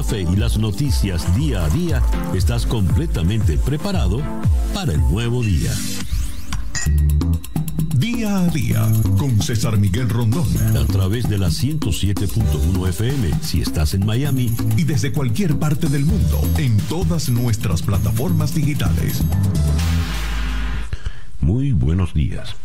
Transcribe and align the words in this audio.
café 0.00 0.22
y 0.22 0.36
las 0.36 0.56
noticias 0.56 1.36
día 1.36 1.62
a 1.62 1.68
día, 1.68 2.02
estás 2.34 2.64
completamente 2.64 3.58
preparado 3.58 4.22
para 4.72 4.94
el 4.94 5.00
nuevo 5.00 5.42
día. 5.42 5.70
Día 7.96 8.38
a 8.38 8.46
día 8.46 8.88
con 9.18 9.42
César 9.42 9.76
Miguel 9.76 10.08
Rondón. 10.08 10.48
A 10.74 10.86
través 10.86 11.28
de 11.28 11.36
la 11.36 11.48
107.1 11.48 12.88
FM 12.88 13.30
si 13.42 13.60
estás 13.60 13.92
en 13.92 14.06
Miami. 14.06 14.50
Y 14.78 14.84
desde 14.84 15.12
cualquier 15.12 15.58
parte 15.58 15.86
del 15.88 16.06
mundo 16.06 16.40
en 16.56 16.78
todas 16.88 17.28
nuestras 17.28 17.82
plataformas 17.82 18.54
digitales. 18.54 19.20
Muy 21.42 21.72
buenos 21.72 22.14
días. 22.14 22.56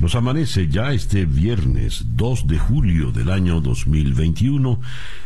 Nos 0.00 0.14
amanece 0.14 0.68
ya 0.68 0.92
este 0.92 1.26
viernes 1.26 2.06
2 2.16 2.46
de 2.46 2.58
julio 2.58 3.12
del 3.12 3.30
año 3.30 3.60
2021 3.60 4.80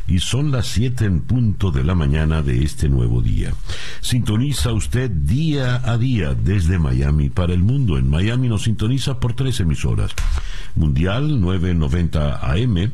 y 0.09 0.19
son 0.19 0.51
las 0.51 0.67
7 0.67 1.05
en 1.05 1.21
punto 1.21 1.71
de 1.71 1.85
la 1.85 1.95
mañana 1.95 2.43
de 2.43 2.65
este 2.65 2.89
nuevo 2.89 3.23
día. 3.23 3.53
Sintoniza 4.01 4.73
usted 4.73 5.13
día 5.13 5.81
a 5.85 5.97
día 5.97 6.35
desde 6.35 6.81
Miami 6.81 7.31
para 7.31 7.55
el 7.55 7.63
mundo. 7.63 7.99
En 7.99 8.11
Miami 8.11 8.49
nos 8.49 8.65
sintoniza 8.65 9.21
por 9.21 9.35
tres 9.35 9.61
emisoras. 9.61 10.11
Mundial 10.75 11.41
990 11.41 12.39
AM. 12.45 12.91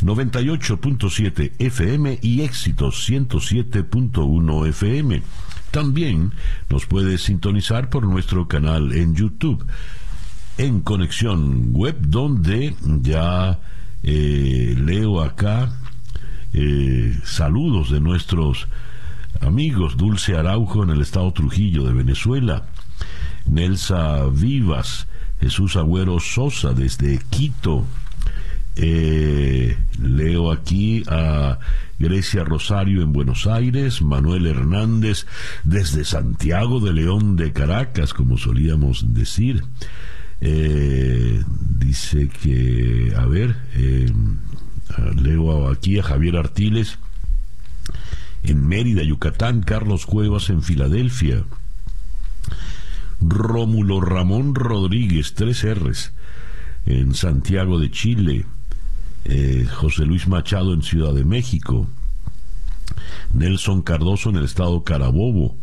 98.7 0.00 1.52
FM 1.58 2.18
y 2.22 2.40
Éxitos 2.40 3.06
107.1 3.10 4.68
FM. 4.68 5.22
También 5.70 6.32
nos 6.70 6.86
puede 6.86 7.18
sintonizar 7.18 7.90
por 7.90 8.06
nuestro 8.06 8.48
canal 8.48 8.92
en 8.92 9.14
YouTube 9.14 9.66
en 10.58 10.80
conexión 10.80 11.72
web 11.72 11.96
donde 12.00 12.74
ya 13.02 13.58
eh, 14.02 14.74
leo 14.76 15.20
acá 15.20 15.70
eh, 16.52 17.18
saludos 17.24 17.90
de 17.90 18.00
nuestros 18.00 18.66
amigos 19.40 19.96
Dulce 19.96 20.36
Araujo 20.36 20.82
en 20.82 20.90
el 20.90 21.02
estado 21.02 21.30
Trujillo 21.32 21.84
de 21.84 21.92
Venezuela, 21.92 22.64
Nelsa 23.44 24.26
Vivas, 24.28 25.06
Jesús 25.40 25.76
Agüero 25.76 26.18
Sosa 26.20 26.72
desde 26.72 27.18
Quito, 27.30 27.84
eh, 28.76 29.76
leo 30.00 30.50
aquí 30.50 31.02
a 31.08 31.58
Grecia 31.98 32.44
Rosario 32.44 33.02
en 33.02 33.12
Buenos 33.12 33.46
Aires, 33.46 34.00
Manuel 34.02 34.46
Hernández 34.46 35.26
desde 35.64 36.04
Santiago 36.04 36.80
de 36.80 36.92
León 36.92 37.36
de 37.36 37.52
Caracas, 37.52 38.14
como 38.14 38.38
solíamos 38.38 39.14
decir. 39.14 39.62
Eh, 40.40 41.42
dice 41.78 42.28
que, 42.28 43.14
a 43.16 43.26
ver, 43.26 43.56
eh, 43.74 44.10
leo 45.16 45.68
aquí 45.68 45.98
a 45.98 46.02
Javier 46.02 46.36
Artiles. 46.36 46.98
En 48.42 48.66
Mérida, 48.66 49.02
Yucatán, 49.02 49.62
Carlos 49.62 50.06
Cuevas 50.06 50.50
en 50.50 50.62
Filadelfia, 50.62 51.44
Rómulo 53.20 54.00
Ramón 54.00 54.54
Rodríguez, 54.54 55.34
tres 55.34 55.64
R's, 55.64 56.12
en 56.84 57.14
Santiago 57.14 57.80
de 57.80 57.90
Chile, 57.90 58.46
eh, 59.24 59.66
José 59.74 60.06
Luis 60.06 60.28
Machado 60.28 60.74
en 60.74 60.82
Ciudad 60.82 61.12
de 61.12 61.24
México, 61.24 61.88
Nelson 63.32 63.82
Cardoso 63.82 64.30
en 64.30 64.36
el 64.36 64.44
estado 64.44 64.84
Carabobo, 64.84 65.56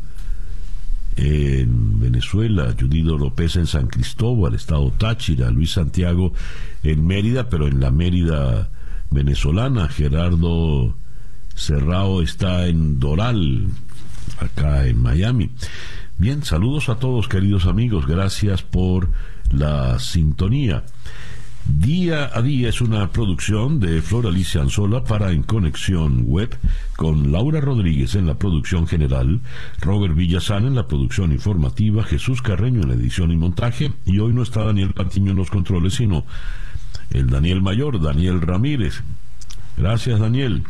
en 1.15 1.99
Venezuela, 1.99 2.73
Judido 2.79 3.17
López 3.17 3.55
en 3.55 3.67
San 3.67 3.87
Cristóbal, 3.87 4.55
Estado 4.55 4.91
Táchira, 4.91 5.51
Luis 5.51 5.73
Santiago 5.73 6.33
en 6.83 7.05
Mérida, 7.05 7.49
pero 7.49 7.67
en 7.67 7.79
la 7.79 7.91
Mérida 7.91 8.69
venezolana, 9.11 9.87
Gerardo 9.87 10.95
Serrao 11.55 12.21
está 12.21 12.67
en 12.67 12.99
Doral, 12.99 13.67
acá 14.39 14.87
en 14.87 15.01
Miami. 15.01 15.51
Bien, 16.17 16.43
saludos 16.43 16.89
a 16.89 16.95
todos 16.95 17.27
queridos 17.27 17.65
amigos, 17.65 18.07
gracias 18.07 18.63
por 18.63 19.09
la 19.51 19.99
sintonía. 19.99 20.83
Día 21.65 22.29
a 22.33 22.41
Día 22.41 22.67
es 22.67 22.81
una 22.81 23.09
producción 23.11 23.79
de 23.79 24.01
Flor 24.01 24.27
Alicia 24.27 24.61
Anzola 24.61 25.05
para 25.05 25.31
En 25.31 25.43
Conexión 25.43 26.23
Web, 26.25 26.57
con 26.97 27.31
Laura 27.31 27.61
Rodríguez 27.61 28.15
en 28.15 28.27
la 28.27 28.37
producción 28.37 28.85
general, 28.85 29.39
Robert 29.79 30.13
Villazán 30.13 30.65
en 30.65 30.75
la 30.75 30.87
producción 30.87 31.31
informativa, 31.31 32.03
Jesús 32.03 32.41
Carreño 32.41 32.81
en 32.81 32.89
la 32.89 32.95
edición 32.95 33.31
y 33.31 33.37
montaje, 33.37 33.93
y 34.05 34.19
hoy 34.19 34.33
no 34.33 34.43
está 34.43 34.65
Daniel 34.65 34.93
Patiño 34.93 35.31
en 35.31 35.37
los 35.37 35.49
controles, 35.49 35.93
sino 35.93 36.25
el 37.11 37.29
Daniel 37.29 37.61
Mayor, 37.61 38.01
Daniel 38.01 38.41
Ramírez. 38.41 39.01
Gracias, 39.77 40.19
Daniel. 40.19 40.63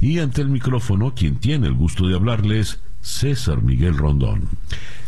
Y 0.00 0.20
ante 0.20 0.42
el 0.42 0.48
micrófono, 0.48 1.12
quien 1.14 1.36
tiene 1.36 1.66
el 1.66 1.74
gusto 1.74 2.06
de 2.06 2.14
hablarles, 2.14 2.80
César 3.06 3.62
Miguel 3.62 3.96
Rondón. 3.96 4.48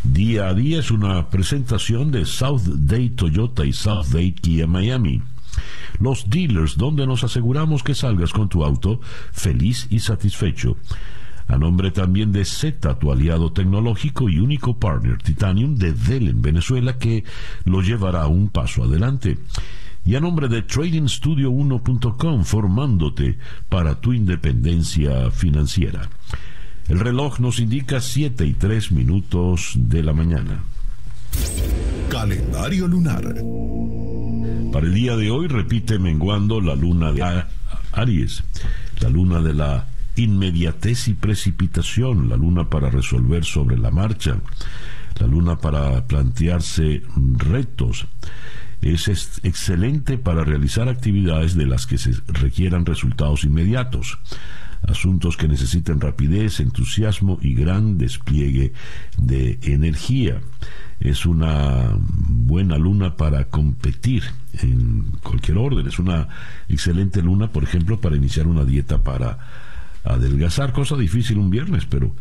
Día 0.04 0.48
a 0.48 0.54
día 0.54 0.78
es 0.78 0.90
una 0.90 1.28
presentación 1.28 2.12
de 2.12 2.24
South 2.24 2.62
Day 2.62 3.10
Toyota 3.10 3.66
y 3.66 3.72
South 3.72 4.06
Day 4.12 4.32
Kia 4.32 4.66
Miami. 4.66 5.20
Los 5.98 6.30
dealers 6.30 6.76
donde 6.76 7.06
nos 7.06 7.24
aseguramos 7.24 7.82
que 7.82 7.96
salgas 7.96 8.32
con 8.32 8.48
tu 8.48 8.64
auto 8.64 9.00
feliz 9.32 9.88
y 9.90 9.98
satisfecho. 9.98 10.76
A 11.48 11.58
nombre 11.58 11.90
también 11.90 12.30
de 12.30 12.44
Z, 12.44 12.98
tu 12.98 13.10
aliado 13.10 13.52
tecnológico 13.52 14.28
y 14.28 14.38
único 14.38 14.78
partner 14.78 15.18
Titanium 15.18 15.74
de 15.74 15.92
Dell 15.92 16.28
en 16.28 16.40
Venezuela 16.40 16.98
que 16.98 17.24
lo 17.64 17.82
llevará 17.82 18.26
un 18.28 18.48
paso 18.48 18.84
adelante. 18.84 19.38
Y 20.04 20.14
a 20.14 20.20
nombre 20.20 20.48
de 20.48 20.64
TradingStudio1.com 20.64 22.44
formándote 22.44 23.38
para 23.68 24.00
tu 24.00 24.12
independencia 24.12 25.30
financiera. 25.30 26.08
El 26.88 27.00
reloj 27.00 27.38
nos 27.38 27.60
indica 27.60 28.00
7 28.00 28.46
y 28.46 28.54
3 28.54 28.92
minutos 28.92 29.72
de 29.74 30.02
la 30.02 30.14
mañana. 30.14 30.64
Calendario 32.08 32.88
lunar. 32.88 33.22
Para 34.72 34.86
el 34.86 34.94
día 34.94 35.14
de 35.16 35.30
hoy 35.30 35.48
repite 35.48 35.98
menguando 35.98 36.62
la 36.62 36.74
luna 36.74 37.12
de 37.12 37.44
Aries, 37.92 38.42
la 39.00 39.10
luna 39.10 39.40
de 39.42 39.52
la 39.52 39.86
inmediatez 40.16 41.08
y 41.08 41.14
precipitación, 41.14 42.30
la 42.30 42.36
luna 42.38 42.70
para 42.70 42.88
resolver 42.88 43.44
sobre 43.44 43.76
la 43.76 43.90
marcha, 43.90 44.38
la 45.20 45.26
luna 45.26 45.56
para 45.56 46.06
plantearse 46.06 47.02
retos. 47.36 48.06
Es 48.80 49.08
excelente 49.42 50.16
para 50.16 50.42
realizar 50.42 50.88
actividades 50.88 51.54
de 51.54 51.66
las 51.66 51.86
que 51.86 51.98
se 51.98 52.12
requieran 52.28 52.86
resultados 52.86 53.44
inmediatos 53.44 54.18
asuntos 54.82 55.36
que 55.36 55.48
necesiten 55.48 56.00
rapidez, 56.00 56.60
entusiasmo 56.60 57.38
y 57.42 57.54
gran 57.54 57.98
despliegue 57.98 58.72
de 59.16 59.58
energía. 59.62 60.40
Es 61.00 61.26
una 61.26 61.92
buena 62.00 62.76
luna 62.76 63.16
para 63.16 63.44
competir 63.44 64.24
en 64.60 65.04
cualquier 65.22 65.58
orden. 65.58 65.86
Es 65.86 65.98
una 65.98 66.28
excelente 66.68 67.22
luna, 67.22 67.52
por 67.52 67.62
ejemplo, 67.62 68.00
para 68.00 68.16
iniciar 68.16 68.46
una 68.46 68.64
dieta 68.64 69.02
para 69.02 69.38
adelgazar. 70.04 70.72
Cosa 70.72 70.96
difícil 70.96 71.38
un 71.38 71.50
viernes, 71.50 71.86
pero 71.86 72.14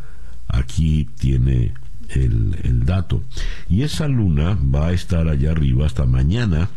aquí 0.46 1.08
tiene 1.18 1.74
el, 2.10 2.56
el 2.62 2.84
dato. 2.84 3.22
Y 3.68 3.82
esa 3.82 4.06
luna 4.06 4.56
va 4.56 4.88
a 4.88 4.92
estar 4.92 5.28
allá 5.28 5.50
arriba 5.50 5.86
hasta 5.86 6.06
mañana 6.06 6.68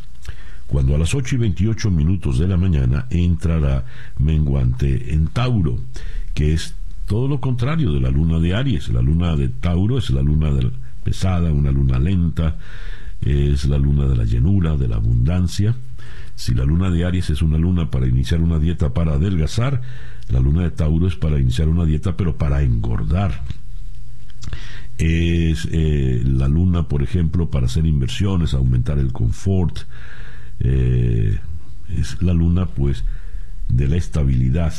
cuando 0.72 0.96
a 0.96 0.98
las 0.98 1.14
8 1.14 1.36
y 1.36 1.38
28 1.38 1.92
minutos 1.92 2.40
de 2.40 2.48
la 2.48 2.56
mañana 2.56 3.06
entrará 3.10 3.84
menguante 4.18 5.14
en 5.14 5.28
Tauro, 5.28 5.78
que 6.34 6.54
es 6.54 6.76
todo 7.08 7.28
lo 7.28 7.42
contrario 7.42 7.92
de 7.92 8.00
la 8.00 8.10
luna 8.10 8.40
de 8.40 8.56
Aries. 8.56 8.88
La 8.88 9.02
luna 9.02 9.36
de 9.36 9.50
Tauro 9.50 9.98
es 9.98 10.12
la 10.12 10.22
luna 10.22 10.50
pesada, 11.04 11.52
una 11.52 11.74
luna 11.74 12.00
lenta, 12.00 12.56
es 13.20 13.66
la 13.66 13.78
luna 13.78 14.06
de 14.06 14.16
la 14.16 14.24
llenura, 14.24 14.78
de 14.78 14.88
la 14.88 14.96
abundancia. 14.96 15.76
Si 16.36 16.54
la 16.54 16.64
luna 16.64 16.90
de 16.90 17.04
Aries 17.04 17.32
es 17.32 17.42
una 17.42 17.58
luna 17.58 17.92
para 17.92 18.08
iniciar 18.08 18.40
una 18.40 18.58
dieta 18.58 18.94
para 18.94 19.16
adelgazar, 19.16 19.82
la 20.30 20.40
luna 20.40 20.62
de 20.62 20.72
Tauro 20.72 21.06
es 21.06 21.18
para 21.18 21.38
iniciar 21.38 21.68
una 21.68 21.84
dieta 21.84 22.16
pero 22.16 22.38
para 22.38 22.62
engordar. 22.62 23.44
Es 24.98 25.68
eh, 25.70 26.22
la 26.24 26.48
luna, 26.48 26.88
por 26.88 27.04
ejemplo, 27.04 27.50
para 27.50 27.66
hacer 27.66 27.86
inversiones, 27.86 28.54
aumentar 28.54 29.00
el 29.00 29.12
confort, 29.12 29.80
eh, 30.64 31.40
es 31.98 32.22
la 32.22 32.34
luna 32.34 32.66
pues 32.66 33.04
de 33.68 33.88
la 33.88 33.98
estabilidad, 33.98 34.74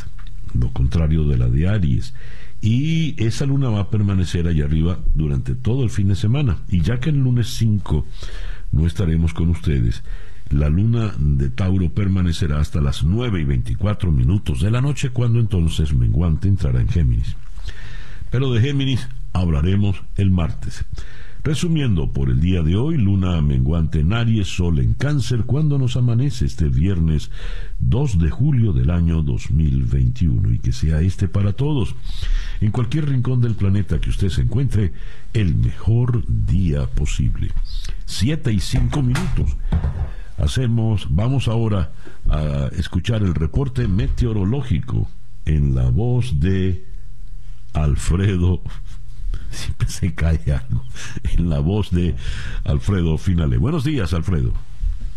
lo 0.59 0.73
contrario 0.73 1.25
de 1.25 1.39
la 1.39 1.49
de 1.49 1.69
Aries. 1.69 2.15
Y 2.61 3.21
esa 3.23 3.45
luna 3.45 3.71
va 3.71 3.81
a 3.81 3.91
permanecer 3.91 4.47
allá 4.47 4.65
arriba 4.65 5.01
durante 5.15 5.55
todo 5.55 5.83
el 5.83 5.91
fin 5.91 6.09
de 6.09 6.15
semana. 6.15 6.59
Y 6.69 6.81
ya 6.81 7.01
que 7.01 7.11
el 7.11 7.19
lunes 7.19 7.49
5 7.55 8.07
no 8.71 8.87
estaremos 8.87 9.35
con 9.35 9.49
ustedes, 9.49 10.05
la 10.51 10.69
luna 10.69 11.13
de 11.19 11.51
Tauro 11.51 11.91
permanecerá 11.91 12.61
hasta 12.61 12.81
las 12.81 13.03
9 13.03 13.41
y 13.41 13.45
24 13.45 14.13
minutos 14.13 14.61
de 14.61 14.71
la 14.71 14.81
noche, 14.81 15.11
cuando 15.11 15.41
entonces 15.41 15.95
Menguante 15.95 16.47
entrará 16.47 16.81
en 16.81 16.89
Géminis. 16.89 17.37
Pero 18.31 18.53
de 18.53 18.61
Géminis 18.61 19.09
hablaremos 19.33 20.03
el 20.17 20.31
martes. 20.31 20.85
Resumiendo, 21.45 22.13
por 22.13 22.31
el 22.31 22.41
día 22.41 22.63
de 22.63 22.77
hoy, 22.77 22.97
luna 22.97 23.43
menguante 23.43 23.99
en 23.99 24.13
Aries, 24.13 24.47
sol 24.47 24.79
en 24.79 24.95
cáncer, 24.95 25.43
cuando 25.45 25.77
nos 25.77 25.97
amanece 25.97 26.45
este 26.45 26.67
viernes 26.69 27.33
2 27.81 28.21
de 28.21 28.31
julio 28.31 28.73
del 28.73 28.91
año 28.91 29.23
2021 29.23 30.53
y 30.53 30.61
que 30.61 30.71
sea 30.71 31.01
este 31.01 31.27
para 31.27 31.53
todos, 31.53 31.97
en 32.61 32.71
cualquier 32.71 33.09
rincón 33.09 33.41
del 33.41 33.57
planeta 33.57 34.01
que 34.01 34.11
usted 34.11 34.29
se 34.29 34.43
encuentre, 34.43 34.93
el 35.33 35.57
mejor 35.57 36.23
día 36.29 36.87
posible. 36.87 37.51
Siete 38.05 38.53
y 38.53 38.61
cinco 38.61 39.03
minutos. 39.03 39.57
Hacemos, 40.39 41.09
vamos 41.11 41.49
ahora 41.49 41.91
a 42.31 42.69
escuchar 42.79 43.23
el 43.23 43.35
reporte 43.35 43.89
meteorológico 43.89 45.11
en 45.45 45.75
la 45.75 45.91
voz 45.91 46.39
de 46.39 46.87
Alfredo 47.73 48.63
siempre 49.51 49.89
se 49.89 50.15
cae 50.15 50.41
algo 50.53 50.85
en 51.33 51.51
la 51.51 51.61
voz 51.61 51.91
de 51.91 52.15
Alfredo 52.65 53.19
Finale. 53.19 53.59
Buenos 53.59 53.85
días, 53.85 54.13
Alfredo. 54.13 54.53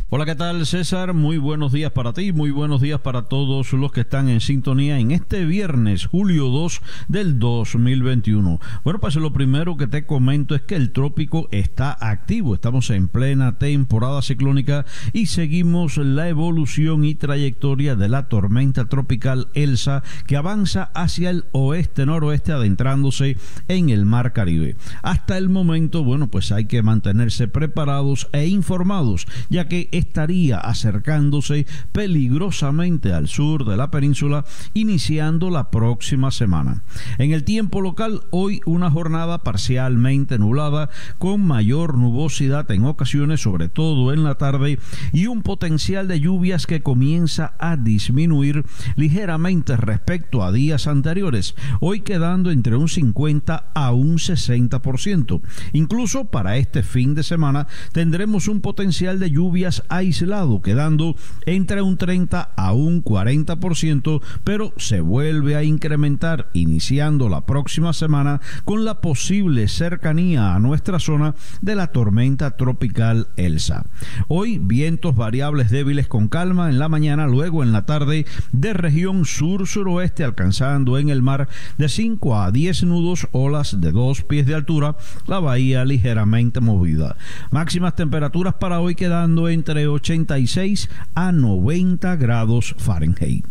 Hola, 0.07 0.25
¿qué 0.25 0.36
tal 0.36 0.68
César? 0.68 1.16
Muy 1.16 1.40
buenos 1.40 1.72
días 1.72 1.92
para 1.92 2.13
ti, 2.13 2.31
muy 2.31 2.52
buenos 2.52 2.80
días 2.80 3.00
para 3.00 3.24
todos 3.24 3.74
los 3.74 3.92
que 3.92 4.02
están 4.02 4.30
en 4.30 4.40
sintonía 4.40 5.00
en 5.00 5.10
este 5.10 5.46
viernes, 5.46 6.06
julio 6.06 6.50
2 6.50 6.81
del 7.07 7.40
2021. 7.40 8.60
Bueno, 8.84 9.00
pues 9.00 9.16
lo 9.16 9.34
primero 9.34 9.78
que 9.78 9.88
te 9.88 10.06
comento 10.06 10.54
es 10.54 10.62
que 10.62 10.75
el 10.75 10.92
trópico 10.92 11.50
está 11.50 11.98
activo, 12.00 12.54
estamos 12.54 12.92
en 12.92 13.07
plena 13.07 13.57
temporada 13.57 14.22
ciclónica 14.22 14.86
y 15.12 15.25
seguimos 15.25 15.98
la 15.98 16.30
evolución 16.30 17.04
y 17.04 17.16
trayectoria 17.16 17.96
de 17.96 18.07
la 18.07 18.30
tormenta 18.30 18.86
tropical 18.86 19.48
Elsa 19.56 20.04
que 20.28 20.38
avanza 20.38 20.92
hacia 20.94 21.31
el 21.31 21.46
oeste-noroeste 21.52 22.52
adentrándose 22.52 23.38
en 23.68 23.90
el 23.90 24.06
mar 24.06 24.34
Caribe. 24.34 24.75
Hasta 25.02 25.40
el 25.40 25.50
momento, 25.50 26.04
bueno, 26.04 26.28
pues 26.28 26.52
hay 26.52 26.66
que 26.66 26.84
mantenerse 26.84 27.48
preparados 27.48 28.30
e 28.34 28.46
informados, 28.46 29.25
ya 29.50 29.68
que 29.68 29.94
estaría 29.97 30.57
acercándose 30.59 31.65
peligrosamente 31.92 33.13
al 33.13 33.27
sur 33.27 33.65
de 33.65 33.77
la 33.77 33.92
península, 33.92 34.45
iniciando 34.74 35.50
la 35.50 35.71
próxima 35.71 36.31
semana. 36.31 36.83
En 37.18 37.31
el 37.31 37.44
tiempo 37.44 37.81
local, 37.81 38.21
hoy 38.31 38.62
una 38.65 38.92
jornada 38.92 39.44
parcialmente 39.44 40.38
nublada, 40.38 40.89
con 41.18 41.45
mayor 41.45 41.97
nubosidad 41.97 42.69
en 42.71 42.86
ocasiones, 42.86 43.42
sobre 43.42 43.69
todo 43.69 44.13
en 44.13 44.24
la 44.24 44.36
tarde, 44.36 44.80
y 45.13 45.27
un 45.27 45.42
potencial 45.42 46.07
de 46.07 46.19
lluvias 46.19 46.68
que 46.68 46.81
comienza 46.81 47.53
a 47.59 47.77
disminuir 47.77 48.65
ligeramente 48.95 49.77
respecto 49.77 50.44
a 50.44 50.51
días 50.51 50.88
anteriores, 50.88 51.56
hoy 51.80 52.01
quedando 52.01 52.51
entre 52.51 52.75
un 52.75 52.89
50 52.89 53.71
a 53.74 53.92
un 53.92 54.18
60%. 54.18 55.42
Incluso 55.74 56.25
para 56.25 56.57
este 56.57 56.83
fin 56.83 57.15
de 57.15 57.24
semana 57.24 57.68
tendremos 57.92 58.47
un 58.47 58.62
potencial 58.62 59.19
de 59.19 59.31
lluvias 59.31 59.83
aislado, 59.89 60.61
quedando 60.61 61.15
entre 61.45 61.81
un 61.81 61.97
30 61.97 62.51
a 62.55 62.73
un 62.73 63.03
40%, 63.03 64.21
pero 64.43 64.73
se 64.77 65.01
vuelve 65.01 65.55
a 65.55 65.63
incrementar 65.63 66.49
iniciando 66.53 67.29
la 67.29 67.45
próxima 67.45 67.93
semana 67.93 68.41
con 68.63 68.85
la 68.85 69.01
posible 69.01 69.67
cercanía 69.67 70.55
a 70.55 70.59
nuestra 70.59 70.99
zona 70.99 71.35
de 71.61 71.75
la 71.75 71.87
tormenta 71.87 72.51
tropical 72.57 73.27
Elsa. 73.35 73.85
Hoy 74.27 74.57
vientos 74.57 75.15
variables 75.15 75.69
débiles 75.69 76.07
con 76.07 76.27
calma 76.27 76.69
en 76.69 76.79
la 76.79 76.89
mañana, 76.89 77.27
luego 77.27 77.63
en 77.63 77.71
la 77.71 77.85
tarde 77.85 78.25
de 78.51 78.73
región 78.73 79.25
sur-suroeste 79.25 80.23
alcanzando 80.23 80.97
en 80.97 81.09
el 81.09 81.21
mar 81.21 81.47
de 81.77 81.89
5 81.89 82.39
a 82.39 82.51
10 82.51 82.83
nudos, 82.83 83.27
olas 83.31 83.81
de 83.81 83.91
2 83.91 84.23
pies 84.23 84.45
de 84.45 84.55
altura, 84.55 84.95
la 85.27 85.39
bahía 85.39 85.85
ligeramente 85.85 86.59
movida. 86.61 87.15
Máximas 87.51 87.95
temperaturas 87.95 88.55
para 88.55 88.79
hoy 88.79 88.95
quedando 88.95 89.49
entre 89.49 89.75
86 89.83 90.89
a 91.13 91.31
90 91.31 92.16
grados 92.16 92.75
Fahrenheit. 92.77 93.45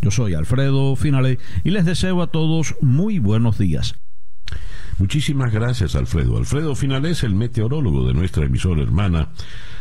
Yo 0.00 0.10
soy 0.10 0.34
Alfredo 0.34 0.94
Finale 0.96 1.38
y 1.64 1.70
les 1.70 1.84
deseo 1.84 2.22
a 2.22 2.28
todos 2.28 2.76
muy 2.80 3.18
buenos 3.18 3.58
días. 3.58 3.96
Muchísimas 4.98 5.52
gracias, 5.52 5.96
Alfredo. 5.96 6.38
Alfredo 6.38 6.74
Finale 6.74 7.10
es 7.10 7.24
el 7.24 7.34
meteorólogo 7.34 8.06
de 8.06 8.14
nuestra 8.14 8.44
emisora 8.46 8.82
hermana. 8.82 9.30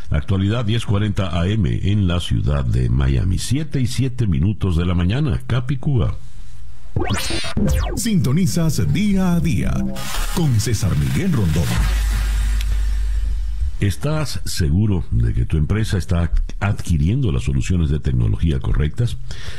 Actualidad 0.10 0.66
1040 0.66 1.40
AM 1.40 1.66
en 1.66 2.08
la 2.08 2.20
ciudad 2.20 2.66
de 2.66 2.90
Miami. 2.90 3.38
7 3.38 3.80
y 3.80 3.88
7 3.88 4.28
minutos 4.28 4.76
de 4.76 4.86
la 4.86 4.96
mañana, 4.96 5.42
Capicúa. 5.46 6.16
Sintonizas 7.96 8.94
día 8.94 9.34
a 9.34 9.40
día 9.40 9.74
con 10.36 10.60
César 10.60 10.96
Miguel 10.98 11.32
Rondón. 11.34 11.64
¿Estás 13.80 14.40
seguro 14.46 15.04
de 15.12 15.34
que 15.34 15.46
tu 15.46 15.58
empresa 15.58 15.98
está 15.98 16.32
adquiriendo 16.60 17.32
las 17.32 17.44
soluciones 17.44 17.90
de 17.90 18.00
tecnología 18.00 18.60
correctas? 18.60 19.18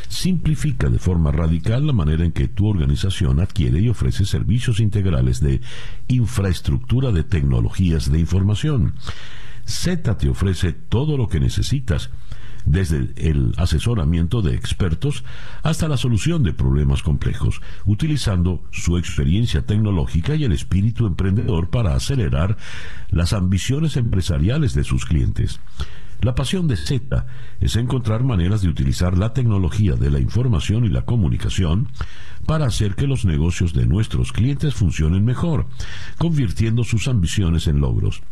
Simplifica 0.09 0.89
de 0.89 0.99
forma 0.99 1.31
radical 1.31 1.87
la 1.87 1.93
manera 1.93 2.25
en 2.25 2.33
que 2.33 2.49
tu 2.49 2.67
organización 2.67 3.41
adquiere 3.41 3.81
y 3.81 3.89
ofrece 3.91 4.25
servicios 4.25 4.81
integrales 4.81 5.41
de 5.41 5.61
infraestructura 6.09 7.13
de 7.13 7.25
tecnologías 7.25 8.11
de 8.11 8.21
información. 8.21 8.95
Z 9.67 10.17
te 10.17 10.29
ofrece 10.29 10.73
todo 10.73 11.17
lo 11.17 11.29
que 11.29 11.41
necesitas 11.41 12.11
desde 12.65 13.13
el 13.17 13.53
asesoramiento 13.57 14.43
de 14.43 14.55
expertos 14.55 15.25
hasta 15.63 15.89
la 15.89 15.97
solución 15.97 16.43
de 16.43 16.53
problemas 16.53 17.03
complejos, 17.03 17.61
utilizando 17.85 18.63
su 18.71 18.99
experiencia 18.99 19.63
tecnológica 19.63 20.35
y 20.35 20.45
el 20.45 20.53
espíritu 20.53 21.07
emprendedor 21.07 21.71
para 21.71 21.95
acelerar 21.95 22.57
las 23.11 23.33
ambiciones 23.33 23.97
empresariales 23.97 24.75
de 24.75 24.85
sus 24.85 25.05
clientes. 25.05 25.61
La 26.21 26.35
pasión 26.35 26.69
de 26.69 26.77
Z 26.77 27.27
es 27.61 27.77
encontrar 27.77 28.25
maneras 28.25 28.63
de 28.63 28.69
utilizar 28.69 29.19
la 29.19 29.33
tecnología 29.33 29.95
de 29.95 30.11
la 30.11 30.21
información 30.21 30.85
y 30.85 30.89
la 30.89 31.05
comunicación 31.05 31.89
para 32.47 32.67
hacer 32.67 32.95
que 32.95 33.07
los 33.07 33.25
negocios 33.25 33.73
de 33.73 33.87
nuestros 33.87 34.33
clientes 34.33 34.75
funcionen 34.75 35.25
mejor, 35.25 35.67
convirtiendo 36.19 36.85
sus 36.85 37.09
ambiciones 37.09 37.67
en 37.67 37.81
logros. 37.81 38.23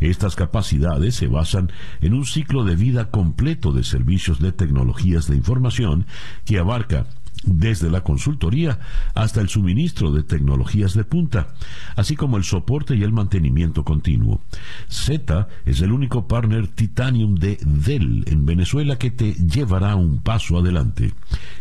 Estas 0.00 0.36
capacidades 0.36 1.14
se 1.14 1.26
basan 1.26 1.70
en 2.00 2.14
un 2.14 2.24
ciclo 2.24 2.64
de 2.64 2.76
vida 2.76 3.10
completo 3.10 3.72
de 3.72 3.84
servicios 3.84 4.38
de 4.40 4.52
tecnologías 4.52 5.28
de 5.28 5.36
información 5.36 6.06
que 6.44 6.58
abarca 6.58 7.06
desde 7.46 7.90
la 7.90 8.02
consultoría 8.02 8.78
hasta 9.14 9.40
el 9.40 9.48
suministro 9.48 10.12
de 10.12 10.22
tecnologías 10.22 10.94
de 10.94 11.04
punta, 11.04 11.54
así 11.96 12.16
como 12.16 12.36
el 12.36 12.44
soporte 12.44 12.96
y 12.96 13.02
el 13.02 13.12
mantenimiento 13.12 13.84
continuo. 13.84 14.40
Z 14.88 15.48
es 15.64 15.80
el 15.80 15.92
único 15.92 16.26
partner 16.26 16.68
Titanium 16.68 17.34
de 17.36 17.58
Dell 17.62 18.24
en 18.26 18.46
Venezuela 18.46 18.96
que 18.96 19.10
te 19.10 19.34
llevará 19.34 19.96
un 19.96 20.20
paso 20.20 20.58
adelante. 20.58 21.12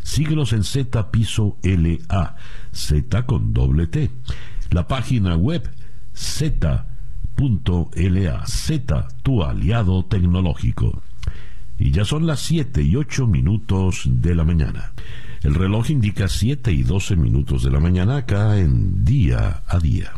Síguelos 0.03 0.53
en 0.53 0.63
Z 0.63 1.12
Piso 1.12 1.58
LA, 1.63 2.36
Z 2.72 3.25
con 3.25 3.53
doble 3.53 3.88
T. 3.88 4.12
La 4.72 4.88
página 4.88 5.36
web 5.36 5.69
Z.la, 6.13 6.86
Z, 8.46 9.08
tu 9.24 9.43
aliado 9.43 10.05
tecnológico. 10.05 11.01
Y 11.77 11.91
ya 11.91 12.05
son 12.05 12.27
las 12.27 12.39
7 12.41 12.84
y 12.84 12.96
8 12.96 13.27
minutos 13.27 14.03
de 14.05 14.36
la 14.36 14.43
mañana. 14.43 14.93
El 15.43 15.55
reloj 15.55 15.89
indica 15.89 16.29
7 16.29 16.71
y 16.71 16.83
12 16.83 17.17
minutos 17.17 17.63
de 17.63 17.71
la 17.71 17.81
mañana 17.81 18.17
acá 18.17 18.57
en 18.57 19.03
día 19.03 19.63
a 19.67 19.77
día. 19.77 20.13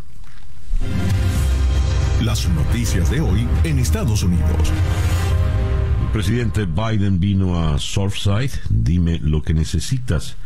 Las 2.24 2.48
noticias 2.50 3.10
de 3.10 3.22
hoy 3.22 3.48
en 3.64 3.80
Estados 3.80 4.22
Unidos. 4.22 4.72
El 6.04 6.12
presidente 6.12 6.66
Biden 6.66 7.20
vino 7.20 7.60
a 7.60 7.80
Surfside. 7.80 8.52
Dime 8.70 9.20
lo 9.20 9.42
que 9.42 9.56
necesitas. 9.56 10.38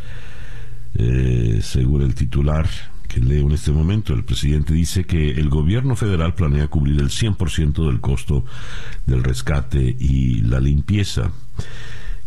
Eh, 0.96 1.60
según 1.62 2.02
el 2.02 2.16
titular 2.16 2.68
que 3.10 3.20
leo 3.20 3.48
en 3.48 3.52
este 3.52 3.72
momento, 3.72 4.14
el 4.14 4.24
presidente 4.24 4.74
dice 4.74 5.04
que 5.04 5.32
el 5.32 5.50
gobierno 5.50 5.98
federal 5.98 6.36
planea 6.36 6.68
cubrir 6.68 7.02
el 7.02 7.10
100% 7.10 7.86
del 7.86 8.00
costo 8.00 8.46
del 9.06 9.26
rescate 9.26 9.96
y 10.00 10.42
la 10.42 10.62
limpieza. 10.62 11.32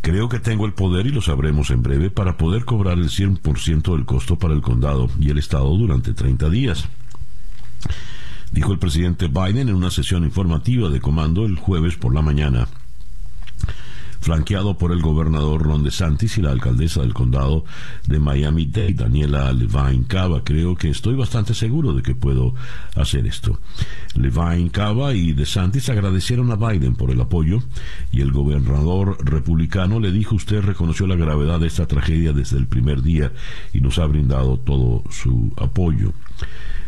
Creo 0.03 0.29
que 0.29 0.41
tengo 0.41 0.67
el 0.67 0.75
poder, 0.75 1.07
y 1.07 1.11
lo 1.11 1.23
sabremos 1.23 1.71
en 1.71 1.83
breve, 1.83 2.11
para 2.11 2.37
poder 2.37 2.65
cobrar 2.65 2.99
el 2.99 3.09
100% 3.09 3.95
del 3.95 4.05
costo 4.05 4.37
para 4.37 4.53
el 4.53 4.61
condado 4.61 5.09
y 5.19 5.31
el 5.31 5.39
estado 5.39 5.75
durante 5.77 6.13
30 6.13 6.51
días. 6.51 6.89
Dijo 8.51 8.73
el 8.73 8.79
presidente 8.79 9.29
Biden 9.29 9.69
en 9.69 9.75
una 9.75 9.91
sesión 9.91 10.25
informativa 10.25 10.91
de 10.91 11.01
comando 11.01 11.47
el 11.47 11.57
jueves 11.57 11.97
por 11.97 12.15
la 12.15 12.21
mañana 12.21 12.69
flanqueado 14.23 14.79
por 14.79 14.93
el 14.93 15.03
gobernador 15.03 15.63
Ron 15.63 15.83
DeSantis 15.83 16.39
y 16.39 16.43
la 16.43 16.53
alcaldesa 16.53 17.01
del 17.01 17.13
condado 17.13 17.65
de 18.07 18.21
Miami-Dade, 18.21 18.95
Daniela 18.95 19.53
Levine 19.53 20.05
Cava. 20.07 20.45
Creo 20.45 20.77
que 20.77 20.91
estoy 20.91 21.17
bastante 21.17 21.55
seguro 21.55 21.93
de 21.93 22.03
que 22.03 22.15
puedo 22.15 22.55
hacer 22.95 23.27
esto. 23.27 23.59
Levine 24.15 24.71
Cava 24.71 25.13
y 25.13 25.33
DeSantis 25.33 25.89
agradecieron 25.89 26.53
a 26.53 26.57
Biden 26.57 26.95
por 26.95 27.11
el 27.11 27.21
apoyo 27.21 27.59
y 28.13 28.21
el 28.21 28.31
gobernador 28.31 29.19
republicano 29.29 29.99
le 29.99 30.13
dijo 30.13 30.37
usted 30.37 30.63
reconoció 30.63 31.09
la 31.09 31.17
gravedad 31.17 31.59
de 31.59 31.67
esta 31.67 31.87
tragedia 31.87 32.33
desde 32.33 32.59
el 32.59 32.69
primer 32.69 33.03
día 33.03 33.33
y 33.73 33.81
nos 33.81 33.99
ha 33.99 34.07
brindado 34.07 34.57
todo 34.57 35.03
su 35.11 35.53
apoyo. 35.57 36.13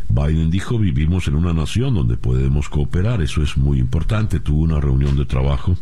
Biden 0.07 0.51
dijo, 0.51 0.79
vivimos 0.79 1.27
en 1.27 1.35
una 1.35 1.51
nación 1.51 1.95
donde 1.95 2.15
podemos 2.15 2.69
cooperar, 2.69 3.21
eso 3.21 3.41
es 3.41 3.57
muy 3.57 3.79
importante. 3.79 4.39
Tuvo 4.39 4.61
una 4.61 4.79
reunión 4.79 5.17
de 5.17 5.25
trabajo 5.25 5.75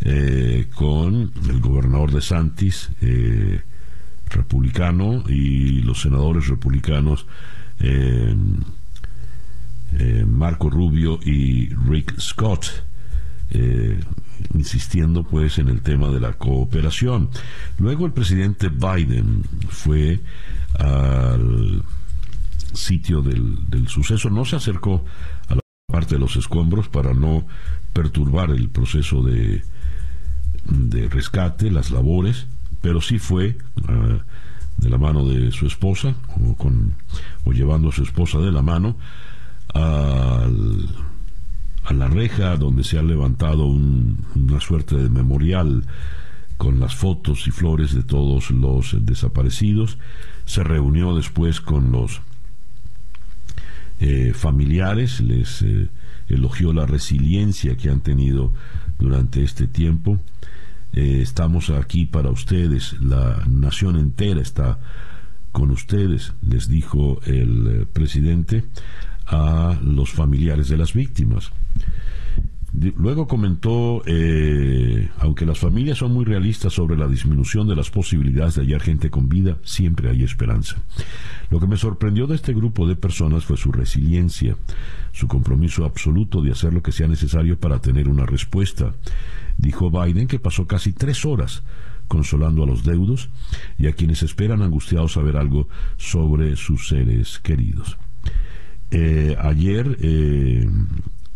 eh, 0.00 0.68
con 0.74 1.32
el 1.48 1.60
gobernador 1.60 2.12
de 2.12 2.20
Santis, 2.20 2.90
eh, 3.00 3.60
republicano, 4.30 5.24
y 5.28 5.80
los 5.80 6.02
senadores 6.02 6.48
republicanos. 6.48 7.26
Eh, 7.80 8.34
Marco 10.26 10.68
Rubio 10.68 11.18
y 11.24 11.70
Rick 11.88 12.20
Scott, 12.20 12.84
insistiendo 14.54 15.24
pues 15.24 15.58
en 15.58 15.68
el 15.68 15.80
tema 15.80 16.08
de 16.08 16.20
la 16.20 16.34
cooperación. 16.34 17.30
Luego 17.78 18.04
el 18.04 18.12
presidente 18.12 18.68
Biden 18.68 19.44
fue 19.70 20.20
al 20.78 21.82
sitio 22.74 23.22
del, 23.22 23.88
suceso, 23.88 24.28
no 24.28 24.44
se 24.44 24.56
acercó 24.56 25.04
a 25.48 25.54
la 25.54 25.60
parte 25.90 26.16
de 26.16 26.20
los 26.20 26.36
escombros 26.36 26.88
para 26.88 27.14
no 27.14 27.46
perturbar 27.94 28.50
el 28.50 28.68
proceso 28.68 29.22
de, 29.22 29.62
de 30.68 31.08
rescate, 31.08 31.70
las 31.70 31.90
labores, 31.90 32.46
pero 32.80 33.00
sí 33.00 33.18
fue 33.18 33.56
ah, 33.88 34.18
de 34.76 34.88
la 34.88 34.98
mano 34.98 35.26
de 35.26 35.50
su 35.50 35.66
esposa 35.66 36.14
o, 36.44 36.54
con, 36.54 36.94
o 37.44 37.52
llevando 37.52 37.88
a 37.88 37.92
su 37.92 38.02
esposa 38.02 38.38
de 38.38 38.52
la 38.52 38.62
mano 38.62 38.96
al, 39.74 40.88
a 41.84 41.92
la 41.92 42.08
reja 42.08 42.56
donde 42.56 42.84
se 42.84 42.98
ha 42.98 43.02
levantado 43.02 43.66
una 43.66 44.60
suerte 44.60 44.96
de 44.96 45.08
memorial 45.08 45.84
con 46.58 46.80
las 46.80 46.94
fotos 46.94 47.46
y 47.46 47.50
flores 47.50 47.94
de 47.94 48.02
todos 48.02 48.50
los 48.50 48.94
desaparecidos. 49.00 49.98
Se 50.44 50.62
reunió 50.64 51.16
después 51.16 51.60
con 51.60 51.92
los 51.92 52.20
eh, 54.00 54.32
familiares, 54.34 55.20
les 55.20 55.62
eh, 55.62 55.88
elogió 56.28 56.72
la 56.72 56.84
resiliencia 56.84 57.76
que 57.76 57.90
han 57.90 58.00
tenido 58.00 58.52
durante 58.98 59.42
este 59.42 59.66
tiempo. 59.66 60.18
Eh, 60.92 61.20
estamos 61.22 61.70
aquí 61.70 62.06
para 62.06 62.30
ustedes, 62.30 63.00
la 63.00 63.44
nación 63.46 63.96
entera 63.96 64.40
está 64.40 64.78
con 65.52 65.70
ustedes, 65.70 66.34
les 66.42 66.68
dijo 66.68 67.20
el 67.24 67.86
presidente 67.92 68.64
a 69.26 69.78
los 69.82 70.10
familiares 70.10 70.68
de 70.68 70.76
las 70.76 70.94
víctimas. 70.94 71.52
Luego 72.72 73.26
comentó, 73.26 74.02
eh, 74.06 75.08
aunque 75.18 75.46
las 75.46 75.58
familias 75.58 75.98
son 75.98 76.12
muy 76.12 76.24
realistas 76.24 76.74
sobre 76.74 76.96
la 76.96 77.08
disminución 77.08 77.66
de 77.66 77.74
las 77.74 77.90
posibilidades 77.90 78.54
de 78.54 78.62
hallar 78.62 78.82
gente 78.82 79.10
con 79.10 79.28
vida, 79.28 79.56
siempre 79.64 80.10
hay 80.10 80.22
esperanza. 80.22 80.76
Lo 81.50 81.60
que 81.60 81.66
me 81.66 81.78
sorprendió 81.78 82.26
de 82.26 82.36
este 82.36 82.52
grupo 82.52 82.86
de 82.86 82.94
personas 82.94 83.44
fue 83.44 83.56
su 83.56 83.72
resiliencia, 83.72 84.56
su 85.12 85.26
compromiso 85.28 85.86
absoluto 85.86 86.42
de 86.42 86.52
hacer 86.52 86.74
lo 86.74 86.82
que 86.82 86.92
sea 86.92 87.08
necesario 87.08 87.58
para 87.58 87.80
tener 87.80 88.06
una 88.06 88.26
respuesta. 88.26 88.92
Dijo 89.58 89.90
Biden 89.90 90.26
que 90.26 90.38
pasó 90.38 90.66
casi 90.66 90.92
tres 90.92 91.24
horas 91.24 91.62
consolando 92.06 92.62
a 92.62 92.66
los 92.66 92.84
deudos 92.84 93.28
y 93.76 93.86
a 93.86 93.92
quienes 93.92 94.22
esperan 94.22 94.62
angustiados 94.62 95.12
saber 95.12 95.36
algo 95.36 95.68
sobre 95.98 96.56
sus 96.56 96.88
seres 96.88 97.38
queridos. 97.38 97.98
Eh, 98.90 99.36
ayer 99.38 99.98
eh, 100.00 100.66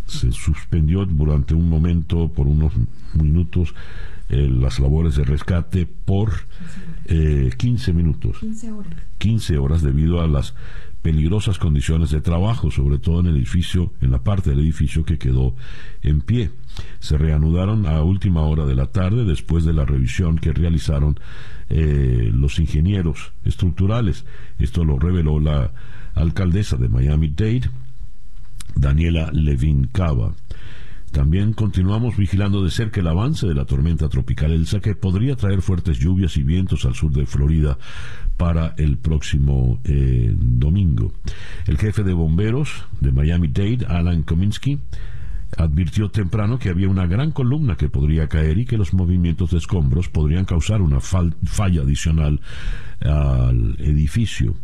se 0.07 0.33
suspendió 0.33 1.05
durante 1.05 1.55
un 1.55 1.69
momento, 1.69 2.33
por 2.33 2.47
unos 2.47 2.73
minutos, 3.15 3.75
eh, 4.29 4.49
las 4.49 4.81
labores 4.81 5.17
de 5.17 5.25
rescate 5.25 5.87
por 5.87 6.31
15 7.07 7.91
eh, 7.91 7.95
minutos. 7.95 8.39
15 8.39 8.73
horas. 8.73 8.95
15 9.19 9.59
horas 9.59 9.83
debido 9.83 10.23
a 10.23 10.27
las 10.27 10.55
peligrosas 11.03 11.59
condiciones 11.59 12.11
de 12.11 12.21
trabajo, 12.21 12.71
sobre 12.71 12.99
todo 12.99 13.21
en 13.21 13.27
el 13.27 13.37
edificio, 13.37 13.93
en 14.01 14.11
la 14.11 14.23
parte 14.23 14.51
del 14.51 14.61
edificio 14.61 15.05
que 15.05 15.19
quedó 15.19 15.55
en 16.03 16.21
pie. 16.21 16.51
Se 17.01 17.19
reanudaron 17.19 17.87
a 17.87 18.03
última 18.03 18.43
hora 18.43 18.65
de 18.65 18.75
la 18.75 18.87
tarde 18.87 19.25
después 19.25 19.65
de 19.65 19.73
la 19.73 19.85
revisión 19.85 20.39
que 20.39 20.53
realizaron 20.53 21.19
eh, 21.69 22.31
los 22.33 22.59
ingenieros 22.59 23.33
estructurales. 23.45 24.25
Esto 24.59 24.85
lo 24.85 24.99
reveló 24.99 25.41
la 25.41 25.73
alcaldesa 26.15 26.77
de 26.77 26.89
Miami-Dade, 26.89 27.71
Daniela 28.75 29.31
Levin 29.33 29.89
Cava. 29.93 30.35
También 31.13 31.53
continuamos 31.53 32.17
vigilando 32.17 32.65
de 32.65 32.71
cerca 32.71 33.01
el 33.01 33.07
avance 33.07 33.47
de 33.47 33.55
la 33.55 33.67
tormenta 33.67 34.09
tropical 34.09 34.51
Elsa 34.51 34.81
que 34.81 34.95
podría 34.95 35.37
traer 35.37 35.61
fuertes 35.61 35.99
lluvias 35.99 36.39
y 36.39 36.43
vientos 36.43 36.87
al 36.87 36.95
sur 36.95 37.13
de 37.13 37.27
Florida 37.27 37.77
para 38.39 38.75
el 38.79 38.97
próximo 38.97 39.79
eh, 39.85 40.35
domingo. 40.35 41.13
El 41.67 41.77
jefe 41.77 42.03
de 42.03 42.15
bomberos 42.15 42.87
de 43.01 43.13
Miami-Dade, 43.13 43.85
Alan 43.89 44.23
Kominsky, 44.23 44.79
advirtió 45.57 46.11
temprano 46.11 46.59
que 46.59 46.71
había 46.71 46.89
una 46.89 47.07
gran 47.07 47.31
columna 47.31 47.77
que 47.77 47.89
podría 47.89 48.29
caer 48.29 48.59
y 48.59 48.65
que 48.65 48.79
los 48.79 48.95
movimientos 48.95 49.51
de 49.51 49.59
escombros 49.59 50.09
podrían 50.09 50.45
causar 50.45 50.81
una 50.81 51.01
falla 51.01 51.83
adicional 51.83 52.41
al 53.01 53.77
edificio. 53.79 54.55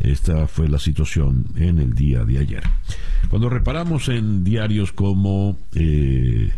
Esta 0.00 0.48
fue 0.48 0.68
la 0.68 0.78
situación 0.78 1.46
en 1.56 1.78
el 1.78 1.94
día 1.94 2.24
de 2.24 2.38
ayer. 2.38 2.62
Cuando 3.30 3.48
reparamos 3.48 4.08
en 4.08 4.42
diarios 4.42 4.92
como 4.92 5.56
eh, 5.74 6.50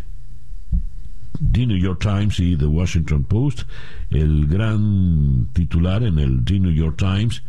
The 1.51 1.67
New 1.67 1.77
York 1.77 2.01
Times 2.01 2.39
y 2.39 2.55
The 2.55 2.65
Washington 2.65 3.23
Post, 3.23 3.63
el 4.09 4.47
gran 4.47 5.47
titular 5.53 6.03
en 6.03 6.19
el 6.19 6.43
The 6.43 6.59
New 6.59 6.71
York 6.71 6.97
Times 6.97 7.43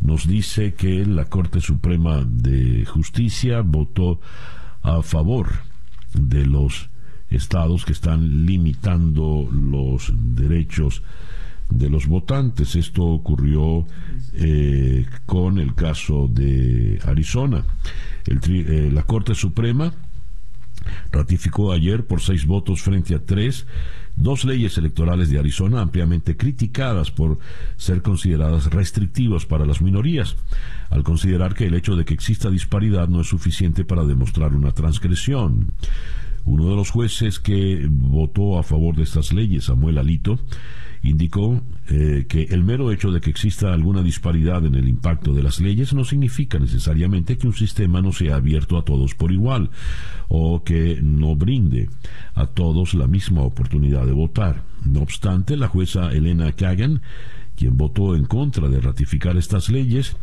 nos 0.00 0.26
dice 0.26 0.74
que 0.74 1.04
la 1.06 1.24
Corte 1.26 1.60
Suprema 1.60 2.24
de 2.24 2.84
Justicia 2.86 3.62
votó 3.62 4.20
a 4.82 5.02
favor 5.02 5.48
de 6.14 6.46
los 6.46 6.88
estados 7.30 7.84
que 7.84 7.92
están 7.92 8.46
limitando 8.46 9.48
los 9.52 10.12
derechos 10.16 11.02
de 11.68 11.90
los 11.90 12.06
votantes. 12.06 12.76
Esto 12.76 13.04
ocurrió 13.04 13.86
eh, 14.34 15.06
con 15.26 15.58
el 15.58 15.74
caso 15.74 16.28
de 16.28 16.98
Arizona. 17.04 17.64
Eh, 18.26 18.90
la 18.92 19.02
Corte 19.02 19.34
Suprema 19.34 19.92
ratificó 21.10 21.72
ayer 21.72 22.06
por 22.06 22.20
seis 22.20 22.46
votos 22.46 22.80
frente 22.80 23.14
a 23.14 23.24
tres 23.24 23.66
dos 24.18 24.44
leyes 24.44 24.76
electorales 24.78 25.30
de 25.30 25.38
Arizona 25.38 25.80
ampliamente 25.80 26.36
criticadas 26.36 27.10
por 27.10 27.38
ser 27.76 28.02
consideradas 28.02 28.66
restrictivas 28.66 29.46
para 29.46 29.64
las 29.64 29.80
minorías, 29.80 30.36
al 30.90 31.04
considerar 31.04 31.54
que 31.54 31.66
el 31.66 31.74
hecho 31.74 31.96
de 31.96 32.04
que 32.04 32.14
exista 32.14 32.50
disparidad 32.50 33.08
no 33.08 33.20
es 33.20 33.28
suficiente 33.28 33.84
para 33.84 34.04
demostrar 34.04 34.54
una 34.54 34.72
transgresión. 34.72 35.72
Uno 36.44 36.68
de 36.68 36.76
los 36.76 36.90
jueces 36.90 37.38
que 37.38 37.86
votó 37.88 38.58
a 38.58 38.62
favor 38.62 38.96
de 38.96 39.02
estas 39.02 39.32
leyes, 39.32 39.64
Samuel 39.64 39.98
Alito, 39.98 40.38
indicó 41.02 41.62
eh, 41.88 42.26
que 42.28 42.44
el 42.44 42.64
mero 42.64 42.92
hecho 42.92 43.10
de 43.10 43.20
que 43.20 43.30
exista 43.30 43.72
alguna 43.72 44.02
disparidad 44.02 44.64
en 44.66 44.74
el 44.74 44.88
impacto 44.88 45.32
de 45.32 45.42
las 45.42 45.60
leyes 45.60 45.94
no 45.94 46.04
significa 46.04 46.58
necesariamente 46.58 47.38
que 47.38 47.46
un 47.46 47.54
sistema 47.54 48.02
no 48.02 48.12
sea 48.12 48.36
abierto 48.36 48.78
a 48.78 48.84
todos 48.84 49.14
por 49.14 49.32
igual 49.32 49.70
o 50.28 50.62
que 50.64 50.98
no 51.02 51.36
brinde 51.36 51.88
a 52.34 52.46
todos 52.46 52.94
la 52.94 53.06
misma 53.06 53.42
oportunidad 53.42 54.06
de 54.06 54.12
votar. 54.12 54.62
No 54.84 55.00
obstante, 55.00 55.56
la 55.56 55.68
jueza 55.68 56.10
Elena 56.10 56.52
Kagan, 56.52 57.02
quien 57.56 57.76
votó 57.76 58.14
en 58.14 58.24
contra 58.24 58.68
de 58.68 58.80
ratificar 58.80 59.36
estas 59.36 59.68
leyes, 59.68 60.16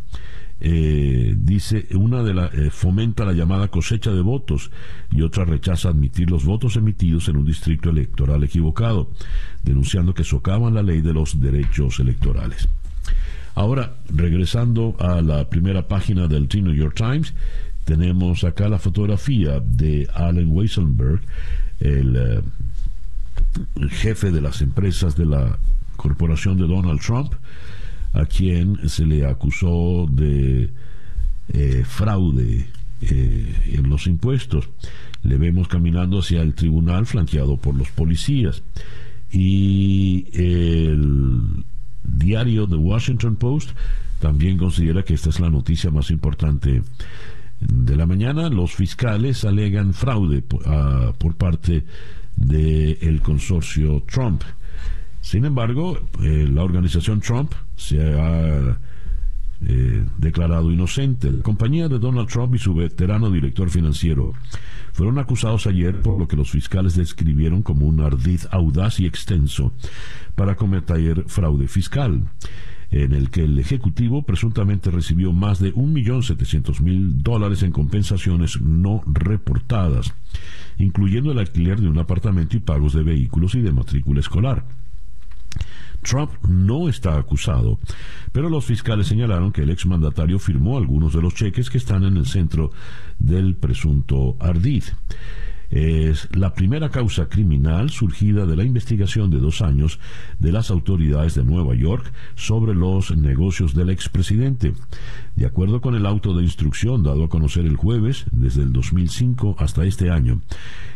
eh, 0.58 1.34
dice 1.36 1.86
una 1.94 2.22
de 2.22 2.32
la 2.32 2.46
eh, 2.46 2.70
fomenta 2.70 3.26
la 3.26 3.34
llamada 3.34 3.68
cosecha 3.68 4.10
de 4.10 4.22
votos 4.22 4.70
y 5.10 5.20
otra 5.20 5.44
rechaza 5.44 5.90
admitir 5.90 6.30
los 6.30 6.46
votos 6.46 6.76
emitidos 6.76 7.28
en 7.28 7.36
un 7.36 7.44
distrito 7.44 7.90
electoral 7.90 8.42
equivocado, 8.42 9.10
denunciando 9.62 10.14
que 10.14 10.24
socavan 10.24 10.74
la 10.74 10.82
ley 10.82 11.02
de 11.02 11.12
los 11.12 11.40
derechos 11.40 12.00
electorales. 12.00 12.68
Ahora, 13.54 13.94
regresando 14.08 14.96
a 14.98 15.20
la 15.20 15.48
primera 15.48 15.88
página 15.88 16.26
del 16.26 16.48
The 16.48 16.62
New 16.62 16.74
York 16.74 16.94
Times, 16.94 17.34
tenemos 17.84 18.44
acá 18.44 18.68
la 18.68 18.78
fotografía 18.78 19.60
de 19.60 20.08
Allen 20.14 20.52
Weiselberg, 20.52 21.20
el, 21.80 22.16
eh, 22.16 22.42
el 23.76 23.90
jefe 23.90 24.30
de 24.30 24.40
las 24.40 24.60
empresas 24.60 25.16
de 25.16 25.26
la 25.26 25.58
corporación 25.96 26.56
de 26.56 26.66
Donald 26.66 27.00
Trump, 27.00 27.32
a 28.16 28.26
quien 28.26 28.88
se 28.88 29.04
le 29.04 29.26
acusó 29.26 30.06
de 30.10 30.70
eh, 31.52 31.84
fraude 31.84 32.66
eh, 33.02 33.54
en 33.74 33.88
los 33.88 34.06
impuestos. 34.06 34.68
Le 35.22 35.36
vemos 35.36 35.68
caminando 35.68 36.20
hacia 36.20 36.42
el 36.42 36.54
tribunal 36.54 37.06
flanqueado 37.06 37.56
por 37.56 37.74
los 37.74 37.90
policías. 37.90 38.62
Y 39.30 40.26
el 40.32 41.64
diario 42.04 42.66
The 42.66 42.76
Washington 42.76 43.36
Post 43.36 43.70
también 44.20 44.56
considera 44.56 45.02
que 45.02 45.14
esta 45.14 45.30
es 45.30 45.40
la 45.40 45.50
noticia 45.50 45.90
más 45.90 46.10
importante 46.10 46.82
de 47.60 47.96
la 47.96 48.06
mañana. 48.06 48.48
Los 48.48 48.74
fiscales 48.74 49.44
alegan 49.44 49.92
fraude 49.92 50.42
por, 50.42 51.34
parte 51.36 51.84
del 52.36 53.20
consorcio 53.20 54.02
Trump. 54.10 54.42
Sin 55.26 55.44
embargo, 55.44 55.98
eh, 56.22 56.48
la 56.48 56.62
organización 56.62 57.18
Trump 57.18 57.50
se 57.74 58.00
ha 58.00 58.78
eh, 59.66 60.04
declarado 60.18 60.70
inocente. 60.70 61.32
La 61.32 61.42
compañía 61.42 61.88
de 61.88 61.98
Donald 61.98 62.28
Trump 62.28 62.54
y 62.54 62.58
su 62.60 62.72
veterano 62.74 63.28
director 63.28 63.68
financiero 63.68 64.34
fueron 64.92 65.18
acusados 65.18 65.66
ayer 65.66 66.00
por 66.00 66.16
lo 66.16 66.28
que 66.28 66.36
los 66.36 66.52
fiscales 66.52 66.94
describieron 66.94 67.62
como 67.62 67.86
un 67.86 68.02
ardid 68.02 68.42
audaz 68.52 69.00
y 69.00 69.06
extenso 69.06 69.72
para 70.36 70.54
cometer 70.54 71.24
fraude 71.26 71.66
fiscal 71.66 72.22
en 72.92 73.12
el 73.12 73.30
que 73.30 73.42
el 73.42 73.58
Ejecutivo 73.58 74.22
presuntamente 74.22 74.92
recibió 74.92 75.32
más 75.32 75.58
de 75.58 75.74
1.700.000 75.74 77.14
dólares 77.14 77.64
en 77.64 77.72
compensaciones 77.72 78.60
no 78.60 79.02
reportadas, 79.06 80.14
incluyendo 80.78 81.32
el 81.32 81.40
alquiler 81.40 81.80
de 81.80 81.88
un 81.88 81.98
apartamento 81.98 82.56
y 82.56 82.60
pagos 82.60 82.92
de 82.92 83.02
vehículos 83.02 83.56
y 83.56 83.60
de 83.60 83.72
matrícula 83.72 84.20
escolar. 84.20 84.85
Trump 86.02 86.32
no 86.46 86.88
está 86.88 87.18
acusado, 87.18 87.78
pero 88.32 88.48
los 88.48 88.64
fiscales 88.64 89.08
señalaron 89.08 89.52
que 89.52 89.62
el 89.62 89.70
exmandatario 89.70 90.38
firmó 90.38 90.78
algunos 90.78 91.12
de 91.12 91.22
los 91.22 91.34
cheques 91.34 91.70
que 91.70 91.78
están 91.78 92.04
en 92.04 92.16
el 92.16 92.26
centro 92.26 92.70
del 93.18 93.56
presunto 93.56 94.36
ardid 94.40 94.84
es 95.70 96.28
la 96.34 96.54
primera 96.54 96.90
causa 96.90 97.28
criminal 97.28 97.90
surgida 97.90 98.46
de 98.46 98.56
la 98.56 98.64
investigación 98.64 99.30
de 99.30 99.38
dos 99.38 99.62
años 99.62 99.98
de 100.38 100.52
las 100.52 100.70
autoridades 100.70 101.34
de 101.34 101.44
Nueva 101.44 101.74
York 101.74 102.12
sobre 102.34 102.74
los 102.74 103.16
negocios 103.16 103.74
del 103.74 103.90
expresidente. 103.90 104.74
De 105.34 105.46
acuerdo 105.46 105.80
con 105.80 105.94
el 105.94 106.06
auto 106.06 106.34
de 106.34 106.44
instrucción 106.44 107.02
dado 107.02 107.24
a 107.24 107.28
conocer 107.28 107.66
el 107.66 107.76
jueves, 107.76 108.26
desde 108.32 108.62
el 108.62 108.72
2005 108.72 109.56
hasta 109.58 109.84
este 109.84 110.10
año, 110.10 110.40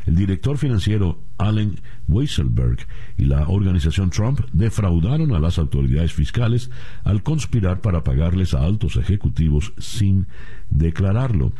el 0.07 0.17
director 0.17 0.57
financiero 0.57 1.19
Allen 1.39 1.81
Weisselberg 2.09 2.79
y 3.17 3.25
la 3.25 3.49
organización 3.49 4.11
Trump 4.11 4.41
defraudaron 4.53 5.35
a 5.35 5.41
las 5.41 5.59
autoridades 5.59 6.13
fiscales 6.13 6.71
al 7.05 7.23
conspirar 7.23 7.81
para 7.81 8.05
pagarles 8.05 8.55
a 8.55 8.65
altos 8.65 8.97
ejecutivos 8.97 9.73
sin 9.79 10.27
declararlo. 10.69 11.53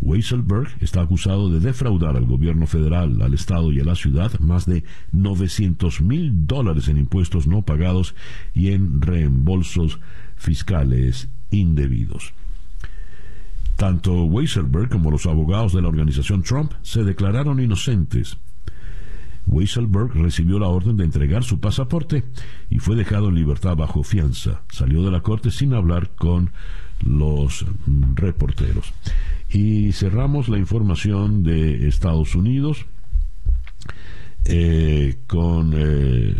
Weisselberg 0.00 0.68
está 0.80 1.02
acusado 1.02 1.50
de 1.50 1.60
defraudar 1.60 2.16
al 2.16 2.26
gobierno 2.26 2.66
federal, 2.66 3.22
al 3.22 3.34
Estado 3.34 3.72
y 3.72 3.80
a 3.80 3.84
la 3.84 3.94
ciudad 3.94 4.38
más 4.40 4.66
de 4.66 4.84
900 5.12 6.00
mil 6.00 6.46
dólares 6.46 6.88
en 6.88 6.98
impuestos 6.98 7.46
no 7.46 7.62
pagados 7.62 8.14
y 8.52 8.72
en 8.72 9.00
reembolsos 9.00 10.00
fiscales 10.36 11.28
indebidos. 11.50 12.32
Tanto 13.76 14.24
Weisselberg 14.24 14.88
como 14.88 15.10
los 15.10 15.26
abogados 15.26 15.72
de 15.72 15.82
la 15.82 15.88
organización 15.88 16.42
Trump 16.42 16.72
se 16.82 17.02
declararon 17.02 17.60
inocentes. 17.60 18.38
Weisselberg 19.46 20.14
recibió 20.14 20.58
la 20.58 20.68
orden 20.68 20.96
de 20.96 21.04
entregar 21.04 21.44
su 21.44 21.60
pasaporte 21.60 22.24
y 22.70 22.78
fue 22.78 22.96
dejado 22.96 23.28
en 23.28 23.34
libertad 23.34 23.76
bajo 23.76 24.02
fianza. 24.02 24.62
Salió 24.70 25.02
de 25.02 25.10
la 25.10 25.20
corte 25.20 25.50
sin 25.50 25.74
hablar 25.74 26.10
con 26.16 26.50
los 27.04 27.66
reporteros. 28.14 28.92
Y 29.54 29.92
cerramos 29.92 30.48
la 30.48 30.58
información 30.58 31.44
de 31.44 31.86
Estados 31.86 32.34
Unidos 32.34 32.86
eh, 34.46 35.14
con 35.28 35.72
eh, 35.76 36.34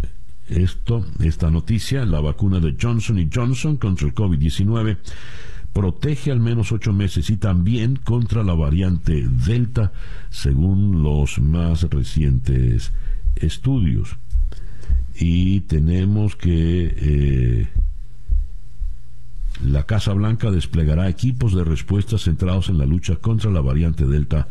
esto, 0.49 1.06
esta 1.21 1.49
noticia, 1.49 2.04
la 2.06 2.21
vacuna 2.21 2.59
de 2.59 2.76
Johnson 2.78 3.21
y 3.21 3.30
Johnson 3.33 3.76
contra 3.76 4.09
el 4.09 4.14
COVID-19 4.16 4.99
protege 5.73 6.33
al 6.33 6.40
menos 6.40 6.73
ocho 6.73 6.92
meses 6.92 7.30
y 7.30 7.37
también 7.37 8.00
contra 8.02 8.42
la 8.42 8.54
variante 8.54 9.28
Delta, 9.47 9.92
según 10.30 11.04
los 11.04 11.38
más 11.38 11.83
recientes 11.85 12.90
estudios. 13.37 14.16
Y 15.14 15.61
tenemos 15.61 16.35
que 16.35 16.94
eh, 16.97 17.68
la 19.62 19.84
Casa 19.84 20.12
Blanca 20.12 20.50
desplegará 20.50 21.08
equipos 21.08 21.54
de 21.54 21.64
respuesta 21.64 22.18
centrados 22.18 22.68
en 22.68 22.78
la 22.78 22.87
lucha 22.87 23.16
contra 23.16 23.50
la 23.50 23.61
variante 23.61 24.06
Delta 24.06 24.49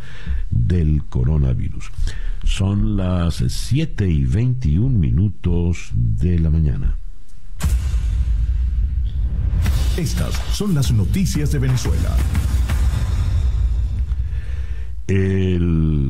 del 0.50 1.04
coronavirus. 1.06 1.92
Son 2.44 2.98
las 2.98 3.44
7 3.48 4.08
y 4.08 4.26
21 4.26 4.90
minutos 4.98 5.92
de 5.94 6.40
la 6.40 6.50
mañana. 6.50 6.98
Estas 9.98 10.34
son 10.52 10.74
las 10.74 10.92
noticias 10.92 11.52
de 11.52 11.60
Venezuela. 11.60 12.16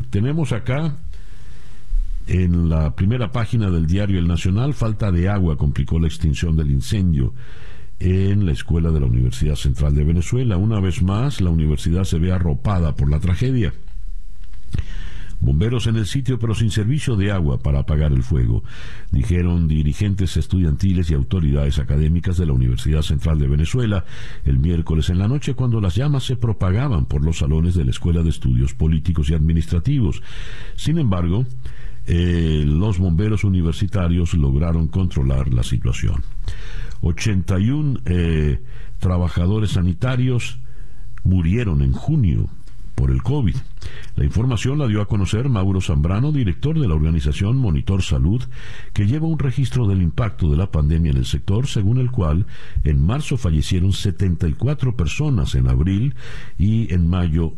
tenemos 0.10 0.54
acá 0.54 0.96
en 2.28 2.70
la 2.70 2.96
primera 2.96 3.32
página 3.32 3.70
del 3.70 3.86
diario 3.88 4.20
El 4.20 4.28
Nacional, 4.28 4.74
falta 4.74 5.12
de 5.12 5.28
agua 5.28 5.58
complicó 5.58 6.00
la 6.00 6.08
extinción 6.08 6.56
del 6.56 6.72
incendio 6.72 7.34
en 8.04 8.46
la 8.46 8.52
escuela 8.52 8.92
de 8.92 9.00
la 9.00 9.06
Universidad 9.06 9.56
Central 9.56 9.96
de 9.96 10.04
Venezuela. 10.04 10.58
Una 10.58 10.82
vez 10.82 11.02
más, 11.02 11.40
la 11.40 11.50
universidad 11.50 12.04
se 12.04 12.20
ve 12.20 12.34
arropada 12.34 12.96
por 12.98 13.10
la 13.10 13.22
tragedia. 13.22 13.74
Bomberos 15.40 15.88
en 15.88 15.96
el 15.96 16.06
sitio 16.06 16.38
pero 16.38 16.54
sin 16.54 16.70
servicio 16.70 17.16
de 17.16 17.32
agua 17.32 17.60
para 17.60 17.80
apagar 17.80 18.12
el 18.12 18.24
fuego, 18.24 18.64
dijeron 19.12 19.68
dirigentes 19.68 20.38
estudiantiles 20.38 21.12
y 21.12 21.14
autoridades 21.14 21.80
académicas 21.80 22.38
de 22.38 22.46
la 22.46 22.54
Universidad 22.54 23.02
Central 23.02 23.40
de 23.40 23.48
Venezuela 23.48 24.06
el 24.46 24.60
miércoles 24.60 25.10
en 25.10 25.20
la 25.20 25.28
noche 25.28 25.54
cuando 25.54 25.82
las 25.82 25.96
llamas 25.96 26.24
se 26.24 26.36
propagaban 26.36 27.06
por 27.06 27.24
los 27.24 27.40
salones 27.40 27.76
de 27.76 27.86
la 27.86 27.92
Escuela 27.92 28.22
de 28.22 28.30
Estudios 28.30 28.74
Políticos 28.74 29.30
y 29.30 29.34
Administrativos. 29.34 30.22
Sin 30.76 30.98
embargo, 30.98 31.46
eh, 32.06 32.64
los 32.66 32.98
bomberos 32.98 33.46
universitarios 33.46 34.34
lograron 34.34 34.88
controlar 34.88 35.54
la 35.54 35.64
situación. 35.64 36.22
81 37.04 38.00
eh, 38.06 38.64
trabajadores 39.00 39.72
sanitarios 39.72 40.60
murieron 41.24 41.82
en 41.82 41.92
junio 41.92 42.50
por 42.96 43.12
el 43.12 43.22
COVID. 43.22 43.56
La 44.16 44.24
información 44.24 44.80
la 44.80 44.88
dio 44.88 45.02
a 45.02 45.08
conocer 45.08 45.50
Mauro 45.50 45.82
Zambrano, 45.82 46.32
director 46.32 46.80
de 46.80 46.88
la 46.88 46.94
organización 46.94 47.58
Monitor 47.58 48.04
Salud, 48.04 48.42
que 48.94 49.06
lleva 49.06 49.28
un 49.28 49.40
registro 49.40 49.86
del 49.88 50.02
impacto 50.02 50.50
de 50.50 50.56
la 50.58 50.72
pandemia 50.72 51.12
en 51.12 51.18
el 51.18 51.26
sector, 51.26 51.68
según 51.68 51.98
el 51.98 52.10
cual 52.12 52.46
en 52.84 53.06
marzo 53.06 53.36
fallecieron 53.36 53.92
74 53.92 54.96
personas 54.96 55.56
en 55.56 55.68
abril 55.68 56.16
y 56.58 56.94
en 56.94 57.10
mayo 57.10 57.54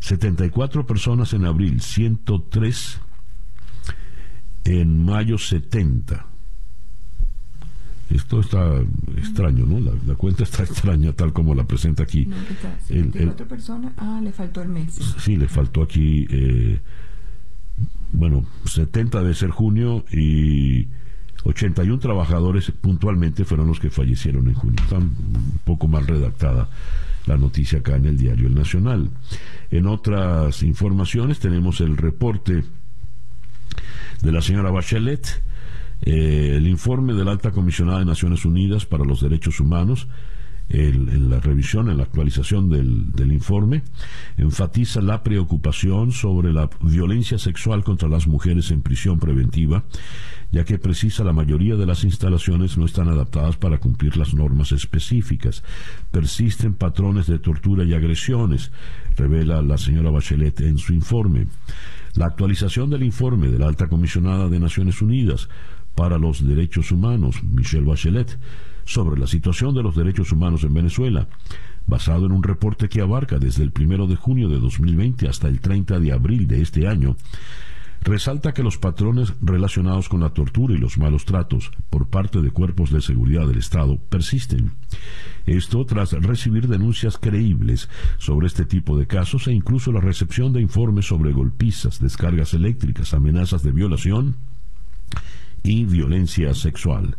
74 0.00 0.80
eh, 0.80 0.84
personas 0.84 1.32
en 1.32 1.46
abril, 1.46 1.80
103 1.80 3.00
en 4.64 5.04
mayo 5.04 5.38
70 5.38 6.31
esto 8.14 8.40
está 8.40 8.80
extraño, 9.16 9.66
¿no? 9.66 9.80
La, 9.80 10.14
cuenta 10.14 10.44
está 10.44 10.62
extraña 10.64 11.12
tal 11.12 11.32
como 11.32 11.54
la 11.54 11.64
presenta 11.64 12.02
aquí. 12.02 12.26
No, 12.26 13.34
personas, 13.46 13.92
ah, 13.96 14.20
le 14.22 14.32
faltó 14.32 14.62
el 14.62 14.68
mes. 14.68 14.94
Sí, 15.18 15.36
le 15.36 15.48
faltó 15.48 15.82
aquí, 15.82 16.26
eh, 16.30 16.80
bueno, 18.12 18.44
70 18.64 19.20
debe 19.20 19.34
ser 19.34 19.50
junio 19.50 20.04
y 20.12 20.88
81 21.44 21.98
trabajadores 21.98 22.70
puntualmente 22.70 23.44
fueron 23.44 23.66
los 23.66 23.80
que 23.80 23.90
fallecieron 23.90 24.48
en 24.48 24.54
junio. 24.54 24.82
Está 24.82 24.98
un 24.98 25.60
poco 25.64 25.88
mal 25.88 26.06
redactada 26.06 26.68
la 27.26 27.36
noticia 27.36 27.78
acá 27.78 27.96
en 27.96 28.06
el 28.06 28.18
diario 28.18 28.46
El 28.46 28.54
Nacional. 28.54 29.10
En 29.70 29.86
otras 29.86 30.62
informaciones 30.62 31.38
tenemos 31.38 31.80
el 31.80 31.96
reporte 31.96 32.64
de 34.22 34.32
la 34.32 34.42
señora 34.42 34.70
Bachelet 34.70 35.42
eh, 36.02 36.54
el 36.56 36.66
informe 36.66 37.14
de 37.14 37.24
la 37.24 37.30
alta 37.32 37.50
comisionada 37.52 38.00
de 38.00 38.04
Naciones 38.04 38.44
Unidas 38.44 38.86
para 38.86 39.04
los 39.04 39.20
Derechos 39.20 39.60
Humanos, 39.60 40.08
en 40.68 41.28
la 41.28 41.38
revisión, 41.38 41.90
en 41.90 41.98
la 41.98 42.04
actualización 42.04 42.70
del, 42.70 43.12
del, 43.12 43.32
informe, 43.32 43.82
enfatiza 44.38 45.02
la 45.02 45.22
preocupación 45.22 46.12
sobre 46.12 46.52
la 46.52 46.70
violencia 46.80 47.38
sexual 47.38 47.84
contra 47.84 48.08
las 48.08 48.26
mujeres 48.26 48.70
en 48.70 48.80
prisión 48.80 49.18
preventiva, 49.18 49.84
ya 50.50 50.64
que 50.64 50.78
precisa 50.78 51.24
la 51.24 51.34
mayoría 51.34 51.76
de 51.76 51.84
las 51.84 52.04
instalaciones 52.04 52.78
no 52.78 52.86
están 52.86 53.08
adaptadas 53.08 53.56
para 53.56 53.78
cumplir 53.78 54.16
las 54.16 54.34
normas 54.34 54.72
específicas. 54.72 55.62
Persisten 56.10 56.74
patrones 56.74 57.26
de 57.26 57.38
tortura 57.38 57.84
y 57.84 57.92
agresiones, 57.92 58.72
revela 59.16 59.60
la 59.60 59.76
señora 59.76 60.10
Bachelet 60.10 60.60
en 60.60 60.78
su 60.78 60.94
informe. 60.94 61.48
La 62.14 62.26
actualización 62.26 62.90
del 62.90 63.02
informe 63.02 63.48
de 63.48 63.58
la 63.58 63.66
alta 63.66 63.88
comisionada 63.88 64.48
de 64.48 64.60
Naciones 64.60 65.00
Unidas 65.00 65.48
para 65.94 66.18
los 66.18 66.46
Derechos 66.46 66.90
Humanos, 66.92 67.42
Michelle 67.42 67.84
Bachelet, 67.84 68.38
sobre 68.84 69.20
la 69.20 69.26
situación 69.26 69.74
de 69.74 69.82
los 69.82 69.96
derechos 69.96 70.32
humanos 70.32 70.64
en 70.64 70.74
Venezuela, 70.74 71.28
basado 71.86 72.26
en 72.26 72.32
un 72.32 72.42
reporte 72.42 72.88
que 72.88 73.00
abarca 73.00 73.38
desde 73.38 73.62
el 73.62 73.72
1 73.78 74.06
de 74.06 74.16
junio 74.16 74.48
de 74.48 74.58
2020 74.58 75.28
hasta 75.28 75.48
el 75.48 75.60
30 75.60 76.00
de 76.00 76.12
abril 76.12 76.46
de 76.46 76.60
este 76.62 76.88
año, 76.88 77.16
resalta 78.02 78.52
que 78.52 78.64
los 78.64 78.78
patrones 78.78 79.32
relacionados 79.40 80.08
con 80.08 80.20
la 80.20 80.30
tortura 80.30 80.74
y 80.74 80.78
los 80.78 80.98
malos 80.98 81.24
tratos 81.24 81.70
por 81.88 82.08
parte 82.08 82.40
de 82.40 82.50
cuerpos 82.50 82.90
de 82.90 83.00
seguridad 83.00 83.46
del 83.46 83.58
Estado 83.58 83.98
persisten. 84.08 84.72
Esto 85.46 85.84
tras 85.86 86.12
recibir 86.12 86.68
denuncias 86.68 87.16
creíbles 87.18 87.88
sobre 88.18 88.48
este 88.48 88.64
tipo 88.64 88.98
de 88.98 89.06
casos 89.06 89.46
e 89.46 89.52
incluso 89.52 89.92
la 89.92 90.00
recepción 90.00 90.52
de 90.52 90.60
informes 90.60 91.06
sobre 91.06 91.32
golpizas, 91.32 92.00
descargas 92.00 92.54
eléctricas, 92.54 93.14
amenazas 93.14 93.62
de 93.62 93.72
violación 93.72 94.36
y 95.62 95.84
violencia 95.84 96.54
sexual. 96.54 97.16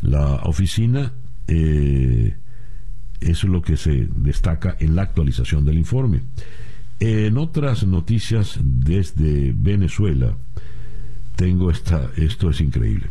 La 0.00 0.36
oficina 0.44 1.12
eh, 1.46 2.36
es 3.20 3.44
lo 3.44 3.62
que 3.62 3.76
se 3.76 4.08
destaca 4.16 4.76
en 4.80 4.96
la 4.96 5.02
actualización 5.02 5.64
del 5.64 5.78
informe. 5.78 6.22
En 7.00 7.36
otras 7.38 7.86
noticias 7.86 8.58
desde 8.62 9.52
Venezuela, 9.56 10.36
tengo 11.36 11.70
esta, 11.70 12.10
esto 12.16 12.50
es 12.50 12.60
increíble. 12.60 13.10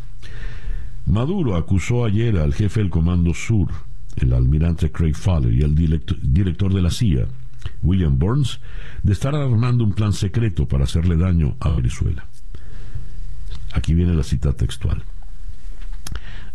Maduro 1.06 1.56
acusó 1.56 2.06
ayer 2.06 2.38
al 2.38 2.54
jefe 2.54 2.80
del 2.80 2.90
Comando 2.90 3.34
Sur, 3.34 3.70
el 4.16 4.34
almirante 4.34 4.92
Craig 4.92 5.16
Fowler, 5.16 5.54
y 5.54 5.64
al 5.64 5.76
director 5.76 6.74
de 6.74 6.82
la 6.82 6.92
CIA, 6.92 7.26
William 7.82 8.18
Burns, 8.18 8.60
de 9.04 9.14
estar 9.14 9.36
armando 9.36 9.84
un 9.84 9.94
plan 9.94 10.14
secreto 10.14 10.68
para 10.68 10.84
hacerle 10.84 11.18
daño 11.18 11.58
a 11.60 11.72
Venezuela. 11.72 12.26
Aquí 13.74 13.94
viene 13.94 14.14
la 14.14 14.24
cita 14.24 14.54
textual. 14.54 15.04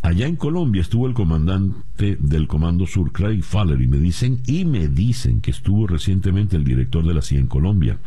Allá 0.02 0.26
en 0.26 0.37
Colombia 0.37 0.83
estuvo 0.83 1.09
el 1.09 1.14
comandante 1.14 2.16
del 2.20 2.46
Comando 2.46 2.87
Sur, 2.87 3.11
Craig 3.11 3.42
Fowler, 3.42 3.81
y 3.81 3.88
me 3.88 3.98
dicen, 3.98 4.40
y 4.46 4.64
me 4.64 4.87
dicen 4.87 5.40
que 5.40 5.50
estuvo 5.50 5.87
recientemente 5.87 6.57
el 6.57 6.64
director 6.64 7.05
de 7.05 7.14
la 7.14 7.22
CIA 7.22 7.40
en 7.40 7.46
Colombia. 7.48 7.98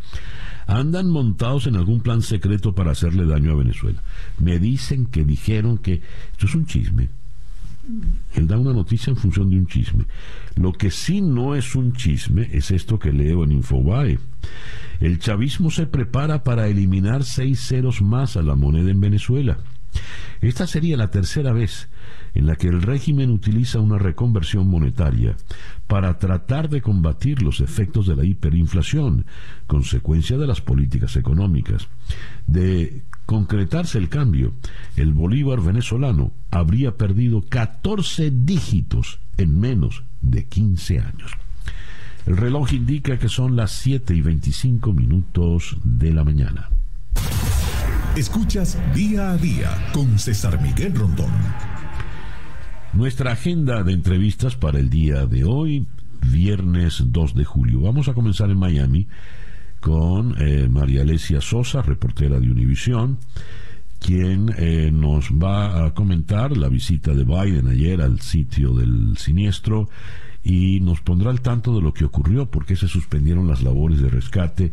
Andan 0.65 1.09
montados 1.09 1.67
en 1.67 1.75
algún 1.75 1.99
plan 1.99 2.21
secreto 2.21 2.73
para 2.73 2.91
hacerle 2.91 3.25
daño 3.25 3.51
a 3.51 3.55
Venezuela. 3.55 4.01
Me 4.37 4.59
dicen 4.59 5.07
que 5.07 5.25
dijeron 5.25 5.77
que 5.77 6.01
esto 6.31 6.45
es 6.45 6.55
un 6.55 6.65
chisme. 6.65 7.09
Él 8.33 8.47
da 8.47 8.57
una 8.57 8.73
noticia 8.73 9.11
en 9.11 9.17
función 9.17 9.49
de 9.49 9.57
un 9.57 9.67
chisme. 9.67 10.05
Lo 10.55 10.73
que 10.73 10.91
sí 10.91 11.21
no 11.21 11.55
es 11.55 11.75
un 11.75 11.93
chisme 11.93 12.49
es 12.51 12.71
esto 12.71 12.99
que 12.99 13.11
leo 13.11 13.43
en 13.43 13.51
Infobae. 13.51 14.19
El 14.99 15.19
chavismo 15.19 15.71
se 15.71 15.87
prepara 15.87 16.43
para 16.43 16.67
eliminar 16.67 17.23
seis 17.23 17.59
ceros 17.61 18.01
más 18.01 18.37
a 18.37 18.41
la 18.41 18.55
moneda 18.55 18.91
en 18.91 18.99
Venezuela. 18.99 19.57
Esta 20.41 20.67
sería 20.67 20.97
la 20.97 21.11
tercera 21.11 21.51
vez 21.51 21.89
en 22.33 22.45
la 22.45 22.55
que 22.55 22.67
el 22.67 22.81
régimen 22.81 23.31
utiliza 23.31 23.79
una 23.79 23.97
reconversión 23.97 24.67
monetaria 24.67 25.35
para 25.87 26.17
tratar 26.17 26.69
de 26.69 26.81
combatir 26.81 27.41
los 27.41 27.59
efectos 27.59 28.07
de 28.07 28.15
la 28.15 28.23
hiperinflación, 28.23 29.25
consecuencia 29.67 30.37
de 30.37 30.47
las 30.47 30.61
políticas 30.61 31.15
económicas. 31.15 31.87
De 32.45 33.01
concretarse 33.29 33.99
el 33.99 34.09
cambio, 34.09 34.53
el 34.95 35.13
bolívar 35.13 35.61
venezolano 35.61 36.31
habría 36.49 36.97
perdido 36.97 37.43
14 37.47 38.31
dígitos 38.31 39.19
en 39.37 39.59
menos 39.59 40.03
de 40.19 40.45
15 40.45 40.97
años. 40.97 41.33
El 42.25 42.37
reloj 42.37 42.73
indica 42.73 43.19
que 43.19 43.29
son 43.29 43.55
las 43.55 43.69
7 43.69 44.15
y 44.15 44.21
25 44.21 44.93
minutos 44.93 45.77
de 45.83 46.11
la 46.11 46.23
mañana. 46.23 46.69
Escuchas 48.15 48.79
día 48.95 49.29
a 49.29 49.37
día 49.37 49.91
con 49.93 50.17
César 50.17 50.59
Miguel 50.59 50.95
Rondón. 50.95 51.29
Nuestra 52.93 53.33
agenda 53.33 53.83
de 53.83 53.93
entrevistas 53.93 54.55
para 54.55 54.79
el 54.79 54.89
día 54.89 55.27
de 55.27 55.43
hoy, 55.43 55.85
viernes 56.31 57.03
2 57.05 57.35
de 57.35 57.45
julio. 57.45 57.81
Vamos 57.81 58.07
a 58.07 58.15
comenzar 58.15 58.49
en 58.49 58.57
Miami 58.57 59.07
con 59.79 60.35
eh, 60.39 60.67
María 60.69 61.01
Alesia 61.01 61.41
Sosa, 61.41 61.81
reportera 61.81 62.39
de 62.39 62.51
Univisión, 62.51 63.17
quien 63.99 64.53
eh, 64.57 64.91
nos 64.93 65.31
va 65.31 65.85
a 65.85 65.93
comentar 65.93 66.55
la 66.55 66.69
visita 66.69 67.13
de 67.13 67.23
Biden 67.23 67.67
ayer 67.67 68.01
al 68.01 68.21
sitio 68.21 68.73
del 68.73 69.17
siniestro 69.17 69.89
y 70.43 70.79
nos 70.79 71.01
pondrá 71.01 71.31
al 71.31 71.41
tanto 71.41 71.75
de 71.75 71.81
lo 71.81 71.93
que 71.93 72.05
ocurrió, 72.05 72.45
por 72.45 72.65
qué 72.65 72.75
se 72.75 72.87
suspendieron 72.87 73.47
las 73.47 73.61
labores 73.61 74.01
de 74.01 74.09
rescate 74.09 74.71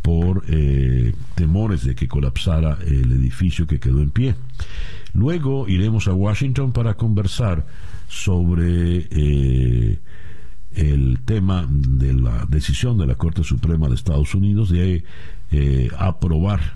por 0.00 0.44
eh, 0.48 1.12
temores 1.34 1.84
de 1.84 1.94
que 1.94 2.08
colapsara 2.08 2.78
el 2.86 3.12
edificio 3.12 3.66
que 3.66 3.78
quedó 3.78 4.00
en 4.00 4.10
pie. 4.10 4.34
Luego 5.14 5.68
iremos 5.68 6.08
a 6.08 6.14
Washington 6.14 6.72
para 6.72 6.94
conversar 6.94 7.66
sobre 8.08 9.06
eh, 9.10 9.98
el 10.74 11.20
tema 11.24 11.66
de 11.68 12.12
la 12.12 12.46
decisión 12.46 12.98
de 12.98 13.06
la 13.06 13.14
Corte 13.14 13.44
Suprema 13.44 13.88
de 13.88 13.94
Estados 13.94 14.34
Unidos 14.34 14.70
de 14.70 15.04
eh, 15.50 15.90
aprobar 15.98 16.74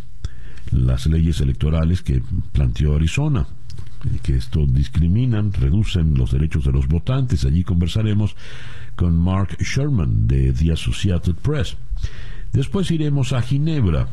las 0.71 1.07
leyes 1.07 1.41
electorales 1.41 2.03
que 2.03 2.23
planteó 2.53 2.97
Arizona 2.97 3.47
que 4.23 4.37
esto 4.37 4.67
discriminan, 4.67 5.53
reducen 5.53 6.15
los 6.15 6.31
derechos 6.31 6.65
de 6.65 6.73
los 6.73 6.89
votantes. 6.89 7.45
Allí 7.45 7.65
conversaremos 7.65 8.37
con 8.95 9.17
Mark 9.17 9.57
Sherman 9.61 10.27
de 10.27 10.53
The 10.53 10.73
Associated 10.73 11.35
Press. 11.35 11.77
Después 12.53 12.91
iremos 12.91 13.33
a 13.33 13.43
Ginebra 13.43 14.09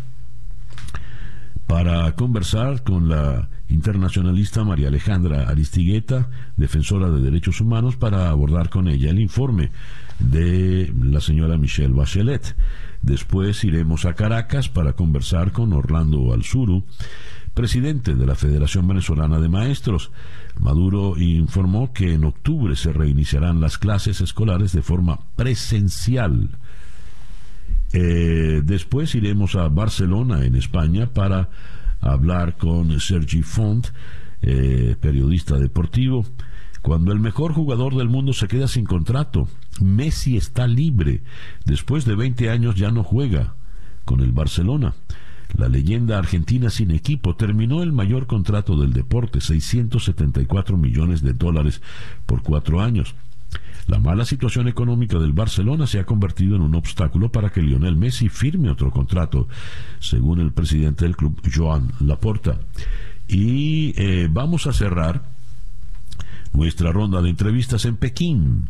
para 1.68 2.14
conversar 2.16 2.84
con 2.84 3.10
la 3.10 3.50
internacionalista 3.70 4.64
María 4.64 4.90
Alejandra 4.90 5.50
Aristigueta, 5.50 6.30
defensora 6.58 7.10
de 7.10 7.22
derechos 7.22 7.62
humanos, 7.62 7.96
para 7.96 8.30
abordar 8.30 8.70
con 8.70 8.88
ella 8.88 9.10
el 9.10 9.20
informe 9.20 9.72
de 10.20 10.94
la 11.02 11.22
señora 11.22 11.58
Michelle 11.58 11.94
Bachelet. 11.94 12.56
Después 13.02 13.64
iremos 13.64 14.06
a 14.06 14.14
Caracas 14.14 14.70
para 14.70 14.94
conversar 14.94 15.52
con 15.52 15.74
Orlando 15.74 16.34
Alzuru, 16.34 16.84
presidente 17.54 18.16
de 18.16 18.26
la 18.26 18.36
Federación 18.36 18.88
Venezolana 18.88 19.40
de 19.40 19.50
Maestros. 19.50 20.12
Maduro 20.60 21.18
informó 21.18 21.94
que 21.94 22.14
en 22.14 22.26
octubre 22.26 22.76
se 22.76 22.94
reiniciarán 22.94 23.60
las 23.60 23.78
clases 23.78 24.22
escolares 24.22 24.72
de 24.72 24.82
forma 24.82 25.20
presencial 25.36 26.50
eh, 27.94 28.62
después 28.64 29.14
iremos 29.14 29.56
a 29.56 29.68
Barcelona, 29.68 30.44
en 30.46 30.56
España, 30.56 31.14
para 31.14 31.50
hablar 32.04 32.58
con 32.58 33.00
Sergi 33.00 33.42
Font, 33.42 33.88
eh, 34.42 34.96
periodista 35.00 35.58
deportivo. 35.58 36.26
Cuando 36.82 37.14
el 37.14 37.20
mejor 37.20 37.54
jugador 37.54 37.96
del 37.96 38.10
mundo 38.10 38.34
se 38.34 38.48
queda 38.48 38.68
sin 38.68 38.86
contrato, 38.86 39.48
Messi 39.82 40.36
está 40.36 40.68
libre. 40.68 41.22
Después 41.66 42.06
de 42.06 42.16
20 42.16 42.50
años 42.50 42.76
ya 42.76 42.92
no 42.92 43.04
juega 43.04 43.56
con 44.04 44.20
el 44.20 44.34
Barcelona. 44.34 44.94
La 45.58 45.70
leyenda 45.70 46.18
argentina 46.18 46.70
sin 46.70 46.92
equipo 46.92 47.36
terminó 47.36 47.84
el 47.84 47.94
mayor 47.94 48.28
contrato 48.28 48.76
del 48.76 48.92
deporte, 48.92 49.40
674 49.40 50.78
millones 50.78 51.22
de 51.22 51.34
dólares 51.34 51.82
por 52.26 52.42
cuatro 52.42 52.82
años. 52.82 53.16
La 53.88 54.00
mala 54.00 54.26
situación 54.26 54.68
económica 54.68 55.20
del 55.20 55.34
Barcelona 55.34 55.88
se 55.88 56.00
ha 56.00 56.06
convertido 56.06 56.56
en 56.56 56.62
un 56.62 56.76
obstáculo 56.76 57.32
para 57.32 57.50
que 57.50 57.62
Lionel 57.62 57.98
Messi 57.98 58.30
firme 58.30 58.70
otro 58.70 58.92
contrato, 58.92 59.48
según 60.00 60.40
el 60.40 60.54
presidente 60.54 61.06
del 61.06 61.18
club, 61.18 61.42
Joan 61.54 61.92
Laporta. 62.00 62.60
Y 63.28 63.94
eh, 63.98 64.28
vamos 64.32 64.68
a 64.68 64.74
cerrar 64.74 65.24
nuestra 66.54 66.92
ronda 66.92 67.22
de 67.22 67.30
entrevistas 67.30 67.86
en 67.86 67.98
Pekín 67.98 68.70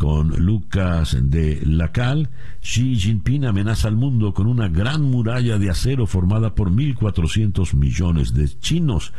con 0.00 0.30
Lucas 0.30 1.14
de 1.20 1.60
Lacal, 1.62 2.30
Xi 2.62 2.96
Jinping 2.96 3.44
amenaza 3.44 3.86
al 3.86 3.96
mundo 3.96 4.32
con 4.32 4.46
una 4.46 4.66
gran 4.68 5.02
muralla 5.02 5.58
de 5.58 5.68
acero 5.68 6.06
formada 6.06 6.54
por 6.54 6.70
1.400 6.70 7.74
millones 7.74 8.32
de 8.32 8.48
chinos 8.48 9.12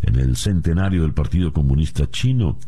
en 0.00 0.18
el 0.18 0.36
centenario 0.36 1.02
del 1.02 1.12
Partido 1.12 1.52
Comunista 1.52 2.10
Chino. 2.10 2.58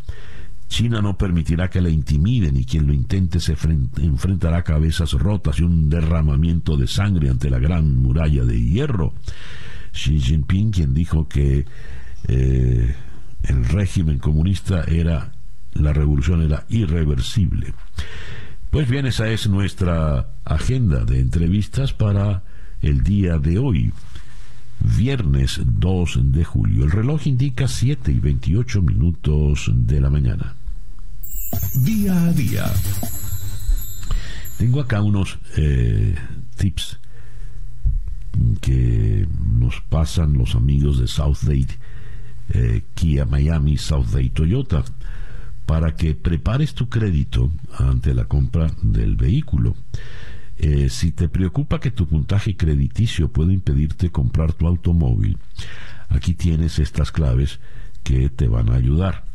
China 0.68 1.00
no 1.00 1.16
permitirá 1.16 1.70
que 1.70 1.80
la 1.80 1.90
intimiden 1.90 2.56
y 2.56 2.64
quien 2.64 2.86
lo 2.86 2.92
intente 2.92 3.40
se 3.40 3.52
enfrentará 3.52 4.58
a 4.58 4.64
cabezas 4.64 5.12
rotas 5.12 5.60
y 5.60 5.62
un 5.62 5.88
derramamiento 5.88 6.76
de 6.76 6.86
sangre 6.86 7.30
ante 7.30 7.50
la 7.50 7.58
gran 7.58 7.96
muralla 7.96 8.44
de 8.44 8.60
hierro. 8.60 9.14
Xi 9.92 10.20
Jinping, 10.20 10.72
quien 10.72 10.92
dijo 10.92 11.28
que 11.28 11.64
eh, 12.28 12.94
el 13.44 13.64
régimen 13.64 14.18
comunista 14.18 14.82
era, 14.84 15.32
la 15.74 15.92
revolución 15.92 16.42
era 16.42 16.66
irreversible. 16.68 17.72
Pues 18.70 18.88
bien, 18.88 19.06
esa 19.06 19.28
es 19.28 19.48
nuestra 19.48 20.34
agenda 20.44 21.04
de 21.04 21.20
entrevistas 21.20 21.92
para 21.92 22.42
el 22.82 23.02
día 23.02 23.38
de 23.38 23.58
hoy, 23.58 23.92
viernes 24.80 25.60
2 25.64 26.32
de 26.32 26.44
julio. 26.44 26.84
El 26.84 26.90
reloj 26.90 27.26
indica 27.26 27.68
7 27.68 28.12
y 28.12 28.20
28 28.20 28.82
minutos 28.82 29.70
de 29.72 30.00
la 30.00 30.10
mañana. 30.10 30.55
Día 31.74 32.26
a 32.26 32.32
día. 32.32 32.64
Tengo 34.58 34.80
acá 34.80 35.02
unos 35.02 35.38
eh, 35.56 36.14
tips 36.56 36.98
que 38.60 39.26
nos 39.58 39.80
pasan 39.82 40.34
los 40.34 40.54
amigos 40.54 40.98
de 40.98 41.06
South 41.06 41.38
eh, 41.48 42.82
Kia 42.94 43.24
Miami, 43.24 43.76
South 43.76 44.06
Day 44.06 44.30
Toyota, 44.30 44.84
para 45.66 45.94
que 45.94 46.14
prepares 46.14 46.74
tu 46.74 46.88
crédito 46.88 47.52
ante 47.78 48.14
la 48.14 48.24
compra 48.24 48.72
del 48.82 49.16
vehículo. 49.16 49.76
Eh, 50.58 50.88
si 50.88 51.12
te 51.12 51.28
preocupa 51.28 51.80
que 51.80 51.90
tu 51.90 52.06
puntaje 52.06 52.56
crediticio 52.56 53.28
puede 53.28 53.52
impedirte 53.52 54.10
comprar 54.10 54.54
tu 54.54 54.66
automóvil, 54.66 55.36
aquí 56.08 56.32
tienes 56.32 56.78
estas 56.78 57.12
claves 57.12 57.60
que 58.02 58.30
te 58.30 58.48
van 58.48 58.70
a 58.70 58.76
ayudar. 58.76 59.25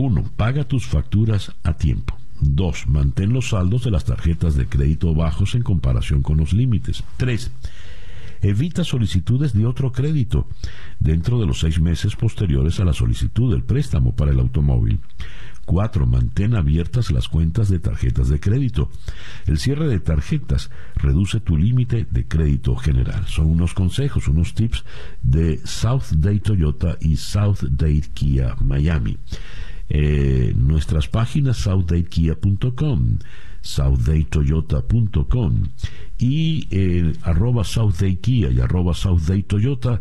1. 0.00 0.24
Paga 0.36 0.64
tus 0.64 0.86
facturas 0.86 1.52
a 1.62 1.74
tiempo. 1.74 2.16
2. 2.40 2.88
Mantén 2.88 3.34
los 3.34 3.50
saldos 3.50 3.84
de 3.84 3.90
las 3.90 4.06
tarjetas 4.06 4.54
de 4.54 4.66
crédito 4.66 5.14
bajos 5.14 5.54
en 5.54 5.62
comparación 5.62 6.22
con 6.22 6.38
los 6.38 6.54
límites. 6.54 7.04
3. 7.18 7.50
Evita 8.40 8.82
solicitudes 8.82 9.52
de 9.52 9.66
otro 9.66 9.92
crédito 9.92 10.48
dentro 10.98 11.38
de 11.38 11.44
los 11.44 11.60
seis 11.60 11.78
meses 11.78 12.16
posteriores 12.16 12.80
a 12.80 12.86
la 12.86 12.94
solicitud 12.94 13.52
del 13.52 13.62
préstamo 13.62 14.16
para 14.16 14.30
el 14.30 14.40
automóvil. 14.40 15.00
4. 15.66 16.06
Mantén 16.06 16.54
abiertas 16.54 17.10
las 17.10 17.28
cuentas 17.28 17.68
de 17.68 17.78
tarjetas 17.78 18.30
de 18.30 18.40
crédito. 18.40 18.90
El 19.46 19.58
cierre 19.58 19.86
de 19.86 20.00
tarjetas 20.00 20.70
reduce 20.96 21.40
tu 21.40 21.58
límite 21.58 22.06
de 22.10 22.26
crédito 22.26 22.74
general. 22.76 23.26
Son 23.26 23.46
unos 23.46 23.74
consejos, 23.74 24.26
unos 24.28 24.54
tips 24.54 24.84
de 25.22 25.60
South 25.64 26.12
Day 26.16 26.40
Toyota 26.40 26.96
y 27.00 27.16
South 27.16 27.60
Day 27.70 28.00
Kia 28.14 28.56
Miami. 28.60 29.18
Eh, 29.92 30.54
nuestras 30.56 31.08
páginas 31.08 31.58
southdaykia.com 31.58 33.18
southdaytoyota.com 33.60 35.64
y 36.18 36.66
eh, 36.70 37.12
arroba 37.22 37.64
southdaykia 37.64 38.50
y 38.50 38.60
arroba 38.60 38.94
southdaytoyota 38.94 40.00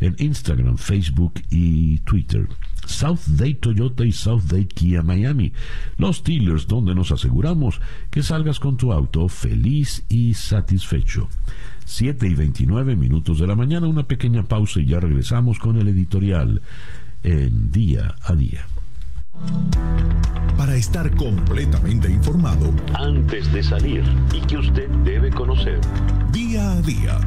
en 0.00 0.16
Instagram, 0.18 0.76
Facebook 0.76 1.34
y 1.50 1.98
Twitter. 2.00 2.48
South 2.86 3.20
Toyota 3.60 4.04
y 4.04 4.12
South 4.12 4.50
Kia 4.74 5.02
Miami, 5.02 5.52
los 5.98 6.24
dealers 6.24 6.66
donde 6.66 6.94
nos 6.94 7.12
aseguramos 7.12 7.80
que 8.10 8.22
salgas 8.22 8.58
con 8.58 8.78
tu 8.78 8.92
auto 8.92 9.28
feliz 9.28 10.04
y 10.08 10.32
satisfecho. 10.32 11.28
7 11.84 12.26
y 12.26 12.34
29 12.34 12.96
minutos 12.96 13.40
de 13.40 13.46
la 13.46 13.54
mañana, 13.54 13.86
una 13.86 14.06
pequeña 14.06 14.42
pausa 14.42 14.80
y 14.80 14.86
ya 14.86 15.00
regresamos 15.00 15.58
con 15.58 15.76
el 15.76 15.88
editorial 15.88 16.62
en 17.22 17.70
día 17.70 18.14
a 18.22 18.34
día. 18.34 18.66
Para 20.56 20.74
estar 20.74 21.14
completamente 21.16 22.10
informado 22.10 22.72
antes 22.94 23.52
de 23.52 23.62
salir 23.62 24.04
y 24.32 24.40
que 24.42 24.58
usted 24.58 24.88
debe 25.04 25.30
conocer. 25.30 25.80
Día 26.32 26.72
a 26.72 26.80
día 26.82 27.18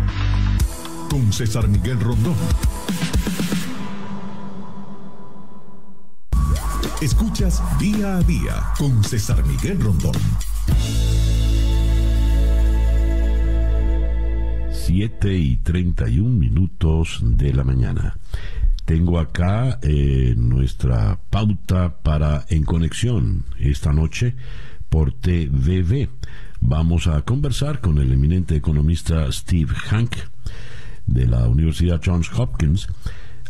con 1.10 1.32
César 1.32 1.68
Miguel 1.68 2.00
Rondón. 2.00 2.36
Escuchas 7.02 7.62
día 7.80 8.18
a 8.18 8.22
día 8.22 8.64
con 8.78 9.04
César 9.04 9.44
Miguel 9.46 9.82
Rondón. 9.82 10.14
7 14.72 15.34
y 15.34 15.58
31 15.58 16.30
minutos 16.30 17.20
de 17.22 17.54
la 17.54 17.64
mañana. 17.64 18.18
Tengo 18.92 19.20
acá 19.20 19.80
eh, 19.84 20.34
nuestra 20.36 21.18
pauta 21.30 21.96
para 22.04 22.44
En 22.50 22.66
Conexión 22.66 23.46
esta 23.58 23.94
noche 23.94 24.36
por 24.90 25.14
TVV. 25.14 26.10
Vamos 26.60 27.08
a 27.08 27.22
conversar 27.22 27.80
con 27.80 28.00
el 28.00 28.12
eminente 28.12 28.54
economista 28.54 29.32
Steve 29.32 29.74
Hank 29.74 30.18
de 31.08 31.26
la 31.26 31.48
Universidad 31.48 32.02
Johns 32.04 32.38
Hopkins 32.38 32.90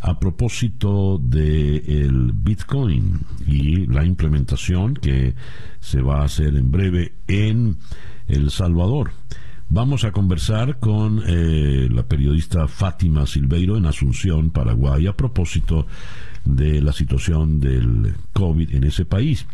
a 0.00 0.20
propósito 0.20 1.20
el 1.32 2.30
Bitcoin 2.32 3.22
y 3.44 3.86
la 3.86 4.04
implementación 4.04 4.94
que 4.94 5.34
se 5.80 6.02
va 6.02 6.20
a 6.20 6.26
hacer 6.26 6.54
en 6.54 6.70
breve 6.70 7.14
en 7.26 7.78
El 8.28 8.52
Salvador. 8.52 9.10
Vamos 9.74 10.04
a 10.04 10.12
conversar 10.12 10.80
con 10.80 11.22
eh, 11.26 11.88
la 11.90 12.02
periodista 12.02 12.68
Fátima 12.68 13.26
Silveiro 13.26 13.78
en 13.78 13.86
Asunción, 13.86 14.50
Paraguay, 14.50 15.06
a 15.06 15.16
propósito 15.16 15.86
de 16.44 16.82
la 16.82 16.92
situación 16.92 17.58
del 17.58 18.14
COVID 18.34 18.74
en 18.74 18.84
ese 18.84 19.06
país. 19.06 19.46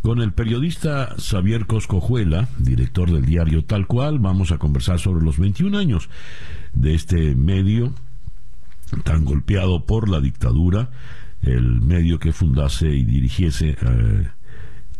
Con 0.00 0.20
el 0.20 0.32
periodista 0.32 1.14
Xavier 1.16 1.66
Coscojuela, 1.66 2.48
director 2.58 3.12
del 3.12 3.24
diario 3.24 3.64
Tal 3.64 3.86
Cual, 3.86 4.18
vamos 4.18 4.50
a 4.50 4.58
conversar 4.58 4.98
sobre 4.98 5.24
los 5.24 5.38
21 5.38 5.78
años 5.78 6.10
de 6.72 6.94
este 6.94 7.36
medio 7.36 7.92
tan 9.04 9.24
golpeado 9.24 9.86
por 9.86 10.08
la 10.08 10.20
dictadura, 10.20 10.90
el 11.40 11.80
medio 11.80 12.18
que 12.18 12.32
fundase 12.32 12.88
y 12.88 13.04
dirigiese. 13.04 13.76
Eh, 13.80 14.26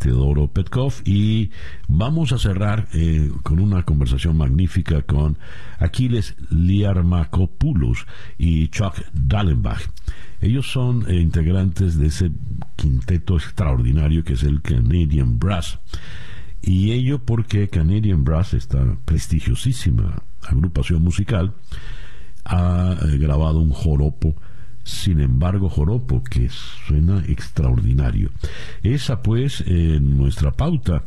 Teodoro 0.03 0.49
Petkov 0.49 0.95
y 1.05 1.51
vamos 1.87 2.33
a 2.33 2.37
cerrar 2.37 2.89
eh, 2.91 3.31
con 3.41 3.61
una 3.61 3.83
conversación 3.83 4.35
magnífica 4.35 5.01
con 5.03 5.37
Aquiles 5.79 6.35
Liarmakopoulos 6.49 8.05
y 8.37 8.67
Chuck 8.67 8.97
Dallenbach. 9.13 9.89
Ellos 10.41 10.69
son 10.69 11.09
eh, 11.09 11.21
integrantes 11.21 11.97
de 11.97 12.07
ese 12.07 12.31
quinteto 12.75 13.37
extraordinario 13.37 14.25
que 14.25 14.33
es 14.33 14.43
el 14.43 14.61
Canadian 14.61 15.39
Brass. 15.39 15.79
Y 16.61 16.91
ello 16.91 17.19
porque 17.19 17.69
Canadian 17.69 18.25
Brass, 18.25 18.53
esta 18.55 18.97
prestigiosísima 19.05 20.21
agrupación 20.41 21.01
musical, 21.01 21.53
ha 22.43 22.97
eh, 23.01 23.17
grabado 23.17 23.59
un 23.59 23.71
joropo 23.71 24.35
sin 24.83 25.21
embargo, 25.21 25.69
joropo, 25.69 26.23
que 26.23 26.49
suena 26.49 27.23
extraordinario. 27.27 28.29
Esa 28.83 29.21
pues 29.21 29.63
nuestra 29.67 30.51
pauta 30.51 31.03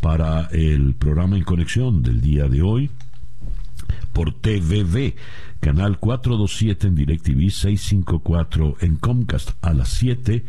para 0.00 0.46
el 0.52 0.94
programa 0.94 1.36
en 1.36 1.44
conexión 1.44 2.02
del 2.02 2.20
día 2.20 2.48
de 2.48 2.62
hoy 2.62 2.90
por 4.12 4.32
TVV, 4.32 5.14
canal 5.60 5.98
427 5.98 6.86
en 6.86 6.94
DirecTV, 6.94 7.50
654 7.50 8.76
en 8.80 8.96
Comcast 8.96 9.50
a 9.60 9.74
las 9.74 9.90
7, 9.90 10.44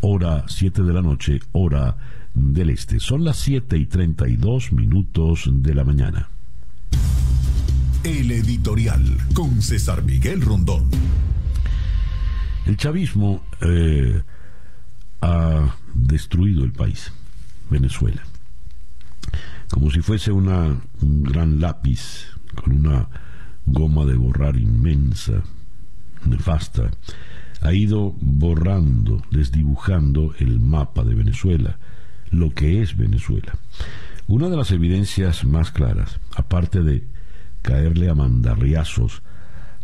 hora 0.00 0.44
7 0.48 0.82
de 0.82 0.92
la 0.92 1.02
noche, 1.02 1.40
hora 1.52 1.96
del 2.34 2.70
este. 2.70 3.00
Son 3.00 3.24
las 3.24 3.38
7 3.38 3.76
y 3.76 3.86
32 3.86 4.72
minutos 4.72 5.48
de 5.50 5.74
la 5.74 5.84
mañana. 5.84 6.28
El 8.04 8.30
editorial 8.30 9.16
con 9.34 9.62
César 9.62 10.02
Miguel 10.02 10.40
Rondón. 10.42 10.88
El 12.66 12.76
chavismo 12.76 13.42
eh, 13.60 14.22
ha 15.20 15.74
destruido 15.94 16.64
el 16.64 16.72
país, 16.72 17.12
Venezuela, 17.68 18.22
como 19.70 19.90
si 19.90 20.00
fuese 20.00 20.30
una, 20.30 20.80
un 21.00 21.22
gran 21.24 21.60
lápiz 21.60 22.28
con 22.54 22.72
una 22.72 23.08
goma 23.66 24.04
de 24.04 24.14
borrar 24.14 24.56
inmensa, 24.56 25.42
nefasta, 26.24 26.90
ha 27.62 27.72
ido 27.72 28.14
borrando, 28.20 29.22
desdibujando 29.30 30.34
el 30.38 30.60
mapa 30.60 31.04
de 31.04 31.14
Venezuela, 31.14 31.78
lo 32.30 32.50
que 32.50 32.80
es 32.80 32.96
Venezuela. 32.96 33.56
Una 34.28 34.48
de 34.48 34.56
las 34.56 34.70
evidencias 34.70 35.44
más 35.44 35.72
claras, 35.72 36.20
aparte 36.36 36.82
de 36.82 37.04
caerle 37.60 38.08
a 38.08 38.14
mandarriazos 38.14 39.22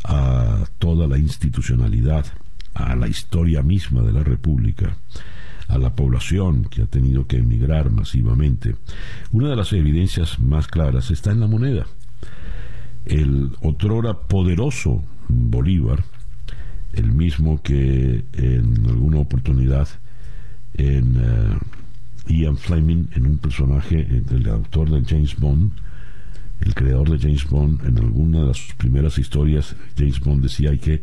a 0.05 0.64
toda 0.79 1.09
la 1.09 1.19
institucionalidad 1.19 2.27
a 2.79 2.95
la 2.95 3.09
historia 3.09 3.62
misma 3.62 4.03
de 4.03 4.12
la 4.12 4.23
República, 4.23 4.97
a 5.67 5.79
la 5.79 5.95
población 5.95 6.64
que 6.64 6.83
ha 6.83 6.87
tenido 6.87 7.27
que 7.27 7.38
emigrar 7.38 7.91
masivamente. 7.91 8.77
Una 9.33 9.51
de 9.51 9.57
las 9.57 9.73
evidencias 9.73 10.38
más 10.38 10.69
claras 10.69 11.11
está 11.11 11.33
en 11.33 11.41
la 11.41 11.47
moneda. 11.47 11.87
El 13.05 13.51
otrora 13.61 14.14
poderoso 14.14 15.03
Bolívar, 15.29 16.05
el 16.93 17.12
mismo 17.12 17.62
que 17.62 18.25
en 18.33 18.87
alguna 18.88 19.19
oportunidad 19.19 19.88
en 20.75 21.17
eh, 21.17 21.59
Ian 22.29 22.57
Fleming, 22.57 23.09
en 23.14 23.27
un 23.27 23.38
personaje, 23.38 24.23
el 24.31 24.49
autor 24.49 24.91
de 24.91 25.05
James 25.05 25.37
Bond, 25.37 25.73
el 26.61 26.75
creador 26.75 27.11
de 27.11 27.18
James 27.18 27.49
Bond, 27.49 27.85
en 27.87 27.99
alguna 27.99 28.44
de 28.44 28.55
sus 28.55 28.75
primeras 28.75 29.18
historias, 29.18 29.77
James 29.97 30.21
Bond 30.21 30.42
decía 30.42 30.71
hay 30.71 30.79
que 30.79 31.03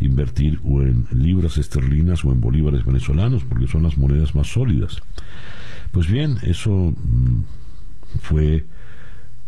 invertir 0.00 0.60
o 0.64 0.82
en 0.82 1.06
libras 1.12 1.58
esterlinas 1.58 2.24
o 2.24 2.32
en 2.32 2.40
bolívares 2.40 2.84
venezolanos, 2.84 3.44
porque 3.44 3.66
son 3.66 3.82
las 3.84 3.96
monedas 3.96 4.34
más 4.34 4.48
sólidas. 4.48 5.00
Pues 5.92 6.08
bien, 6.08 6.36
eso 6.42 6.70
mm, 6.70 7.42
fue 8.20 8.66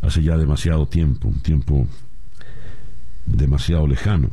hace 0.01 0.23
ya 0.23 0.37
demasiado 0.37 0.87
tiempo, 0.87 1.29
un 1.29 1.41
tiempo 1.41 1.87
demasiado 3.27 3.87
lejano. 3.87 4.31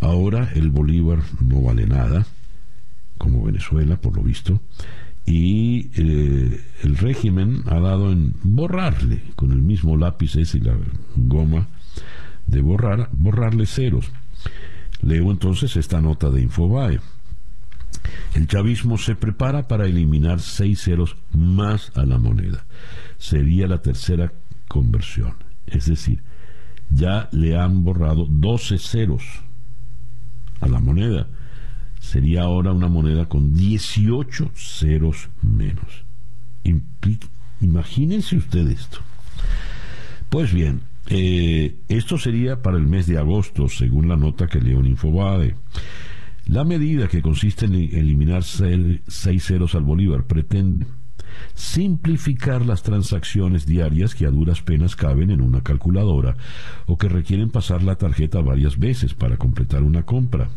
Ahora 0.00 0.50
el 0.54 0.70
bolívar 0.70 1.20
no 1.40 1.62
vale 1.62 1.86
nada, 1.86 2.26
como 3.18 3.44
Venezuela, 3.44 3.96
por 3.96 4.16
lo 4.16 4.22
visto, 4.22 4.60
y 5.24 5.90
eh, 5.94 6.60
el 6.82 6.96
régimen 6.96 7.62
ha 7.66 7.78
dado 7.78 8.10
en 8.10 8.34
borrarle 8.42 9.22
con 9.36 9.52
el 9.52 9.62
mismo 9.62 9.96
lápiz 9.96 10.36
ese 10.36 10.58
y 10.58 10.62
la 10.62 10.76
goma 11.14 11.68
de 12.46 12.60
borrar, 12.60 13.08
borrarle 13.12 13.66
ceros. 13.66 14.10
Leo 15.00 15.30
entonces 15.30 15.76
esta 15.76 16.00
nota 16.00 16.30
de 16.30 16.42
Infobae. 16.42 17.00
El 18.34 18.46
chavismo 18.46 18.98
se 18.98 19.14
prepara 19.14 19.68
para 19.68 19.86
eliminar 19.86 20.40
seis 20.40 20.82
ceros 20.82 21.16
más 21.32 21.92
a 21.94 22.04
la 22.04 22.18
moneda. 22.18 22.64
Sería 23.18 23.66
la 23.66 23.82
tercera 23.82 24.32
conversión. 24.68 25.34
Es 25.66 25.86
decir, 25.86 26.22
ya 26.90 27.28
le 27.32 27.56
han 27.56 27.84
borrado 27.84 28.26
12 28.28 28.78
ceros 28.78 29.22
a 30.60 30.68
la 30.68 30.80
moneda. 30.80 31.28
Sería 32.02 32.42
ahora 32.42 32.72
una 32.72 32.88
moneda 32.88 33.26
con 33.26 33.54
18 33.54 34.50
ceros 34.54 35.30
menos. 35.40 36.04
imagínense 37.60 38.36
usted 38.36 38.68
esto. 38.68 38.98
Pues 40.28 40.52
bien, 40.52 40.80
eh, 41.06 41.76
esto 41.88 42.18
sería 42.18 42.60
para 42.60 42.76
el 42.76 42.88
mes 42.88 43.06
de 43.06 43.18
agosto, 43.18 43.68
según 43.68 44.08
la 44.08 44.16
nota 44.16 44.48
que 44.48 44.60
leo 44.60 44.80
en 44.80 44.86
Infobae. 44.86 45.54
La 46.46 46.64
medida 46.64 47.06
que 47.06 47.22
consiste 47.22 47.66
en 47.66 47.74
eliminar 47.74 48.42
seis 48.42 49.44
ceros 49.44 49.76
al 49.76 49.84
Bolívar 49.84 50.24
pretende 50.24 50.86
simplificar 51.54 52.66
las 52.66 52.82
transacciones 52.82 53.64
diarias 53.64 54.16
que 54.16 54.26
a 54.26 54.30
duras 54.30 54.60
penas 54.60 54.96
caben 54.96 55.30
en 55.30 55.40
una 55.40 55.62
calculadora 55.62 56.36
o 56.86 56.98
que 56.98 57.08
requieren 57.08 57.48
pasar 57.48 57.84
la 57.84 57.94
tarjeta 57.94 58.40
varias 58.40 58.78
veces 58.78 59.14
para 59.14 59.36
completar 59.36 59.84
una 59.84 60.02
compra. 60.02 60.50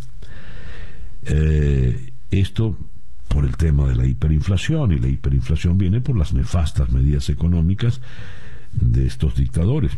Eh, 1.25 2.11
esto 2.31 2.77
por 3.27 3.45
el 3.45 3.57
tema 3.57 3.87
de 3.87 3.95
la 3.95 4.05
hiperinflación 4.05 4.91
y 4.91 4.99
la 4.99 5.07
hiperinflación 5.07 5.77
viene 5.77 6.01
por 6.01 6.17
las 6.17 6.33
nefastas 6.33 6.89
medidas 6.89 7.29
económicas 7.29 8.01
de 8.71 9.07
estos 9.07 9.35
dictadores. 9.35 9.91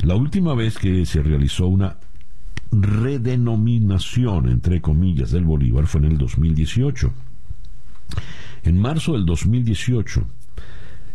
La 0.00 0.14
última 0.14 0.54
vez 0.54 0.78
que 0.78 1.06
se 1.06 1.22
realizó 1.22 1.66
una 1.66 1.96
redenominación, 2.72 4.48
entre 4.48 4.80
comillas, 4.80 5.30
del 5.30 5.44
Bolívar 5.44 5.86
fue 5.86 6.00
en 6.00 6.06
el 6.12 6.18
2018. 6.18 7.12
En 8.64 8.80
marzo 8.80 9.12
del 9.12 9.24
2018 9.26 10.26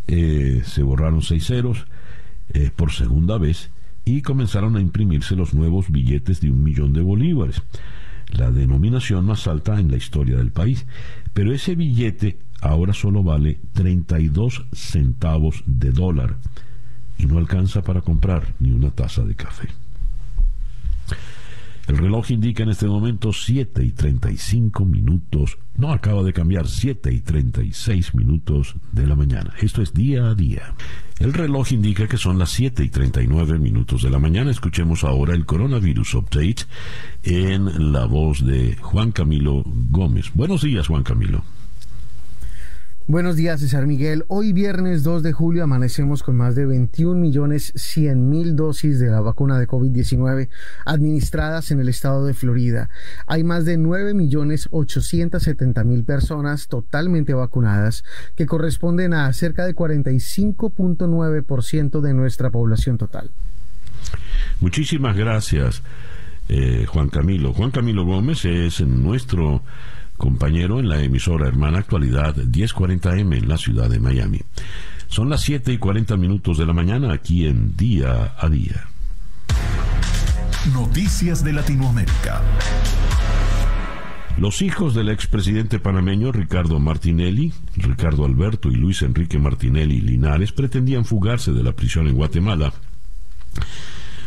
eh, 0.08 0.62
se 0.66 0.84
borraron 0.84 1.22
seis 1.22 1.46
ceros 1.48 1.86
eh, 2.54 2.72
por 2.76 2.92
segunda 2.92 3.38
vez 3.38 3.72
y 4.06 4.22
comenzaron 4.22 4.76
a 4.78 4.82
imprimirse 4.82 5.36
los 5.36 5.54
nuevos 5.54 5.92
billetes 5.92 6.42
de 6.42 6.50
un 6.50 6.64
millón 6.64 6.94
de 6.94 7.02
bolívares, 7.02 7.62
la 8.32 8.52
denominación 8.52 9.26
más 9.26 9.48
alta 9.48 9.80
en 9.80 9.92
la 9.92 9.98
historia 9.98 10.38
del 10.38 10.52
país. 10.52 10.86
Pero 11.34 11.54
ese 11.54 11.76
billete 11.76 12.40
ahora 12.62 12.94
solo 12.94 13.24
vale 13.24 13.60
32 13.74 14.66
centavos 14.74 15.64
de 15.66 15.92
dólar 15.92 16.38
y 17.18 17.26
no 17.26 17.38
alcanza 17.38 17.82
para 17.82 18.02
comprar 18.02 18.54
ni 18.60 18.72
una 18.72 18.92
taza 18.92 19.24
de 19.24 19.36
café. 19.36 19.68
El 21.88 21.98
reloj 21.98 22.32
indica 22.32 22.64
en 22.64 22.70
este 22.70 22.88
momento 22.88 23.34
7 23.34 23.84
y 23.84 23.92
35 23.92 24.86
minutos. 24.86 25.58
No 25.76 25.92
acaba 25.92 26.24
de 26.24 26.34
cambiar 26.34 26.68
7 26.68 27.12
y 27.12 27.22
36 27.22 28.16
minutos 28.16 28.76
de 28.92 29.08
la 29.08 29.16
mañana. 29.16 29.54
Esto 29.60 29.82
es 29.82 29.94
día 29.94 30.28
a 30.28 30.36
día. 30.36 30.74
El 31.20 31.34
reloj 31.34 31.72
indica 31.72 32.08
que 32.08 32.18
son 32.18 32.40
las 32.40 32.50
7 32.52 32.84
y 32.84 32.90
39 32.90 33.60
minutos 33.60 34.04
de 34.04 34.10
la 34.10 34.20
mañana. 34.20 34.52
Escuchemos 34.52 35.04
ahora 35.04 35.34
el 35.34 35.46
coronavirus 35.46 36.16
update 36.16 36.66
en 37.24 37.92
la 37.92 38.06
voz 38.06 38.46
de 38.46 38.76
Juan 38.76 39.12
Camilo 39.12 39.64
Gómez. 39.90 40.32
Buenos 40.34 40.62
días, 40.62 40.88
Juan 40.88 41.04
Camilo. 41.04 41.44
Buenos 43.12 43.36
días, 43.36 43.60
César 43.60 43.86
Miguel. 43.88 44.24
Hoy 44.30 44.54
viernes 44.54 45.04
2 45.04 45.22
de 45.22 45.34
julio 45.34 45.66
amanecemos 45.66 46.24
con 46.24 46.38
más 46.38 46.56
de 46.56 46.66
21 46.66 47.20
millones 47.20 47.74
100 47.76 48.30
mil 48.30 48.56
dosis 48.56 49.02
de 49.02 49.10
la 49.10 49.20
vacuna 49.20 49.60
de 49.60 49.68
COVID-19 49.68 50.48
administradas 50.86 51.72
en 51.72 51.82
el 51.82 51.90
estado 51.90 52.26
de 52.26 52.34
Florida. 52.34 52.90
Hay 53.28 53.44
más 53.44 53.66
de 53.66 53.76
9 53.76 54.14
millones 54.14 54.70
870 54.72 55.84
mil 55.84 56.06
personas 56.06 56.70
totalmente 56.70 57.34
vacunadas, 57.34 58.06
que 58.38 58.46
corresponden 58.46 59.14
a 59.14 59.34
cerca 59.34 59.66
de 59.66 59.76
45.9% 59.76 62.00
de 62.00 62.14
nuestra 62.14 62.50
población 62.50 62.98
total. 62.98 63.30
Muchísimas 64.62 65.18
gracias, 65.18 65.84
eh, 66.48 66.86
Juan 66.88 67.10
Camilo. 67.10 67.52
Juan 67.52 67.72
Camilo 67.72 68.06
Gómez 68.06 68.46
es 68.46 68.80
nuestro 68.80 69.64
compañero 70.22 70.80
en 70.80 70.88
la 70.88 71.02
emisora 71.02 71.48
hermana 71.48 71.80
actualidad 71.80 72.36
1040M 72.36 73.38
en 73.38 73.50
la 73.50 73.58
ciudad 73.58 73.90
de 73.90 74.00
Miami. 74.00 74.40
Son 75.08 75.32
las 75.32 75.42
7 75.42 75.74
y 75.74 75.80
40 75.80 76.16
minutos 76.16 76.60
de 76.60 76.68
la 76.68 76.74
mañana 76.74 77.12
aquí 77.12 77.48
en 77.48 77.76
Día 77.76 78.36
a 78.38 78.48
Día. 78.48 78.88
Noticias 80.76 81.44
de 81.44 81.54
Latinoamérica. 81.54 82.40
Los 84.38 84.62
hijos 84.62 84.94
del 84.94 85.10
expresidente 85.10 85.80
panameño 85.80 86.32
Ricardo 86.32 86.80
Martinelli, 86.80 87.52
Ricardo 87.76 88.24
Alberto 88.24 88.70
y 88.70 88.76
Luis 88.76 89.02
Enrique 89.02 89.40
Martinelli 89.40 90.02
Linares 90.02 90.52
pretendían 90.52 91.04
fugarse 91.04 91.52
de 91.52 91.64
la 91.64 91.72
prisión 91.72 92.08
en 92.08 92.14
Guatemala, 92.14 92.74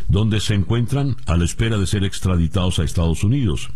donde 0.08 0.40
se 0.40 0.54
encuentran 0.54 1.14
a 1.26 1.36
la 1.36 1.44
espera 1.44 1.78
de 1.78 1.86
ser 1.86 2.02
extraditados 2.02 2.80
a 2.80 2.84
Estados 2.84 3.22
Unidos. 3.22 3.70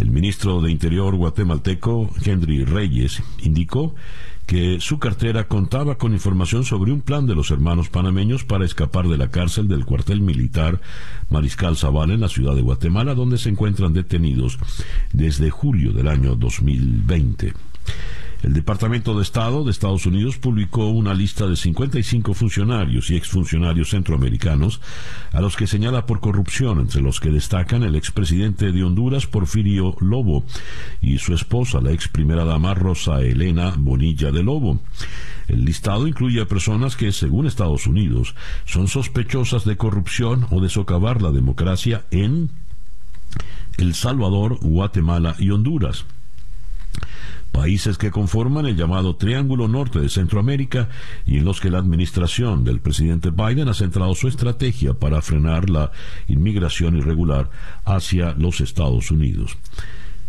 El 0.00 0.10
ministro 0.10 0.60
de 0.60 0.70
Interior 0.70 1.16
guatemalteco, 1.16 2.10
Henry 2.24 2.64
Reyes, 2.64 3.22
indicó 3.42 3.94
que 4.46 4.80
su 4.80 4.98
cartera 4.98 5.48
contaba 5.48 5.98
con 5.98 6.12
información 6.12 6.64
sobre 6.64 6.92
un 6.92 7.02
plan 7.02 7.26
de 7.26 7.34
los 7.34 7.50
hermanos 7.50 7.90
panameños 7.90 8.44
para 8.44 8.64
escapar 8.64 9.08
de 9.08 9.18
la 9.18 9.30
cárcel 9.30 9.68
del 9.68 9.84
cuartel 9.84 10.20
militar 10.20 10.80
Mariscal 11.28 11.76
Zavala 11.76 12.14
en 12.14 12.20
la 12.20 12.28
ciudad 12.28 12.54
de 12.54 12.62
Guatemala, 12.62 13.14
donde 13.14 13.38
se 13.38 13.50
encuentran 13.50 13.92
detenidos 13.92 14.58
desde 15.12 15.50
julio 15.50 15.92
del 15.92 16.08
año 16.08 16.34
2020. 16.36 17.52
El 18.42 18.54
Departamento 18.54 19.16
de 19.16 19.22
Estado 19.22 19.64
de 19.64 19.72
Estados 19.72 20.06
Unidos 20.06 20.38
publicó 20.38 20.86
una 20.86 21.12
lista 21.12 21.48
de 21.48 21.56
55 21.56 22.34
funcionarios 22.34 23.10
y 23.10 23.16
exfuncionarios 23.16 23.90
centroamericanos 23.90 24.80
a 25.32 25.40
los 25.40 25.56
que 25.56 25.66
señala 25.66 26.06
por 26.06 26.20
corrupción, 26.20 26.78
entre 26.78 27.02
los 27.02 27.18
que 27.18 27.30
destacan 27.30 27.82
el 27.82 27.96
expresidente 27.96 28.70
de 28.70 28.84
Honduras, 28.84 29.26
Porfirio 29.26 29.96
Lobo, 29.98 30.44
y 31.02 31.18
su 31.18 31.34
esposa, 31.34 31.80
la 31.80 31.90
ex 31.90 32.06
primera 32.06 32.44
dama 32.44 32.74
Rosa 32.74 33.22
Elena 33.22 33.74
Bonilla 33.76 34.30
de 34.30 34.44
Lobo. 34.44 34.78
El 35.48 35.64
listado 35.64 36.06
incluye 36.06 36.40
a 36.40 36.46
personas 36.46 36.94
que, 36.94 37.10
según 37.10 37.46
Estados 37.46 37.88
Unidos, 37.88 38.36
son 38.66 38.86
sospechosas 38.86 39.64
de 39.64 39.76
corrupción 39.76 40.46
o 40.50 40.60
de 40.60 40.68
socavar 40.68 41.22
la 41.22 41.32
democracia 41.32 42.04
en 42.12 42.50
El 43.78 43.94
Salvador, 43.94 44.58
Guatemala 44.60 45.34
y 45.40 45.50
Honduras 45.50 46.04
países 47.58 47.98
que 47.98 48.12
conforman 48.12 48.66
el 48.66 48.76
llamado 48.76 49.16
Triángulo 49.16 49.66
Norte 49.66 49.98
de 49.98 50.08
Centroamérica 50.08 50.90
y 51.26 51.38
en 51.38 51.44
los 51.44 51.60
que 51.60 51.70
la 51.70 51.78
administración 51.78 52.62
del 52.62 52.78
presidente 52.78 53.30
Biden 53.30 53.66
ha 53.66 53.74
centrado 53.74 54.14
su 54.14 54.28
estrategia 54.28 54.94
para 54.94 55.22
frenar 55.22 55.68
la 55.68 55.90
inmigración 56.28 56.96
irregular 56.96 57.50
hacia 57.84 58.32
los 58.34 58.60
Estados 58.60 59.10
Unidos. 59.10 59.58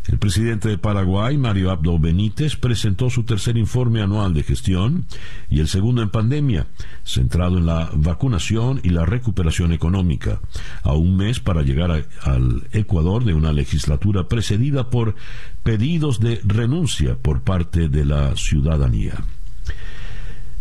El 0.10 0.18
presidente 0.18 0.70
de 0.70 0.80
Paraguay, 0.80 1.38
Mario 1.38 1.70
Abdo 1.70 2.00
Benítez, 2.00 2.56
presentó 2.56 3.12
su 3.12 3.26
tercer 3.26 3.58
informe 3.58 4.02
anual 4.02 4.34
de 4.34 4.42
gestión 4.42 5.06
y 5.52 5.60
el 5.60 5.68
segundo 5.68 6.02
en 6.02 6.10
pandemia, 6.10 6.66
centrado 7.04 7.60
en 7.60 7.68
la 7.68 7.92
vacunación 7.94 8.82
y 8.84 8.90
la 8.90 9.06
recuperación 9.06 9.72
económica, 9.72 10.42
a 10.82 10.94
un 10.94 11.16
mes 11.16 11.40
para 11.40 11.62
llegar 11.62 12.08
al 12.24 12.64
Ecuador 12.72 13.24
de 13.24 13.36
una 13.36 13.54
legislatura 13.54 14.28
precedida 14.28 14.90
por 14.90 15.14
pedidos 15.62 16.20
de 16.20 16.42
renuncia 16.44 17.16
por 17.16 17.42
parte 17.44 17.88
de 17.88 18.06
la 18.06 18.36
ciudadanía. 18.36 19.14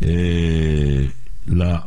Eh, 0.02 1.10
la 1.46 1.86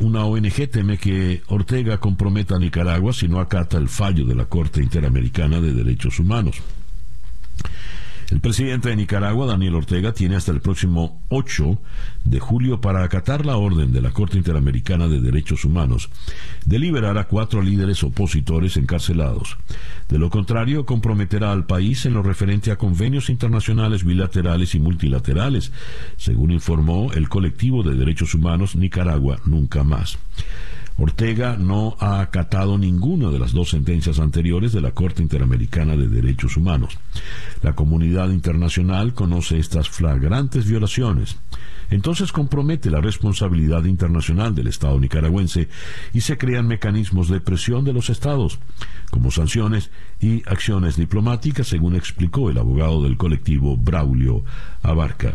una 0.00 0.26
ONG 0.26 0.68
teme 0.70 0.98
que 0.98 1.40
Ortega 1.46 1.98
comprometa 1.98 2.56
a 2.56 2.58
Nicaragua 2.58 3.14
si 3.14 3.26
no 3.26 3.40
acata 3.40 3.78
el 3.78 3.88
fallo 3.88 4.26
de 4.26 4.34
la 4.34 4.44
Corte 4.44 4.82
Interamericana 4.82 5.62
de 5.62 5.72
Derechos 5.72 6.20
Humanos. 6.20 6.60
El 8.30 8.40
presidente 8.40 8.90
de 8.90 8.96
Nicaragua, 8.96 9.46
Daniel 9.46 9.74
Ortega, 9.74 10.12
tiene 10.12 10.36
hasta 10.36 10.52
el 10.52 10.60
próximo 10.60 11.20
8 11.30 11.80
de 12.24 12.38
julio 12.38 12.80
para 12.80 13.02
acatar 13.02 13.44
la 13.44 13.56
orden 13.56 13.92
de 13.92 14.00
la 14.00 14.12
Corte 14.12 14.36
Interamericana 14.36 15.08
de 15.08 15.20
Derechos 15.20 15.64
Humanos 15.64 16.10
de 16.64 16.78
liberar 16.78 17.18
a 17.18 17.24
cuatro 17.24 17.60
líderes 17.60 18.04
opositores 18.04 18.76
encarcelados. 18.76 19.56
De 20.08 20.18
lo 20.18 20.30
contrario, 20.30 20.86
comprometerá 20.86 21.50
al 21.50 21.66
país 21.66 22.06
en 22.06 22.14
lo 22.14 22.22
referente 22.22 22.70
a 22.70 22.76
convenios 22.76 23.30
internacionales 23.30 24.04
bilaterales 24.04 24.76
y 24.76 24.78
multilaterales, 24.78 25.72
según 26.16 26.52
informó 26.52 27.12
el 27.12 27.28
colectivo 27.28 27.82
de 27.82 27.96
derechos 27.96 28.34
humanos 28.34 28.76
Nicaragua 28.76 29.40
Nunca 29.44 29.82
Más. 29.82 30.18
Ortega 31.00 31.56
no 31.56 31.96
ha 31.98 32.20
acatado 32.20 32.76
ninguna 32.76 33.30
de 33.30 33.38
las 33.38 33.52
dos 33.52 33.70
sentencias 33.70 34.18
anteriores 34.18 34.72
de 34.72 34.82
la 34.82 34.90
Corte 34.90 35.22
Interamericana 35.22 35.96
de 35.96 36.08
Derechos 36.08 36.58
Humanos. 36.58 36.98
La 37.62 37.72
comunidad 37.72 38.28
internacional 38.28 39.14
conoce 39.14 39.58
estas 39.58 39.88
flagrantes 39.88 40.68
violaciones. 40.68 41.38
Entonces 41.88 42.32
compromete 42.32 42.90
la 42.90 43.00
responsabilidad 43.00 43.84
internacional 43.84 44.54
del 44.54 44.66
Estado 44.66 45.00
nicaragüense 45.00 45.68
y 46.12 46.20
se 46.20 46.36
crean 46.36 46.68
mecanismos 46.68 47.30
de 47.30 47.40
presión 47.40 47.82
de 47.86 47.94
los 47.94 48.10
Estados, 48.10 48.58
como 49.10 49.30
sanciones 49.30 49.90
y 50.20 50.42
acciones 50.46 50.96
diplomáticas, 50.96 51.66
según 51.66 51.96
explicó 51.96 52.50
el 52.50 52.58
abogado 52.58 53.02
del 53.02 53.16
colectivo 53.16 53.74
Braulio 53.78 54.44
Abarca. 54.82 55.34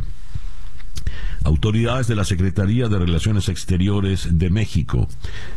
Autoridades 1.44 2.08
de 2.08 2.16
la 2.16 2.26
Secretaría 2.26 2.88
de 2.88 3.00
Relaciones 3.00 3.50
Exteriores 3.50 4.38
de 4.38 4.50
México 4.50 5.08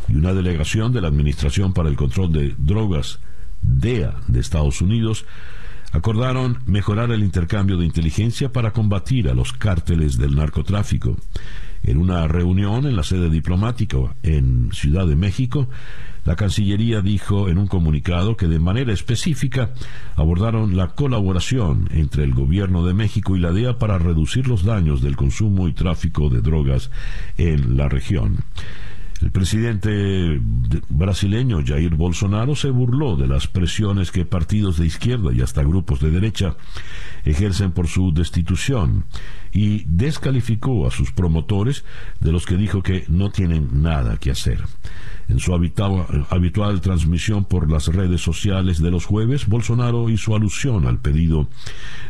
y 0.08 0.16
una 0.16 0.34
delegación 0.34 0.92
de 0.92 1.00
la 1.00 1.08
Administración 1.08 1.72
para 1.72 1.88
el 1.88 1.96
Control 1.96 2.32
de 2.32 2.54
Drogas, 2.58 3.20
DEA, 3.62 4.14
de 4.26 4.40
Estados 4.40 4.80
Unidos, 4.80 5.24
acordaron 5.92 6.58
mejorar 6.66 7.10
el 7.10 7.22
intercambio 7.22 7.76
de 7.76 7.86
inteligencia 7.86 8.52
para 8.52 8.72
combatir 8.72 9.28
a 9.28 9.34
los 9.34 9.52
cárteles 9.52 10.18
del 10.18 10.36
narcotráfico. 10.36 11.16
En 11.82 11.98
una 11.98 12.26
reunión 12.28 12.86
en 12.86 12.96
la 12.96 13.02
sede 13.02 13.30
diplomática 13.30 13.98
en 14.22 14.70
Ciudad 14.72 15.06
de 15.06 15.16
México, 15.16 15.68
la 16.24 16.36
Cancillería 16.36 17.00
dijo 17.00 17.48
en 17.48 17.56
un 17.56 17.66
comunicado 17.66 18.36
que 18.36 18.48
de 18.48 18.58
manera 18.58 18.92
específica 18.92 19.70
abordaron 20.14 20.76
la 20.76 20.88
colaboración 20.88 21.88
entre 21.92 22.24
el 22.24 22.34
Gobierno 22.34 22.84
de 22.84 22.92
México 22.92 23.34
y 23.36 23.40
la 23.40 23.52
DEA 23.52 23.78
para 23.78 23.98
reducir 23.98 24.46
los 24.46 24.64
daños 24.64 25.00
del 25.00 25.16
consumo 25.16 25.68
y 25.68 25.72
tráfico 25.72 26.28
de 26.28 26.42
drogas 26.42 26.90
en 27.38 27.76
la 27.78 27.88
región. 27.88 28.44
El 29.20 29.32
presidente 29.32 30.40
brasileño 30.88 31.58
Jair 31.66 31.96
Bolsonaro 31.96 32.54
se 32.54 32.70
burló 32.70 33.16
de 33.16 33.26
las 33.26 33.48
presiones 33.48 34.12
que 34.12 34.24
partidos 34.24 34.78
de 34.78 34.86
izquierda 34.86 35.32
y 35.32 35.40
hasta 35.40 35.64
grupos 35.64 36.00
de 36.00 36.12
derecha 36.12 36.56
ejercen 37.24 37.72
por 37.72 37.88
su 37.88 38.12
destitución 38.12 39.06
y 39.52 39.82
descalificó 39.86 40.86
a 40.86 40.92
sus 40.92 41.10
promotores 41.10 41.84
de 42.20 42.30
los 42.30 42.46
que 42.46 42.56
dijo 42.56 42.82
que 42.82 43.06
no 43.08 43.30
tienen 43.30 43.82
nada 43.82 44.18
que 44.18 44.30
hacer. 44.30 44.62
En 45.28 45.40
su 45.40 45.52
habitual, 45.52 46.80
transmisión 46.80 47.44
por 47.44 47.70
las 47.70 47.88
redes 47.88 48.22
sociales 48.22 48.80
de 48.80 48.90
los 48.90 49.04
jueves, 49.04 49.46
Bolsonaro 49.46 50.08
hizo 50.08 50.34
alusión 50.34 50.86
al 50.86 51.00
pedido 51.00 51.48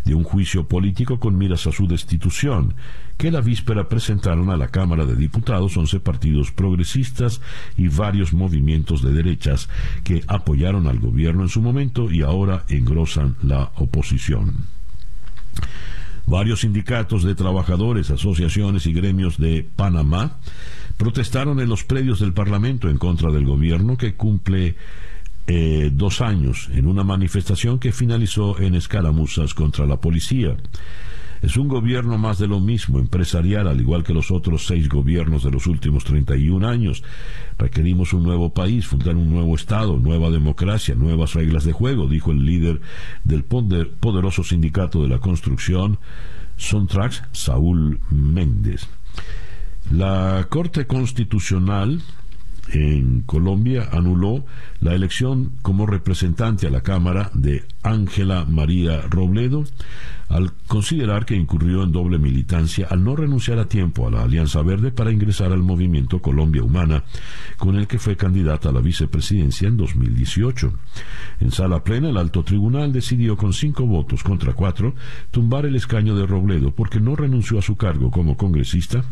de 0.05 0.15
un 0.15 0.25
juicio 0.25 0.69
político 0.69 1.19
con 1.19 1.37
miras 1.37 1.67
a 1.67 1.73
su 1.73 1.89
destitución, 1.89 2.75
que 3.19 3.33
la 3.33 3.41
víspera 3.41 3.89
presentaron 3.89 4.49
a 4.49 4.57
la 4.57 4.69
Cámara 4.69 5.05
de 5.05 5.17
Diputados 5.17 5.77
once 5.77 5.99
partidos 5.99 6.53
progresistas 6.53 7.41
y 7.77 7.89
varios 7.89 8.33
movimientos 8.33 9.03
de 9.03 9.13
derechas 9.13 9.69
que 10.05 10.23
apoyaron 10.29 10.87
al 10.87 11.01
gobierno 11.01 11.43
en 11.43 11.49
su 11.49 11.61
momento 11.61 12.11
y 12.11 12.23
ahora 12.23 12.65
engrosan 12.69 13.37
la 13.43 13.73
oposición. 13.77 14.69
Varios 16.27 16.61
sindicatos 16.61 17.25
de 17.25 17.35
trabajadores, 17.35 18.11
asociaciones 18.11 18.87
y 18.87 18.93
gremios 18.93 19.39
de 19.39 19.67
Panamá 19.75 20.39
protestaron 20.97 21.59
en 21.59 21.69
los 21.69 21.85
predios 21.85 22.21
del 22.21 22.35
Parlamento 22.35 22.89
en 22.89 22.99
contra 22.99 23.33
del 23.33 23.47
gobierno 23.47 23.97
que 23.97 24.15
cumple 24.15 24.77
eh, 25.47 25.91
dos 25.93 26.21
años 26.21 26.69
en 26.73 26.87
una 26.87 27.03
manifestación 27.03 27.79
que 27.79 27.93
finalizó 27.93 28.61
en 28.61 28.75
escaramuzas 28.75 29.55
contra 29.55 29.87
la 29.87 29.97
policía. 29.97 30.57
Es 31.43 31.57
un 31.57 31.69
gobierno 31.69 32.19
más 32.19 32.39
de 32.39 32.49
lo 32.49 32.61
mismo, 32.61 32.99
empresarial, 32.99 33.69
al 33.69 33.81
igual 33.81 34.03
que 34.03 34.13
los 34.13 34.31
otros 34.31 34.67
seis 34.67 34.89
gobiernos 34.89 35.45
de 35.45 35.51
los 35.51 35.67
últimos 35.67 36.05
31 36.05 36.67
años. 36.67 37.05
Requerimos 37.59 38.13
un 38.13 38.25
nuevo 38.25 38.53
país, 38.53 38.87
fundar 38.87 39.15
un 39.15 39.31
nuevo 39.31 39.55
Estado, 39.55 39.97
nueva 39.97 40.31
democracia, 40.31 40.95
nuevas 40.95 41.35
reglas 41.35 41.65
de 41.65 41.73
juego, 41.73 42.09
dijo 42.09 42.33
el 42.33 42.45
líder 42.45 42.81
del 43.25 43.45
poderoso 43.45 44.43
sindicato 44.43 45.03
de 45.03 45.09
la 45.09 45.21
construcción, 45.21 45.99
Sontrax, 46.57 47.23
Saúl 47.33 48.01
Méndez. 48.11 48.89
La 49.91 50.47
Corte 50.51 50.87
Constitucional 50.87 52.03
en 52.73 53.23
Colombia 53.23 53.89
anuló 53.93 54.45
la 54.81 54.95
elección 54.95 55.53
como 55.63 55.87
representante 55.87 56.67
a 56.67 56.71
la 56.71 56.83
Cámara 56.83 57.31
de 57.35 57.65
Ángela 57.83 58.45
María 58.45 59.03
Robledo 59.03 59.65
al 60.29 60.53
considerar 60.67 61.25
que 61.25 61.37
incurrió 61.37 61.83
en 61.83 61.93
doble 61.93 62.19
militancia 62.19 62.87
al 62.91 63.03
no 63.03 63.17
renunciar 63.17 63.59
a 63.59 63.67
tiempo 63.67 64.07
a 64.07 64.11
la 64.11 64.23
Alianza 64.23 64.63
Verde 64.63 64.91
para 64.91 65.11
ingresar 65.11 65.53
al 65.53 65.63
movimiento 65.63 66.21
Colombia 66.21 66.63
Humana, 66.63 67.05
con 67.57 67.77
el 67.77 67.87
que 67.87 67.99
fue 67.99 68.17
candidata 68.17 68.69
a 68.69 68.73
la 68.73 68.81
vicepresidencia 68.81 69.69
en 69.69 69.77
2018. 69.77 70.73
En 71.41 71.51
sala 71.51 71.83
plena, 71.83 72.11
el 72.11 72.19
alto 72.19 72.43
tribunal 72.43 72.93
decidió 72.93 73.37
con 73.37 73.53
cinco 73.53 73.87
votos 73.87 74.23
contra 74.23 74.53
cuatro 74.53 74.95
tumbar 75.31 75.65
el 75.65 75.77
escaño 75.77 76.15
de 76.15 76.27
Robledo 76.27 76.73
porque 76.73 77.01
no 77.01 77.17
renunció 77.17 77.59
a 77.59 77.63
su 77.63 77.77
cargo 77.77 78.11
como 78.11 78.37
congresista 78.37 79.05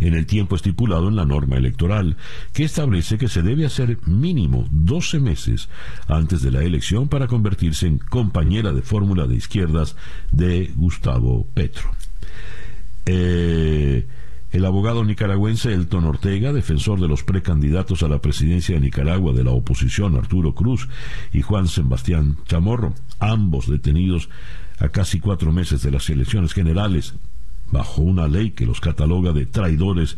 en 0.00 0.14
el 0.14 0.26
tiempo 0.26 0.56
estipulado 0.56 1.08
en 1.08 1.16
la 1.16 1.24
norma 1.24 1.56
electoral, 1.56 2.16
que 2.52 2.64
establece 2.64 3.18
que 3.18 3.28
se 3.28 3.42
debe 3.42 3.66
hacer 3.66 3.98
mínimo 4.06 4.66
12 4.70 5.20
meses 5.20 5.68
antes 6.06 6.42
de 6.42 6.50
la 6.50 6.62
elección 6.62 7.08
para 7.08 7.26
convertirse 7.26 7.86
en 7.86 7.98
compañera 7.98 8.72
de 8.72 8.82
fórmula 8.82 9.26
de 9.26 9.36
izquierdas 9.36 9.96
de 10.30 10.72
Gustavo 10.76 11.46
Petro. 11.54 11.90
Eh, 13.06 14.06
el 14.50 14.64
abogado 14.64 15.04
nicaragüense 15.04 15.74
Elton 15.74 16.04
Ortega, 16.04 16.54
defensor 16.54 17.00
de 17.00 17.08
los 17.08 17.22
precandidatos 17.22 18.02
a 18.02 18.08
la 18.08 18.20
presidencia 18.20 18.74
de 18.74 18.80
Nicaragua 18.80 19.34
de 19.34 19.44
la 19.44 19.50
oposición 19.50 20.16
Arturo 20.16 20.54
Cruz 20.54 20.88
y 21.34 21.42
Juan 21.42 21.68
Sebastián 21.68 22.38
Chamorro, 22.46 22.94
ambos 23.18 23.68
detenidos 23.68 24.30
a 24.78 24.88
casi 24.88 25.20
cuatro 25.20 25.52
meses 25.52 25.82
de 25.82 25.90
las 25.90 26.08
elecciones 26.08 26.54
generales 26.54 27.14
bajo 27.70 28.02
una 28.02 28.28
ley 28.28 28.50
que 28.50 28.66
los 28.66 28.80
cataloga 28.80 29.32
de 29.32 29.46
traidores 29.46 30.16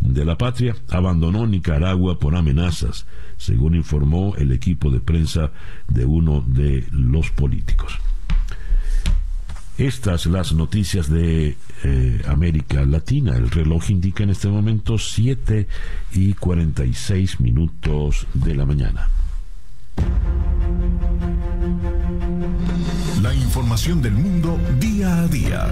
de 0.00 0.24
la 0.24 0.36
patria, 0.36 0.76
abandonó 0.88 1.46
Nicaragua 1.46 2.18
por 2.18 2.36
amenazas, 2.36 3.06
según 3.36 3.74
informó 3.74 4.34
el 4.36 4.52
equipo 4.52 4.90
de 4.90 5.00
prensa 5.00 5.52
de 5.88 6.04
uno 6.04 6.44
de 6.46 6.86
los 6.90 7.30
políticos. 7.30 7.98
Estas 9.78 10.24
las 10.24 10.54
noticias 10.54 11.10
de 11.10 11.56
eh, 11.84 12.22
América 12.26 12.84
Latina. 12.86 13.36
El 13.36 13.50
reloj 13.50 13.90
indica 13.90 14.24
en 14.24 14.30
este 14.30 14.48
momento 14.48 14.96
7 14.96 15.68
y 16.12 16.32
46 16.32 17.40
minutos 17.40 18.26
de 18.32 18.54
la 18.54 18.64
mañana. 18.64 19.10
La 23.20 23.34
información 23.34 24.00
del 24.00 24.14
mundo 24.14 24.58
día 24.80 25.20
a 25.20 25.28
día. 25.28 25.66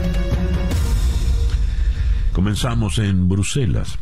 Comenzamos 2.35 2.99
en 2.99 3.29
Bruselas. 3.29 3.97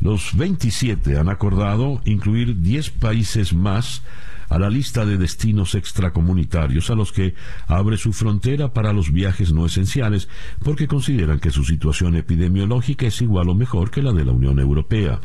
Los 0.00 0.34
27 0.34 1.18
han 1.18 1.28
acordado 1.28 2.00
incluir 2.06 2.62
10 2.62 2.88
países 2.90 3.52
más 3.52 4.02
a 4.48 4.58
la 4.58 4.70
lista 4.70 5.04
de 5.04 5.18
destinos 5.18 5.74
extracomunitarios 5.74 6.88
a 6.88 6.94
los 6.94 7.12
que 7.12 7.34
abre 7.66 7.98
su 7.98 8.14
frontera 8.14 8.72
para 8.72 8.94
los 8.94 9.12
viajes 9.12 9.52
no 9.52 9.66
esenciales 9.66 10.30
porque 10.64 10.88
consideran 10.88 11.40
que 11.40 11.50
su 11.50 11.62
situación 11.64 12.16
epidemiológica 12.16 13.06
es 13.06 13.20
igual 13.20 13.50
o 13.50 13.54
mejor 13.54 13.90
que 13.90 14.02
la 14.02 14.12
de 14.12 14.24
la 14.24 14.32
Unión 14.32 14.58
Europea. 14.58 15.20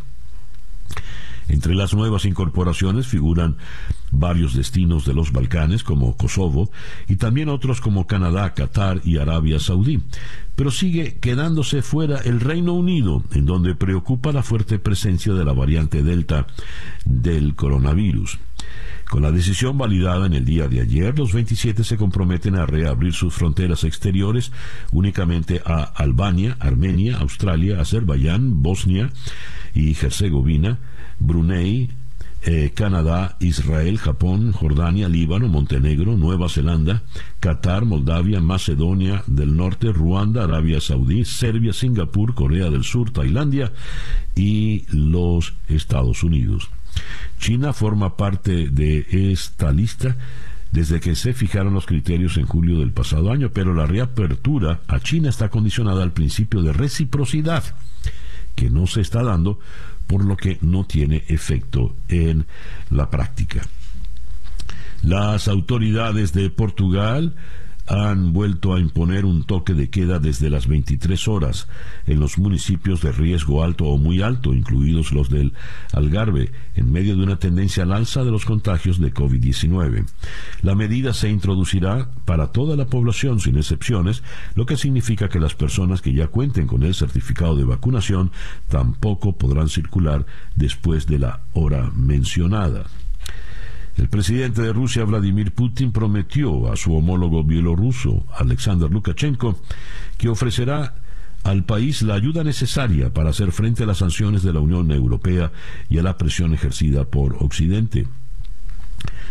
Entre 1.47 1.75
las 1.75 1.93
nuevas 1.93 2.25
incorporaciones 2.25 3.07
figuran 3.07 3.57
varios 4.11 4.53
destinos 4.53 5.05
de 5.05 5.13
los 5.13 5.31
Balcanes 5.31 5.83
como 5.83 6.17
Kosovo 6.17 6.69
y 7.07 7.15
también 7.15 7.49
otros 7.49 7.81
como 7.81 8.07
Canadá, 8.07 8.53
Qatar 8.53 9.01
y 9.03 9.17
Arabia 9.17 9.59
Saudí. 9.59 10.01
Pero 10.55 10.71
sigue 10.71 11.19
quedándose 11.19 11.81
fuera 11.81 12.19
el 12.19 12.39
Reino 12.39 12.73
Unido, 12.73 13.23
en 13.33 13.45
donde 13.45 13.75
preocupa 13.75 14.31
la 14.31 14.43
fuerte 14.43 14.79
presencia 14.79 15.33
de 15.33 15.45
la 15.45 15.53
variante 15.53 16.03
Delta 16.03 16.47
del 17.05 17.55
coronavirus. 17.55 18.39
Con 19.09 19.21
la 19.21 19.31
decisión 19.31 19.77
validada 19.77 20.25
en 20.25 20.33
el 20.33 20.43
día 20.43 20.67
de 20.67 20.81
ayer, 20.81 21.17
los 21.17 21.31
27 21.31 21.85
se 21.85 21.95
comprometen 21.95 22.55
a 22.55 22.65
reabrir 22.65 23.13
sus 23.13 23.33
fronteras 23.33 23.85
exteriores 23.85 24.51
únicamente 24.91 25.61
a 25.65 25.83
Albania, 25.83 26.57
Armenia, 26.59 27.17
Australia, 27.19 27.79
Azerbaiyán, 27.79 28.61
Bosnia 28.61 29.09
y 29.73 29.91
Herzegovina, 29.91 30.79
Brunei, 31.19 31.89
eh, 32.43 32.71
Canadá, 32.73 33.35
Israel, 33.39 33.97
Japón, 33.97 34.51
Jordania, 34.51 35.09
Líbano, 35.09 35.47
Montenegro, 35.47 36.15
Nueva 36.15 36.47
Zelanda, 36.47 37.03
Qatar, 37.39 37.85
Moldavia, 37.85 38.39
Macedonia 38.39 39.23
del 39.27 39.57
Norte, 39.57 39.91
Ruanda, 39.91 40.43
Arabia 40.43 40.79
Saudí, 40.79 41.25
Serbia, 41.25 41.73
Singapur, 41.73 42.35
Corea 42.35 42.69
del 42.69 42.83
Sur, 42.83 43.11
Tailandia 43.11 43.73
y 44.35 44.85
los 44.89 45.55
Estados 45.67 46.23
Unidos. 46.23 46.69
China 47.39 47.73
forma 47.73 48.15
parte 48.15 48.69
de 48.69 49.05
esta 49.09 49.71
lista 49.71 50.15
desde 50.71 50.99
que 50.99 51.15
se 51.15 51.33
fijaron 51.33 51.73
los 51.73 51.85
criterios 51.85 52.37
en 52.37 52.45
julio 52.45 52.79
del 52.79 52.91
pasado 52.91 53.31
año, 53.31 53.51
pero 53.51 53.73
la 53.73 53.85
reapertura 53.85 54.81
a 54.87 54.99
China 54.99 55.29
está 55.29 55.49
condicionada 55.49 56.03
al 56.03 56.13
principio 56.13 56.61
de 56.61 56.73
reciprocidad, 56.73 57.63
que 58.55 58.69
no 58.69 58.87
se 58.87 59.01
está 59.01 59.23
dando 59.23 59.59
por 60.07 60.23
lo 60.23 60.37
que 60.37 60.57
no 60.61 60.85
tiene 60.85 61.23
efecto 61.27 61.95
en 62.07 62.45
la 62.89 63.09
práctica. 63.09 63.61
Las 65.03 65.47
autoridades 65.47 66.33
de 66.33 66.49
Portugal 66.49 67.35
han 67.87 68.33
vuelto 68.33 68.73
a 68.73 68.79
imponer 68.79 69.23
un 69.25 69.45
toque 69.45 69.73
de 69.73 69.89
queda 69.89 70.19
desde 70.19 70.49
las 70.49 70.67
23 70.67 71.27
horas 71.27 71.67
en 72.05 72.19
los 72.19 72.37
municipios 72.37 73.01
de 73.01 73.13
riesgo 73.13 73.63
alto 73.63 73.85
o 73.85 73.97
muy 73.97 74.21
alto, 74.21 74.53
incluidos 74.53 75.13
los 75.13 75.29
del 75.29 75.53
Algarve, 75.93 76.51
en 76.75 76.91
medio 76.91 77.15
de 77.15 77.23
una 77.23 77.39
tendencia 77.39 77.83
al 77.83 77.93
alza 77.93 78.23
de 78.25 78.31
los 78.31 78.43
contagios 78.43 78.99
de 78.99 79.13
COVID-19. 79.13 80.05
La 80.61 80.75
medida 80.75 81.13
se 81.13 81.29
introducirá 81.29 82.09
para 82.25 82.51
toda 82.51 82.75
la 82.75 82.87
población 82.87 83.39
sin 83.39 83.57
excepciones, 83.57 84.21
lo 84.55 84.65
que 84.65 84.75
significa 84.75 85.29
que 85.29 85.39
las 85.39 85.55
personas 85.55 86.01
que 86.01 86.13
ya 86.13 86.27
cuenten 86.27 86.67
con 86.67 86.83
el 86.83 86.93
certificado 86.93 87.55
de 87.55 87.63
vacunación 87.63 88.31
tampoco 88.67 89.37
podrán 89.37 89.69
circular 89.69 90.25
después 90.55 91.07
de 91.07 91.19
la 91.19 91.41
hora 91.53 91.89
mencionada. 91.95 92.85
El 93.97 94.09
presidente 94.09 94.61
de 94.61 94.73
Rusia, 94.73 95.03
Vladimir 95.05 95.53
Putin, 95.53 95.91
prometió 95.91 96.71
a 96.71 96.75
su 96.75 96.93
homólogo 96.95 97.43
bielorruso, 97.43 98.25
Alexander 98.37 98.91
Lukashenko, 98.91 99.59
que 100.17 100.29
ofrecerá 100.29 100.95
al 101.43 101.63
país 101.63 102.03
la 102.03 102.13
ayuda 102.13 102.43
necesaria 102.43 103.11
para 103.11 103.31
hacer 103.31 103.51
frente 103.51 103.83
a 103.83 103.85
las 103.87 103.99
sanciones 103.99 104.43
de 104.43 104.53
la 104.53 104.59
Unión 104.59 104.91
Europea 104.91 105.51
y 105.89 105.97
a 105.97 106.03
la 106.03 106.17
presión 106.17 106.53
ejercida 106.53 107.05
por 107.05 107.37
Occidente. 107.39 108.05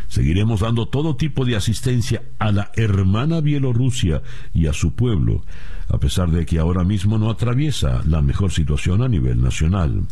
Seguiremos 0.08 0.60
dando 0.60 0.86
todo 0.86 1.16
tipo 1.16 1.44
de 1.44 1.56
asistencia 1.56 2.22
a 2.38 2.52
la 2.52 2.70
hermana 2.74 3.40
Bielorrusia 3.40 4.22
y 4.54 4.66
a 4.66 4.72
su 4.72 4.94
pueblo, 4.94 5.44
a 5.88 5.98
pesar 5.98 6.30
de 6.30 6.46
que 6.46 6.58
ahora 6.58 6.84
mismo 6.84 7.18
no 7.18 7.30
atraviesa 7.30 8.02
la 8.04 8.22
mejor 8.22 8.52
situación 8.52 9.02
a 9.02 9.08
nivel 9.08 9.42
nacional. 9.42 10.06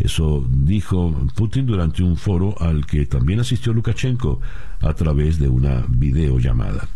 Eso 0.00 0.46
dijo 0.48 1.14
Putin 1.34 1.66
durante 1.66 2.02
un 2.02 2.16
foro 2.16 2.54
al 2.60 2.86
que 2.86 3.06
también 3.06 3.40
asistió 3.40 3.72
Lukashenko 3.72 4.40
a 4.80 4.94
través 4.94 5.38
de 5.38 5.48
una 5.48 5.84
videollamada. 5.88 6.88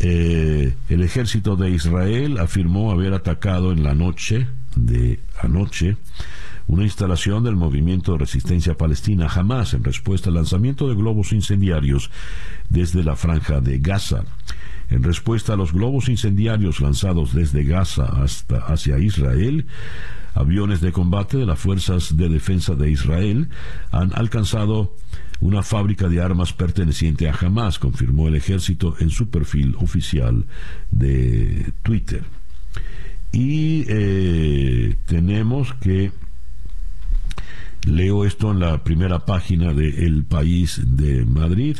Eh, 0.00 0.74
el 0.90 1.02
ejército 1.02 1.56
de 1.56 1.70
Israel 1.70 2.38
afirmó 2.38 2.92
haber 2.92 3.14
atacado 3.14 3.72
en 3.72 3.82
la 3.82 3.94
noche 3.94 4.46
de 4.76 5.20
anoche 5.40 5.96
una 6.66 6.82
instalación 6.82 7.44
del 7.44 7.56
movimiento 7.56 8.12
de 8.12 8.18
resistencia 8.18 8.74
palestina 8.74 9.28
Hamas 9.28 9.72
en 9.72 9.84
respuesta 9.84 10.28
al 10.28 10.34
lanzamiento 10.34 10.88
de 10.88 10.96
globos 10.96 11.32
incendiarios 11.32 12.10
desde 12.68 13.04
la 13.04 13.16
franja 13.16 13.60
de 13.60 13.78
Gaza. 13.78 14.24
En 14.90 15.02
respuesta 15.02 15.54
a 15.54 15.56
los 15.56 15.72
globos 15.72 16.08
incendiarios 16.08 16.80
lanzados 16.80 17.34
desde 17.34 17.64
Gaza 17.64 18.04
hasta 18.22 18.58
hacia 18.58 18.98
Israel, 18.98 19.66
aviones 20.36 20.80
de 20.80 20.92
combate 20.92 21.38
de 21.38 21.46
las 21.46 21.58
fuerzas 21.58 22.16
de 22.16 22.28
defensa 22.28 22.74
de 22.74 22.90
Israel 22.90 23.48
han 23.90 24.12
alcanzado 24.14 24.94
una 25.40 25.62
fábrica 25.62 26.08
de 26.08 26.20
armas 26.20 26.52
perteneciente 26.52 27.28
a 27.28 27.34
Hamas, 27.34 27.78
confirmó 27.78 28.28
el 28.28 28.36
ejército 28.36 28.94
en 29.00 29.10
su 29.10 29.28
perfil 29.28 29.74
oficial 29.78 30.44
de 30.90 31.72
Twitter. 31.82 32.24
Y 33.32 33.84
eh, 33.88 34.96
tenemos 35.06 35.74
que 35.74 36.12
leo 37.86 38.24
esto 38.24 38.52
en 38.52 38.60
la 38.60 38.82
primera 38.82 39.24
página 39.24 39.72
de 39.72 40.06
El 40.06 40.24
País 40.24 40.80
de 40.84 41.24
Madrid. 41.24 41.76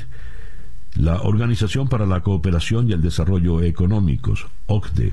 La 0.95 1.23
Organización 1.23 1.89
para 1.89 2.07
la 2.07 2.21
Cooperación 2.21 2.89
y 2.89 2.93
el 2.93 3.03
Desarrollo 3.03 3.63
Económicos, 3.63 4.47
OCDE, 4.67 5.13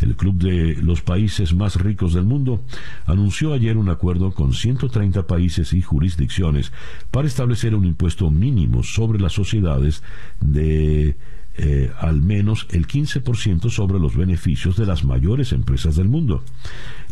el 0.00 0.16
Club 0.16 0.36
de 0.36 0.76
los 0.82 1.02
Países 1.02 1.54
más 1.54 1.76
ricos 1.76 2.14
del 2.14 2.24
mundo, 2.24 2.62
anunció 3.06 3.52
ayer 3.52 3.76
un 3.76 3.88
acuerdo 3.88 4.32
con 4.32 4.54
130 4.54 5.26
países 5.26 5.72
y 5.72 5.82
jurisdicciones 5.82 6.72
para 7.10 7.28
establecer 7.28 7.74
un 7.74 7.84
impuesto 7.84 8.30
mínimo 8.30 8.82
sobre 8.82 9.20
las 9.20 9.32
sociedades 9.32 10.02
de 10.40 11.16
eh, 11.62 11.92
al 11.98 12.22
menos 12.22 12.66
el 12.70 12.86
15% 12.86 13.68
sobre 13.68 13.98
los 13.98 14.16
beneficios 14.16 14.76
de 14.76 14.86
las 14.86 15.04
mayores 15.04 15.52
empresas 15.52 15.96
del 15.96 16.08
mundo. 16.08 16.42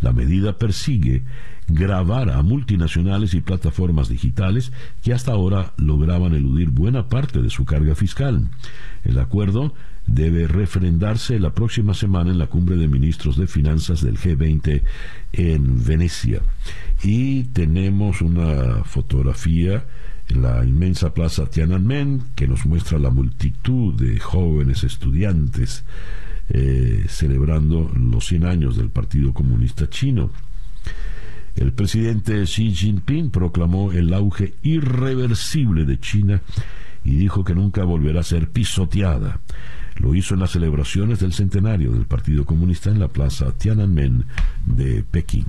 La 0.00 0.12
medida 0.12 0.56
persigue 0.56 1.22
grabar 1.66 2.30
a 2.30 2.40
multinacionales 2.42 3.34
y 3.34 3.42
plataformas 3.42 4.08
digitales 4.08 4.72
que 5.02 5.12
hasta 5.12 5.32
ahora 5.32 5.74
lograban 5.76 6.34
eludir 6.34 6.70
buena 6.70 7.08
parte 7.08 7.42
de 7.42 7.50
su 7.50 7.64
carga 7.64 7.94
fiscal. 7.94 8.48
El 9.04 9.18
acuerdo 9.18 9.74
debe 10.08 10.48
refrendarse 10.48 11.38
la 11.38 11.50
próxima 11.50 11.94
semana 11.94 12.30
en 12.30 12.38
la 12.38 12.46
cumbre 12.46 12.76
de 12.76 12.88
ministros 12.88 13.36
de 13.36 13.46
finanzas 13.46 14.00
del 14.00 14.18
G20 14.18 14.82
en 15.32 15.84
Venecia. 15.84 16.40
Y 17.02 17.44
tenemos 17.44 18.22
una 18.22 18.82
fotografía 18.84 19.84
en 20.28 20.42
la 20.42 20.64
inmensa 20.64 21.14
plaza 21.14 21.46
Tiananmen 21.46 22.22
que 22.34 22.48
nos 22.48 22.66
muestra 22.66 22.98
la 22.98 23.10
multitud 23.10 23.94
de 23.94 24.18
jóvenes 24.18 24.82
estudiantes 24.82 25.84
eh, 26.48 27.04
celebrando 27.08 27.90
los 27.94 28.26
100 28.26 28.46
años 28.46 28.76
del 28.76 28.88
Partido 28.88 29.34
Comunista 29.34 29.88
Chino. 29.88 30.30
El 31.54 31.72
presidente 31.72 32.44
Xi 32.44 32.72
Jinping 32.72 33.30
proclamó 33.30 33.92
el 33.92 34.14
auge 34.14 34.54
irreversible 34.62 35.84
de 35.84 35.98
China 35.98 36.40
y 37.04 37.16
dijo 37.16 37.44
que 37.44 37.54
nunca 37.54 37.84
volverá 37.84 38.20
a 38.20 38.24
ser 38.24 38.48
pisoteada. 38.48 39.40
Lo 39.98 40.14
hizo 40.14 40.34
en 40.34 40.40
las 40.40 40.52
celebraciones 40.52 41.20
del 41.20 41.32
centenario 41.32 41.92
del 41.92 42.06
Partido 42.06 42.44
Comunista 42.44 42.90
en 42.90 43.00
la 43.00 43.08
plaza 43.08 43.52
Tiananmen 43.52 44.26
de 44.64 45.02
Pekín. 45.02 45.46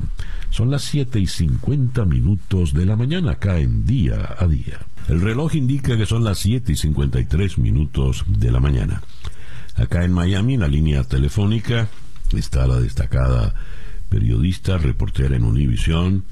Son 0.50 0.72
las 0.72 0.84
7 0.84 1.20
y 1.20 1.28
50 1.28 2.06
minutos 2.06 2.74
de 2.74 2.86
la 2.86 2.96
mañana 2.96 3.34
acá 3.34 3.60
en 3.60 3.86
día 3.86 4.36
a 4.38 4.48
día. 4.48 4.80
El 5.08 5.22
reloj 5.22 5.56
indica 5.56 5.98
que 5.98 6.06
son 6.06 6.24
las 6.24 6.40
7 6.40 6.72
y 6.72 6.76
53 6.76 7.58
minutos 7.60 8.26
de 8.28 8.52
la 8.52 8.60
mañana. 8.60 9.02
Acá 9.76 10.04
en 10.04 10.14
Miami, 10.14 10.58
la 10.58 10.68
línea 10.68 11.04
telefónica 11.04 11.88
está 12.36 12.68
la 12.68 12.80
destacada 12.80 13.54
periodista, 14.10 14.78
reportera 14.78 15.36
en 15.36 15.44
Univisión, 15.44 16.26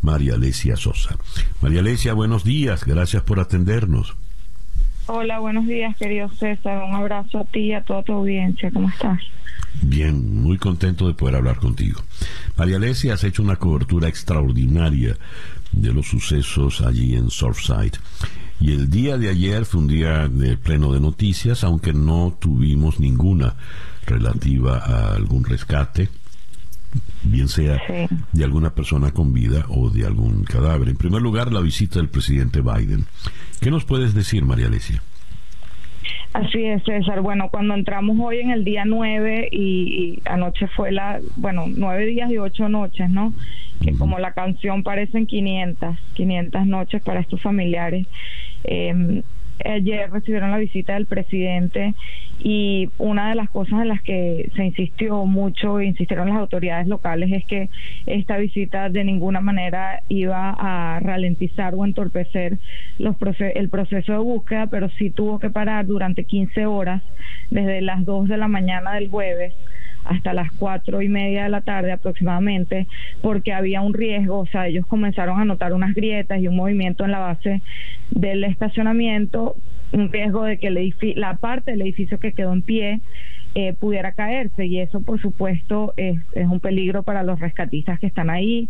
María 0.00 0.34
Alesia 0.34 0.76
Sosa. 0.76 1.16
María 1.60 1.80
Alesia, 1.80 2.14
buenos 2.14 2.44
días, 2.44 2.84
gracias 2.84 3.22
por 3.22 3.40
atendernos. 3.40 4.16
Hola, 5.06 5.38
buenos 5.38 5.66
días, 5.66 5.94
querido 5.98 6.30
César. 6.30 6.82
Un 6.82 6.94
abrazo 6.94 7.40
a 7.40 7.44
ti 7.44 7.60
y 7.60 7.72
a 7.74 7.82
toda 7.82 8.02
tu 8.02 8.14
audiencia. 8.14 8.70
¿Cómo 8.70 8.88
estás? 8.88 9.20
Bien, 9.82 10.42
muy 10.42 10.56
contento 10.56 11.06
de 11.06 11.12
poder 11.12 11.36
hablar 11.36 11.56
contigo. 11.56 12.00
María 12.56 12.76
Alesia, 12.76 13.12
has 13.12 13.24
hecho 13.24 13.42
una 13.42 13.56
cobertura 13.56 14.08
extraordinaria 14.08 15.18
de 15.72 15.92
los 15.92 16.06
sucesos 16.06 16.80
allí 16.80 17.16
en 17.16 17.28
Surfside. 17.28 17.98
Y 18.60 18.72
el 18.72 18.88
día 18.88 19.18
de 19.18 19.28
ayer 19.28 19.66
fue 19.66 19.82
un 19.82 19.88
día 19.88 20.26
de 20.26 20.56
pleno 20.56 20.92
de 20.92 21.00
noticias, 21.00 21.64
aunque 21.64 21.92
no 21.92 22.34
tuvimos 22.40 22.98
ninguna 22.98 23.56
relativa 24.06 24.78
a 24.78 25.14
algún 25.14 25.44
rescate 25.44 26.08
bien 27.24 27.48
sea 27.48 27.80
de 28.32 28.44
alguna 28.44 28.74
persona 28.74 29.10
con 29.10 29.32
vida 29.32 29.66
o 29.68 29.90
de 29.90 30.06
algún 30.06 30.44
cadáver. 30.44 30.88
En 30.88 30.96
primer 30.96 31.22
lugar, 31.22 31.52
la 31.52 31.60
visita 31.60 31.98
del 31.98 32.08
presidente 32.08 32.60
Biden. 32.60 33.04
¿Qué 33.60 33.70
nos 33.70 33.84
puedes 33.84 34.14
decir, 34.14 34.44
María 34.44 34.66
Alesia? 34.66 35.02
Así 36.32 36.64
es, 36.64 36.82
César. 36.82 37.20
Bueno, 37.20 37.48
cuando 37.48 37.74
entramos 37.74 38.18
hoy 38.20 38.40
en 38.40 38.50
el 38.50 38.64
día 38.64 38.84
9 38.84 39.48
y, 39.52 40.18
anoche 40.24 40.66
fue 40.66 40.90
la, 40.90 41.20
bueno, 41.36 41.66
nueve 41.68 42.06
días 42.06 42.30
y 42.30 42.38
ocho 42.38 42.68
noches, 42.68 43.08
¿no? 43.08 43.32
Que 43.80 43.92
como 43.92 44.18
la 44.18 44.32
canción 44.32 44.82
parecen 44.82 45.26
500, 45.26 45.96
500 46.14 46.66
noches 46.66 47.02
para 47.02 47.20
estos 47.20 47.40
familiares. 47.40 48.06
Eh, 48.64 49.22
ayer 49.64 50.10
recibieron 50.10 50.50
la 50.50 50.58
visita 50.58 50.94
del 50.94 51.06
presidente 51.06 51.94
y 52.40 52.90
una 52.98 53.28
de 53.28 53.36
las 53.36 53.48
cosas 53.50 53.82
en 53.82 53.88
las 53.88 54.02
que 54.02 54.50
se 54.56 54.64
insistió 54.64 55.24
mucho, 55.24 55.80
insistieron 55.80 56.28
las 56.28 56.38
autoridades 56.38 56.86
locales, 56.86 57.32
es 57.32 57.44
que 57.46 57.68
esta 58.06 58.36
visita 58.36 58.88
de 58.88 59.04
ninguna 59.04 59.40
manera 59.40 60.00
iba 60.08 60.54
a 60.58 61.00
ralentizar 61.00 61.74
o 61.74 61.84
entorpecer 61.84 62.58
los 62.98 63.16
el 63.54 63.68
proceso 63.68 64.12
de 64.12 64.18
búsqueda, 64.18 64.66
pero 64.66 64.88
sí 64.90 65.10
tuvo 65.10 65.38
que 65.38 65.50
parar 65.50 65.86
durante 65.86 66.24
15 66.24 66.66
horas, 66.66 67.02
desde 67.50 67.80
las 67.80 68.04
2 68.04 68.28
de 68.28 68.36
la 68.36 68.48
mañana 68.48 68.94
del 68.94 69.08
jueves 69.08 69.54
hasta 70.04 70.32
las 70.34 70.50
cuatro 70.52 71.02
y 71.02 71.08
media 71.08 71.44
de 71.44 71.48
la 71.48 71.62
tarde 71.62 71.92
aproximadamente, 71.92 72.86
porque 73.22 73.52
había 73.52 73.80
un 73.80 73.94
riesgo, 73.94 74.38
o 74.38 74.46
sea, 74.46 74.68
ellos 74.68 74.86
comenzaron 74.86 75.40
a 75.40 75.44
notar 75.44 75.72
unas 75.72 75.94
grietas 75.94 76.40
y 76.40 76.48
un 76.48 76.56
movimiento 76.56 77.04
en 77.04 77.10
la 77.10 77.18
base 77.18 77.62
del 78.10 78.44
estacionamiento, 78.44 79.56
un 79.92 80.10
riesgo 80.10 80.44
de 80.44 80.58
que 80.58 80.70
la 81.16 81.36
parte 81.36 81.70
del 81.70 81.82
edificio 81.82 82.18
que 82.18 82.32
quedó 82.32 82.52
en 82.52 82.62
pie 82.62 83.00
eh, 83.56 83.72
pudiera 83.72 84.10
caerse 84.10 84.66
y 84.66 84.80
eso 84.80 85.00
por 85.00 85.20
supuesto 85.20 85.94
es, 85.96 86.20
es, 86.32 86.48
un 86.48 86.58
peligro 86.58 87.04
para 87.04 87.22
los 87.22 87.38
rescatistas 87.38 88.00
que 88.00 88.08
están 88.08 88.28
ahí 88.28 88.68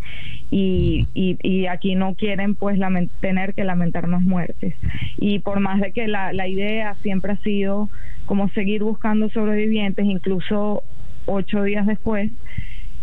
y, 0.51 1.09
y, 1.15 1.67
aquí 1.69 1.95
no 1.95 2.15
quieren 2.17 2.55
pues 2.55 2.79
tener 3.21 3.55
que 3.55 3.65
lamentar 3.65 4.07
más 4.09 4.21
muertes. 4.21 4.75
Y 5.17 5.39
por 5.39 5.61
más 5.61 5.81
de 5.81 5.93
que 5.93 6.07
la, 6.07 6.35
la 6.35 6.49
idea 6.49 6.97
siempre 6.97 7.33
ha 7.33 7.39
sido 7.39 7.89
como 8.27 8.51
seguir 8.51 8.83
buscando 8.83 9.31
sobrevivientes 9.31 10.05
incluso 10.05 10.83
ocho 11.27 11.63
días 11.63 11.87
después 11.87 12.31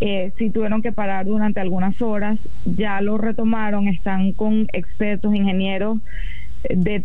eh, 0.04 0.32
si 0.36 0.50
tuvieron 0.50 0.82
que 0.82 0.90
parar 0.90 1.26
durante 1.26 1.60
algunas 1.60 2.02
horas, 2.02 2.36
ya 2.64 3.00
lo 3.00 3.18
retomaron, 3.18 3.86
están 3.86 4.32
con 4.32 4.66
expertos, 4.72 5.32
ingenieros 5.32 5.98
de, 6.68 7.04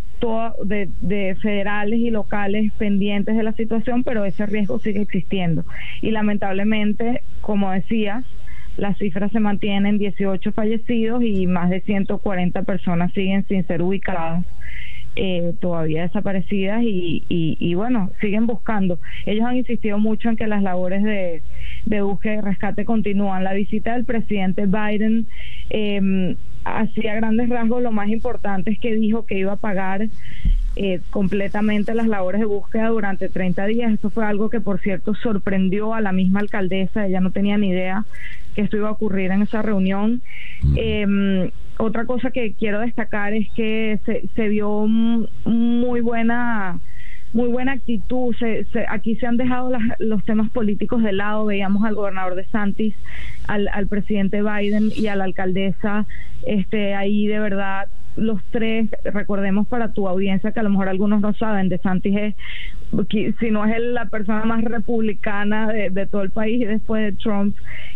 de, 0.64 0.90
de, 1.02 1.36
federales 1.36 2.00
y 2.00 2.10
locales 2.10 2.74
pendientes 2.74 3.38
de 3.38 3.44
la 3.44 3.54
situación, 3.54 4.04
pero 4.04 4.26
ese 4.26 4.48
riesgo 4.48 4.80
sigue 4.80 5.02
existiendo. 5.02 5.64
Y 6.02 6.10
lamentablemente, 6.10 7.22
como 7.42 7.72
decías, 7.72 8.26
las 8.78 8.98
cifras 8.98 9.32
se 9.32 9.40
mantienen 9.40 10.00
18 10.00 10.52
fallecidos 10.52 11.24
y 11.24 11.46
más 11.46 11.70
de 11.70 11.82
140 11.82 12.64
personas 12.64 13.14
siguen 13.14 13.46
sin 13.48 13.64
ser 13.68 13.84
ubicadas. 13.84 14.44
Eh, 15.20 15.54
todavía 15.60 16.04
desaparecidas 16.04 16.84
y, 16.84 17.24
y, 17.28 17.58
y, 17.60 17.74
bueno, 17.74 18.12
siguen 18.22 18.46
buscando. 18.46 19.00
Ellos 19.26 19.46
han 19.48 19.58
insistido 19.58 19.98
mucho 19.98 20.30
en 20.30 20.36
que 20.36 20.46
las 20.46 20.62
labores 20.62 21.04
de, 21.04 21.42
de 21.86 22.02
búsqueda 22.04 22.36
y 22.36 22.42
rescate 22.42 22.86
continúan. 22.86 23.44
La 23.44 23.54
visita 23.54 23.94
del 23.94 24.06
presidente 24.06 24.68
Biden 24.68 25.26
eh, 25.72 26.36
hacía 26.66 27.16
grandes 27.16 27.50
rasgos, 27.50 27.82
lo 27.82 27.92
más 27.92 28.10
importante 28.10 28.70
es 28.70 28.80
que 28.80 28.94
dijo 28.94 29.26
que 29.26 29.40
iba 29.40 29.54
a 29.54 29.58
pagar 29.58 30.08
eh, 30.80 31.02
completamente 31.10 31.96
las 31.96 32.08
labores 32.08 32.40
de 32.40 32.46
búsqueda 32.46 32.90
durante 32.90 33.30
30 33.30 33.66
días. 33.66 33.92
Esto 33.92 34.12
fue 34.12 34.26
algo 34.26 34.50
que, 34.52 34.62
por 34.62 34.80
cierto, 34.80 35.16
sorprendió 35.16 35.96
a 35.96 36.02
la 36.02 36.12
misma 36.12 36.40
alcaldesa. 36.40 37.08
Ella 37.08 37.20
no 37.20 37.32
tenía 37.32 37.58
ni 37.58 37.70
idea 37.70 38.06
que 38.54 38.62
esto 38.62 38.78
iba 38.78 38.90
a 38.90 38.92
ocurrir 38.92 39.32
en 39.32 39.42
esa 39.42 39.64
reunión. 39.64 40.22
Em, 40.76 41.50
otra 41.78 42.06
cosa 42.06 42.30
que 42.30 42.54
quiero 42.54 42.80
destacar 42.80 43.34
es 43.34 43.48
que 43.56 44.00
se, 44.06 44.28
se 44.36 44.50
vio 44.50 44.86
muy 44.88 46.02
buena 46.02 46.80
muy 47.34 47.50
buena 47.50 47.74
actitud. 47.74 48.36
Se, 48.38 48.66
aquí 48.88 49.16
se 49.16 49.26
han 49.26 49.38
dejado 49.38 49.72
los 50.00 50.24
temas 50.26 50.50
políticos 50.52 51.04
de 51.04 51.12
lado. 51.12 51.46
Veíamos 51.46 51.84
al 51.86 51.96
gobernador 51.96 52.36
de 52.36 52.46
Santis, 52.46 52.96
al, 53.48 53.68
al 53.74 53.88
presidente 53.88 54.42
Biden 54.42 54.92
y 54.96 55.08
a 55.08 55.16
la 55.16 55.24
alcaldesa 55.24 56.06
este, 56.46 56.94
ahí 56.96 57.28
de 57.28 57.40
verdad 57.40 57.88
los 58.18 58.42
tres, 58.52 58.90
recordemos 59.06 59.68
para 59.68 59.94
tu 59.94 60.08
audiencia 60.08 60.52
que 60.52 60.60
a 60.60 60.64
lo 60.64 60.70
mejor 60.70 60.90
algunos 60.90 61.22
no 61.22 61.34
saben, 61.34 61.70
de 61.70 61.78
Santis 61.78 62.18
es, 62.18 62.36
si 63.40 63.52
no 63.52 63.66
es 63.66 63.80
la 63.80 64.06
persona 64.08 64.44
más 64.46 64.64
republicana 64.64 65.68
de, 65.72 66.06
todo 66.08 66.24
el 66.24 66.32
país 66.32 66.68
después 66.68 67.04
de 67.04 67.12
Trump, 67.14 67.56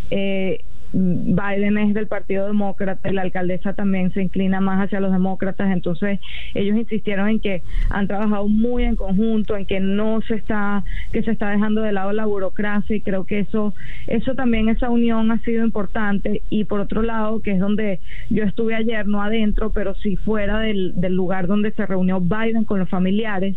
eh, 0.09 0.61
Biden 0.93 1.77
es 1.77 1.93
del 1.93 2.07
Partido 2.07 2.47
Demócrata 2.47 3.09
y 3.09 3.13
la 3.13 3.21
alcaldesa 3.21 3.73
también 3.73 4.11
se 4.13 4.21
inclina 4.21 4.59
más 4.59 4.83
hacia 4.83 4.99
los 4.99 5.11
demócratas, 5.11 5.71
entonces 5.71 6.19
ellos 6.53 6.77
insistieron 6.77 7.29
en 7.29 7.39
que 7.39 7.61
han 7.89 8.07
trabajado 8.07 8.47
muy 8.47 8.83
en 8.83 8.95
conjunto, 8.95 9.55
en 9.55 9.65
que 9.65 9.79
no 9.79 10.21
se 10.21 10.35
está 10.35 10.83
que 11.11 11.23
se 11.23 11.31
está 11.31 11.49
dejando 11.49 11.81
de 11.81 11.91
lado 11.91 12.11
la 12.11 12.25
burocracia 12.25 12.95
y 12.95 13.01
creo 13.01 13.25
que 13.25 13.39
eso 13.39 13.73
eso 14.07 14.35
también 14.35 14.69
esa 14.69 14.89
unión 14.89 15.31
ha 15.31 15.39
sido 15.39 15.63
importante. 15.63 16.41
Y 16.49 16.65
por 16.65 16.79
otro 16.79 17.01
lado, 17.01 17.41
que 17.41 17.51
es 17.51 17.59
donde 17.59 17.99
yo 18.29 18.43
estuve 18.43 18.75
ayer 18.75 19.07
no 19.07 19.21
adentro, 19.21 19.71
pero 19.71 19.95
sí 19.95 20.15
fuera 20.17 20.59
del, 20.59 20.93
del 20.95 21.13
lugar 21.13 21.47
donde 21.47 21.71
se 21.71 21.85
reunió 21.85 22.19
Biden 22.19 22.65
con 22.65 22.79
los 22.79 22.89
familiares 22.89 23.55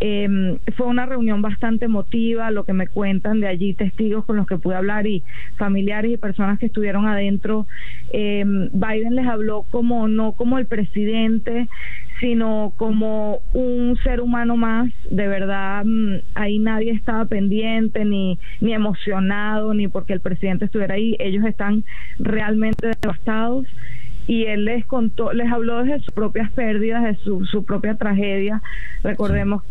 eh, 0.00 0.58
fue 0.76 0.86
una 0.86 1.04
reunión 1.04 1.42
bastante 1.42 1.84
emotiva, 1.84 2.50
lo 2.50 2.64
que 2.64 2.72
me 2.72 2.88
cuentan 2.88 3.40
de 3.40 3.48
allí 3.48 3.74
testigos 3.74 4.24
con 4.24 4.36
los 4.36 4.46
que 4.46 4.56
pude 4.56 4.74
hablar 4.74 5.06
y 5.06 5.22
familiares 5.56 6.12
y 6.12 6.16
personas 6.16 6.58
que 6.58 6.66
estuvieron 6.66 7.06
adentro. 7.06 7.66
Eh, 8.12 8.42
Biden 8.72 9.14
les 9.14 9.26
habló 9.26 9.66
como 9.70 10.08
no 10.08 10.32
como 10.32 10.58
el 10.58 10.64
presidente, 10.64 11.68
sino 12.18 12.72
como 12.78 13.40
un 13.52 13.98
ser 14.02 14.22
humano 14.22 14.56
más. 14.56 14.90
De 15.10 15.28
verdad, 15.28 15.84
mm, 15.84 16.16
ahí 16.34 16.58
nadie 16.58 16.92
estaba 16.92 17.26
pendiente 17.26 18.06
ni 18.06 18.38
ni 18.60 18.72
emocionado 18.72 19.74
ni 19.74 19.88
porque 19.88 20.14
el 20.14 20.20
presidente 20.20 20.64
estuviera 20.64 20.94
ahí. 20.94 21.14
Ellos 21.18 21.44
están 21.44 21.84
realmente 22.18 22.92
devastados 23.02 23.66
y 24.26 24.44
él 24.44 24.64
les 24.64 24.86
contó, 24.86 25.32
les 25.32 25.50
habló 25.50 25.82
de 25.82 25.98
sus 26.00 26.14
propias 26.14 26.50
pérdidas, 26.52 27.02
de 27.02 27.16
su, 27.16 27.44
su 27.46 27.64
propia 27.64 27.96
tragedia. 27.96 28.62
Recordemos 29.02 29.62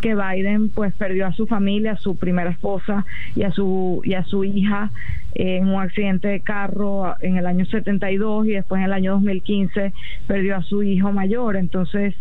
que 0.00 0.14
Biden 0.14 0.68
pues 0.70 0.92
perdió 0.94 1.26
a 1.26 1.32
su 1.32 1.46
familia, 1.46 1.92
a 1.92 1.96
su 1.96 2.16
primera 2.16 2.50
esposa 2.50 3.04
y 3.36 3.42
a 3.42 3.50
su 3.50 4.02
y 4.04 4.14
a 4.14 4.24
su 4.24 4.44
hija 4.44 4.90
en 5.34 5.68
un 5.68 5.80
accidente 5.80 6.28
de 6.28 6.40
carro 6.40 7.14
en 7.20 7.36
el 7.36 7.46
año 7.46 7.64
72 7.64 8.46
y 8.46 8.50
después 8.50 8.80
en 8.80 8.86
el 8.86 8.92
año 8.92 9.12
2015 9.12 9.92
perdió 10.26 10.56
a 10.56 10.62
su 10.62 10.82
hijo 10.82 11.12
mayor. 11.12 11.56
Entonces, 11.56 12.14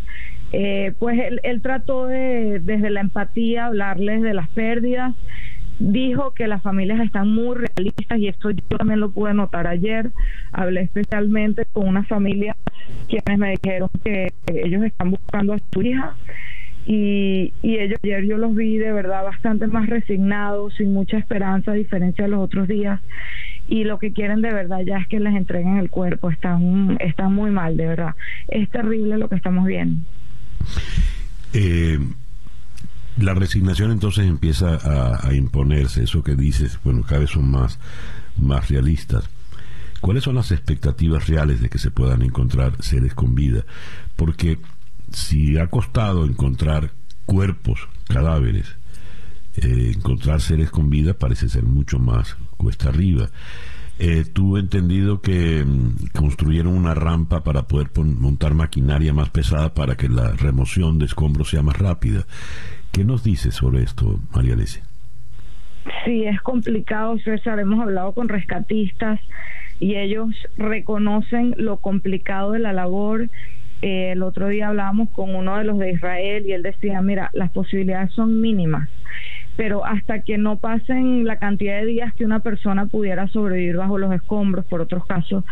eh, 0.51 0.93
pues 0.99 1.19
él, 1.19 1.39
él 1.43 1.61
trató 1.61 2.07
de 2.07 2.59
desde 2.59 2.89
la 2.89 3.01
empatía 3.01 3.67
hablarles 3.67 4.21
de 4.21 4.34
las 4.34 4.49
pérdidas 4.49 5.15
dijo 5.80 6.32
que 6.32 6.47
las 6.47 6.61
familias 6.61 6.99
están 6.99 7.34
muy 7.34 7.55
realistas 7.55 8.19
y 8.19 8.27
esto 8.27 8.51
yo 8.51 8.77
también 8.77 8.99
lo 8.99 9.11
pude 9.11 9.34
notar 9.34 9.65
ayer. 9.65 10.11
Hablé 10.51 10.82
especialmente 10.82 11.65
con 11.71 11.88
una 11.88 12.03
familia 12.03 12.55
quienes 13.07 13.39
me 13.39 13.51
dijeron 13.51 13.89
que 14.03 14.34
ellos 14.47 14.84
están 14.84 15.11
buscando 15.11 15.53
a 15.53 15.59
su 15.71 15.82
hija 15.82 16.15
y, 16.86 17.53
y 17.61 17.77
ellos 17.77 17.99
ayer 18.03 18.25
yo 18.25 18.38
los 18.38 18.55
vi 18.55 18.77
de 18.77 18.91
verdad 18.91 19.23
bastante 19.23 19.67
más 19.67 19.88
resignados, 19.88 20.73
sin 20.75 20.93
mucha 20.93 21.17
esperanza 21.17 21.71
a 21.71 21.75
diferencia 21.75 22.25
de 22.25 22.32
los 22.32 22.39
otros 22.39 22.67
días 22.67 22.99
y 23.67 23.84
lo 23.84 23.99
que 23.99 24.11
quieren 24.11 24.41
de 24.41 24.51
verdad 24.51 24.80
ya 24.86 24.97
es 24.97 25.07
que 25.07 25.19
les 25.19 25.36
entreguen 25.36 25.77
el 25.77 25.89
cuerpo, 25.89 26.32
están, 26.32 26.97
están 26.99 27.34
muy 27.34 27.51
mal 27.51 27.77
de 27.77 27.86
verdad, 27.88 28.15
es 28.47 28.69
terrible 28.69 29.17
lo 29.17 29.30
que 29.30 29.36
estamos 29.36 29.65
viendo. 29.65 30.01
Eh, 31.53 31.99
la 33.17 33.34
resignación 33.34 33.91
entonces 33.91 34.25
empieza 34.25 34.75
a, 34.75 35.27
a, 35.27 35.34
imponerse, 35.36 36.03
eso 36.03 36.23
que 36.23 36.36
dices, 36.36 36.80
bueno, 36.84 37.03
cada 37.03 37.21
vez 37.21 37.32
son 37.32 37.51
más, 37.51 37.80
más 38.38 38.69
realistas. 38.69 39.30
¿Cuáles 40.01 40.23
son 40.23 40.36
las 40.36 40.51
expectativas 40.51 41.27
reales 41.27 41.61
de 41.61 41.69
que 41.69 41.77
se 41.77 41.91
puedan 41.91 42.21
encontrar 42.21 42.73
seres 42.82 43.13
con 43.13 43.36
vida? 43.36 43.65
Porque 44.15 44.57
si 45.12 45.57
ha 45.57 45.68
costado 45.68 46.26
encontrar 46.26 46.91
cuerpos, 47.26 47.88
cadáveres, 48.07 48.76
eh, 49.55 49.93
encontrar 49.95 50.41
seres 50.41 50.72
con 50.72 50.89
vida 50.89 51.14
parece 51.14 51.49
ser 51.49 51.64
mucho 51.64 51.99
más 51.99 52.38
cuesta 52.57 52.89
arriba. 52.89 53.30
Eh, 54.01 54.24
tuve 54.32 54.62
entendido 54.62 55.22
que 55.22 55.64
mm, 55.66 56.18
construyeron 56.18 56.74
una 56.74 56.93
rampa 56.93 57.43
para 57.43 57.64
poder 57.64 57.89
montar 57.97 58.53
maquinaria 58.53 59.14
más 59.14 59.30
pesada 59.30 59.74
para 59.74 59.97
que 59.97 60.07
la 60.07 60.32
remoción 60.32 60.99
de 60.99 61.05
escombros 61.05 61.49
sea 61.49 61.64
más 61.64 61.78
rápida. 61.78 62.26
¿Qué 62.91 63.03
nos 63.03 63.24
dice 63.24 63.51
sobre 63.51 63.84
esto, 63.84 64.20
María 64.34 64.53
Alesia? 64.53 64.84
Sí, 66.05 66.24
es 66.24 66.41
complicado, 66.41 67.18
César. 67.20 67.60
Hemos 67.60 67.82
hablado 67.82 68.14
con 68.14 68.30
rescatistas 68.30 69.20
y 69.80 69.95
ellos 69.95 70.30
reconocen 70.57 71.53
lo 71.57 71.78
complicado 71.78 72.51
de 72.51 72.60
la 72.60 72.74
labor 72.74 73.30
eh, 73.82 74.11
el 74.11 74.23
otro 74.23 74.47
día 74.49 74.67
hablábamos 74.67 75.09
con 75.09 75.36
uno 75.36 75.57
de 75.57 75.63
los 75.63 75.77
de 75.80 75.91
Israel 75.91 76.45
y 76.45 76.51
él 76.51 76.63
decía, 76.63 77.01
mira, 77.01 77.30
las 77.34 77.51
posibilidades 77.51 78.11
son 78.11 78.41
mínimas, 78.41 78.89
pero 79.55 79.86
hasta 79.86 80.21
que 80.21 80.38
no 80.38 80.57
pasen 80.57 81.25
la 81.25 81.38
cantidad 81.38 81.80
de 81.80 81.86
días 81.86 82.13
que 82.13 82.25
una 82.25 82.41
persona 82.41 82.88
pudiera 82.88 83.27
sobrevivir 83.27 83.77
bajo 83.77 83.97
los 83.97 84.13
escombros, 84.13 84.65
por 84.65 84.82
otros 84.82 85.05
casos 85.05 85.45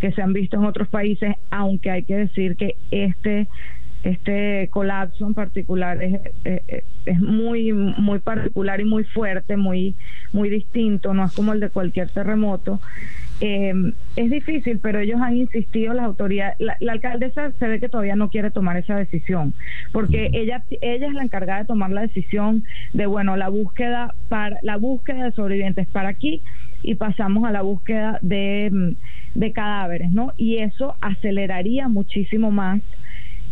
que 0.00 0.12
se 0.12 0.22
han 0.22 0.32
visto 0.32 0.56
en 0.56 0.64
otros 0.64 0.88
países, 0.88 1.34
aunque 1.50 1.90
hay 1.90 2.04
que 2.04 2.16
decir 2.16 2.56
que 2.56 2.76
este 2.90 3.48
este 4.02 4.68
colapso 4.70 5.26
en 5.26 5.32
particular 5.32 6.02
es, 6.02 6.20
es, 6.44 6.84
es, 7.06 7.20
muy 7.20 7.72
muy 7.72 8.18
particular 8.18 8.78
y 8.80 8.84
muy 8.84 9.04
fuerte, 9.04 9.56
muy 9.56 9.94
muy 10.30 10.50
distinto, 10.50 11.14
no 11.14 11.24
es 11.24 11.32
como 11.32 11.54
el 11.54 11.60
de 11.60 11.70
cualquier 11.70 12.10
terremoto. 12.10 12.80
Eh, 13.40 13.92
es 14.16 14.30
difícil, 14.30 14.78
pero 14.78 15.00
ellos 15.00 15.20
han 15.20 15.36
insistido, 15.36 15.92
las 15.92 16.04
autoridades, 16.04 16.54
la, 16.60 16.76
la, 16.78 16.92
alcaldesa 16.92 17.50
se 17.58 17.66
ve 17.66 17.80
que 17.80 17.88
todavía 17.88 18.14
no 18.14 18.30
quiere 18.30 18.50
tomar 18.50 18.76
esa 18.76 18.96
decisión, 18.96 19.54
porque 19.92 20.30
ella, 20.32 20.62
ella 20.80 21.08
es 21.08 21.12
la 21.14 21.24
encargada 21.24 21.60
de 21.60 21.64
tomar 21.66 21.90
la 21.90 22.02
decisión 22.02 22.64
de, 22.92 23.06
bueno, 23.06 23.36
la 23.36 23.48
búsqueda 23.48 24.14
para 24.28 24.58
la 24.62 24.76
búsqueda 24.76 25.24
de 25.24 25.32
sobrevivientes 25.32 25.88
para 25.88 26.10
aquí 26.10 26.42
y 26.82 26.94
pasamos 26.94 27.44
a 27.44 27.50
la 27.50 27.62
búsqueda 27.62 28.18
de, 28.22 28.94
de 29.34 29.52
cadáveres, 29.52 30.12
¿no? 30.12 30.32
Y 30.36 30.58
eso 30.58 30.96
aceleraría 31.00 31.88
muchísimo 31.88 32.52
más 32.52 32.82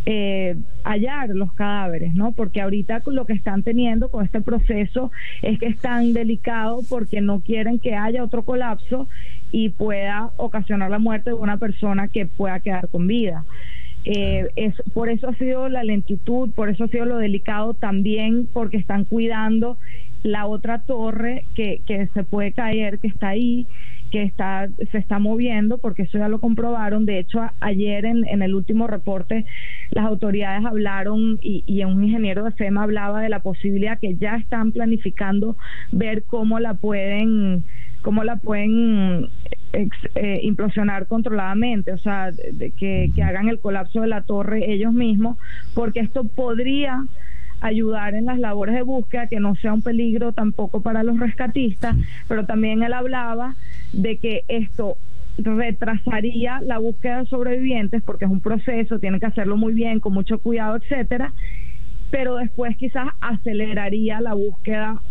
eh, 0.05 0.57
hallar 0.83 1.29
los 1.29 1.53
cadáveres, 1.53 2.13
¿no? 2.13 2.33
Porque 2.33 2.61
ahorita 2.61 3.01
lo 3.05 3.25
que 3.25 3.33
están 3.33 3.63
teniendo 3.63 4.09
con 4.09 4.25
este 4.25 4.41
proceso 4.41 5.11
es 5.41 5.59
que 5.59 5.67
es 5.67 5.77
tan 5.77 6.11
delicado 6.11 6.81
porque 6.89 7.21
no 7.21 7.39
quieren 7.39 7.79
que 7.79 7.95
haya 7.95 8.23
otro 8.23 8.43
colapso 8.43 9.07
y 9.53 9.69
pueda 9.69 10.31
ocasionar 10.35 10.89
la 10.89 10.97
muerte 10.97 11.29
de 11.29 11.35
una 11.35 11.57
persona 11.57 12.07
que 12.07 12.25
pueda 12.25 12.59
quedar 12.59 12.89
con 12.89 13.05
vida. 13.07 13.45
Eh, 14.03 14.49
es, 14.55 14.73
por 14.93 15.09
eso 15.09 15.29
ha 15.29 15.35
sido 15.35 15.69
la 15.69 15.83
lentitud, 15.83 16.49
por 16.53 16.69
eso 16.69 16.85
ha 16.85 16.87
sido 16.87 17.05
lo 17.05 17.17
delicado 17.17 17.75
también, 17.75 18.49
porque 18.51 18.77
están 18.77 19.05
cuidando 19.05 19.77
la 20.23 20.47
otra 20.47 20.79
torre 20.79 21.45
que, 21.55 21.81
que 21.85 22.07
se 22.07 22.23
puede 22.23 22.51
caer, 22.51 22.97
que 22.97 23.07
está 23.07 23.29
ahí, 23.29 23.67
que 24.09 24.23
está, 24.23 24.69
se 24.91 24.97
está 24.97 25.19
moviendo, 25.19 25.77
porque 25.77 26.03
eso 26.03 26.17
ya 26.17 26.29
lo 26.29 26.39
comprobaron. 26.39 27.05
De 27.05 27.19
hecho, 27.19 27.39
a, 27.39 27.53
ayer 27.59 28.05
en, 28.05 28.27
en, 28.27 28.41
el 28.41 28.55
último 28.55 28.87
reporte, 28.87 29.45
las 29.91 30.05
autoridades 30.05 30.65
hablaron 30.65 31.37
y, 31.41 31.63
y, 31.67 31.83
un 31.83 32.03
ingeniero 32.03 32.43
de 32.43 32.51
FEMA 32.51 32.83
hablaba 32.83 33.21
de 33.21 33.29
la 33.29 33.39
posibilidad 33.39 33.99
que 33.99 34.15
ya 34.15 34.35
están 34.37 34.71
planificando 34.71 35.57
ver 35.91 36.23
cómo 36.23 36.59
la 36.59 36.73
pueden 36.73 37.63
cómo 38.03 38.23
la 38.23 38.35
pueden 38.35 39.29
eh, 39.73 40.39
implosionar 40.43 41.07
controladamente, 41.07 41.93
o 41.93 41.97
sea, 41.97 42.31
de 42.31 42.71
que, 42.71 43.09
que 43.15 43.23
hagan 43.23 43.49
el 43.49 43.59
colapso 43.59 44.01
de 44.01 44.07
la 44.07 44.21
torre 44.21 44.71
ellos 44.71 44.93
mismos, 44.93 45.37
porque 45.73 46.01
esto 46.01 46.25
podría 46.25 47.03
ayudar 47.61 48.13
en 48.13 48.25
las 48.25 48.39
labores 48.39 48.75
de 48.75 48.83
búsqueda, 48.83 49.27
que 49.27 49.39
no 49.39 49.55
sea 49.55 49.73
un 49.73 49.81
peligro 49.81 50.33
tampoco 50.33 50.81
para 50.81 51.01
los 51.01 51.17
rescatistas, 51.17 51.95
pero 52.27 52.45
también 52.45 52.83
él 52.83 52.93
hablaba 52.93 53.55
de 53.93 54.17
que 54.17 54.43
esto 54.49 54.97
retrasaría 55.37 56.61
la 56.61 56.77
búsqueda 56.77 57.19
de 57.19 57.25
sobrevivientes 57.25 58.03
porque 58.03 58.25
es 58.25 58.31
un 58.31 58.41
proceso, 58.41 58.99
tienen 58.99 59.19
que 59.19 59.25
hacerlo 59.25 59.57
muy 59.57 59.73
bien, 59.73 60.01
con 60.01 60.13
mucho 60.13 60.39
cuidado, 60.39 60.75
etcétera, 60.75 61.33
pero 62.11 62.35
después 62.35 62.75
quizás 62.77 63.07
aceleraría 63.21 64.21
la 64.21 64.33
búsqueda 64.33 65.01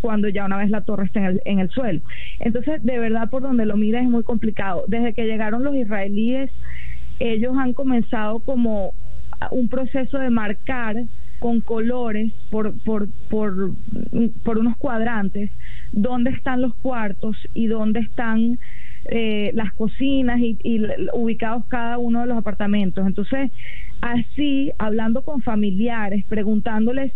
cuando 0.00 0.28
ya 0.28 0.44
una 0.44 0.56
vez 0.56 0.70
la 0.70 0.82
torre 0.82 1.06
está 1.06 1.20
en 1.20 1.26
el, 1.26 1.42
en 1.44 1.58
el 1.58 1.70
suelo. 1.70 2.00
Entonces, 2.40 2.82
de 2.82 2.98
verdad, 2.98 3.30
por 3.30 3.42
donde 3.42 3.66
lo 3.66 3.76
mires 3.76 4.02
es 4.02 4.08
muy 4.08 4.22
complicado. 4.22 4.84
Desde 4.88 5.14
que 5.14 5.24
llegaron 5.24 5.64
los 5.64 5.74
israelíes, 5.74 6.50
ellos 7.18 7.56
han 7.56 7.72
comenzado 7.72 8.40
como 8.40 8.94
un 9.50 9.68
proceso 9.68 10.18
de 10.18 10.30
marcar 10.30 10.96
con 11.38 11.60
colores 11.60 12.32
por, 12.50 12.72
por, 12.84 13.08
por, 13.28 13.72
por 14.44 14.58
unos 14.58 14.76
cuadrantes 14.76 15.50
dónde 15.90 16.30
están 16.30 16.62
los 16.62 16.74
cuartos 16.76 17.36
y 17.52 17.66
dónde 17.66 18.00
están 18.00 18.58
eh, 19.06 19.50
las 19.54 19.72
cocinas 19.72 20.38
y, 20.38 20.56
y, 20.62 20.80
ubicados 21.12 21.64
cada 21.66 21.98
uno 21.98 22.20
de 22.20 22.26
los 22.26 22.38
apartamentos. 22.38 23.04
Entonces, 23.04 23.50
así, 24.00 24.70
hablando 24.78 25.22
con 25.22 25.42
familiares, 25.42 26.24
preguntándoles 26.28 27.12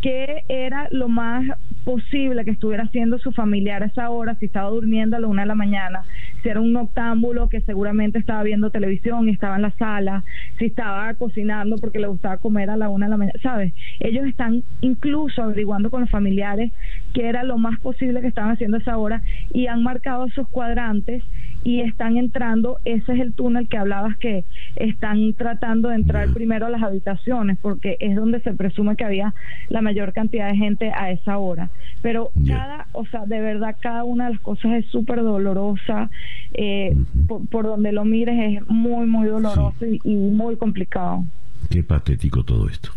qué 0.00 0.42
era 0.48 0.88
lo 0.90 1.08
más 1.08 1.46
posible 1.84 2.44
que 2.44 2.52
estuviera 2.52 2.84
haciendo 2.84 3.18
su 3.18 3.32
familiar 3.32 3.82
a 3.82 3.86
esa 3.86 4.10
hora, 4.10 4.34
si 4.36 4.46
estaba 4.46 4.70
durmiendo 4.70 5.16
a 5.16 5.20
la 5.20 5.26
una 5.26 5.42
de 5.42 5.48
la 5.48 5.54
mañana, 5.54 6.02
si 6.42 6.48
era 6.48 6.60
un 6.60 6.72
noctámbulo 6.72 7.48
que 7.48 7.60
seguramente 7.62 8.18
estaba 8.18 8.42
viendo 8.42 8.70
televisión 8.70 9.28
y 9.28 9.32
estaba 9.32 9.56
en 9.56 9.62
la 9.62 9.70
sala, 9.72 10.24
si 10.58 10.66
estaba 10.66 11.12
cocinando 11.14 11.76
porque 11.78 11.98
le 11.98 12.06
gustaba 12.06 12.38
comer 12.38 12.70
a 12.70 12.76
la 12.76 12.88
una 12.88 13.06
de 13.06 13.10
la 13.10 13.16
mañana, 13.16 13.38
¿sabes? 13.42 13.72
Ellos 14.00 14.26
están 14.26 14.62
incluso 14.80 15.42
averiguando 15.42 15.90
con 15.90 16.02
los 16.02 16.10
familiares 16.10 16.72
qué 17.12 17.28
era 17.28 17.42
lo 17.44 17.58
más 17.58 17.78
posible 17.80 18.20
que 18.20 18.28
estaban 18.28 18.52
haciendo 18.52 18.76
a 18.76 18.80
esa 18.80 18.96
hora 18.98 19.22
y 19.52 19.66
han 19.66 19.82
marcado 19.82 20.26
esos 20.26 20.48
cuadrantes 20.48 21.22
y 21.64 21.80
están 21.80 22.16
entrando, 22.16 22.78
ese 22.84 23.12
es 23.12 23.20
el 23.20 23.32
túnel 23.32 23.68
que 23.68 23.76
hablabas 23.76 24.16
que 24.16 24.44
están 24.76 25.32
tratando 25.34 25.88
de 25.88 25.96
entrar 25.96 26.32
primero 26.32 26.66
a 26.66 26.70
las 26.70 26.82
habitaciones 26.82 27.58
porque 27.60 27.96
es 28.00 28.16
donde 28.16 28.40
se 28.40 28.52
presume 28.52 28.96
que 28.96 29.04
había 29.04 29.34
la 29.68 29.80
mayor 29.80 30.12
cantidad 30.12 30.50
de 30.50 30.56
gente 30.56 30.92
a 30.94 31.10
esa 31.10 31.38
hora. 31.38 31.70
Pero 32.02 32.30
cada, 32.46 32.86
o 32.92 33.06
sea, 33.06 33.26
de 33.26 33.40
verdad 33.40 33.76
cada 33.80 34.04
una 34.04 34.26
de 34.26 34.32
las 34.32 34.40
cosas 34.40 34.72
es 34.72 34.86
súper 34.86 35.22
dolorosa, 35.22 36.10
eh, 36.54 36.96
por, 37.28 37.64
donde 37.64 37.92
lo 37.92 38.04
mires 38.04 38.58
es 38.58 38.68
muy, 38.68 39.06
muy 39.06 39.28
doloroso 39.28 39.86
y, 39.86 40.00
muy 40.32 40.56
complicado. 40.56 41.24
Qué 41.70 41.82
patético 41.82 42.44
todo 42.44 42.68
esto. 42.68 42.90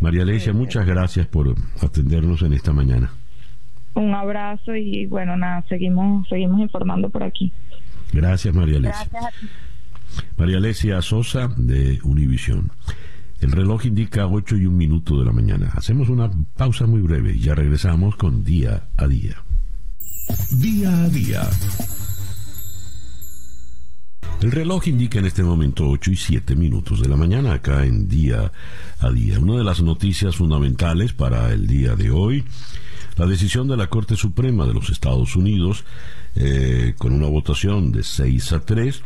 María 0.00 0.22
Alesia, 0.22 0.52
muchas 0.52 0.86
gracias 0.86 1.26
por 1.26 1.54
atendernos 1.82 2.42
en 2.42 2.52
esta 2.52 2.72
mañana. 2.72 3.10
Un 3.94 4.14
abrazo 4.14 4.76
y 4.76 5.06
bueno, 5.06 5.36
nada, 5.36 5.64
seguimos, 5.68 6.28
seguimos 6.28 6.60
informando 6.60 7.10
por 7.10 7.24
aquí. 7.24 7.52
Gracias, 8.12 8.54
María 8.54 8.78
Alesia. 8.78 9.08
María 10.36 10.56
Alesia 10.56 11.02
Sosa 11.02 11.48
de 11.56 12.00
Univisión. 12.02 12.72
El 13.40 13.52
reloj 13.52 13.86
indica 13.86 14.26
8 14.26 14.56
y 14.56 14.66
un 14.66 14.76
minuto 14.76 15.18
de 15.18 15.24
la 15.24 15.32
mañana. 15.32 15.70
Hacemos 15.74 16.08
una 16.08 16.30
pausa 16.56 16.86
muy 16.86 17.00
breve 17.00 17.34
y 17.34 17.40
ya 17.40 17.54
regresamos 17.54 18.16
con 18.16 18.42
Día 18.42 18.88
a 18.96 19.06
Día. 19.06 19.36
Día 20.50 21.04
a 21.04 21.08
Día. 21.08 21.48
El 24.40 24.52
reloj 24.52 24.86
indica 24.86 25.18
en 25.18 25.26
este 25.26 25.42
momento 25.42 25.88
8 25.88 26.12
y 26.12 26.16
7 26.16 26.54
minutos 26.54 27.00
de 27.00 27.08
la 27.08 27.16
mañana 27.16 27.54
acá 27.54 27.84
en 27.84 28.08
Día 28.08 28.52
a 29.00 29.10
Día. 29.10 29.38
Una 29.40 29.56
de 29.56 29.64
las 29.64 29.82
noticias 29.82 30.36
fundamentales 30.36 31.12
para 31.12 31.52
el 31.52 31.66
día 31.66 31.96
de 31.96 32.10
hoy, 32.10 32.44
la 33.16 33.26
decisión 33.26 33.66
de 33.66 33.76
la 33.76 33.88
Corte 33.88 34.14
Suprema 34.16 34.66
de 34.66 34.74
los 34.74 34.90
Estados 34.90 35.34
Unidos 35.34 35.84
eh, 36.36 36.94
con 36.98 37.12
una 37.12 37.26
votación 37.26 37.92
de 37.92 38.02
6 38.02 38.52
a 38.52 38.60
3, 38.60 39.02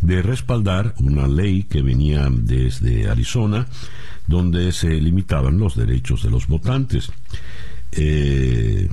de 0.00 0.22
respaldar 0.22 0.94
una 0.98 1.26
ley 1.26 1.64
que 1.64 1.82
venía 1.82 2.28
desde 2.30 3.08
Arizona, 3.08 3.66
donde 4.26 4.72
se 4.72 4.88
limitaban 5.00 5.58
los 5.58 5.76
derechos 5.76 6.22
de 6.22 6.30
los 6.30 6.46
votantes. 6.46 7.10
Eh, 7.92 8.88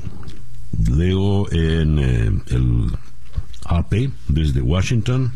leo 0.89 1.51
en 1.51 1.99
eh, 1.99 2.32
el 2.47 2.88
AP 3.65 4.09
desde 4.27 4.61
Washington 4.61 5.34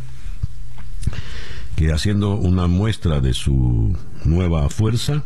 que 1.75 1.91
haciendo 1.91 2.35
una 2.35 2.67
muestra 2.67 3.19
de 3.19 3.33
su 3.33 3.95
nueva 4.23 4.69
fuerza, 4.69 5.23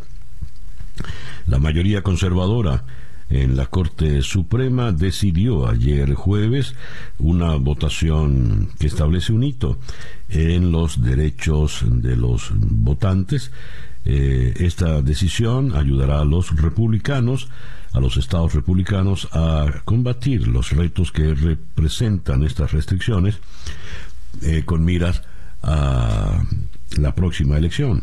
la 1.46 1.60
mayoría 1.60 2.02
conservadora 2.02 2.84
en 3.30 3.56
la 3.56 3.68
Corte 3.68 4.22
Suprema 4.24 4.92
decidió 4.92 5.68
ayer 5.68 6.14
jueves 6.16 6.76
una 7.20 7.56
votación 7.56 8.70
que 8.80 8.88
establece 8.88 9.34
un 9.34 9.44
hito 9.44 9.78
en 10.30 10.72
los 10.72 11.02
derechos 11.04 11.84
de 11.86 12.16
los 12.16 12.52
votantes. 12.56 13.52
Eh, 14.06 14.54
esta 14.58 15.02
decisión 15.02 15.76
ayudará 15.76 16.22
a 16.22 16.26
los 16.26 16.56
republicanos, 16.56 17.50
a 17.94 18.00
los 18.00 18.18
estados 18.18 18.54
republicanos, 18.56 19.28
a 19.32 19.82
combatir 19.86 20.48
los 20.48 20.72
retos 20.72 21.12
que 21.12 21.36
representan 21.36 22.44
estas 22.44 22.72
restricciones 22.72 23.40
eh, 24.42 24.64
con 24.66 24.84
miras 24.84 25.22
a 25.62 26.44
la 26.98 27.14
próxima 27.14 27.58
elección. 27.58 28.02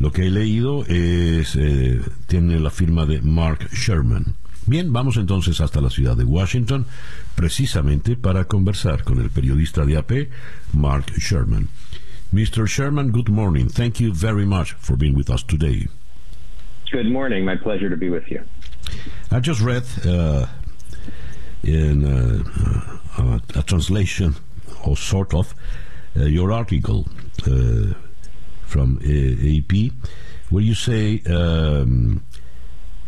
Lo 0.00 0.12
que 0.12 0.26
he 0.26 0.30
leído 0.30 0.86
es, 0.86 1.56
eh, 1.56 2.00
tiene 2.26 2.58
la 2.58 2.70
firma 2.70 3.04
de 3.04 3.20
Mark 3.20 3.68
Sherman. 3.70 4.34
Bien, 4.64 4.94
vamos 4.94 5.18
entonces 5.18 5.60
hasta 5.60 5.82
la 5.82 5.90
ciudad 5.90 6.16
de 6.16 6.24
Washington, 6.24 6.86
precisamente 7.34 8.16
para 8.16 8.44
conversar 8.44 9.04
con 9.04 9.20
el 9.20 9.28
periodista 9.28 9.84
de 9.84 9.98
AP, 9.98 10.30
Mark 10.72 11.12
Sherman. 11.18 11.68
Mr. 12.32 12.66
Sherman, 12.66 13.12
good 13.12 13.28
morning. 13.28 13.68
Thank 13.68 14.00
you 14.00 14.14
very 14.14 14.46
much 14.46 14.72
for 14.78 14.96
being 14.96 15.14
with 15.14 15.28
us 15.28 15.44
today. 15.44 15.86
Good 16.90 17.10
morning. 17.12 17.44
My 17.44 17.56
pleasure 17.56 17.90
to 17.90 17.96
be 17.96 18.08
with 18.08 18.24
you. 18.30 18.40
I 19.30 19.40
just 19.40 19.60
read 19.60 19.84
uh, 20.06 20.46
in 21.62 22.06
uh, 22.06 22.42
uh, 23.18 23.38
a 23.54 23.62
translation, 23.64 24.36
or 24.82 24.96
sort 24.96 25.34
of, 25.34 25.54
uh, 26.16 26.24
your 26.24 26.52
article 26.52 27.06
uh, 27.46 27.92
from 28.70 28.98
AP, 28.98 29.92
where 30.48 30.62
you 30.62 30.74
say 30.74 31.22
um, 31.26 32.24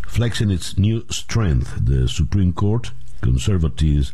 flexing 0.09 0.51
its 0.51 0.77
new 0.77 1.05
strength, 1.09 1.79
the 1.81 2.09
Supreme 2.09 2.53
Court, 2.53 2.91
conservatives 3.21 4.13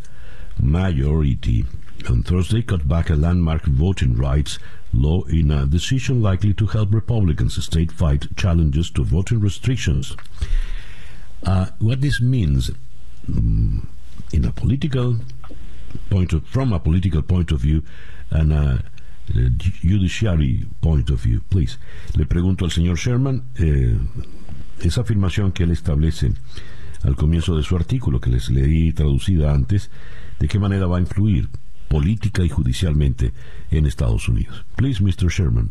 majority 0.60 1.64
on 2.08 2.22
Thursday 2.22 2.62
cut 2.62 2.86
back 2.86 3.10
a 3.10 3.14
landmark 3.14 3.64
voting 3.64 4.14
rights 4.16 4.58
law 4.92 5.24
in 5.24 5.50
a 5.50 5.66
decision 5.66 6.22
likely 6.22 6.52
to 6.54 6.66
help 6.66 6.92
Republicans 6.92 7.62
state 7.64 7.90
fight 7.92 8.36
challenges 8.36 8.90
to 8.90 9.02
voting 9.04 9.40
restrictions. 9.40 10.16
Uh, 11.42 11.66
what 11.78 12.00
this 12.00 12.20
means 12.20 12.70
um, 13.28 13.88
in 14.32 14.44
a 14.44 14.52
political 14.52 15.16
point 16.10 16.32
of, 16.32 16.46
from 16.46 16.72
a 16.72 16.80
political 16.80 17.22
point 17.22 17.50
of 17.50 17.60
view 17.60 17.82
and 18.30 18.52
a 18.52 18.84
judiciary 19.82 20.66
point 20.80 21.10
of 21.10 21.22
view, 21.22 21.42
please. 21.48 21.78
Le 22.16 22.26
pregunto 22.26 22.64
al 22.64 22.70
señor 22.70 22.96
Sherman, 22.96 23.42
eh, 23.58 23.96
esa 24.82 25.02
afirmación 25.02 25.52
que 25.52 25.64
él 25.64 25.70
establece 25.70 26.32
al 27.04 27.16
comienzo 27.16 27.56
de 27.56 27.62
su 27.62 27.76
artículo, 27.76 28.20
que 28.20 28.30
les 28.30 28.50
leí 28.50 28.92
traducida 28.92 29.52
antes, 29.52 29.90
de 30.38 30.48
qué 30.48 30.58
manera 30.58 30.86
va 30.86 30.98
a 30.98 31.00
influir 31.00 31.48
política 31.88 32.42
y 32.44 32.48
judicialmente 32.48 33.32
en 33.70 33.86
Estados 33.86 34.28
Unidos. 34.28 34.64
Please, 34.76 35.02
Mr. 35.02 35.30
Sherman. 35.30 35.70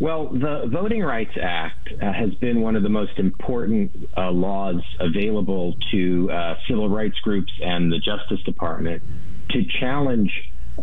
Well, 0.00 0.28
the 0.28 0.68
Voting 0.70 1.02
Rights 1.02 1.36
Act 1.42 1.88
uh, 2.00 2.12
has 2.12 2.32
been 2.36 2.60
one 2.60 2.76
of 2.76 2.84
the 2.84 2.88
most 2.88 3.18
important 3.18 3.90
uh, 4.16 4.30
laws 4.30 4.80
available 5.00 5.74
to 5.90 6.30
uh, 6.30 6.54
civil 6.68 6.88
rights 6.88 7.18
groups 7.20 7.52
and 7.60 7.90
the 7.90 7.98
Justice 7.98 8.40
Department 8.44 9.02
to 9.50 9.64
challenge 9.80 10.30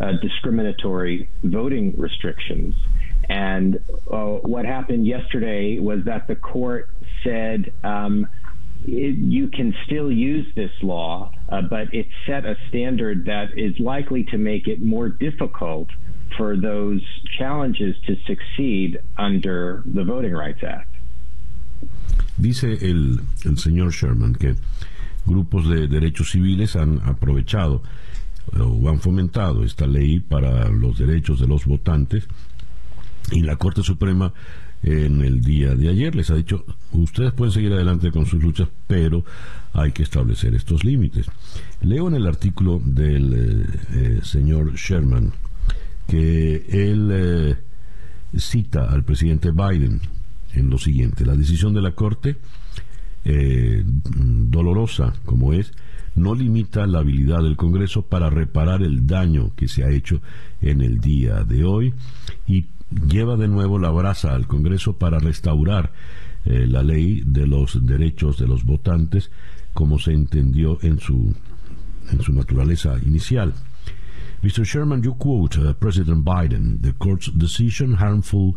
uh, 0.00 0.12
discriminatory 0.20 1.28
voting 1.42 1.94
restrictions. 1.96 2.74
And 3.28 3.80
uh, 4.10 4.38
what 4.42 4.64
happened 4.64 5.06
yesterday 5.06 5.78
was 5.78 6.04
that 6.04 6.28
the 6.28 6.36
court 6.36 6.88
said 7.24 7.72
um, 7.82 8.26
it, 8.84 9.16
you 9.16 9.48
can 9.48 9.74
still 9.84 10.10
use 10.10 10.46
this 10.54 10.70
law, 10.82 11.32
uh, 11.48 11.62
but 11.62 11.92
it 11.92 12.06
set 12.26 12.44
a 12.44 12.56
standard 12.68 13.26
that 13.26 13.58
is 13.58 13.78
likely 13.80 14.24
to 14.24 14.38
make 14.38 14.68
it 14.68 14.82
more 14.82 15.08
difficult 15.08 15.88
for 16.36 16.56
those 16.56 17.02
challenges 17.38 17.96
to 18.06 18.16
succeed 18.26 19.00
under 19.16 19.82
the 19.86 20.04
Voting 20.04 20.32
Rights 20.32 20.62
Act. 20.62 20.92
Dice 22.38 22.64
el, 22.82 23.20
el 23.44 23.56
señor 23.56 23.92
Sherman 23.92 24.34
que 24.34 24.56
grupos 25.26 25.68
de 25.68 25.88
derechos 25.88 26.30
civiles 26.30 26.76
han 26.76 27.00
aprovechado 27.04 27.82
o 28.58 28.88
han 28.88 29.00
fomentado 29.00 29.64
esta 29.64 29.86
ley 29.86 30.20
para 30.20 30.68
los 30.68 30.98
derechos 30.98 31.40
de 31.40 31.46
los 31.46 31.64
votantes 31.66 32.26
y 33.32 33.40
la 33.40 33.56
Corte 33.56 33.82
Suprema 33.82 34.32
en 34.82 35.22
el 35.22 35.40
día 35.40 35.74
de 35.74 35.88
ayer 35.88 36.14
les 36.14 36.30
ha 36.30 36.34
dicho, 36.34 36.64
ustedes 36.92 37.32
pueden 37.32 37.52
seguir 37.52 37.72
adelante 37.72 38.12
con 38.12 38.26
sus 38.26 38.42
luchas, 38.42 38.68
pero 38.86 39.24
hay 39.72 39.92
que 39.92 40.02
establecer 40.02 40.54
estos 40.54 40.84
límites. 40.84 41.26
Leo 41.80 42.08
en 42.08 42.14
el 42.14 42.26
artículo 42.26 42.80
del 42.84 43.34
eh, 43.34 43.66
eh, 43.94 44.20
señor 44.22 44.74
Sherman 44.74 45.32
que 46.06 46.66
él 46.68 47.10
eh, 47.12 47.56
cita 48.36 48.84
al 48.84 49.02
presidente 49.02 49.50
Biden 49.50 50.00
en 50.54 50.70
lo 50.70 50.78
siguiente, 50.78 51.26
la 51.26 51.34
decisión 51.34 51.74
de 51.74 51.82
la 51.82 51.92
Corte, 51.92 52.36
dolorosa 53.24 55.14
como 55.24 55.52
es, 55.52 55.72
no 56.16 56.34
limita 56.34 56.86
la 56.86 57.00
habilidad 57.00 57.42
del 57.42 57.56
Congreso 57.56 58.02
para 58.02 58.30
reparar 58.30 58.82
el 58.82 59.06
daño 59.06 59.52
que 59.54 59.68
se 59.68 59.84
ha 59.84 59.90
hecho 59.90 60.20
en 60.60 60.80
el 60.80 60.98
día 60.98 61.44
de 61.44 61.64
hoy 61.64 61.94
y 62.46 62.64
lleva 63.08 63.36
de 63.36 63.48
nuevo 63.48 63.78
la 63.78 63.90
brasa 63.90 64.34
al 64.34 64.46
Congreso 64.46 64.94
para 64.94 65.18
restaurar 65.18 65.92
eh, 66.44 66.66
la 66.66 66.82
ley 66.82 67.22
de 67.24 67.46
los 67.46 67.84
derechos 67.84 68.38
de 68.38 68.46
los 68.46 68.64
votantes 68.64 69.30
como 69.74 69.98
se 69.98 70.12
entendió 70.12 70.78
en 70.82 70.98
su, 71.00 71.34
naturaleza 72.32 72.96
inicial. 73.04 73.52
Mr. 74.42 74.64
Sherman, 74.64 75.02
you 75.02 75.14
quote 75.14 75.58
uh, 75.58 75.74
President 75.74 76.24
Biden. 76.24 76.80
The 76.80 76.92
court's 76.92 77.26
decision, 77.26 77.94
harmful 77.94 78.56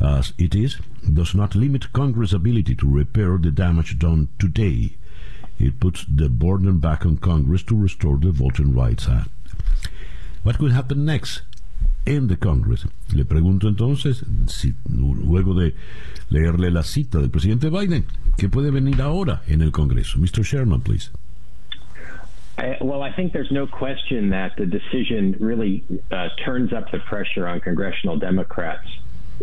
as 0.00 0.32
it 0.38 0.54
is, 0.54 0.78
does 1.02 1.34
not 1.34 1.54
limit 1.54 1.92
Congress' 1.92 2.32
ability 2.32 2.74
to 2.76 2.86
repair 2.86 3.38
the 3.38 3.50
damage 3.50 3.98
done 3.98 4.28
today. 4.38 4.96
It 5.60 5.78
puts 5.78 6.06
the 6.08 6.30
burden 6.30 6.78
back 6.78 7.04
on 7.04 7.18
Congress 7.18 7.62
to 7.64 7.76
restore 7.76 8.16
the 8.16 8.30
Voting 8.30 8.74
Rights 8.74 9.06
Act. 9.08 9.28
What 10.42 10.56
could 10.56 10.72
happen 10.72 11.04
next 11.04 11.42
in 12.06 12.28
the 12.28 12.36
Congress? 12.36 12.86
Le 13.12 13.24
pregunto 13.24 13.68
entonces, 13.68 14.24
si, 14.46 14.72
luego 14.88 15.52
de 15.52 15.74
leerle 16.30 16.70
la 16.70 16.82
cita 16.82 17.18
del 17.18 17.28
presidente 17.28 17.68
Biden, 17.68 18.06
¿qué 18.38 18.48
puede 18.48 18.70
venir 18.70 19.02
ahora 19.02 19.42
en 19.48 19.60
el 19.60 19.70
Congreso? 19.70 20.18
Mr. 20.18 20.42
Sherman, 20.42 20.80
please. 20.80 21.10
I, 22.56 22.78
well, 22.80 23.02
I 23.02 23.12
think 23.12 23.34
there's 23.34 23.50
no 23.50 23.66
question 23.66 24.30
that 24.30 24.56
the 24.56 24.64
decision 24.64 25.36
really 25.40 25.84
uh, 26.10 26.28
turns 26.42 26.72
up 26.72 26.90
the 26.90 27.00
pressure 27.00 27.46
on 27.46 27.60
congressional 27.60 28.18
Democrats 28.18 28.86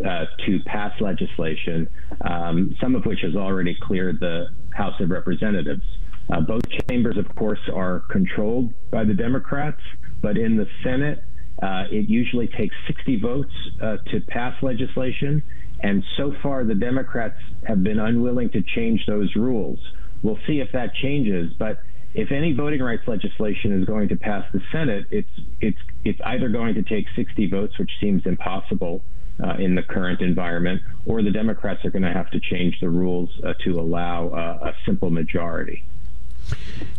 uh, 0.03 0.25
to 0.45 0.59
pass 0.65 0.99
legislation, 0.99 1.89
um, 2.21 2.75
some 2.81 2.95
of 2.95 3.05
which 3.05 3.21
has 3.21 3.35
already 3.35 3.75
cleared 3.75 4.19
the 4.19 4.49
House 4.71 4.99
of 4.99 5.09
Representatives. 5.09 5.83
Uh, 6.29 6.41
both 6.41 6.63
chambers, 6.89 7.17
of 7.17 7.33
course, 7.35 7.59
are 7.73 8.01
controlled 8.09 8.73
by 8.91 9.03
the 9.03 9.13
Democrats, 9.13 9.81
but 10.21 10.37
in 10.37 10.57
the 10.57 10.67
Senate, 10.83 11.23
uh, 11.61 11.85
it 11.89 12.09
usually 12.09 12.47
takes 12.47 12.75
60 12.87 13.19
votes 13.19 13.53
uh, 13.81 13.97
to 14.11 14.19
pass 14.27 14.53
legislation. 14.61 15.41
And 15.81 16.03
so 16.17 16.33
far, 16.43 16.63
the 16.63 16.75
Democrats 16.75 17.37
have 17.67 17.83
been 17.83 17.99
unwilling 17.99 18.49
to 18.51 18.61
change 18.61 19.05
those 19.07 19.35
rules. 19.35 19.79
We'll 20.21 20.39
see 20.47 20.59
if 20.59 20.71
that 20.73 20.93
changes. 20.95 21.53
But 21.57 21.79
if 22.13 22.31
any 22.31 22.53
voting 22.53 22.81
rights 22.81 23.03
legislation 23.07 23.79
is 23.79 23.85
going 23.85 24.09
to 24.09 24.15
pass 24.15 24.43
the 24.51 24.61
Senate, 24.71 25.05
it's 25.11 25.29
it's 25.61 25.77
it's 26.03 26.19
either 26.25 26.49
going 26.49 26.73
to 26.75 26.81
take 26.81 27.05
60 27.15 27.49
votes, 27.49 27.77
which 27.77 27.91
seems 28.01 28.25
impossible 28.25 29.03
uh, 29.43 29.55
in 29.59 29.75
the 29.75 29.83
current 29.83 30.21
environment, 30.21 30.81
or 31.05 31.21
the 31.21 31.31
Democrats 31.31 31.85
are 31.85 31.91
going 31.91 32.03
to 32.03 32.13
have 32.13 32.29
to 32.31 32.39
change 32.39 32.79
the 32.81 32.89
rules 32.89 33.29
uh, 33.45 33.53
to 33.63 33.79
allow 33.79 34.29
uh, 34.29 34.69
a 34.69 34.73
simple 34.85 35.09
majority. 35.09 35.83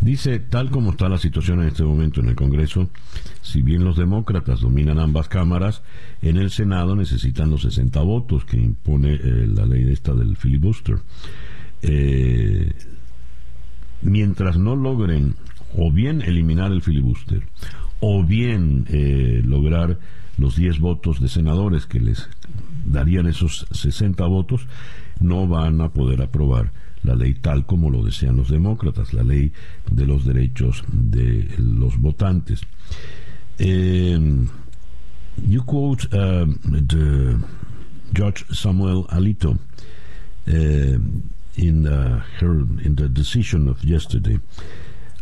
Dice, 0.00 0.38
tal 0.38 0.70
como 0.70 0.92
está 0.92 1.08
la 1.08 1.18
situación 1.18 1.60
en 1.60 1.68
este 1.68 1.82
momento 1.82 2.20
en 2.20 2.28
el 2.28 2.36
Congreso, 2.36 2.88
si 3.42 3.62
bien 3.62 3.84
los 3.84 3.96
demócratas 3.96 4.60
dominan 4.60 4.98
ambas 4.98 5.28
cámaras, 5.28 5.82
en 6.22 6.36
el 6.36 6.50
Senado 6.50 6.94
necesitan 6.94 7.50
los 7.50 7.62
60 7.62 8.00
votos 8.02 8.44
que 8.44 8.56
impone 8.56 9.14
eh, 9.14 9.46
la 9.52 9.66
ley 9.66 9.90
esta 9.92 10.14
del 10.14 10.36
filibuster. 10.36 10.98
Eh, 11.82 12.72
mientras 14.02 14.56
no 14.56 14.76
logren 14.76 15.34
o 15.76 15.92
bien 15.92 16.22
eliminar 16.22 16.72
el 16.72 16.82
filibuster 16.82 17.42
o 18.00 18.24
bien 18.24 18.86
eh, 18.88 19.42
lograr 19.44 19.98
los 20.36 20.56
10 20.56 20.78
votos 20.78 21.20
de 21.20 21.28
senadores 21.28 21.86
que 21.86 22.00
les 22.00 22.28
darían 22.86 23.26
esos 23.26 23.66
60 23.72 24.24
votos, 24.26 24.66
no 25.18 25.48
van 25.48 25.80
a 25.80 25.88
poder 25.88 26.22
aprobar 26.22 26.70
la 27.04 27.14
ley 27.14 27.34
tal 27.34 27.64
como 27.66 27.90
lo 27.90 28.02
desean 28.02 28.36
los 28.36 28.48
demócratas, 28.48 29.12
la 29.12 29.22
ley 29.22 29.52
de 29.90 30.06
los 30.06 30.24
derechos 30.24 30.84
de 30.88 31.48
los 31.58 31.96
votantes. 31.96 32.62
Um, 33.60 34.50
you 35.42 35.62
quote 35.62 36.04
uh, 36.12 36.46
the 36.64 37.42
Judge 38.12 38.44
Samuel 38.52 39.04
Alito 39.08 39.58
uh, 40.48 40.98
in 41.56 41.86
uh, 41.86 42.22
her 42.40 42.60
in 42.82 42.94
the 42.96 43.08
decision 43.08 43.68
of 43.68 43.84
yesterday. 43.84 44.38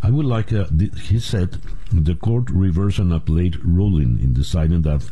I 0.02 0.10
would 0.10 0.26
like, 0.26 0.52
uh, 0.52 0.66
he 1.02 1.18
said, 1.18 1.58
the 1.90 2.14
court 2.14 2.50
reversed 2.50 2.98
an 2.98 3.12
appellate 3.12 3.56
ruling 3.64 4.20
in 4.20 4.34
deciding 4.34 4.82
that 4.82 5.02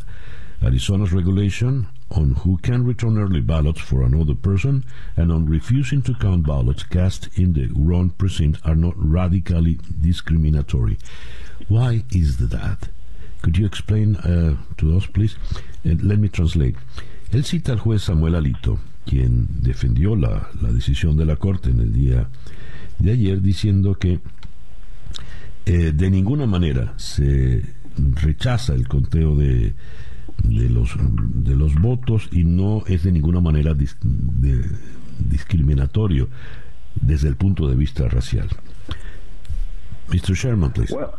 Arizona's 0.62 1.12
regulation 1.12 1.88
on 2.14 2.32
who 2.42 2.56
can 2.58 2.84
return 2.84 3.18
early 3.18 3.40
ballots 3.40 3.80
for 3.80 4.02
another 4.02 4.34
person 4.34 4.84
and 5.16 5.30
on 5.32 5.46
refusing 5.46 6.02
to 6.02 6.14
count 6.14 6.46
ballots 6.46 6.82
cast 6.84 7.28
in 7.36 7.52
the 7.52 7.68
wrong 7.74 8.10
precinct 8.10 8.60
are 8.64 8.74
not 8.74 8.94
radically 8.96 9.78
discriminatory. 10.00 10.98
Why 11.68 12.04
is 12.10 12.36
that? 12.38 12.88
Could 13.42 13.58
you 13.58 13.66
explain 13.66 14.16
uh, 14.16 14.56
to 14.78 14.96
us, 14.96 15.06
please? 15.06 15.36
And 15.84 16.02
let 16.02 16.18
me 16.18 16.28
translate. 16.28 16.76
Él 17.30 17.44
cita 17.44 17.72
al 17.72 17.78
juez 17.78 18.02
Samuel 18.02 18.36
Alito, 18.36 18.78
quien 19.06 19.48
defendió 19.60 20.14
la, 20.16 20.48
la 20.60 20.72
decisión 20.72 21.16
de 21.16 21.24
la 21.24 21.36
Corte 21.36 21.70
en 21.70 21.80
el 21.80 21.92
día 21.92 22.28
de 22.98 23.10
ayer, 23.12 23.42
diciendo 23.42 23.96
que 23.98 24.20
eh, 25.66 25.92
de 25.92 26.10
ninguna 26.10 26.46
manera 26.46 26.94
se 26.96 27.62
rechaza 27.96 28.74
el 28.74 28.86
conteo 28.86 29.34
de 29.34 29.74
de 30.42 30.68
los, 30.68 30.94
de 30.98 31.54
los 31.54 31.74
votos 31.74 32.28
y 32.32 32.44
no 32.44 32.82
es 32.86 33.02
de 33.04 33.12
ninguna 33.12 33.40
manera 33.40 33.74
dis, 33.74 33.96
de, 34.02 34.64
discriminatorio 35.18 36.28
desde 37.00 37.28
el 37.28 37.36
punto 37.36 37.68
de 37.68 37.76
vista 37.76 38.08
racial. 38.08 38.48
Mr. 40.08 40.34
Sherman, 40.34 40.70
please. 40.70 40.94
Well, 40.94 41.18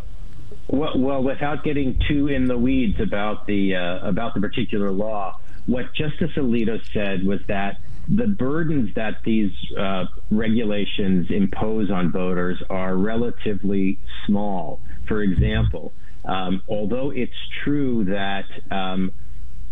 well, 0.68 0.98
well, 0.98 1.24
without 1.24 1.64
getting 1.64 2.00
too 2.08 2.28
in 2.28 2.46
the 2.46 2.58
weeds 2.58 3.00
about 3.00 3.46
the 3.48 3.76
uh, 3.76 4.08
about 4.08 4.34
the 4.34 4.42
particular 4.42 4.92
law, 4.92 5.40
what 5.66 5.94
Justice 5.94 6.32
Alito 6.36 6.80
said 6.94 7.26
was 7.26 7.40
that 7.48 7.80
the 8.08 8.28
burdens 8.28 8.94
that 8.96 9.24
these 9.24 9.52
uh, 9.78 10.06
regulations 10.30 11.28
impose 11.32 11.90
on 11.90 12.12
voters 12.12 12.62
are 12.70 12.96
relatively 12.96 13.98
small. 14.26 14.80
For 15.08 15.22
example, 15.22 15.94
um, 16.26 16.62
although 16.68 17.12
it's 17.12 17.34
true 17.64 18.06
that 18.06 18.46
um, 18.72 19.12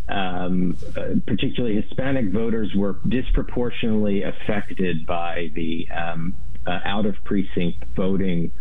um, 0.10 0.78
particularly 1.26 1.82
Hispanic 1.82 2.30
voters 2.30 2.74
were 2.76 2.98
disproportionately 3.08 4.24
affected 4.24 5.06
by 5.06 5.50
the 5.56 5.88
um, 5.90 6.36
uh, 6.66 6.80
out 6.86 7.06
of 7.06 7.16
precinct 7.24 7.84
voting 7.96 8.52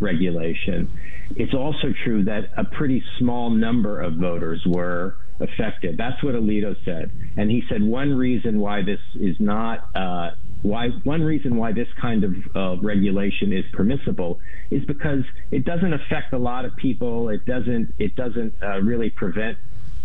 regulation. 0.00 0.90
It's 1.36 1.54
also 1.54 1.92
true 2.04 2.24
that 2.24 2.50
a 2.56 2.64
pretty 2.64 3.02
small 3.18 3.50
number 3.50 4.00
of 4.00 4.14
voters 4.14 4.62
were 4.66 5.16
affected. 5.40 5.96
That's 5.96 6.22
what 6.22 6.34
Alito 6.34 6.74
said. 6.84 7.10
And 7.36 7.50
he 7.50 7.62
said 7.68 7.82
one 7.82 8.16
reason 8.16 8.58
why 8.58 8.82
this 8.82 9.00
is 9.14 9.36
not 9.38 9.88
uh, 9.94 10.30
why 10.62 10.88
one 11.04 11.22
reason 11.22 11.56
why 11.56 11.72
this 11.72 11.88
kind 12.00 12.24
of 12.24 12.34
uh, 12.56 12.76
regulation 12.82 13.52
is 13.52 13.64
permissible 13.72 14.40
is 14.70 14.84
because 14.84 15.24
it 15.50 15.64
doesn't 15.64 15.92
affect 15.92 16.32
a 16.32 16.38
lot 16.38 16.64
of 16.64 16.74
people. 16.76 17.28
It 17.28 17.44
doesn't 17.44 17.94
it 17.98 18.16
doesn't 18.16 18.54
uh, 18.62 18.80
really 18.80 19.10
prevent 19.10 19.58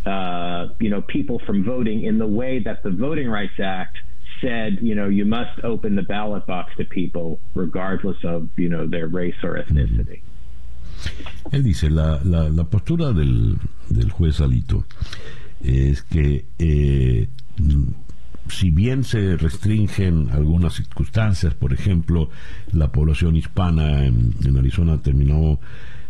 uh, 0.06 0.68
you 0.80 0.90
know 0.90 1.02
people 1.02 1.40
from 1.40 1.64
voting 1.64 2.04
in 2.04 2.18
the 2.18 2.28
way 2.28 2.60
that 2.60 2.84
the 2.84 2.92
Voting 2.92 3.30
Rights 3.30 3.60
Act 3.60 3.98
said. 4.42 4.80
You 4.82 4.96
know 4.96 5.08
you 5.08 5.26
must 5.26 5.64
open 5.64 5.96
the 5.96 6.04
ballot 6.04 6.46
box 6.46 6.76
to 6.78 6.86
people 6.86 7.40
regardless 7.56 8.18
of 8.24 8.50
you 8.58 8.70
know 8.70 8.88
their 8.88 9.08
race 9.08 9.36
or 9.44 9.58
ethnicity. 9.58 10.22
Él 11.52 11.64
dice 11.64 11.90
la, 11.90 12.20
la, 12.24 12.48
la 12.48 12.64
postura 12.64 13.12
del, 13.12 13.58
del 13.90 14.10
juez 14.12 14.40
Alito 14.40 14.86
es 15.64 16.02
que 16.04 16.46
eh, 16.60 17.28
si 18.50 18.72
bien 18.72 19.04
se 19.04 19.38
restringen 19.38 20.30
algunas 20.32 20.74
circunstancias, 20.74 21.54
por 21.54 21.74
ejemplo, 21.74 22.30
la 22.72 22.92
población 22.92 23.36
hispana 23.36 24.06
en, 24.06 24.58
Arizona 24.58 24.98
terminó 25.02 25.60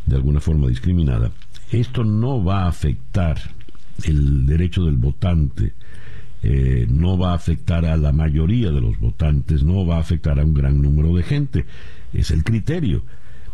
de 0.06 0.16
alguna 0.16 0.40
forma 0.40 0.68
discriminada, 0.68 1.32
esto 1.72 2.04
no 2.04 2.44
va 2.44 2.64
a 2.64 2.68
afectar 2.68 3.38
el 4.04 4.46
derecho 4.46 4.84
del 4.86 4.98
votante, 4.98 5.74
eh, 6.42 6.88
no 6.90 7.18
va 7.18 7.32
a 7.32 7.36
afectar 7.36 7.86
a 7.86 7.96
la 7.96 8.12
mayoría 8.12 8.72
de 8.72 8.82
los 8.82 9.00
votantes, 9.00 9.64
no 9.64 9.86
va 9.86 9.98
a 9.98 10.02
afectar 10.02 10.40
a 10.40 10.44
un 10.44 10.54
gran 10.54 10.82
número 10.82 11.16
de 11.16 11.24
gente. 11.24 11.66
Es 12.12 12.32
el 12.32 12.44
criterio 12.44 13.04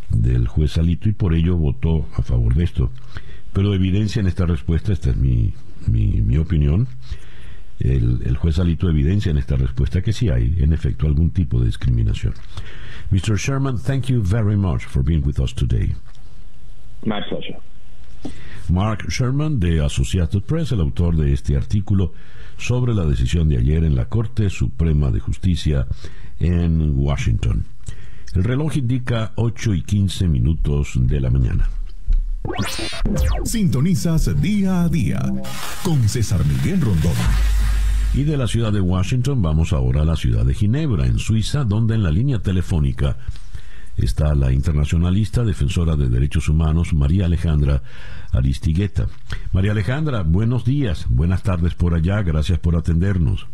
del 0.09 0.47
juez 0.47 0.77
Alito 0.77 1.07
y 1.07 1.13
por 1.13 1.35
ello 1.35 1.55
votó 1.55 2.07
a 2.15 2.23
favor 2.23 2.55
de 2.55 2.63
esto. 2.63 2.91
Pero 3.53 3.73
evidencia 3.73 4.21
en 4.21 4.27
esta 4.27 4.45
respuesta, 4.45 4.91
esta 4.91 5.11
es 5.11 5.17
mi, 5.17 5.53
mi, 5.87 6.21
mi 6.21 6.37
opinión, 6.37 6.87
el, 7.79 8.21
el, 8.25 8.37
juez 8.37 8.59
Alito 8.59 8.89
evidencia 8.89 9.31
en 9.31 9.37
esta 9.37 9.55
respuesta 9.55 10.01
que 10.01 10.13
sí 10.13 10.29
hay, 10.29 10.55
en 10.59 10.73
efecto, 10.73 11.07
algún 11.07 11.31
tipo 11.31 11.59
de 11.59 11.67
discriminación. 11.67 12.33
Mr. 13.11 13.37
Sherman, 13.37 13.77
thank 13.77 14.05
you 14.05 14.21
very 14.21 14.57
much 14.57 14.85
for 14.85 15.03
being 15.03 15.23
with 15.25 15.39
us 15.39 15.53
today. 15.53 15.93
My 17.05 17.21
pleasure. 17.29 17.57
Mark 18.69 19.09
Sherman, 19.09 19.59
de 19.59 19.83
Associated 19.83 20.43
Press, 20.43 20.71
el 20.71 20.81
autor 20.81 21.15
de 21.15 21.33
este 21.33 21.55
artículo 21.55 22.13
sobre 22.57 22.93
la 22.93 23.05
decisión 23.05 23.49
de 23.49 23.57
ayer 23.57 23.83
en 23.83 23.95
la 23.95 24.05
Corte 24.05 24.49
Suprema 24.49 25.09
de 25.09 25.19
Justicia 25.19 25.87
en 26.39 26.93
Washington. 26.95 27.65
El 28.35 28.43
reloj 28.43 28.77
indica 28.77 29.31
8 29.37 29.73
y 29.73 29.81
15 29.81 30.27
minutos 30.27 30.93
de 30.95 31.19
la 31.19 31.31
mañana. 31.31 31.69
Sintonizas 33.43 34.41
día 34.41 34.83
a 34.83 34.89
día 34.89 35.21
con 35.83 36.07
César 36.07 36.45
Miguel 36.45 36.81
Rondón. 36.81 37.13
Y 38.13 38.23
de 38.23 38.37
la 38.37 38.47
ciudad 38.47 38.73
de 38.73 38.81
Washington 38.81 39.41
vamos 39.41 39.71
ahora 39.73 40.01
a 40.01 40.05
la 40.05 40.15
ciudad 40.15 40.45
de 40.45 40.53
Ginebra, 40.53 41.05
en 41.05 41.19
Suiza, 41.19 41.63
donde 41.63 41.95
en 41.95 42.03
la 42.03 42.11
línea 42.11 42.39
telefónica 42.39 43.17
está 43.97 44.33
la 44.33 44.51
internacionalista 44.51 45.43
defensora 45.43 45.95
de 45.95 46.09
derechos 46.09 46.49
humanos 46.49 46.93
María 46.93 47.25
Alejandra 47.25 47.83
Aristigueta. 48.31 49.07
María 49.51 49.71
Alejandra, 49.71 50.23
buenos 50.23 50.65
días, 50.65 51.05
buenas 51.09 51.43
tardes 51.43 51.75
por 51.75 51.93
allá, 51.93 52.21
gracias 52.23 52.59
por 52.59 52.75
atendernos. 52.75 53.47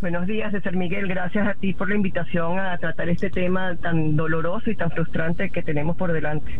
Buenos 0.00 0.26
días, 0.26 0.50
César 0.50 0.76
Miguel. 0.76 1.06
Gracias 1.08 1.46
a 1.46 1.52
ti 1.52 1.74
por 1.74 1.90
la 1.90 1.94
invitación 1.94 2.58
a 2.58 2.78
tratar 2.78 3.10
este 3.10 3.28
tema 3.28 3.76
tan 3.76 4.16
doloroso 4.16 4.70
y 4.70 4.74
tan 4.74 4.90
frustrante 4.90 5.50
que 5.50 5.62
tenemos 5.62 5.94
por 5.94 6.10
delante. 6.10 6.52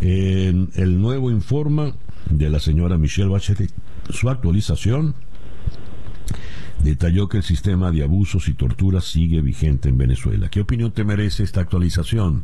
el 0.00 1.00
nuevo 1.00 1.30
informe 1.30 1.92
de 2.28 2.50
la 2.50 2.58
señora 2.58 2.98
Michelle 2.98 3.28
Bachelet, 3.28 3.70
su 4.08 4.28
actualización, 4.28 5.14
detalló 6.82 7.28
que 7.28 7.36
el 7.36 7.44
sistema 7.44 7.92
de 7.92 8.02
abusos 8.02 8.48
y 8.48 8.54
torturas 8.54 9.04
sigue 9.04 9.40
vigente 9.42 9.88
en 9.88 9.96
Venezuela. 9.96 10.48
¿Qué 10.48 10.60
opinión 10.60 10.90
te 10.90 11.04
merece 11.04 11.44
esta 11.44 11.60
actualización 11.60 12.42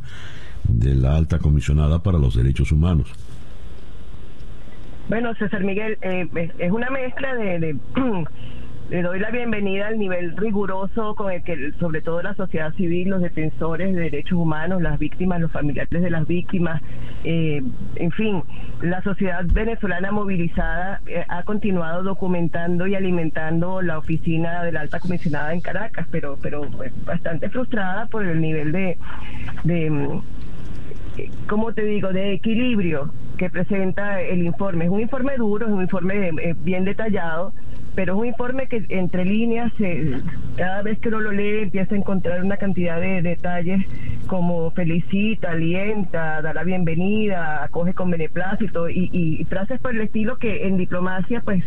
de 0.63 0.95
la 0.95 1.17
alta 1.17 1.39
comisionada 1.39 2.01
para 2.01 2.17
los 2.17 2.33
derechos 2.33 2.71
humanos? 2.71 3.11
Bueno, 5.09 5.33
César 5.35 5.65
Miguel, 5.65 5.97
eh, 6.01 6.27
es 6.59 6.71
una 6.71 6.89
mezcla 6.89 7.35
de 7.35 7.75
le 8.89 9.01
doy 9.01 9.19
la 9.19 9.31
bienvenida 9.31 9.87
al 9.87 9.99
nivel 9.99 10.37
riguroso 10.37 11.13
con 11.15 11.31
el 11.31 11.43
que, 11.43 11.73
sobre 11.79 12.01
todo 12.01 12.21
la 12.21 12.33
sociedad 12.35 12.73
civil, 12.75 13.09
los 13.09 13.21
defensores 13.21 13.93
de 13.93 14.01
derechos 14.01 14.37
humanos, 14.37 14.81
las 14.81 14.97
víctimas, 14.97 15.41
los 15.41 15.51
familiares 15.51 16.01
de 16.01 16.09
las 16.09 16.25
víctimas, 16.25 16.81
eh, 17.25 17.61
en 17.95 18.11
fin, 18.11 18.43
la 18.81 19.01
sociedad 19.01 19.43
venezolana 19.45 20.11
movilizada 20.11 21.01
eh, 21.05 21.25
ha 21.27 21.43
continuado 21.43 22.01
documentando 22.03 22.87
y 22.87 22.95
alimentando 22.95 23.81
la 23.81 23.97
oficina 23.97 24.63
de 24.63 24.71
la 24.71 24.81
alta 24.81 25.01
comisionada 25.01 25.53
en 25.53 25.59
Caracas, 25.59 26.07
pero, 26.09 26.37
pero 26.41 26.61
pues, 26.77 26.93
bastante 27.03 27.49
frustrada 27.49 28.05
por 28.05 28.25
el 28.25 28.39
nivel 28.39 28.71
de, 28.71 28.97
de 29.65 29.89
mm, 29.89 30.21
¿cómo 31.47 31.73
te 31.73 31.83
digo?, 31.83 32.13
de 32.13 32.33
equilibrio 32.33 33.11
que 33.37 33.49
presenta 33.49 34.21
el 34.21 34.43
informe. 34.43 34.85
Es 34.85 34.91
un 34.91 35.01
informe 35.01 35.35
duro, 35.37 35.67
es 35.67 35.71
un 35.71 35.81
informe 35.81 36.29
eh, 36.29 36.55
bien 36.59 36.85
detallado, 36.85 37.53
pero 37.97 38.13
es 38.13 38.19
un 38.19 38.27
informe 38.27 38.67
que 38.67 38.85
entre 38.89 39.25
líneas, 39.25 39.73
cada 40.55 40.83
vez 40.83 40.99
que 40.99 41.09
uno 41.09 41.19
lo 41.19 41.31
lee, 41.31 41.63
empieza 41.63 41.95
a 41.95 41.97
encontrar 41.97 42.43
una 42.43 42.57
cantidad 42.57 43.01
de 43.01 43.23
detalles 43.23 43.83
como 44.27 44.69
felicita, 44.69 45.53
alienta, 45.53 46.43
da 46.43 46.53
la 46.53 46.63
bienvenida, 46.63 47.63
acoge 47.63 47.95
con 47.95 48.11
beneplácito 48.11 48.87
y, 48.87 49.43
frases 49.49 49.79
por 49.79 49.95
el 49.95 50.01
estilo 50.01 50.37
que 50.37 50.67
en 50.67 50.77
diplomacia, 50.77 51.41
pues 51.41 51.63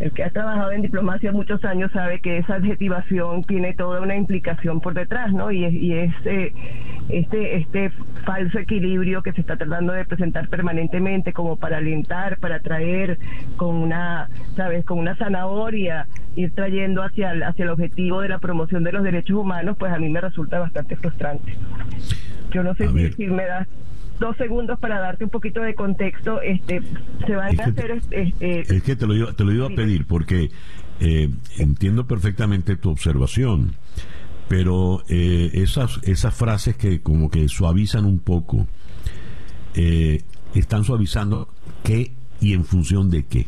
el 0.00 0.10
que 0.12 0.24
ha 0.24 0.30
trabajado 0.30 0.72
en 0.72 0.80
diplomacia 0.80 1.32
muchos 1.32 1.62
años 1.66 1.92
sabe 1.92 2.20
que 2.20 2.38
esa 2.38 2.54
adjetivación 2.54 3.42
tiene 3.44 3.74
toda 3.74 4.00
una 4.00 4.16
implicación 4.16 4.80
por 4.80 4.94
detrás, 4.94 5.34
¿no? 5.34 5.50
Y 5.50 5.92
es, 5.92 6.14
eh, 6.24 6.52
este, 7.10 7.56
este 7.56 7.90
falso 8.24 8.58
equilibrio 8.58 9.22
que 9.22 9.32
se 9.32 9.40
está 9.40 9.56
tratando 9.56 9.92
de 9.92 10.04
presentar 10.04 10.48
permanentemente 10.48 11.32
como 11.32 11.56
para 11.56 11.78
alentar, 11.78 12.38
para 12.38 12.60
traer 12.60 13.18
con 13.56 13.76
una, 13.76 14.28
¿sabes?, 14.56 14.84
con 14.86 14.98
una 14.98 15.16
zanahoria 15.16 15.57
ir 16.36 16.52
trayendo 16.54 17.02
hacia 17.02 17.32
el, 17.32 17.42
hacia 17.42 17.64
el 17.64 17.70
objetivo 17.70 18.20
de 18.20 18.28
la 18.28 18.38
promoción 18.38 18.84
de 18.84 18.92
los 18.92 19.02
derechos 19.02 19.36
humanos, 19.36 19.76
pues 19.78 19.92
a 19.92 19.98
mí 19.98 20.08
me 20.08 20.20
resulta 20.20 20.58
bastante 20.58 20.96
frustrante. 20.96 21.56
Yo 22.52 22.62
no 22.62 22.74
sé 22.74 22.88
si, 23.12 23.26
me 23.26 23.44
das 23.44 23.66
dos 24.18 24.36
segundos 24.36 24.78
para 24.78 25.00
darte 25.00 25.24
un 25.24 25.30
poquito 25.30 25.60
de 25.60 25.74
contexto. 25.74 26.40
Este, 26.40 26.80
se 27.26 27.34
van 27.34 27.60
a 27.60 27.64
hacer. 27.64 28.00
Este, 28.10 28.76
es 28.76 28.82
que 28.82 28.96
te 28.96 29.06
lo 29.06 29.14
iba, 29.14 29.32
te 29.32 29.44
lo 29.44 29.52
iba 29.52 29.66
a 29.66 29.70
pedir 29.70 30.06
porque 30.06 30.50
eh, 31.00 31.30
entiendo 31.58 32.06
perfectamente 32.06 32.76
tu 32.76 32.90
observación, 32.90 33.74
pero 34.48 35.02
eh, 35.08 35.50
esas, 35.54 36.00
esas 36.02 36.34
frases 36.34 36.76
que 36.76 37.00
como 37.00 37.30
que 37.30 37.48
suavizan 37.48 38.04
un 38.04 38.18
poco, 38.18 38.66
eh, 39.74 40.22
están 40.54 40.84
suavizando 40.84 41.48
qué 41.84 42.12
y 42.40 42.54
en 42.54 42.64
función 42.64 43.10
de 43.10 43.26
qué. 43.26 43.46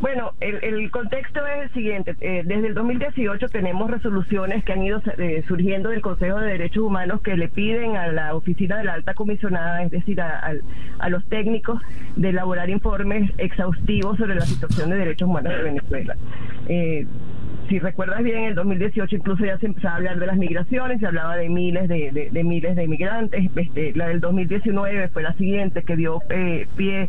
Bueno, 0.00 0.32
el, 0.40 0.90
contexto 0.90 1.46
es 1.46 1.62
el 1.64 1.72
siguiente. 1.72 2.14
Eh, 2.20 2.42
desde 2.44 2.68
el 2.68 2.74
2018 2.74 3.48
tenemos 3.48 3.90
resoluciones 3.90 4.64
que 4.64 4.72
han 4.72 4.82
ido 4.82 5.00
eh, 5.18 5.42
surgiendo 5.46 5.90
del 5.90 6.02
Consejo 6.02 6.40
de 6.40 6.52
Derechos 6.52 6.82
Humanos 6.82 7.20
que 7.22 7.36
le 7.36 7.48
piden 7.48 7.96
a 7.96 8.08
la 8.08 8.34
oficina 8.34 8.78
de 8.78 8.84
la 8.84 8.94
alta 8.94 9.14
comisionada, 9.14 9.82
es 9.82 9.90
decir, 9.90 10.20
a, 10.20 11.08
los 11.08 11.24
técnicos, 11.28 11.80
de 12.16 12.30
elaborar 12.30 12.68
informes 12.70 13.30
exhaustivos 13.38 14.18
sobre 14.18 14.34
la 14.34 14.42
situación 14.42 14.90
de 14.90 14.96
derechos 14.96 15.28
humanos 15.28 15.52
de 15.52 15.62
Venezuela. 15.62 16.16
Eh, 16.68 17.06
si 17.68 17.78
recuerdas 17.78 18.22
bien, 18.22 18.38
en 18.38 18.44
el 18.44 18.54
2018 18.54 19.16
incluso 19.16 19.44
ya 19.44 19.58
se 19.58 19.66
empezaba 19.66 19.94
a 19.94 19.96
hablar 19.96 20.18
de 20.18 20.26
las 20.26 20.36
migraciones, 20.36 21.00
se 21.00 21.06
hablaba 21.06 21.36
de 21.36 21.48
miles 21.48 21.88
de, 21.88 22.28
de, 22.30 22.44
miles 22.44 22.76
de 22.76 22.84
inmigrantes. 22.84 23.50
Este, 23.56 23.94
la 23.94 24.08
del 24.08 24.20
2019 24.20 25.08
fue 25.08 25.22
la 25.22 25.32
siguiente 25.34 25.82
que 25.82 25.96
dio 25.96 26.20
eh, 26.28 26.66
pie 26.76 27.08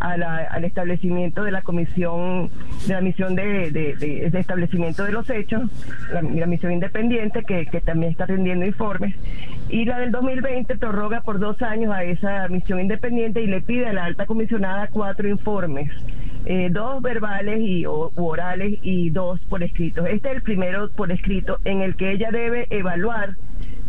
al 0.00 0.64
establecimiento 0.64 1.44
de 1.44 1.50
la 1.50 1.62
comisión, 1.62 2.50
de 2.86 2.94
la 2.94 3.00
misión 3.00 3.34
de, 3.34 4.30
establecimiento 4.32 5.04
de 5.04 5.12
los 5.12 5.28
hechos, 5.30 5.62
la, 6.12 6.46
misión 6.46 6.72
independiente 6.72 7.42
que, 7.44 7.66
que 7.66 7.80
también 7.80 8.12
está 8.12 8.26
rindiendo 8.26 8.64
informes. 8.64 9.14
Y 9.68 9.84
la 9.84 9.98
del 9.98 10.12
2020 10.12 10.76
prorroga 10.76 11.22
por 11.22 11.38
dos 11.38 11.60
años 11.62 11.92
a 11.92 12.04
esa 12.04 12.48
misión 12.48 12.80
independiente 12.80 13.42
y 13.42 13.46
le 13.46 13.60
pide 13.60 13.86
a 13.86 13.92
la 13.92 14.04
alta 14.04 14.26
comisionada 14.26 14.88
cuatro 14.88 15.28
informes. 15.28 15.90
Eh, 16.48 16.68
dos 16.70 17.02
verbales 17.02 17.60
y 17.60 17.84
orales 17.86 18.78
y 18.82 19.10
dos 19.10 19.40
por 19.48 19.64
escrito. 19.64 20.06
Este 20.06 20.28
es 20.28 20.36
el 20.36 20.42
primero 20.42 20.88
por 20.90 21.10
escrito 21.10 21.58
en 21.64 21.80
el 21.80 21.96
que 21.96 22.12
ella 22.12 22.30
debe 22.30 22.68
evaluar 22.70 23.36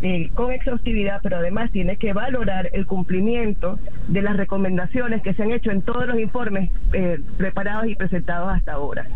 eh, 0.01 0.29
con 0.35 0.51
exhaustividad, 0.51 1.21
pero 1.23 1.37
además 1.37 1.71
tiene 1.71 1.97
que 1.97 2.13
valorar 2.13 2.69
el 2.73 2.85
cumplimiento 2.85 3.79
de 4.07 4.21
las 4.21 4.37
recomendaciones 4.37 5.21
que 5.23 5.33
se 5.33 5.43
han 5.43 5.51
hecho 5.51 5.71
en 5.71 5.81
todos 5.81 6.07
los 6.07 6.19
informes 6.19 6.69
eh, 6.93 7.19
preparados 7.37 7.87
y 7.87 7.95
presentados 7.95 8.53
hasta 8.53 8.73
ahora. 8.73 9.07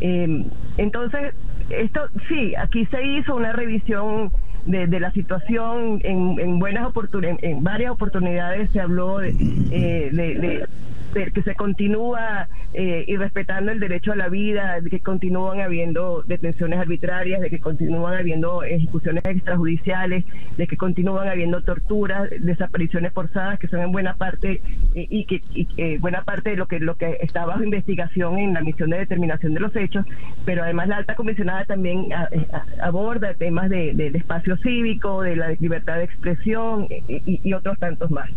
entonces, 0.00 1.34
esto 1.68 2.00
sí, 2.28 2.54
aquí 2.56 2.86
se 2.86 3.02
hizo 3.04 3.36
una 3.36 3.52
revisión 3.52 4.32
de, 4.66 4.86
la 5.00 5.12
situación 5.12 6.00
en, 6.04 6.38
en 6.40 6.58
buenas 6.58 6.86
oportunidades, 6.86 7.42
en, 7.42 7.62
varias 7.62 7.92
oportunidades 7.92 8.70
se 8.70 8.80
habló 8.80 9.18
de, 9.18 9.32
de 9.32 10.66
que 11.12 11.42
se 11.42 11.54
continúa 11.54 12.48
eh, 12.72 13.04
irrespetando 13.08 13.72
el 13.72 13.80
derecho 13.80 14.12
a 14.12 14.16
la 14.16 14.28
vida, 14.28 14.80
de 14.80 14.90
que 14.90 15.00
continúan 15.00 15.60
habiendo 15.60 16.22
detenciones 16.22 16.78
arbitrarias, 16.78 17.40
de 17.40 17.50
que 17.50 17.58
continúan 17.58 18.14
habiendo 18.14 18.62
ejecuciones 18.62 19.24
extrajudiciales, 19.24 20.24
de 20.56 20.66
que 20.66 20.76
continúan 20.76 21.28
habiendo 21.28 21.62
torturas, 21.62 22.30
desapariciones 22.40 23.12
forzadas, 23.12 23.58
que 23.58 23.68
son 23.68 23.80
en 23.80 23.92
buena 23.92 24.14
parte 24.14 24.60
eh, 24.94 25.06
y 25.10 25.24
que 25.24 25.42
y, 25.52 25.98
buena 25.98 26.22
parte 26.22 26.50
de 26.50 26.56
lo 26.56 26.66
que 26.66 26.78
lo 26.78 26.94
que 26.96 27.18
está 27.20 27.44
bajo 27.44 27.62
investigación 27.64 28.38
en 28.38 28.54
la 28.54 28.60
misión 28.60 28.90
de 28.90 28.98
determinación 28.98 29.54
de 29.54 29.60
los 29.60 29.74
hechos, 29.74 30.06
pero 30.44 30.62
además 30.62 30.88
la 30.88 30.96
alta 30.98 31.14
comisionada 31.16 31.64
también 31.64 32.06
eh, 32.30 32.46
aborda 32.82 33.34
temas 33.34 33.68
de, 33.68 34.10
espacio 34.14 34.56
cívico, 34.58 35.22
de 35.22 35.36
la 35.36 35.50
libertad 35.60 35.96
de 35.96 36.04
expresión 36.04 36.86
y, 37.08 37.40
y 37.42 37.52
otros 37.52 37.78
tantos 37.78 38.10
más. 38.10 38.28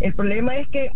El 0.00 0.12
problema 0.14 0.56
es 0.56 0.68
que 0.68 0.90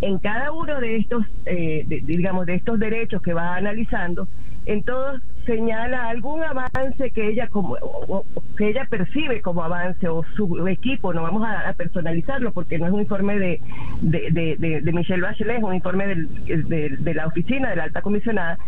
en 0.00 0.18
cada 0.18 0.52
uno 0.52 0.80
de 0.80 0.96
estos, 0.96 1.24
eh, 1.46 1.84
digamos, 2.04 2.46
de 2.46 2.54
estos 2.54 2.78
derechos 2.78 3.20
que 3.22 3.34
va 3.34 3.56
analizando, 3.56 4.28
en 4.66 4.82
todos 4.82 5.20
señala 5.46 6.08
algún 6.08 6.42
avance 6.44 7.10
que 7.12 7.28
ella 7.28 7.48
como 7.48 7.76
que 8.58 8.68
ella 8.68 8.86
percibe 8.88 9.40
como 9.40 9.62
avance 9.62 10.06
o 10.06 10.22
su 10.36 10.68
equipo 10.68 11.14
no 11.14 11.22
vamos 11.22 11.42
a, 11.48 11.72
personalizarlo 11.72 12.52
porque 12.52 12.78
no 12.78 12.86
es 12.86 12.92
un 12.92 13.00
informe 13.00 13.38
de 13.38 13.60
de, 14.02 14.56
de, 14.58 14.92
Michelle 14.92 15.22
Bachelet 15.22 15.56
es 15.56 15.62
un 15.62 15.74
informe 15.74 16.06
de, 16.06 17.14
la 17.14 17.26
oficina 17.26 17.70
de 17.70 17.76
la 17.76 17.84
alta 17.84 18.02
comisionada 18.02 18.58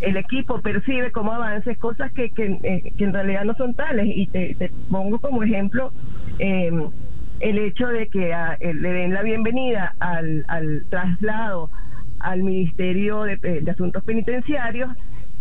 el 0.00 0.16
equipo 0.16 0.60
percibe 0.60 1.10
como 1.12 1.32
avances 1.32 1.76
cosas 1.78 2.12
que, 2.12 2.30
que, 2.30 2.58
eh, 2.62 2.92
en 2.98 3.12
realidad 3.12 3.44
no 3.44 3.54
son 3.54 3.74
tales. 3.74 4.06
Y 4.06 4.28
te, 4.28 4.54
te 4.54 4.70
pongo 4.90 5.18
como 5.18 5.42
ejemplo 5.42 5.92
eh, 6.38 6.70
el 7.40 7.58
hecho 7.58 7.86
de 7.86 8.08
que 8.08 8.32
ah, 8.32 8.56
eh, 8.60 8.74
le 8.74 8.92
den 8.92 9.14
la 9.14 9.22
bienvenida 9.22 9.94
al, 10.00 10.44
al 10.48 10.84
traslado 10.90 11.70
al 12.20 12.42
Ministerio 12.42 13.22
de, 13.22 13.38
eh, 13.42 13.64
Asuntos 13.70 14.02
Penitenciarios 14.04 14.90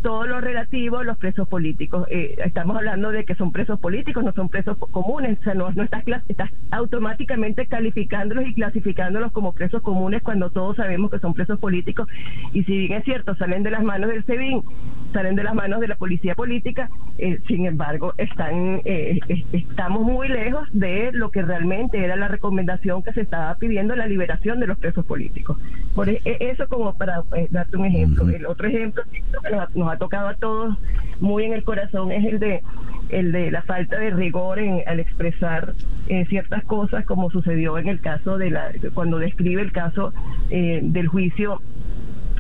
todo 0.02 0.26
lo 0.26 0.41
relativo 0.41 1.00
a 1.00 1.04
los 1.04 1.18
presos 1.18 1.48
políticos. 1.48 2.08
Eh, 2.10 2.36
estamos 2.45 2.78
hablando 2.78 3.12
de 3.12 3.26
que 3.26 3.36
son 3.36 3.52
presos 3.52 3.80
políticos, 3.80 4.24
no 4.24 4.32
son 4.34 4.50
presos 4.50 4.78
comunes, 4.78 5.39
o 5.39 5.43
sea, 5.43 5.54
no, 5.54 5.72
no 5.72 5.84
estás, 5.84 6.04
estás 6.28 6.52
automáticamente 6.72 7.66
calificándolos 7.68 8.48
y 8.48 8.54
clasificándolos 8.54 9.32
como 9.32 9.54
presos 9.54 9.82
comunes 9.82 10.22
cuando 10.22 10.50
todos 10.50 10.78
sabemos 10.78 11.12
que 11.12 11.20
son 11.20 11.34
presos 11.34 11.60
políticos 11.60 12.08
y 12.54 12.64
si 12.64 12.78
bien 12.78 12.93
es 12.93 13.04
cierto, 13.06 13.36
salen 13.36 13.64
de 13.64 13.72
las 13.72 13.84
manos 13.84 14.10
del 14.10 14.24
SEBIN, 14.26 14.64
salen 15.14 15.36
de 15.36 15.43
las 15.43 15.56
manos 15.56 15.80
de 15.80 15.88
la 15.88 15.95
policía 15.95 16.36
política, 16.36 16.89
eh, 17.18 17.39
sin 17.48 17.66
embargo, 17.66 18.14
están 18.18 18.82
eh, 18.86 19.20
estamos 19.52 20.04
muy 20.04 20.28
lejos 20.28 20.68
de 20.74 21.12
lo 21.14 21.32
que 21.32 21.41
realmente 21.41 22.04
era 22.04 22.16
la 22.16 22.28
recomendación 22.28 23.04
que 23.04 23.14
se 23.14 23.22
estaba 23.22 23.56
pidiendo, 23.56 23.95
la 23.95 24.08
liberación 24.08 24.60
de 24.60 24.68
los 24.68 24.78
presos 24.78 25.06
políticos. 25.06 25.58
Por 25.95 26.10
e, 26.10 26.22
e, 26.26 26.38
eso 26.52 26.68
como 26.68 26.95
para 26.98 27.24
darte 27.50 27.78
un 27.78 27.86
ejemplo. 27.86 28.28
El 28.30 28.45
otro 28.45 28.68
ejemplo 28.68 29.04
que 29.12 29.24
nos 29.76 29.91
ha 29.91 29.97
tocado 29.98 30.30
a 30.30 30.36
todos 30.36 30.78
muy 31.20 31.43
en 31.43 31.54
el 31.54 31.64
corazón 31.64 32.12
es 32.12 32.26
el 32.26 32.39
de 32.39 32.64
el 33.10 33.32
de 33.32 33.52
la 33.52 33.62
falta 33.62 33.98
de 33.98 34.10
rigor 34.10 34.60
en, 34.60 34.84
al 34.86 35.00
expresar 35.00 35.74
eh, 36.08 36.26
ciertas 36.26 36.64
cosas 36.66 37.06
como 37.06 37.30
sucedió 37.30 37.78
en 37.78 37.88
el 37.88 38.02
caso 38.02 38.38
de 38.38 38.52
la 38.52 38.72
cuando 38.93 39.18
describe 39.18 39.62
el 39.62 39.72
caso 39.72 40.14
eh, 40.50 40.82
del 40.84 41.08
juicio 41.08 41.62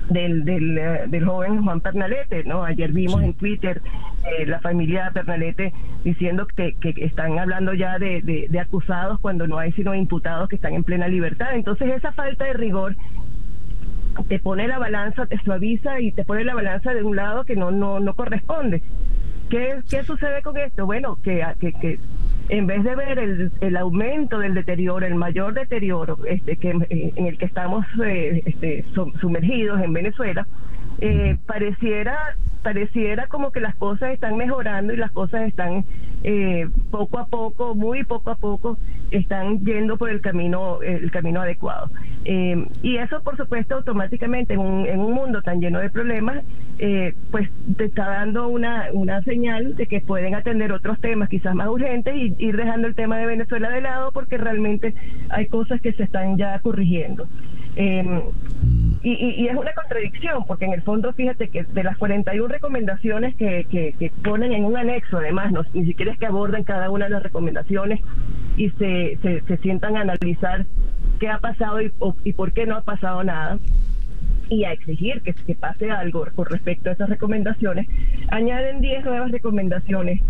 del, 0.09 0.45
del, 0.45 0.77
eh, 0.77 1.03
del, 1.07 1.25
joven 1.25 1.63
Juan 1.63 1.81
Pernalete, 1.81 2.45
¿no? 2.45 2.63
Ayer 2.63 2.93
vimos 2.93 3.21
en 3.23 3.33
Twitter 3.33 3.81
la 4.45 4.59
familia 4.59 5.11
Pernalete 5.13 5.73
diciendo 6.03 6.47
que, 6.47 6.73
que 6.75 6.93
están 6.97 7.39
hablando 7.39 7.73
ya 7.73 7.97
de, 7.97 8.21
de, 8.21 8.47
de, 8.49 8.59
acusados 8.59 9.19
cuando 9.19 9.47
no 9.47 9.57
hay 9.57 9.71
sino 9.73 9.95
imputados 9.95 10.49
que 10.49 10.55
están 10.57 10.73
en 10.73 10.83
plena 10.83 11.07
libertad. 11.07 11.55
Entonces 11.55 11.89
esa 11.93 12.11
falta 12.13 12.45
de 12.45 12.53
rigor 12.53 12.95
te 14.27 14.39
pone 14.39 14.67
la 14.67 14.79
balanza, 14.79 15.25
te 15.25 15.37
suaviza 15.39 15.99
y 15.99 16.11
te 16.11 16.23
pone 16.25 16.43
la 16.43 16.55
balanza 16.55 16.93
de 16.93 17.03
un 17.03 17.15
lado 17.15 17.43
que 17.45 17.55
no 17.55 17.71
no 17.71 17.99
no 17.99 18.13
corresponde. 18.15 18.81
¿Qué, 19.49 19.79
qué 19.89 20.03
sucede 20.03 20.41
con 20.41 20.57
esto? 20.57 20.85
Bueno, 20.85 21.17
que, 21.23 21.41
que, 21.59 21.71
que 21.73 21.99
en 22.49 22.67
vez 22.67 22.83
de 22.83 22.95
ver 22.95 23.17
el, 23.17 23.51
el, 23.61 23.77
aumento 23.77 24.39
del 24.39 24.53
deterioro, 24.53 25.05
el 25.05 25.15
mayor 25.15 25.53
deterioro 25.53 26.17
este, 26.25 26.57
que, 26.57 26.71
en 26.71 27.25
el 27.25 27.37
que 27.37 27.45
estamos 27.45 27.85
eh, 28.05 28.43
este, 28.45 28.85
sumergidos 29.21 29.81
en 29.81 29.93
Venezuela, 29.93 30.47
eh, 30.99 31.37
pareciera 31.45 32.35
pareciera 32.67 33.27
como 33.27 33.51
que 33.51 33.61
las 33.61 33.75
cosas 33.75 34.11
están 34.11 34.35
mejorando 34.35 34.91
y 34.91 34.97
las 34.97 35.11
cosas 35.11 35.47
están 35.47 35.85
eh, 36.21 36.67
poco 36.91 37.17
a 37.17 37.27
poco, 37.27 37.75
muy 37.75 38.03
poco 38.03 38.29
a 38.29 38.35
poco, 38.35 38.77
están 39.09 39.63
yendo 39.63 39.95
por 39.95 40.09
el 40.09 40.19
camino, 40.19 40.81
el 40.81 41.09
camino 41.09 41.39
adecuado. 41.39 41.89
Eh, 42.25 42.67
y 42.81 42.97
eso, 42.97 43.23
por 43.23 43.37
supuesto, 43.37 43.75
automáticamente 43.75 44.55
en 44.55 44.59
un, 44.59 44.85
en 44.85 44.99
un 44.99 45.13
mundo 45.13 45.41
tan 45.43 45.61
lleno 45.61 45.79
de 45.79 45.89
problemas, 45.89 46.43
eh, 46.79 47.13
pues 47.31 47.49
te 47.77 47.85
está 47.85 48.05
dando 48.05 48.49
una, 48.49 48.87
una 48.91 49.21
señal 49.23 49.77
de 49.77 49.87
que 49.87 50.01
pueden 50.01 50.35
atender 50.35 50.73
otros 50.73 50.99
temas 50.99 51.29
quizás 51.29 51.55
más 51.55 51.69
urgentes 51.69 52.13
y 52.17 52.35
ir 52.37 52.57
dejando 52.57 52.89
el 52.89 52.95
tema 52.95 53.17
de 53.17 53.27
Venezuela 53.27 53.69
de 53.69 53.79
lado 53.79 54.11
porque 54.11 54.37
realmente 54.37 54.93
hay 55.29 55.45
cosas 55.45 55.79
que 55.79 55.93
se 55.93 56.03
están 56.03 56.35
ya 56.35 56.59
corrigiendo. 56.59 57.29
Eh, 57.79 58.21
y, 59.03 59.11
y, 59.11 59.47
es 59.47 59.55
una 59.55 59.71
contradicción, 59.73 60.43
porque 60.47 60.65
en 60.65 60.73
el 60.73 60.81
fondo, 60.81 61.13
fíjate 61.13 61.49
que 61.49 61.63
de 61.63 61.83
las 61.83 61.95
41 61.97 62.47
recomendaciones 62.47 63.35
que, 63.35 63.67
que, 63.69 64.11
ponen 64.23 64.51
en 64.51 64.65
un 64.65 64.75
anexo, 64.75 65.17
además, 65.17 65.51
no, 65.51 65.61
ni 65.73 65.85
siquiera 65.85 66.11
es 66.11 66.17
que 66.17 66.25
aborden 66.25 66.63
cada 66.63 66.89
una 66.89 67.05
de 67.05 67.11
las 67.11 67.21
recomendaciones 67.21 68.01
y 68.57 68.71
se, 68.71 69.19
se, 69.21 69.57
sientan 69.57 69.95
a 69.95 70.01
analizar 70.01 70.65
qué 71.19 71.29
ha 71.29 71.37
pasado 71.37 71.79
y, 71.79 71.93
y 72.23 72.33
por 72.33 72.51
qué 72.51 72.65
no 72.65 72.77
ha 72.77 72.81
pasado 72.81 73.23
nada 73.23 73.59
y 74.49 74.63
a 74.63 74.71
exigir 74.71 75.21
que, 75.21 75.33
que 75.33 75.55
pase 75.55 75.91
algo 75.91 76.25
con 76.35 76.45
respecto 76.45 76.89
a 76.89 76.93
esas 76.93 77.09
recomendaciones, 77.09 77.87
añaden 78.29 78.81
10 78.81 79.05
nuevas 79.05 79.31
recomendaciones 79.31 80.21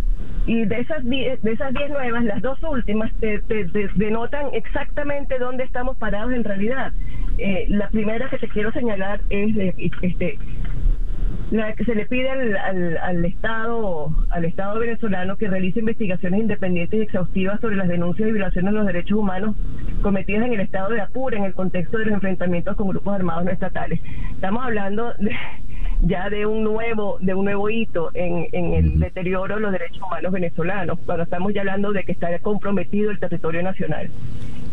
y 0.48 0.64
de 0.66 0.80
esas 0.80 1.04
diez, 1.04 1.42
de 1.44 1.52
esas 1.52 1.74
diez 1.74 1.90
nuevas, 1.90 2.24
las 2.24 2.42
dos 2.42 2.58
últimas 2.64 3.12
te, 3.20 3.42
denotan 3.96 4.48
exactamente 4.54 5.38
dónde 5.40 5.66
estamos 5.66 5.98
parados 5.98 6.34
en 6.34 6.46
realidad. 6.46 6.94
Eh, 7.38 7.66
la 7.68 7.90
primera 7.90 8.30
que 8.30 8.38
te 8.38 8.48
quiero 8.48 8.72
señalar 8.72 9.22
es 9.30 9.76
este 10.02 10.40
la 11.52 11.74
que 11.74 11.86
se 11.86 11.96
le 11.96 12.06
pide 12.06 12.30
al, 12.30 12.98
al, 12.98 13.26
Estado 13.26 14.14
al 14.30 14.46
Estado 14.46 14.80
venezolano 14.80 15.38
que 15.38 15.48
realice 15.48 15.80
investigaciones 15.80 16.42
independientes 16.42 17.00
y 17.00 17.04
exhaustivas 17.04 17.62
sobre 17.62 17.78
las 17.78 17.88
denuncias 17.88 18.28
y 18.28 18.32
violaciones 18.34 18.74
de 18.74 18.78
los 18.78 18.88
derechos 18.88 19.18
humanos 19.18 19.56
cometidas 20.02 20.46
en 20.46 20.54
el 20.54 20.60
Estado 20.60 20.90
de 20.90 21.02
Apure 21.02 21.38
en 21.38 21.46
el 21.46 21.54
contexto 21.54 21.98
de 21.98 22.06
los 22.06 22.16
enfrentamientos 22.16 22.76
con 22.76 22.90
grupos 22.90 23.16
armados 23.16 23.46
no 23.46 23.52
estatales. 23.52 24.02
Estamos 24.34 24.64
hablando 24.64 25.14
de, 25.20 25.32
ya 26.02 26.30
de 26.30 26.46
un 26.46 26.64
nuevo 26.64 27.18
de 27.22 27.34
un 27.34 27.46
nuevo 27.46 27.70
hito 27.70 28.12
en, 28.14 28.48
en 28.52 28.74
el 28.74 29.00
deterioro 29.00 29.56
de 29.56 29.62
los 29.62 29.72
derechos 29.72 30.02
humanos 30.02 30.32
venezolanos 30.32 31.00
cuando 31.06 31.24
estamos 31.24 31.54
ya 31.54 31.62
hablando 31.62 31.92
de 31.92 32.04
que 32.04 32.12
está 32.12 32.38
comprometido 32.40 33.10
el 33.10 33.20
territorio 33.20 33.64
nacional 33.64 34.10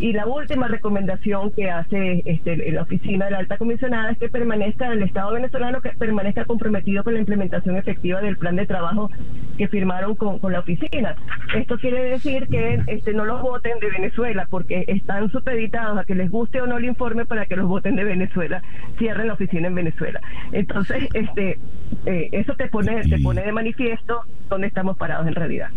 y 0.00 0.12
la 0.12 0.26
última 0.26 0.68
recomendación 0.68 1.50
que 1.52 1.70
hace 1.70 2.22
este, 2.24 2.72
la 2.72 2.82
oficina 2.82 3.26
de 3.26 3.30
la 3.30 3.38
alta 3.38 3.56
comisionada 3.56 4.10
es 4.10 4.18
que 4.18 4.28
permanezca 4.28 4.92
el 4.92 5.02
Estado 5.02 5.32
venezolano 5.32 5.80
que 5.80 5.90
permanezca 5.90 6.44
comprometido 6.44 7.04
con 7.04 7.14
la 7.14 7.20
implementación 7.20 7.76
efectiva 7.76 8.20
del 8.20 8.36
plan 8.36 8.56
de 8.56 8.66
trabajo 8.66 9.10
que 9.56 9.68
firmaron 9.68 10.14
con, 10.16 10.38
con 10.38 10.52
la 10.52 10.60
oficina. 10.60 11.16
Esto 11.54 11.78
quiere 11.78 12.04
decir 12.04 12.48
que 12.48 12.82
este, 12.86 13.12
no 13.12 13.24
los 13.24 13.40
voten 13.40 13.78
de 13.80 13.90
Venezuela 13.90 14.46
porque 14.50 14.84
están 14.88 15.30
supeditados 15.30 15.98
a 15.98 16.04
que 16.04 16.14
les 16.14 16.30
guste 16.30 16.60
o 16.60 16.66
no 16.66 16.78
el 16.78 16.84
informe 16.84 17.24
para 17.24 17.46
que 17.46 17.56
los 17.56 17.68
voten 17.68 17.96
de 17.96 18.04
Venezuela, 18.04 18.62
cierren 18.98 19.28
la 19.28 19.34
oficina 19.34 19.68
en 19.68 19.74
Venezuela. 19.74 20.20
Entonces, 20.52 21.04
este, 21.14 21.58
eh, 22.06 22.28
eso 22.32 22.54
te 22.54 22.68
pone, 22.68 23.02
te 23.02 23.18
pone 23.20 23.42
de 23.42 23.52
manifiesto 23.52 24.22
dónde 24.48 24.66
estamos 24.66 24.96
parados 24.96 25.26
en 25.26 25.34
realidad. 25.34 25.68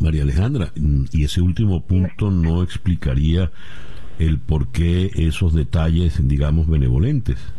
María 0.00 0.22
Alejandra, 0.22 0.68
y 1.12 1.24
ese 1.24 1.40
último 1.40 1.80
punto 1.80 2.30
no 2.30 2.62
explicaría 2.62 3.37
el 4.18 4.38
por 4.38 4.68
qué 4.68 5.10
esos 5.16 5.54
detalles, 5.54 6.26
digamos, 6.26 6.68
benevolentes. 6.68 7.54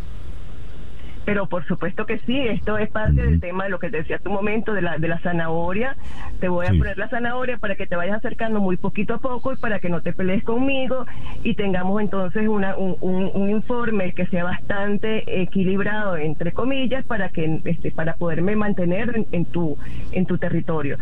Pero 1.30 1.45
por 1.45 1.63
supuesto 1.67 2.07
que 2.07 2.17
sí, 2.25 2.39
esto 2.39 2.80
es 2.80 2.89
parte 2.89 3.21
del 3.21 3.39
tema 3.39 3.65
de 3.65 3.69
lo 3.69 3.77
que 3.77 3.91
te 3.91 3.97
decía 3.97 4.15
hace 4.15 4.27
un 4.27 4.34
momento, 4.34 4.73
de 4.73 4.82
la, 4.82 4.97
de 4.97 5.07
la 5.07 5.19
zanahoria. 5.19 5.95
Te 6.39 6.49
voy 6.49 6.65
a 6.65 6.69
poner 6.69 6.97
la 6.97 7.07
zanahoria 7.07 7.57
para 7.57 7.75
que 7.75 7.86
te 7.86 7.95
vayas 7.95 8.17
acercando 8.17 8.59
muy 8.59 8.77
poquito 8.77 9.13
a 9.13 9.17
poco 9.19 9.53
y 9.53 9.57
para 9.57 9.80
que 9.80 9.89
no 9.89 10.01
te 10.01 10.11
pelees 10.11 10.43
conmigo 10.43 11.05
y 11.43 11.53
tengamos 11.53 12.01
entonces 12.01 12.47
una, 12.47 12.75
un, 12.77 12.97
un, 13.01 13.47
informe 13.47 14.13
que 14.13 14.25
sea 14.25 14.43
bastante 14.43 15.41
equilibrado, 15.43 16.17
entre 16.17 16.51
comillas, 16.51 17.05
para, 17.05 17.30
que, 17.30 17.61
este, 17.63 17.91
para 17.91 18.15
poderme 18.15 18.55
mantener 18.55 19.27
en, 19.32 19.45
tu, 19.45 19.77
en 20.11 20.25
tu 20.25 20.39
territorio 20.39 20.97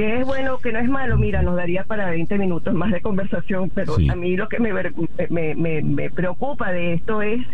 que 0.00 0.20
es 0.20 0.26
bueno, 0.26 0.56
que 0.56 0.72
no 0.72 0.78
es 0.78 0.88
malo, 0.88 1.18
mira, 1.18 1.42
nos 1.42 1.56
daría 1.56 1.84
para 1.84 2.08
20 2.08 2.38
minutos 2.38 2.72
más 2.72 2.90
de 2.90 3.02
conversación, 3.02 3.68
pero 3.68 3.96
a 4.10 4.16
mí 4.16 4.34
lo 4.34 4.48
que 4.48 4.58
me, 4.58 4.72
me, 5.28 5.54
me, 5.54 5.82
me, 5.82 6.10
preocupa 6.10 6.72
de 6.72 6.94
esto 6.94 7.20
es 7.20 7.46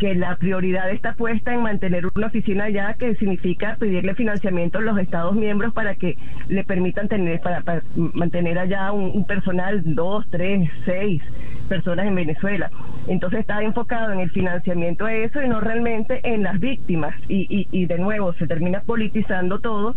que 0.00 0.14
la 0.14 0.34
prioridad 0.36 0.90
está 0.90 1.12
puesta 1.12 1.52
en 1.52 1.62
mantener 1.62 2.06
una 2.16 2.28
oficina 2.28 2.64
allá, 2.64 2.94
que 2.94 3.14
significa 3.16 3.76
pedirle 3.78 4.14
financiamiento 4.14 4.78
a 4.78 4.80
los 4.80 4.98
Estados 4.98 5.34
miembros 5.34 5.74
para 5.74 5.94
que 5.94 6.16
le 6.48 6.64
permitan 6.64 7.06
tener, 7.06 7.38
para, 7.40 7.82
mantener 7.94 8.58
allá 8.58 8.92
un, 8.92 9.26
personal, 9.26 9.82
dos, 9.84 10.26
tres, 10.30 10.70
seis 10.86 11.22
personas 11.68 12.06
en 12.06 12.14
Venezuela. 12.14 12.70
Entonces 13.08 13.40
está 13.40 13.62
enfocado 13.62 14.12
en 14.12 14.20
el 14.20 14.30
financiamiento 14.30 15.04
de 15.04 15.24
eso 15.24 15.42
y 15.42 15.48
no 15.48 15.60
realmente 15.60 16.20
en 16.24 16.44
las 16.44 16.58
víctimas. 16.58 17.14
Y, 17.28 17.46
y, 17.50 17.68
y 17.70 17.84
de 17.84 17.98
nuevo 17.98 18.32
se 18.32 18.46
termina 18.46 18.80
politizando 18.80 19.58
todo 19.58 19.94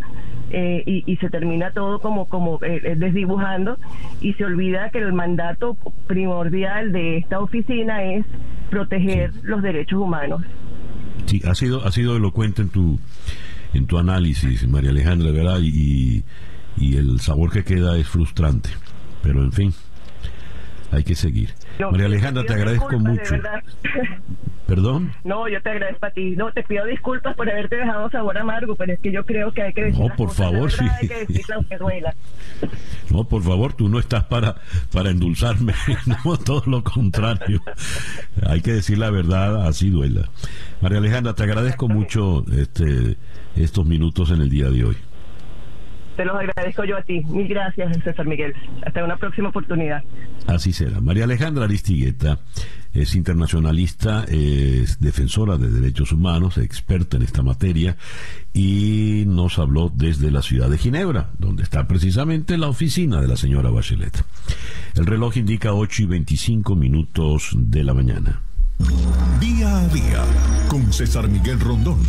eh, 0.51 0.83
y, 0.85 1.09
y, 1.09 1.15
se 1.17 1.29
termina 1.29 1.71
todo 1.71 1.99
como, 1.99 2.27
como 2.27 2.59
eh, 2.61 2.81
eh, 2.83 2.95
desdibujando 2.97 3.77
y 4.19 4.33
se 4.33 4.43
olvida 4.43 4.89
que 4.89 4.99
el 4.99 5.13
mandato 5.13 5.77
primordial 6.07 6.91
de 6.91 7.17
esta 7.17 7.39
oficina 7.39 8.03
es 8.03 8.25
proteger 8.73 9.31
los 9.43 9.61
derechos 9.61 9.99
humanos. 9.99 10.41
Sí, 11.27 11.41
ha 11.45 11.53
sido, 11.53 11.85
ha 11.85 11.91
sido 11.91 12.17
elocuente 12.17 12.63
en 12.63 12.69
tu, 12.69 12.99
en 13.73 13.85
tu 13.85 13.99
análisis, 13.99 14.67
María 14.67 14.89
Alejandra, 14.89 15.31
¿verdad? 15.31 15.59
Y, 15.61 16.23
y 16.75 16.95
el 16.97 17.19
sabor 17.19 17.51
que 17.51 17.63
queda 17.63 17.95
es 17.97 18.07
frustrante. 18.07 18.71
Pero 19.21 19.43
en 19.43 19.51
fin, 19.51 19.73
hay 20.91 21.03
que 21.03 21.13
seguir. 21.13 21.53
María 21.91 22.07
Alejandra, 22.07 22.43
te 22.45 22.53
agradezco 22.53 22.97
mucho. 22.97 23.35
¿Perdón? 24.73 25.11
No, 25.23 25.47
yo 25.47 25.61
te 25.61 25.69
agradezco 25.69 26.07
a 26.07 26.09
ti. 26.09 26.35
No, 26.35 26.51
te 26.51 26.63
pido 26.63 26.83
disculpas 26.87 27.35
por 27.35 27.47
haberte 27.47 27.75
dejado 27.75 28.09
sabor 28.09 28.35
amargo, 28.39 28.75
pero 28.75 28.93
es 28.93 28.99
que 28.99 29.11
yo 29.11 29.23
creo 29.23 29.51
que 29.51 29.61
hay 29.61 29.71
que 29.71 29.83
decir. 29.83 29.99
No, 30.01 30.15
por 30.15 30.31
favor, 30.31 30.71
sí. 30.71 30.83
Hay 30.99 31.07
que. 31.07 31.43
No, 33.11 33.23
por 33.25 33.43
favor, 33.43 33.73
tú 33.73 33.87
no 33.87 33.99
estás 33.99 34.23
para, 34.23 34.55
para 34.91 35.11
endulzarme, 35.11 35.75
no, 36.25 36.37
todo 36.37 36.63
lo 36.65 36.83
contrario. 36.83 37.61
Hay 38.47 38.61
que 38.61 38.71
decir 38.71 38.97
la 38.97 39.11
verdad, 39.11 39.67
así 39.67 39.91
duela. 39.91 40.27
María 40.81 40.97
Alejandra, 40.97 41.35
te 41.35 41.43
agradezco 41.43 41.87
mucho 41.87 42.43
este, 42.51 43.15
estos 43.55 43.85
minutos 43.85 44.31
en 44.31 44.41
el 44.41 44.49
día 44.49 44.71
de 44.71 44.85
hoy. 44.85 44.97
Te 46.15 46.25
los 46.25 46.35
agradezco 46.35 46.83
yo 46.85 46.97
a 46.97 47.01
ti. 47.01 47.21
Mil 47.25 47.47
gracias, 47.47 47.97
César 48.03 48.25
Miguel. 48.25 48.53
Hasta 48.85 49.03
una 49.03 49.17
próxima 49.17 49.49
oportunidad. 49.49 50.03
Así 50.47 50.73
será. 50.73 51.01
María 51.01 51.23
Alejandra 51.23 51.65
Aristigueta 51.65 52.39
es 52.93 53.15
internacionalista, 53.15 54.23
es 54.25 54.99
defensora 54.99 55.57
de 55.57 55.69
derechos 55.69 56.11
humanos, 56.11 56.57
experta 56.57 57.17
en 57.17 57.23
esta 57.23 57.41
materia 57.41 57.97
y 58.53 59.23
nos 59.25 59.57
habló 59.57 59.91
desde 59.93 60.29
la 60.29 60.41
ciudad 60.41 60.69
de 60.69 60.77
Ginebra, 60.77 61.29
donde 61.39 61.63
está 61.63 61.87
precisamente 61.87 62.57
la 62.57 62.67
oficina 62.67 63.19
de 63.19 63.27
la 63.27 63.37
señora 63.37 63.71
Bachelet. 63.71 64.23
El 64.95 65.05
reloj 65.05 65.37
indica 65.37 65.73
8 65.73 66.03
y 66.03 66.05
25 66.05 66.75
minutos 66.75 67.49
de 67.55 67.83
la 67.83 67.93
mañana. 67.93 68.41
Día 69.39 69.77
a 69.77 69.87
día 69.87 70.23
con 70.67 70.91
César 70.93 71.27
Miguel 71.27 71.59
Rondón. 71.59 71.99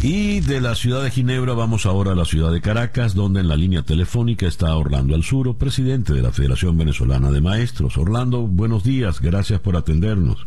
Y 0.00 0.40
de 0.40 0.60
la 0.60 0.76
ciudad 0.76 1.02
de 1.02 1.10
Ginebra 1.10 1.54
vamos 1.54 1.84
ahora 1.84 2.12
a 2.12 2.14
la 2.14 2.24
ciudad 2.24 2.52
de 2.52 2.60
Caracas, 2.60 3.16
donde 3.16 3.40
en 3.40 3.48
la 3.48 3.56
línea 3.56 3.82
telefónica 3.82 4.46
está 4.46 4.76
Orlando 4.76 5.16
Alzuro, 5.16 5.54
presidente 5.54 6.12
de 6.12 6.22
la 6.22 6.30
Federación 6.30 6.78
Venezolana 6.78 7.32
de 7.32 7.40
Maestros. 7.40 7.98
Orlando, 7.98 8.42
buenos 8.42 8.84
días, 8.84 9.20
gracias 9.20 9.58
por 9.58 9.76
atendernos. 9.76 10.46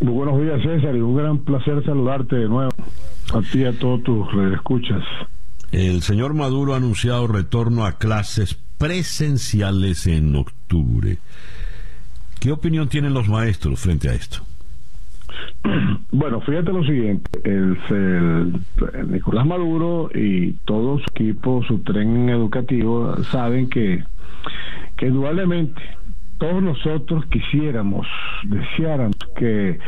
Muy 0.00 0.12
buenos 0.12 0.42
días, 0.42 0.60
César, 0.62 0.96
y 0.96 1.00
un 1.00 1.16
gran 1.16 1.38
placer 1.38 1.84
saludarte 1.84 2.36
de 2.36 2.48
nuevo, 2.48 2.72
a 3.32 3.40
ti 3.40 3.60
y 3.60 3.64
a 3.66 3.78
todos 3.78 4.02
tus 4.02 4.26
escuchas. 4.52 5.02
El 5.70 6.02
señor 6.02 6.34
Maduro 6.34 6.74
ha 6.74 6.78
anunciado 6.78 7.28
retorno 7.28 7.86
a 7.86 7.98
clases 7.98 8.58
presenciales 8.78 10.08
en 10.08 10.34
octubre. 10.34 11.18
¿Qué 12.40 12.50
opinión 12.50 12.88
tienen 12.88 13.14
los 13.14 13.28
maestros 13.28 13.78
frente 13.78 14.08
a 14.08 14.14
esto? 14.14 14.45
Bueno, 16.12 16.40
fíjate 16.40 16.72
lo 16.72 16.84
siguiente, 16.84 17.30
el, 17.44 18.52
Nicolás 19.08 19.46
Maduro 19.46 20.08
y 20.14 20.52
todo 20.64 20.98
su 20.98 21.04
equipo, 21.10 21.62
su 21.64 21.80
tren 21.80 22.28
educativo, 22.28 23.16
saben 23.24 23.68
que, 23.68 24.04
que 24.96 25.08
indudablemente 25.08 25.82
todos 26.38 26.62
nosotros 26.62 27.24
quisiéramos, 27.26 28.06
deseáramos 28.44 29.16
que 29.36 29.78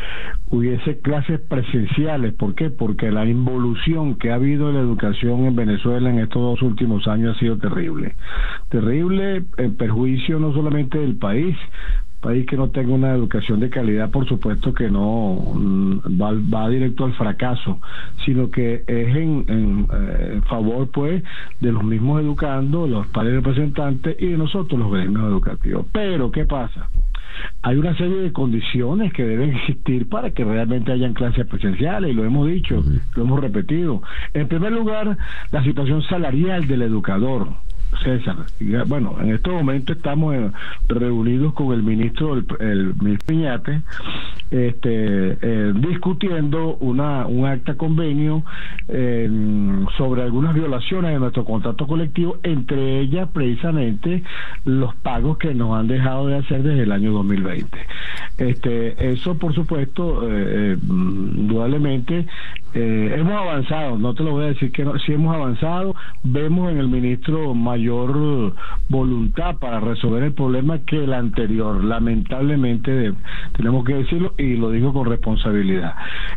hubiese 0.51 0.99
clases 0.99 1.41
presenciales. 1.41 2.33
¿Por 2.35 2.55
qué? 2.55 2.71
Porque 2.71 3.11
la 3.11 3.27
involución 3.27 4.15
que 4.15 4.31
ha 4.31 4.37
habido 4.37 4.71
en 4.71 4.77
la 4.77 4.81
educación 4.81 5.45
en 5.45 5.57
Venezuela 5.57 6.09
en 6.09 6.21
estos 6.21 6.41
dos 6.41 6.63
últimos 6.63 7.07
años 7.07 7.37
ha 7.37 7.41
sido 7.41 7.59
terrible. 7.59 8.15
Terrible 8.71 9.45
en 9.59 9.77
perjuicio 9.77 10.39
no 10.39 10.55
solamente 10.55 10.99
del 10.99 11.17
país, 11.17 11.57
país 12.21 12.47
que 12.47 12.57
no 12.57 12.71
tenga 12.71 12.93
una 12.93 13.13
educación 13.13 13.61
de 13.61 13.71
calidad, 13.71 14.11
por 14.11 14.27
supuesto 14.27 14.75
que 14.75 14.91
no 14.91 15.35
mm, 15.55 15.99
va, 16.21 16.69
directo 16.69 17.05
al 17.05 17.15
fracaso, 17.15 17.81
sino 18.25 18.51
que 18.51 18.83
es 18.87 19.17
en, 19.17 19.87
eh, 19.93 20.41
favor, 20.49 20.89
pues, 20.91 21.23
de 21.61 21.73
los 21.73 21.85
mismos 21.85 22.21
educando, 22.21 22.87
los 22.87 23.07
padres 23.09 23.35
representantes 23.35 24.17
y 24.19 24.27
de 24.27 24.39
nosotros, 24.39 24.79
los 24.79 24.93
gremios 24.93 25.25
educativos. 25.25 25.87
Pero, 25.93 26.31
¿qué 26.31 26.45
pasa? 26.45 26.89
hay 27.63 27.77
una 27.77 27.97
serie 27.97 28.17
de 28.17 28.33
condiciones 28.33 29.13
que 29.13 29.25
deben 29.25 29.55
existir 29.55 30.09
para 30.09 30.31
que 30.31 30.45
realmente 30.45 30.93
hayan 30.93 31.15
clases 31.15 31.47
presenciales, 31.47 32.11
y 32.11 32.15
lo 32.15 32.25
hemos 32.25 32.49
dicho, 32.49 32.83
lo 33.15 33.23
hemos 33.23 33.41
repetido. 33.41 34.03
En 34.35 34.49
primer 34.49 34.73
lugar, 34.73 35.17
la 35.51 35.63
situación 35.63 36.03
salarial 36.03 36.67
del 36.67 36.83
educador. 36.83 37.49
César, 38.03 38.37
bueno, 38.87 39.17
en 39.21 39.31
este 39.31 39.51
momento 39.51 39.93
estamos 39.93 40.35
eh, 40.35 40.51
reunidos 40.89 41.55
con 41.55 41.73
el 41.73 41.83
ministro, 41.83 42.35
el, 42.37 42.95
ministro 43.01 43.27
Piñate, 43.27 43.81
este, 44.51 45.39
eh, 45.41 45.73
discutiendo 45.75 46.77
una, 46.77 47.27
un 47.27 47.47
acta 47.47 47.75
convenio 47.75 48.45
sobre 49.97 50.23
algunas 50.23 50.55
violaciones 50.55 51.13
de 51.13 51.19
nuestro 51.19 51.45
contrato 51.45 51.87
colectivo, 51.87 52.39
entre 52.43 53.01
ellas 53.01 53.29
precisamente 53.33 54.23
los 54.65 54.95
pagos 54.97 55.39
que 55.39 55.55
nos 55.55 55.79
han 55.79 55.89
dejado 55.89 56.27
de 56.27 56.37
hacer 56.37 56.63
desde 56.63 56.83
el 56.83 56.93
año 56.93 57.13
2020. 57.13 57.79
Este, 58.39 59.13
eso, 59.13 59.37
por 59.37 59.55
supuesto, 59.55 60.23
eh, 60.31 60.77
indudablemente 60.89 62.27
hemos 62.75 63.33
avanzado, 63.33 63.99
no 63.99 64.15
te 64.15 64.23
lo 64.23 64.33
voy 64.33 64.45
a 64.45 64.49
decir 64.49 64.71
que 64.71 64.85
no, 64.85 64.99
si 65.01 65.13
hemos 65.13 65.35
avanzado, 65.35 65.97
vemos 66.23 66.71
en 66.71 66.79
el 66.79 66.89
ministro 66.89 67.55
mayor 67.55 67.78
voluntad 68.89 69.57
para 69.59 69.81
resolver 69.81 70.23
el 70.23 70.33
problema 70.33 70.79
que 70.81 71.05
el 71.05 71.13
anterior. 71.13 71.83
Lamentablemente, 71.85 73.13
tenemos 73.57 73.85
que 73.85 73.95
decirlo 73.95 74.35
y 74.39 74.57
lo 74.57 74.71
digo 74.71 74.93
con 74.93 75.07
responsabilidad. 75.07 75.95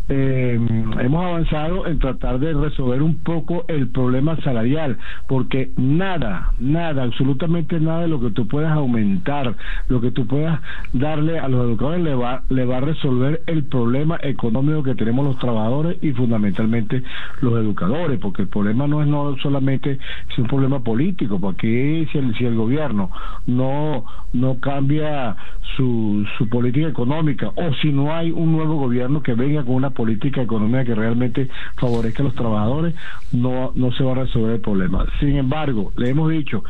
Eh, 0.10 0.60
hemos 1.00 1.26
avanzado 1.26 1.88
en 1.88 2.00
tratar 2.00 2.40
de 2.40 2.54
resolver 2.54 3.02
un 3.02 3.18
poco 3.18 3.66
el 3.68 3.90
problema 3.90 4.36
salarial, 4.38 4.98
porque 5.28 5.72
nada, 5.78 6.52
nada, 6.60 7.04
absolutamente 7.04 7.80
nada 7.80 8.02
de 8.02 8.08
lo 8.08 8.20
que 8.20 8.32
tú 8.32 8.48
puedas 8.48 8.72
aumentar, 8.72 9.56
lo 9.88 10.02
que 10.02 10.12
tú 10.12 10.28
puedas 10.28 10.60
darle 10.94 11.40
a 11.40 11.48
los 11.48 11.66
educadores 11.66 12.04
le 12.04 12.16
va, 12.16 12.44
le 12.50 12.66
va 12.66 12.78
a 12.78 12.82
resolver 12.82 13.42
el 13.48 13.64
problema 13.66 14.20
económico 14.22 14.84
que 14.84 14.96
tenemos 14.96 15.26
los 15.26 15.40
trabajadores 15.40 15.98
y 16.02 16.12
fundamentalmente 16.12 17.04
los 17.42 17.54
educadores, 17.54 18.20
porque 18.20 18.44
el 18.44 18.48
problema 18.48 18.88
no 18.88 19.02
es 19.02 19.08
no 19.08 19.36
solamente 19.38 20.00
es 20.30 20.38
un 20.38 20.48
problema 20.48 20.80
político, 20.80 21.31
porque 21.40 22.08
si 22.12 22.18
el, 22.18 22.36
si 22.36 22.45
el 22.45 22.56
gobierno 22.56 23.10
no, 23.48 24.06
no 24.34 24.60
cambia 24.60 25.36
su, 25.76 26.26
su 26.38 26.49
política 26.49 26.88
económica 26.88 27.49
o 27.56 27.74
si 27.82 27.91
no 27.91 28.14
hay 28.14 28.32
un 28.32 28.52
nuevo 28.52 28.76
gobierno 28.76 29.22
que 29.22 29.34
venga 29.34 29.64
con 29.64 29.76
una 29.76 29.91
política 29.91 30.41
económica 30.41 30.86
que 30.86 30.95
realmente 30.95 31.49
favorezca 31.78 32.24
a 32.24 32.26
los 32.26 32.36
trabajadores, 32.36 32.95
no, 33.32 33.72
no 33.76 33.91
se 33.91 34.03
va 34.03 34.14
a 34.14 34.16
resolver 34.16 34.56
el 34.56 34.62
problema. 34.62 35.06
Sin 35.20 35.36
embargo, 35.38 35.91
le 35.95 36.10
hemos 36.10 36.30
dicho, 36.30 36.64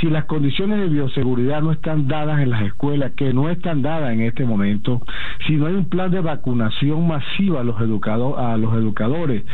si 0.00 0.08
las 0.08 0.24
condiciones 0.24 0.80
de 0.80 0.88
bioseguridad 0.88 1.60
no 1.62 1.72
están 1.72 2.08
dadas 2.08 2.40
en 2.40 2.50
las 2.50 2.62
escuelas, 2.62 3.12
que 3.12 3.32
no 3.34 3.50
están 3.50 3.82
dadas 3.82 4.12
en 4.12 4.22
este 4.22 4.44
momento, 4.44 5.02
si 5.46 5.56
no 5.56 5.66
hay 5.66 5.74
un 5.74 5.88
plan 5.88 6.10
de 6.10 6.20
vacunación 6.20 7.06
masiva 7.06 7.60
a 7.60 7.64
los, 7.64 7.80
educador, 7.80 8.40
a 8.40 8.56
los 8.56 8.72
educadores, 8.74 9.44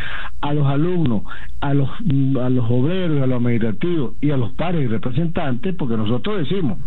a 0.40 0.54
los 0.54 0.66
alumnos, 0.66 1.22
a 1.60 1.74
los, 1.74 1.88
a 1.90 2.48
los 2.48 2.70
obreros, 2.70 3.22
a 3.22 3.26
los 3.26 3.38
administrativos 3.38 4.14
y 4.20 4.30
a 4.30 4.36
los 4.36 4.52
pares 4.52 4.84
y 4.84 4.86
representantes, 4.86 5.74
porque 5.74 5.96
nosotros 5.96 6.38
decimos, 6.38 6.78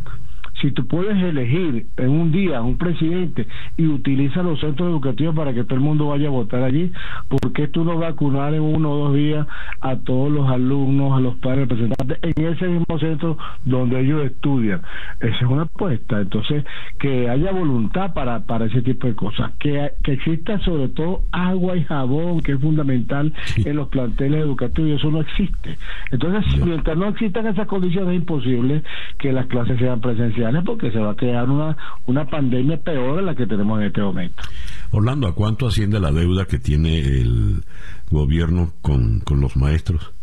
si 0.62 0.72
tú 0.72 0.86
puedes 0.88 1.22
elegir 1.22 1.88
en 1.98 2.10
un 2.10 2.32
día 2.32 2.62
un 2.62 2.78
presidente 2.78 3.48
y 3.78 3.88
utiliza 3.88 4.44
los 4.44 4.60
centros 4.60 4.90
educativos 4.90 5.36
para 5.36 5.54
que 5.54 5.64
todo 5.64 5.76
el 5.76 5.82
mundo 5.82 6.08
vaya 6.08 6.28
a 6.28 6.32
votar 6.32 6.64
allí, 6.64 6.92
¿por 7.28 7.54
qué 7.54 7.68
tú 7.68 7.84
no 7.84 7.98
vacunar 7.98 8.54
en 8.54 8.62
uno 8.62 8.92
o 8.92 8.98
dos 9.06 9.16
días 9.16 9.48
a 9.82 9.96
todos 9.98 10.32
los 10.32 10.50
alumnos, 10.50 11.18
a 11.18 11.22
los 11.22 11.36
padres 11.38 11.70
representantes 11.70 12.18
en 12.22 12.46
ese 12.46 12.68
mismo 12.68 13.00
centro 13.00 13.38
donde 13.64 14.02
ellos 14.02 14.26
estudian? 14.26 14.82
Esa 15.20 15.36
es 15.36 15.42
una 15.44 15.64
apuesta. 15.64 16.20
Entonces, 16.20 16.66
que 17.00 17.30
haya 17.30 17.52
voluntad 17.52 18.14
para, 18.14 18.42
para 18.42 18.66
ese 18.66 18.82
tipo 18.82 19.08
de 19.08 19.16
cosas, 19.16 19.52
que, 19.60 19.92
que 20.04 20.14
exista 20.14 20.60
sobre 20.60 20.90
todo 20.90 21.24
agua 21.32 21.78
y 21.78 21.84
jabón, 21.84 22.42
que 22.42 22.54
es 22.54 22.60
fundamental 22.60 23.34
en 23.58 23.76
los 23.76 23.88
planteles 23.88 24.42
educativos, 24.42 24.90
y 24.90 24.94
eso 24.94 25.12
no 25.12 25.22
existe. 25.22 25.78
Entonces, 26.12 26.66
mientras 26.66 26.98
no 26.98 27.08
existan 27.08 27.48
esas 27.48 27.68
condiciones, 27.68 28.10
es 28.10 28.20
imposible 28.22 28.84
que 29.18 29.32
las 29.32 29.46
clases 29.48 29.80
sean 29.80 30.02
presenciales 30.02 30.49
porque 30.66 30.92
se 30.92 31.00
va 31.00 31.12
a 31.12 31.16
crear 31.16 31.50
una, 31.50 31.78
una 32.06 32.26
pandemia 32.26 32.78
peor 32.78 33.20
a 33.20 33.22
la 33.22 33.36
que 33.36 33.48
tenemos 33.48 33.80
en 33.80 33.88
este 33.88 34.02
momento. 34.02 34.44
Orlando, 34.92 35.28
¿a 35.28 35.36
cuánto 35.36 35.68
asciende 35.68 36.00
la 36.00 36.12
deuda 36.12 36.46
que 36.46 36.60
tiene 36.60 37.00
el 37.00 37.64
gobierno 38.10 38.74
con, 38.82 39.20
con 39.22 39.40
los 39.42 39.56
maestros? 39.56 40.14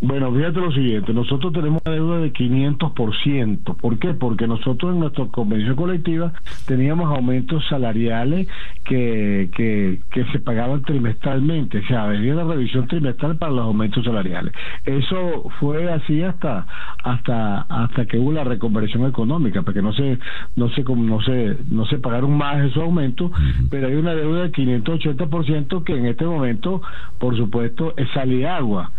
Bueno, 0.00 0.32
fíjate 0.32 0.60
lo 0.60 0.72
siguiente, 0.72 1.12
nosotros 1.12 1.52
tenemos 1.52 1.80
una 1.84 1.94
deuda 1.94 2.18
de 2.18 2.32
500%. 2.32 3.76
¿Por 3.76 3.98
qué? 3.98 4.12
Porque 4.14 4.46
nosotros 4.46 4.92
en 4.92 5.00
nuestra 5.00 5.26
convención 5.26 5.76
colectiva 5.76 6.32
teníamos 6.66 7.06
aumentos 7.16 7.64
salariales 7.68 8.48
que, 8.84 9.50
que, 9.54 10.00
que 10.10 10.24
se 10.32 10.40
pagaban 10.40 10.82
trimestralmente, 10.82 11.78
o 11.78 11.86
sea, 11.86 12.06
venía 12.06 12.34
la 12.34 12.44
revisión 12.44 12.88
trimestral 12.88 13.36
para 13.36 13.52
los 13.52 13.64
aumentos 13.64 14.04
salariales. 14.04 14.52
Eso 14.84 15.48
fue 15.60 15.90
así 15.90 16.22
hasta 16.22 16.66
hasta 17.02 17.62
hasta 17.62 18.06
que 18.06 18.18
hubo 18.18 18.32
la 18.32 18.44
reconversión 18.44 19.06
económica, 19.06 19.62
porque 19.62 19.80
no 19.80 19.92
se 19.92 20.18
no 20.56 20.68
se 20.70 20.82
no 20.82 21.20
se 21.22 21.56
no 21.70 21.86
se 21.86 21.98
pagaron 21.98 22.36
más 22.36 22.64
esos 22.64 22.82
aumentos, 22.82 23.30
pero 23.70 23.86
hay 23.86 23.94
una 23.94 24.14
deuda 24.14 24.42
de 24.42 24.52
580% 24.52 25.84
que 25.84 25.96
en 25.96 26.06
este 26.06 26.26
momento, 26.26 26.82
por 27.18 27.36
supuesto, 27.36 27.94
es 27.96 28.08
sal 28.10 28.34
agua 28.44 28.90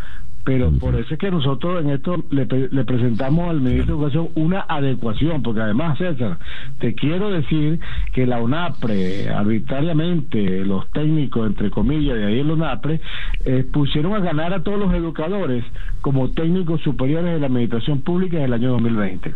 pero 0.46 0.72
por 0.72 0.94
eso 0.94 1.16
es 1.16 1.20
que 1.20 1.32
nosotros 1.32 1.84
en 1.84 1.90
esto 1.90 2.24
le, 2.30 2.46
presentamos 2.46 3.50
al 3.50 3.62
ministro 3.62 3.98
de 3.98 4.04
Educación 4.04 4.30
una 4.36 4.64
adecuación, 4.70 5.42
porque 5.42 5.62
además, 5.62 5.98
César, 5.98 6.38
te 6.80 6.94
quiero 6.94 7.32
decir 7.32 7.80
que 8.14 8.28
la 8.28 8.40
UNAPRE, 8.40 9.30
arbitrariamente, 9.30 10.64
los 10.64 10.88
técnicos, 10.92 11.48
entre 11.48 11.72
comillas, 11.72 12.18
de 12.18 12.26
ahí 12.26 12.40
el 12.40 12.52
UNAPRE, 12.52 13.02
eh, 13.46 13.66
pusieron 13.74 14.14
a 14.14 14.20
ganar 14.20 14.54
a 14.54 14.62
todos 14.62 14.78
los 14.78 14.94
educadores 14.94 15.64
como 16.02 16.30
técnicos 16.30 16.80
superiores 16.82 17.34
de 17.34 17.40
la 17.40 17.48
administración 17.48 18.02
pública 18.02 18.38
en 18.38 18.44
el 18.44 18.54
año 18.54 18.70
2020. 18.74 19.34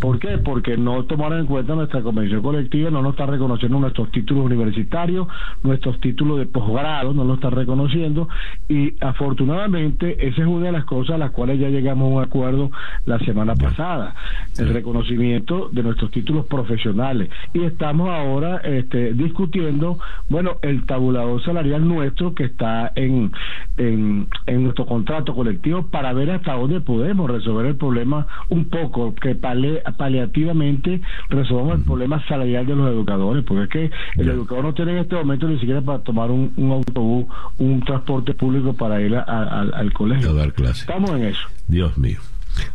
¿Por 0.00 0.20
qué? 0.20 0.38
Porque 0.38 0.76
no 0.76 1.04
tomaron 1.04 1.40
en 1.40 1.46
cuenta 1.46 1.74
nuestra 1.74 2.02
convención 2.02 2.40
colectiva, 2.40 2.90
no 2.90 3.02
nos 3.02 3.14
está 3.14 3.26
reconociendo 3.26 3.80
nuestros 3.80 4.12
títulos 4.12 4.44
universitarios, 4.46 5.26
nuestros 5.64 5.98
títulos 6.00 6.38
de 6.38 6.46
posgrado, 6.46 7.12
no 7.12 7.24
lo 7.24 7.34
está 7.34 7.50
reconociendo 7.50 8.28
y 8.68 8.94
afortunadamente 9.00 10.27
esa 10.28 10.42
es 10.42 10.48
una 10.48 10.66
de 10.66 10.72
las 10.72 10.84
cosas 10.84 11.16
a 11.16 11.18
las 11.18 11.30
cuales 11.30 11.58
ya 11.58 11.68
llegamos 11.68 12.10
a 12.10 12.16
un 12.16 12.22
acuerdo 12.22 12.70
la 13.06 13.18
semana 13.20 13.54
pasada, 13.54 14.14
el 14.58 14.72
reconocimiento 14.72 15.68
de 15.72 15.82
nuestros 15.82 16.10
títulos 16.10 16.46
profesionales. 16.46 17.30
Y 17.52 17.62
estamos 17.64 18.08
ahora 18.10 18.58
este, 18.58 19.12
discutiendo, 19.14 19.98
bueno, 20.28 20.56
el 20.62 20.86
tabulador 20.86 21.42
salarial 21.42 21.86
nuestro 21.86 22.34
que 22.34 22.44
está 22.44 22.92
en, 22.94 23.32
en, 23.76 24.26
en 24.46 24.64
nuestro 24.64 24.86
contrato 24.86 25.34
colectivo 25.34 25.86
para 25.90 26.12
ver 26.12 26.30
hasta 26.30 26.54
dónde 26.54 26.80
podemos 26.80 27.30
resolver 27.30 27.66
el 27.66 27.76
problema 27.76 28.26
un 28.48 28.66
poco, 28.66 29.14
que 29.14 29.34
pale 29.34 29.82
paliativamente 29.96 31.00
resolvamos 31.28 31.78
el 31.78 31.84
problema 31.84 32.24
salarial 32.26 32.66
de 32.66 32.74
los 32.74 32.90
educadores, 32.90 33.44
porque 33.44 33.62
es 33.62 33.68
que 33.68 34.20
el 34.20 34.28
educador 34.28 34.64
no 34.64 34.74
tiene 34.74 34.92
en 34.92 34.98
este 34.98 35.16
momento 35.16 35.48
ni 35.48 35.58
siquiera 35.58 35.80
para 35.80 36.00
tomar 36.00 36.30
un, 36.30 36.52
autobús, 36.72 37.26
un 37.58 37.80
transporte 37.80 38.34
público 38.34 38.72
para 38.74 39.00
ir 39.00 39.14
al 39.16 39.92
colegio. 39.92 40.17
A 40.26 40.32
dar 40.32 40.52
clase. 40.52 40.80
Estamos 40.80 41.10
en 41.10 41.24
eso. 41.26 41.40
Dios 41.66 41.96
mío. 41.98 42.18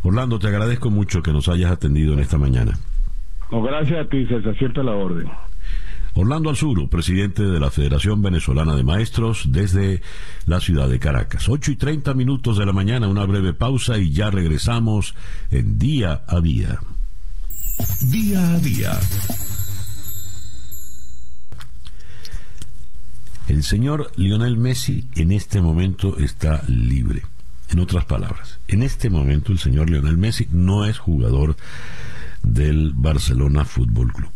Orlando, 0.02 0.38
te 0.38 0.48
agradezco 0.48 0.90
mucho 0.90 1.22
que 1.22 1.32
nos 1.32 1.48
hayas 1.48 1.70
atendido 1.70 2.12
en 2.14 2.20
esta 2.20 2.38
mañana. 2.38 2.78
gracias 3.50 4.06
a 4.06 4.08
ti, 4.08 4.26
César, 4.26 4.56
siempre 4.56 4.82
la 4.82 4.92
orden. 4.92 5.28
Orlando 6.16 6.48
Alzuro, 6.48 6.88
presidente 6.88 7.42
de 7.42 7.58
la 7.58 7.72
Federación 7.72 8.22
Venezolana 8.22 8.76
de 8.76 8.84
Maestros 8.84 9.50
desde 9.50 10.00
la 10.46 10.60
ciudad 10.60 10.88
de 10.88 11.00
Caracas. 11.00 11.48
8 11.48 11.72
y 11.72 11.76
30 11.76 12.14
minutos 12.14 12.56
de 12.56 12.64
la 12.64 12.72
mañana, 12.72 13.08
una 13.08 13.24
breve 13.24 13.52
pausa 13.52 13.98
y 13.98 14.12
ya 14.12 14.30
regresamos 14.30 15.16
en 15.50 15.76
día 15.76 16.22
a 16.28 16.40
día. 16.40 16.78
Día 18.12 18.54
a 18.54 18.58
día. 18.60 18.92
El 23.48 23.64
señor 23.64 24.12
Lionel 24.16 24.56
Messi 24.56 25.08
en 25.16 25.32
este 25.32 25.60
momento 25.60 26.16
está 26.18 26.62
libre. 26.68 27.22
En 27.74 27.80
otras 27.80 28.04
palabras, 28.04 28.60
en 28.68 28.84
este 28.84 29.10
momento 29.10 29.50
el 29.50 29.58
señor 29.58 29.90
Lionel 29.90 30.16
Messi 30.16 30.46
no 30.52 30.84
es 30.84 30.96
jugador 30.96 31.56
del 32.44 32.92
Barcelona 32.94 33.64
Fútbol 33.64 34.12
Club. 34.12 34.30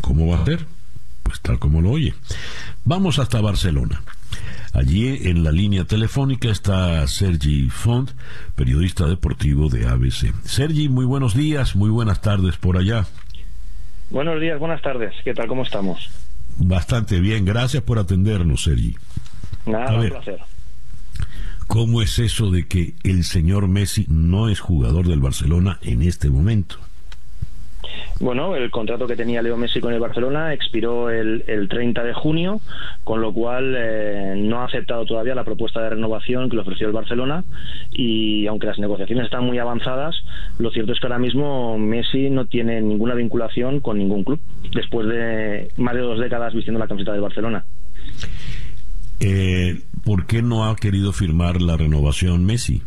¿Cómo 0.00 0.28
va 0.28 0.40
a 0.40 0.44
ser? 0.44 0.64
Pues 1.24 1.40
tal 1.40 1.58
como 1.58 1.82
lo 1.82 1.90
oye. 1.90 2.14
Vamos 2.84 3.18
hasta 3.18 3.40
Barcelona. 3.40 4.00
Allí 4.72 5.28
en 5.28 5.42
la 5.42 5.50
línea 5.50 5.86
telefónica 5.86 6.48
está 6.48 7.04
Sergi 7.08 7.68
Font, 7.68 8.12
periodista 8.54 9.08
deportivo 9.08 9.68
de 9.68 9.88
ABC. 9.88 10.32
Sergi, 10.44 10.88
muy 10.88 11.04
buenos 11.04 11.34
días, 11.34 11.74
muy 11.74 11.90
buenas 11.90 12.20
tardes 12.20 12.58
por 12.58 12.78
allá. 12.78 13.06
Buenos 14.08 14.40
días, 14.40 14.60
buenas 14.60 14.80
tardes. 14.82 15.12
¿Qué 15.24 15.34
tal? 15.34 15.48
¿Cómo 15.48 15.64
estamos? 15.64 16.10
Bastante 16.58 17.18
bien, 17.18 17.44
gracias 17.44 17.82
por 17.82 17.98
atendernos, 17.98 18.62
Sergi. 18.62 18.94
Nada, 19.66 19.98
un 19.98 20.08
placer. 20.10 20.55
¿Cómo 21.66 22.00
es 22.00 22.18
eso 22.18 22.50
de 22.50 22.66
que 22.66 22.94
el 23.02 23.24
señor 23.24 23.68
Messi 23.68 24.06
no 24.08 24.48
es 24.48 24.60
jugador 24.60 25.06
del 25.06 25.20
Barcelona 25.20 25.78
en 25.82 26.02
este 26.02 26.30
momento? 26.30 26.76
Bueno, 28.18 28.56
el 28.56 28.70
contrato 28.70 29.06
que 29.06 29.16
tenía 29.16 29.42
Leo 29.42 29.58
Messi 29.58 29.80
con 29.80 29.92
el 29.92 30.00
Barcelona 30.00 30.54
expiró 30.54 31.10
el, 31.10 31.44
30 31.68 32.02
de 32.02 32.14
junio, 32.14 32.60
con 33.04 33.20
lo 33.20 33.32
cual 33.32 33.74
eh, 33.76 34.34
no 34.36 34.60
ha 34.60 34.64
aceptado 34.64 35.04
todavía 35.04 35.34
la 35.34 35.44
propuesta 35.44 35.82
de 35.82 35.90
renovación 35.90 36.48
que 36.48 36.56
le 36.56 36.62
ofreció 36.62 36.86
el 36.86 36.94
Barcelona 36.94 37.44
y 37.90 38.46
aunque 38.46 38.68
las 38.68 38.78
negociaciones 38.78 39.26
están 39.26 39.44
muy 39.44 39.58
avanzadas, 39.58 40.16
lo 40.58 40.70
cierto 40.70 40.92
es 40.92 41.00
que 41.00 41.06
ahora 41.06 41.18
mismo 41.18 41.76
Messi 41.78 42.30
no 42.30 42.46
tiene 42.46 42.80
ninguna 42.80 43.14
vinculación 43.14 43.80
con 43.80 43.98
ningún 43.98 44.24
club 44.24 44.40
después 44.74 45.06
de 45.08 45.68
más 45.76 45.94
de 45.94 46.00
dos 46.00 46.18
décadas 46.18 46.54
vistiendo 46.54 46.78
la 46.78 46.88
camiseta 46.88 47.12
del 47.12 47.20
Barcelona. 47.20 47.64
Eh, 49.20 49.80
¿Por 50.06 50.26
qué 50.26 50.40
no 50.40 50.64
ha 50.70 50.76
querido 50.76 51.12
firmar 51.12 51.60
la 51.60 51.76
renovación 51.76 52.44
Messi? 52.44 52.84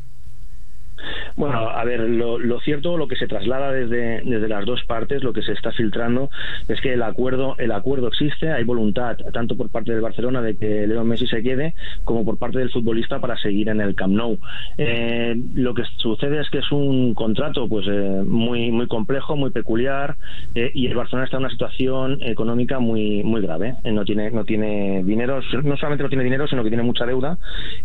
Bueno, 1.36 1.70
a 1.70 1.84
ver, 1.84 2.02
lo, 2.02 2.60
cierto, 2.62 2.98
lo 2.98 3.08
que 3.08 3.16
se 3.16 3.28
traslada 3.28 3.72
desde, 3.72 4.22
desde 4.22 4.48
las 4.48 4.66
dos 4.66 4.84
partes, 4.84 5.24
lo 5.24 5.34
que 5.34 5.42
se 5.42 5.54
está 5.54 5.72
filtrando, 5.72 6.30
es 6.68 6.82
que 6.82 6.94
el 6.94 7.04
acuerdo, 7.04 7.56
el 7.58 7.72
acuerdo 7.72 8.08
existe, 8.08 8.52
hay 8.52 8.64
voluntad 8.64 9.18
tanto 9.34 9.56
por 9.56 9.70
parte 9.70 9.92
del 9.92 10.02
Barcelona 10.02 10.42
de 10.42 10.56
que 10.58 10.88
Leo 10.88 11.04
Messi 11.04 11.28
se 11.28 11.44
quede, 11.44 11.76
como 12.04 12.26
por 12.26 12.38
parte 12.38 12.60
del 12.60 12.72
futbolista 12.72 13.20
para 13.20 13.38
seguir 13.38 13.70
en 13.70 13.82
el 13.82 13.96
Camp 13.96 14.14
Nou. 14.14 14.38
Eh, 14.78 15.36
lo 15.56 15.74
que 15.74 15.84
sucede 15.98 16.42
es 16.42 16.50
que 16.50 16.60
es 16.60 16.72
un 16.72 17.14
contrato 17.14 17.68
pues 17.68 17.86
eh, 17.88 18.24
muy 18.26 18.72
muy 18.72 18.88
complejo, 18.88 19.36
muy 19.36 19.52
peculiar, 19.52 20.16
eh, 20.56 20.72
y 20.74 20.88
el 20.88 20.96
Barcelona 20.96 21.26
está 21.26 21.38
en 21.38 21.44
una 21.44 21.52
situación 21.52 22.20
económica 22.22 22.80
muy 22.80 23.24
muy 23.24 23.42
grave. 23.42 23.76
no 23.86 24.04
tiene 24.06 24.32
no 24.32 24.44
tiene 24.44 25.04
dinero, 25.04 25.42
no 25.64 25.78
solamente 25.78 26.04
no 26.04 26.10
tiene 26.10 26.24
dinero, 26.24 26.48
sino 26.48 26.64
que 26.64 26.70
tiene 26.70 26.84
mucha 26.84 27.06
deuda 27.06 27.38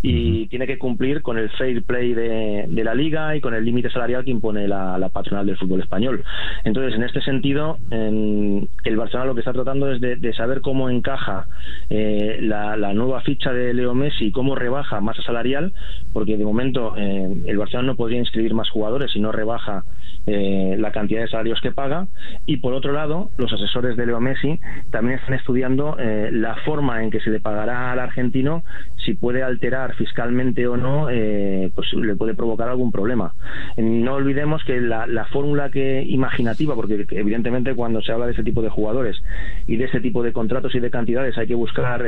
y 0.03 0.47
tiene 0.49 0.67
que 0.67 0.79
cumplir 0.79 1.23
con 1.23 1.39
el 1.39 1.51
fair 1.51 1.83
play 1.85 2.15
de, 2.15 2.67
de 2.69 2.85
la 2.85 2.95
liga 2.95 3.04
y 3.07 3.41
con 3.41 3.55
el 3.55 3.65
límite 3.65 3.91
salarial 3.91 4.25
que 4.25 4.31
impone 4.31 4.67
la, 4.67 5.09
patronal 5.13 5.47
del 5.47 5.57
fútbol 5.57 5.81
español. 5.81 6.25
Entonces, 6.65 6.95
en 6.95 7.05
este 7.05 7.21
sentido, 7.21 7.79
el 7.91 8.97
Barcelona 8.97 9.27
lo 9.27 9.35
que 9.35 9.41
está 9.41 9.53
tratando 9.53 9.91
es 9.93 10.01
de, 10.01 10.33
saber 10.35 10.61
cómo 10.63 10.91
encaja 10.91 11.47
eh, 11.91 12.39
la, 12.41 12.93
nueva 12.95 13.21
ficha 13.21 13.53
de 13.53 13.75
Leo 13.75 13.95
Messi, 13.95 14.33
cómo 14.33 14.55
rebaja 14.55 15.01
masa 15.01 15.23
salarial, 15.23 15.73
porque 16.13 16.37
de 16.37 16.45
momento 16.45 16.95
eh, 16.97 17.29
el 17.47 17.59
Barcelona 17.59 17.89
no 17.89 17.97
podría 17.97 18.19
inscribir 18.19 18.55
más 18.55 18.71
jugadores 18.71 19.13
si 19.13 19.21
no 19.21 19.33
rebaja 19.33 19.85
eh, 20.27 20.77
la 20.79 20.91
cantidad 20.93 21.21
de 21.21 21.29
salarios 21.29 21.61
que 21.61 21.71
paga. 21.71 22.07
Y 22.47 22.59
por 22.59 22.73
otro 22.73 22.93
lado 22.93 23.31
los 23.37 23.53
asesores 23.53 23.97
de 23.97 24.07
Leo 24.07 24.21
Messi 24.21 24.59
también 24.91 25.19
están 25.19 25.35
estudiando 25.35 25.97
eh, 25.99 26.31
la 26.33 26.57
forma 26.65 27.03
en 27.03 27.11
que 27.11 27.21
se 27.21 27.31
le 27.31 27.41
pagará 27.41 27.93
al 27.93 27.99
argentino 27.99 28.65
si 29.05 29.15
puede 29.15 29.43
alterar 29.43 29.95
fiscalmente 29.95 30.67
o 30.67 30.77
no 30.77 31.11
eh, 31.11 31.71
pues 31.75 31.93
le 31.93 32.17
puede 32.17 32.35
provocar 32.35 32.69
algún 32.69 32.91
problema. 32.91 33.35
No 33.77 34.15
olvidemos 34.15 34.65
que 34.65 34.81
la, 34.81 35.05
fórmula 35.33 35.71
que 35.71 36.03
imaginativa 36.03 36.75
porque 36.75 37.07
evidentemente 37.11 37.75
cuando 37.75 38.03
se 38.03 38.13
habla 38.13 38.27
de 38.27 38.33
ese 38.33 38.43
tipo 38.43 38.63
de 38.63 38.69
jugadores 38.69 39.21
y 39.67 39.77
de 39.77 39.87
ese 39.87 40.01
tipo 40.01 40.23
de 40.23 40.33
contratos 40.33 40.75
y 40.75 40.81
de 40.81 40.91
cantidades 40.91 41.37
hay 41.39 41.47
que 41.47 41.55
buscar 41.55 42.05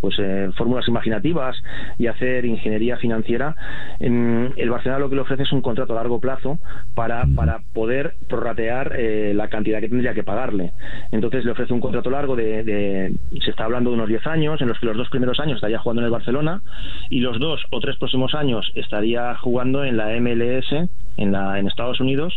pues 0.00 0.16
fórmulas 0.56 0.88
imaginativas 0.88 1.56
y 1.98 2.06
hacer 2.06 2.46
ingeniería 2.46 2.96
financiera 2.96 3.54
el 4.00 4.70
Barcelona 4.70 4.98
lo 4.98 5.08
que 5.08 5.16
le 5.16 5.22
ofrece 5.22 5.42
es 5.42 5.52
un 5.52 5.60
contrato 5.60 5.92
a 5.92 5.96
largo 5.96 6.20
plazo 6.20 6.58
para, 6.94 7.26
para 7.36 7.53
poder 7.72 8.14
prorratear 8.28 8.94
eh, 8.96 9.32
la 9.34 9.48
cantidad 9.48 9.80
que 9.80 9.88
tendría 9.88 10.14
que 10.14 10.22
pagarle. 10.22 10.72
Entonces 11.12 11.44
le 11.44 11.52
ofrece 11.52 11.72
un 11.72 11.80
contrato 11.80 12.10
largo 12.10 12.36
de, 12.36 13.14
se 13.42 13.50
está 13.50 13.64
hablando 13.64 13.90
de 13.90 13.96
unos 13.96 14.08
10 14.08 14.26
años, 14.26 14.60
en 14.60 14.68
los 14.68 14.78
que 14.78 14.86
los 14.86 14.96
dos 14.96 15.08
primeros 15.10 15.40
años 15.40 15.56
estaría 15.56 15.78
jugando 15.78 16.02
en 16.02 16.06
el 16.06 16.12
Barcelona 16.12 16.62
y 17.10 17.20
los 17.20 17.38
dos 17.38 17.62
o 17.70 17.80
tres 17.80 17.96
próximos 17.96 18.34
años 18.34 18.70
estaría 18.74 19.34
jugando 19.36 19.84
en 19.84 19.96
la 19.96 20.08
MLS 20.20 20.88
en, 21.16 21.32
la, 21.32 21.58
en 21.58 21.66
Estados 21.66 22.00
Unidos 22.00 22.32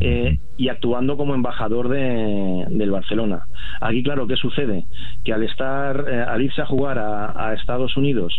eh, 0.00 0.38
y 0.56 0.68
actuando 0.68 1.16
como 1.16 1.34
embajador 1.34 1.88
de, 1.88 2.66
del 2.68 2.90
Barcelona. 2.90 3.42
Aquí, 3.80 4.02
claro, 4.02 4.26
¿qué 4.26 4.36
sucede? 4.36 4.84
Que 5.24 5.32
al 5.32 5.42
estar, 5.42 6.04
eh, 6.08 6.22
al 6.22 6.42
irse 6.42 6.62
a 6.62 6.66
jugar 6.66 6.98
a, 6.98 7.54
Estados 7.54 7.96
Unidos 7.96 8.32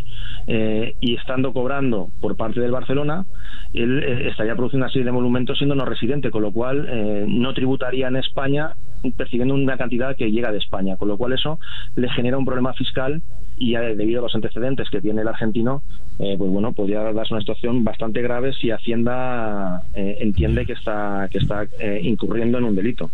eh, 0.48 0.94
y 1.02 1.16
estando 1.16 1.52
cobrando 1.52 2.10
por 2.22 2.38
parte 2.38 2.60
del 2.60 2.72
Barcelona, 2.72 3.26
él 3.74 4.04
estaría 4.04 4.56
produciendo 4.56 4.86
una 4.86 4.92
serie 4.92 5.06
de 5.06 5.12
monumentos 5.12 5.58
siendo 5.58 5.76
no 5.76 5.86
residente, 5.86 6.32
con 6.32 6.42
lo 6.42 6.52
cual 6.52 6.88
no 7.28 7.54
tributaría 7.54 8.08
en 8.08 8.16
España 8.16 8.74
percibiendo 9.18 9.54
una 9.54 9.78
cantidad 9.78 10.16
que 10.16 10.32
llega 10.32 10.52
de 10.52 10.58
España, 10.58 10.98
con 10.98 11.08
lo 11.08 11.18
cual 11.18 11.34
eso 11.34 11.60
le 11.96 12.10
genera 12.10 12.38
un 12.38 12.46
problema 12.46 12.74
fiscal 12.74 13.22
y 13.60 13.74
debido 13.74 14.22
a 14.22 14.24
los 14.24 14.36
antecedentes 14.36 14.90
que 14.90 15.02
tiene 15.02 15.22
el 15.22 15.28
argentino, 15.28 15.84
pues 16.18 16.38
bueno, 16.38 16.74
podría 16.74 17.02
darse 17.14 17.34
una 17.34 17.42
situación 17.42 17.84
bastante 17.84 18.22
grave 18.22 18.54
si 18.54 18.72
Hacienda 18.72 19.84
eh, 19.94 20.18
entiende 20.22 20.66
que 20.66 20.74
está, 20.74 21.28
que 21.32 21.38
está 21.38 21.68
eh, 21.80 22.00
incurriendo 22.04 22.58
en 22.58 22.64
un 22.64 22.76
delito. 22.76 23.12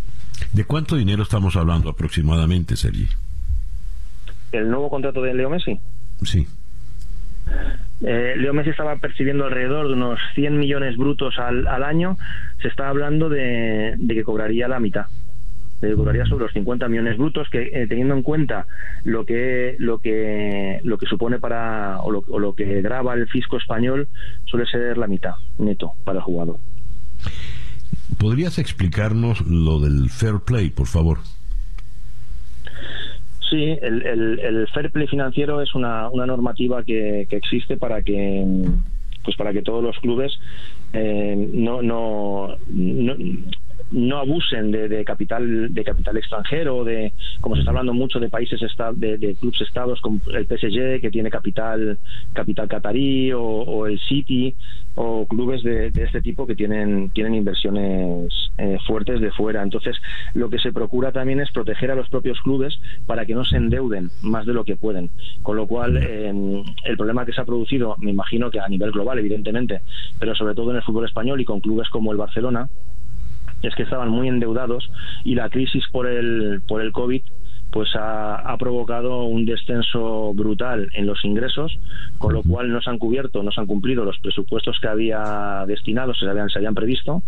¿De 0.54 0.66
cuánto 0.66 0.96
dinero 0.96 1.24
estamos 1.24 1.56
hablando 1.56 1.90
aproximadamente, 1.90 2.76
Sergi? 2.76 3.08
¿El 4.52 4.70
nuevo 4.70 4.90
contrato 4.90 5.22
de 5.22 5.34
Leo 5.34 5.50
Messi? 5.50 5.80
Sí. 6.24 6.48
Eh, 8.02 8.36
Leo 8.38 8.54
Messi 8.54 8.70
estaba 8.72 8.98
percibiendo 8.98 9.46
alrededor 9.46 9.88
de 9.88 9.94
unos 9.94 10.20
100 10.36 10.58
millones 10.58 10.98
brutos 10.98 11.38
al, 11.40 11.68
al 11.68 11.84
año. 11.84 12.18
Se 12.62 12.68
está 12.68 12.90
hablando 12.90 13.30
de, 13.30 13.98
que 14.08 14.24
cobraría 14.24 14.68
la 14.68 14.80
mitad. 14.80 15.06
Cobraría 15.96 16.26
sobre 16.26 16.46
los 16.46 16.54
50 16.54 16.88
millones 16.88 17.18
brutos, 17.18 17.48
que 17.50 17.70
eh, 17.74 17.88
teniendo 17.88 18.16
en 18.16 18.24
cuenta 18.24 18.66
lo 19.04 19.26
que 19.26 19.76
lo 19.80 20.00
que 20.00 20.80
lo 20.84 20.98
que 20.98 21.06
supone 21.06 21.40
para 21.40 22.00
o 22.02 22.12
lo, 22.12 22.54
que 22.54 22.82
graba 22.82 23.14
el 23.14 23.28
fisco 23.28 23.58
español 23.58 24.08
suele 24.46 24.66
ser 24.66 24.98
la 24.98 25.08
mitad 25.08 25.36
neto 25.58 25.94
para 26.04 26.20
el 26.20 26.24
jugador. 26.24 26.58
¿Podrías 28.18 28.58
explicarnos 28.60 29.46
lo 29.46 29.80
del 29.80 30.10
fair 30.10 30.40
play, 30.46 30.70
por 30.70 30.88
favor? 30.88 31.20
Sí, 33.50 33.78
el, 33.82 34.02
el, 34.40 34.68
fair 34.74 34.92
play 34.92 35.08
financiero 35.08 35.62
es 35.62 35.76
una, 35.76 36.10
una 36.10 36.26
normativa 36.26 36.84
que, 36.84 37.28
que 37.30 37.36
existe 37.36 37.78
para 37.78 38.02
que 38.02 38.44
pues 39.24 39.36
para 39.38 39.52
que 39.52 39.64
todos 39.64 39.84
los 39.84 39.98
clubes 40.00 40.40
eh, 40.94 41.36
no, 41.54 41.82
no, 41.82 42.56
no, 42.70 43.16
no 43.92 44.18
abusen 44.18 44.72
de, 44.72 45.06
capital 45.06 45.74
de 45.74 45.84
capital 45.84 46.18
extranjero 46.18 46.84
de 46.84 47.14
como 47.42 47.56
se 47.56 47.62
está 47.62 47.72
hablando 47.72 47.94
mucho 47.94 48.20
de 48.20 48.30
países 48.30 48.60
de, 48.96 49.18
de 49.18 49.36
clubes 49.36 49.62
estados 49.62 50.02
como 50.02 50.20
el 50.34 50.46
PSG 50.46 51.02
que 51.02 51.12
tiene 51.12 51.30
capital 51.30 52.00
capital 52.34 52.68
catarí 52.68 53.32
o, 53.34 53.86
el 53.86 54.00
City 54.00 54.56
o 54.96 55.26
clubes 55.28 55.64
de, 55.64 55.88
este 55.88 56.22
tipo 56.22 56.48
que 56.48 56.56
tienen 56.56 57.10
tienen 57.10 57.36
inversiones 57.36 58.34
eh, 58.58 58.78
fuertes 58.88 59.20
de 59.20 59.32
fuera. 59.32 59.62
Entonces 59.62 59.98
lo 60.34 60.50
que 60.50 60.60
se 60.60 60.72
procura 60.72 61.12
también 61.12 61.40
es 61.40 61.52
proteger 61.52 61.92
a 61.92 61.96
los 61.96 62.10
propios 62.10 62.40
clubes 62.42 62.80
para 63.06 63.26
que 63.26 63.36
no 63.36 63.46
se 63.46 63.58
endeuden 63.58 64.10
más 64.22 64.46
de 64.46 64.54
lo 64.54 64.64
que 64.64 64.78
pueden. 64.78 65.10
Con 65.44 65.58
lo 65.58 65.68
cual 65.68 65.98
el 65.98 66.98
problema 66.98 67.26
que 67.26 67.34
se 67.34 67.42
ha 67.42 67.46
producido 67.46 67.96
me 68.00 68.12
imagino 68.12 68.50
que 68.50 68.60
a 68.60 68.68
nivel 68.68 68.92
global 68.92 69.20
evidentemente 69.20 69.82
pero 70.20 70.36
sobre 70.36 70.56
todo 70.56 70.72
en 70.72 70.78
el 70.78 70.84
fútbol 70.84 71.06
español 71.06 71.40
y 71.42 71.46
con 71.46 71.60
clubes 71.60 71.90
como 71.90 72.12
el 72.12 72.18
Barcelona 72.18 72.68
es 73.62 73.76
que 73.76 73.84
estaban 73.84 74.10
muy 74.10 74.28
endeudados 74.28 74.90
y 75.24 75.36
la 75.36 75.50
crisis 75.50 75.84
por 75.92 76.08
el, 76.08 76.62
por 76.68 76.82
el 76.82 76.92
COVID 76.92 77.22
pues 77.76 77.90
ha, 77.94 78.56
provocado 78.58 79.26
un 79.26 79.46
descenso 79.46 80.34
brutal 80.34 80.88
en 80.94 81.06
los 81.06 81.26
ingresos, 81.26 81.78
con 82.18 82.34
lo 82.34 82.42
cual 82.42 82.72
no 82.72 82.82
se 82.82 82.90
han 82.90 82.98
cubierto, 82.98 83.44
no 83.44 83.52
se 83.52 83.60
han 83.60 83.68
cumplido 83.68 84.06
los 84.06 84.18
presupuestos 84.20 84.80
que 84.80 84.88
había 84.88 85.66
destinados, 85.68 86.18
se 86.18 86.26
habían, 86.26 86.50
se 86.50 86.60
habían 86.60 86.74
previsto, 86.74 87.22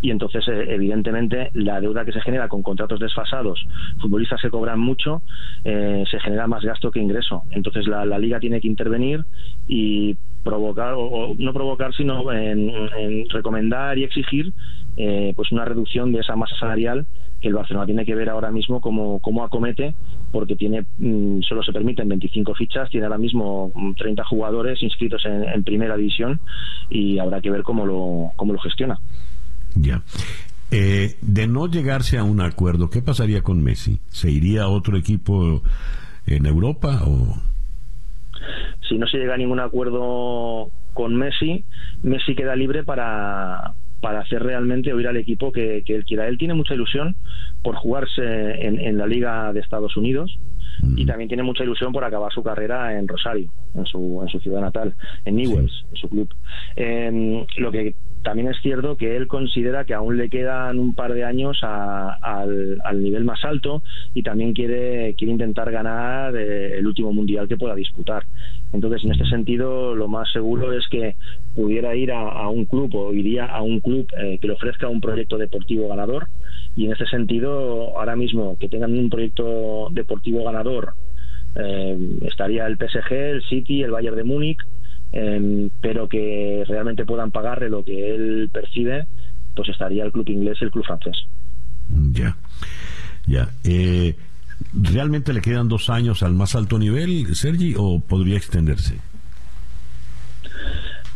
y 0.00 0.10
entonces, 0.10 0.48
eh, 0.48 0.64
evidentemente, 0.68 1.50
la 1.52 1.78
deuda 1.78 2.06
que 2.06 2.12
se 2.12 2.22
genera 2.22 2.48
con 2.48 2.62
contratos 2.62 3.00
desfasados, 3.00 3.62
futbolistas 4.00 4.40
que 4.40 4.48
cobran 4.48 4.80
mucho, 4.80 5.20
eh, 5.62 6.04
se 6.10 6.18
genera 6.20 6.46
más 6.46 6.64
gasto 6.64 6.90
que 6.90 6.98
ingreso. 6.98 7.42
Entonces, 7.50 7.86
la, 7.86 8.18
liga 8.18 8.40
tiene 8.40 8.62
que 8.62 8.68
intervenir 8.68 9.24
y 9.68 10.16
provocar, 10.42 10.94
o, 10.96 11.34
no 11.36 11.52
provocar, 11.52 11.94
sino 11.94 12.32
en, 12.32 13.28
recomendar 13.28 13.98
y 13.98 14.04
exigir 14.04 14.54
eh, 14.96 15.32
pues 15.34 15.50
una 15.52 15.64
reducción 15.64 16.12
de 16.12 16.20
esa 16.20 16.36
masa 16.36 16.56
salarial 16.58 17.06
que 17.40 17.48
el 17.48 17.54
Barcelona 17.54 17.86
tiene 17.86 18.04
que 18.04 18.14
ver 18.14 18.28
ahora 18.30 18.50
mismo 18.50 18.80
cómo, 18.80 19.18
cómo 19.18 19.42
acomete, 19.42 19.94
porque 20.30 20.54
tiene 20.54 20.84
mm, 20.98 21.40
solo 21.42 21.62
se 21.62 21.72
permiten 21.72 22.08
25 22.08 22.54
fichas, 22.54 22.88
tiene 22.88 23.06
ahora 23.06 23.18
mismo 23.18 23.72
30 23.98 24.22
mm, 24.22 24.26
jugadores 24.26 24.82
inscritos 24.82 25.24
en, 25.26 25.64
primera 25.64 25.96
división 25.96 26.40
y 26.88 27.18
habrá 27.18 27.40
que 27.40 27.50
ver 27.50 27.62
cómo 27.62 27.84
lo, 27.84 28.30
cómo 28.36 28.52
lo 28.52 28.60
gestiona. 28.60 28.98
Ya. 29.74 30.02
Eh, 30.70 31.16
de 31.20 31.46
no 31.48 31.66
llegarse 31.66 32.16
a 32.16 32.24
un 32.24 32.40
acuerdo, 32.40 32.88
¿qué 32.88 33.02
pasaría 33.02 33.42
con 33.42 33.62
Messi? 33.62 33.98
¿Se 34.08 34.30
iría 34.30 34.62
a 34.62 34.68
otro 34.68 34.96
equipo 34.96 35.62
en 36.26 36.46
Europa 36.46 37.02
o...? 37.04 37.36
Si 38.88 38.98
no 38.98 39.06
se 39.06 39.18
llega 39.18 39.34
a 39.34 39.38
ningún 39.38 39.60
acuerdo 39.60 40.70
con 40.94 41.14
Messi, 41.16 41.64
Messi 42.02 42.34
queda 42.34 42.56
libre 42.56 42.84
para, 42.84 43.74
para 44.02 44.20
hacer 44.20 44.42
realmente 44.42 44.92
oír 44.92 45.06
al 45.06 45.16
equipo 45.16 45.52
que, 45.52 45.84
él 45.86 46.04
quiera. 46.04 46.26
Él 46.26 46.36
tiene 46.36 46.54
mucha 46.54 46.74
ilusión 46.74 47.14
por 47.62 47.76
jugarse 47.76 48.66
en, 48.66 48.98
la 48.98 49.06
Liga 49.06 49.52
de 49.52 49.60
Estados 49.60 49.96
Unidos 49.96 50.36
mm. 50.80 50.98
y 50.98 51.06
también 51.06 51.28
tiene 51.28 51.44
mucha 51.44 51.62
ilusión 51.62 51.92
por 51.92 52.04
acabar 52.04 52.32
su 52.32 52.42
carrera 52.42 52.98
en 52.98 53.06
Rosario, 53.06 53.48
en 53.74 53.86
su, 53.86 54.20
en 54.20 54.28
su 54.28 54.40
ciudad 54.40 54.60
natal, 54.60 54.94
en 55.24 55.36
Newells, 55.36 55.86
en 55.88 55.96
su 55.96 56.08
club. 56.08 56.28
Em, 56.74 57.46
lo 57.58 57.70
que 57.70 57.94
también 58.24 58.48
es 58.48 58.56
cierto 58.60 58.96
que 58.96 59.16
él 59.16 59.28
considera 59.28 59.84
que 59.84 59.94
aún 59.94 60.16
le 60.16 60.28
quedan 60.28 60.80
un 60.80 60.94
par 60.94 61.12
de 61.12 61.24
años 61.24 61.58
al, 61.62 62.80
nivel 63.00 63.24
más 63.24 63.44
alto 63.44 63.84
y 64.14 64.24
también 64.24 64.52
quiere, 64.52 65.14
quiere 65.14 65.32
intentar 65.32 65.70
ganar 65.70 66.34
eh, 66.36 66.78
el 66.78 66.86
último 66.86 67.12
mundial 67.12 67.46
que 67.46 67.56
pueda 67.56 67.76
disputar. 67.76 68.24
Entonces, 68.72 69.04
en 69.04 69.12
este 69.12 69.26
sentido, 69.26 69.94
lo 69.94 70.08
más 70.08 70.30
seguro 70.32 70.72
es 70.72 70.86
que 70.88 71.14
pudiera 71.54 71.94
ir 71.94 72.10
a, 72.10 72.48
un 72.48 72.64
club 72.64 72.94
o 72.94 73.12
iría 73.12 73.44
a 73.46 73.60
un 73.62 73.80
club 73.80 74.06
eh, 74.18 74.38
que 74.40 74.46
le 74.46 74.54
ofrezca 74.54 74.88
un 74.88 75.00
proyecto 75.00 75.36
deportivo 75.36 75.88
ganador. 75.88 76.28
Y 76.74 76.86
en 76.86 76.92
este 76.92 77.06
sentido, 77.06 77.98
ahora 77.98 78.16
mismo 78.16 78.56
que 78.58 78.68
tengan 78.68 78.98
un 78.98 79.10
proyecto 79.10 79.88
deportivo 79.90 80.44
ganador, 80.44 80.94
eh, 81.54 82.18
estaría 82.22 82.66
el 82.66 82.78
PSG, 82.78 83.12
el 83.12 83.42
City, 83.42 83.82
el 83.82 83.90
Bayern 83.90 84.16
de 84.16 84.24
Múnich, 84.24 84.58
em, 85.12 85.68
pero 85.82 86.08
que 86.08 86.64
realmente 86.66 87.04
puedan 87.04 87.30
pagarle 87.30 87.68
lo 87.68 87.84
que 87.84 88.14
él 88.14 88.48
percibe, 88.50 89.06
pues 89.54 89.68
estaría 89.68 90.04
el 90.04 90.12
club 90.12 90.28
inglés, 90.30 90.56
el 90.62 90.70
club 90.70 90.86
francés. 90.86 91.16
Ya, 92.14 92.34
ya. 93.26 93.50
¿Realmente 94.72 95.32
le 95.32 95.40
quedan 95.40 95.68
dos 95.68 95.90
años 95.90 96.22
al 96.22 96.34
más 96.34 96.54
alto 96.54 96.78
nivel, 96.78 97.34
Sergi, 97.34 97.74
o 97.76 98.00
podría 98.00 98.36
extenderse? 98.36 98.98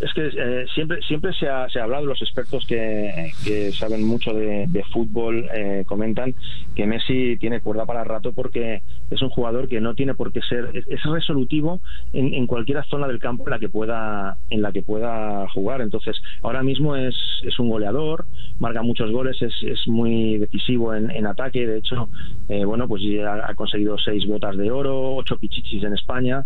Es 0.01 0.13
que 0.13 0.27
eh, 0.27 0.67
siempre 0.75 1.01
siempre 1.03 1.33
se 1.33 1.49
ha, 1.49 1.69
se 1.71 1.81
ha, 1.81 1.85
hablado, 1.85 2.05
los 2.05 2.21
expertos 2.21 2.67
que, 2.67 3.33
que 3.45 3.73
saben 3.73 4.05
mucho 4.05 4.33
de, 4.35 4.85
fútbol 4.93 5.49
eh, 5.55 5.85
comentan 5.87 6.35
que 6.75 6.87
Messi 6.87 7.37
tiene 7.39 7.61
cuerda 7.61 7.87
para 7.87 8.05
rato 8.05 8.33
porque 8.33 8.83
es 9.11 9.23
un 9.23 9.31
jugador 9.31 9.69
que 9.69 9.81
no 9.81 9.95
tiene 9.95 10.15
por 10.15 10.33
qué 10.33 10.41
ser, 10.43 10.71
es, 10.87 11.03
resolutivo 11.03 11.81
en, 12.13 12.35
en, 12.35 12.47
cualquier 12.47 12.85
zona 12.87 13.09
del 13.09 13.19
campo 13.19 13.45
en 13.47 13.51
la 13.51 13.59
que 13.59 13.69
pueda 13.69 14.37
en 14.51 14.63
la 14.63 14.71
que 14.73 14.83
pueda 14.83 15.49
jugar. 15.51 15.81
Entonces, 15.81 16.17
ahora 16.43 16.63
mismo 16.63 16.95
es, 16.95 17.15
es 17.43 17.59
un 17.59 17.71
goleador, 17.71 18.27
marca 18.59 18.83
muchos 18.83 19.11
goles, 19.11 19.41
es, 19.41 19.55
es 19.63 19.89
muy 19.89 20.39
decisivo 20.39 20.95
en, 20.95 21.11
en 21.11 21.27
ataque. 21.27 21.67
De 21.67 21.79
hecho, 21.79 22.11
eh, 22.49 22.65
bueno, 22.65 22.87
pues 22.87 23.03
ha 23.27 23.55
conseguido 23.55 23.97
seis 23.99 24.27
botas 24.27 24.57
de 24.57 24.71
oro, 24.71 25.17
ocho 25.17 25.39
pichichis 25.39 25.83
en 25.85 25.95
España. 25.95 26.45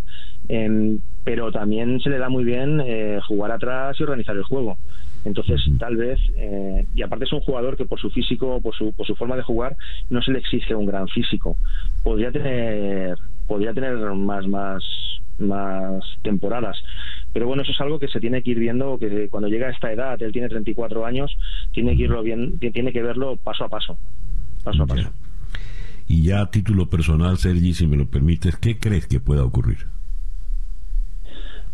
Pero 1.25 1.53
también 1.53 2.01
se 2.01 2.11
le 2.11 2.19
da 2.19 2.29
muy 2.29 2.45
bien 2.45 2.79
jugar 2.79 3.23
jugar 3.23 3.53
atrás 3.53 3.97
y 3.99 4.03
organizar 4.03 4.37
el 4.37 4.43
juego. 4.43 4.77
Entonces, 5.25 5.61
tal 5.79 5.97
vez, 5.97 6.19
eh, 6.37 6.87
y 6.95 7.03
aparte 7.03 7.27
es 7.27 7.33
un 7.33 7.41
jugador 7.41 7.77
que 7.77 7.85
por 7.85 8.01
su 8.01 8.11
físico, 8.11 8.61
por 8.63 8.75
su, 8.75 8.93
por 8.93 9.07
su 9.07 9.15
forma 9.15 9.37
de 9.37 9.43
jugar, 9.43 9.77
no 10.09 10.23
se 10.23 10.33
le 10.33 10.39
exige 10.39 10.75
un 10.75 10.87
gran 10.87 11.09
físico. 11.09 11.57
Podría 12.03 12.33
tener, 12.33 13.19
podría 13.47 13.75
tener 13.75 13.97
más, 14.15 14.47
más, 14.47 14.83
más 15.39 16.03
temporadas. 16.23 16.77
Pero 17.33 17.47
bueno, 17.47 17.63
eso 17.63 17.73
es 17.73 17.81
algo 17.81 17.99
que 17.99 18.09
se 18.09 18.21
tiene 18.21 18.43
que 18.43 18.51
ir 18.51 18.59
viendo, 18.59 18.99
que 18.99 19.29
cuando 19.29 19.49
llega 19.49 19.69
a 19.69 19.71
esta 19.71 19.93
edad, 19.93 20.21
él 20.23 20.33
tiene 20.33 20.49
34 20.49 21.05
años, 21.05 21.37
tiene 21.73 21.97
que 21.97 22.05
irlo 22.05 22.23
bien, 22.23 22.59
tiene 22.59 22.93
que 22.93 23.03
verlo 23.03 23.37
paso 23.37 23.65
a 23.65 23.69
paso. 23.69 23.99
Paso 24.65 24.83
a 24.83 24.87
paso. 24.87 25.11
Y 26.09 26.23
ya 26.25 26.41
a 26.41 26.51
título 26.51 26.89
personal, 26.89 27.37
Sergi, 27.37 27.75
si 27.75 27.87
me 27.87 27.97
lo 27.97 28.07
permites, 28.11 28.57
¿qué 28.57 28.79
crees 28.79 29.07
que 29.07 29.21
pueda 29.21 29.45
ocurrir? 29.45 29.87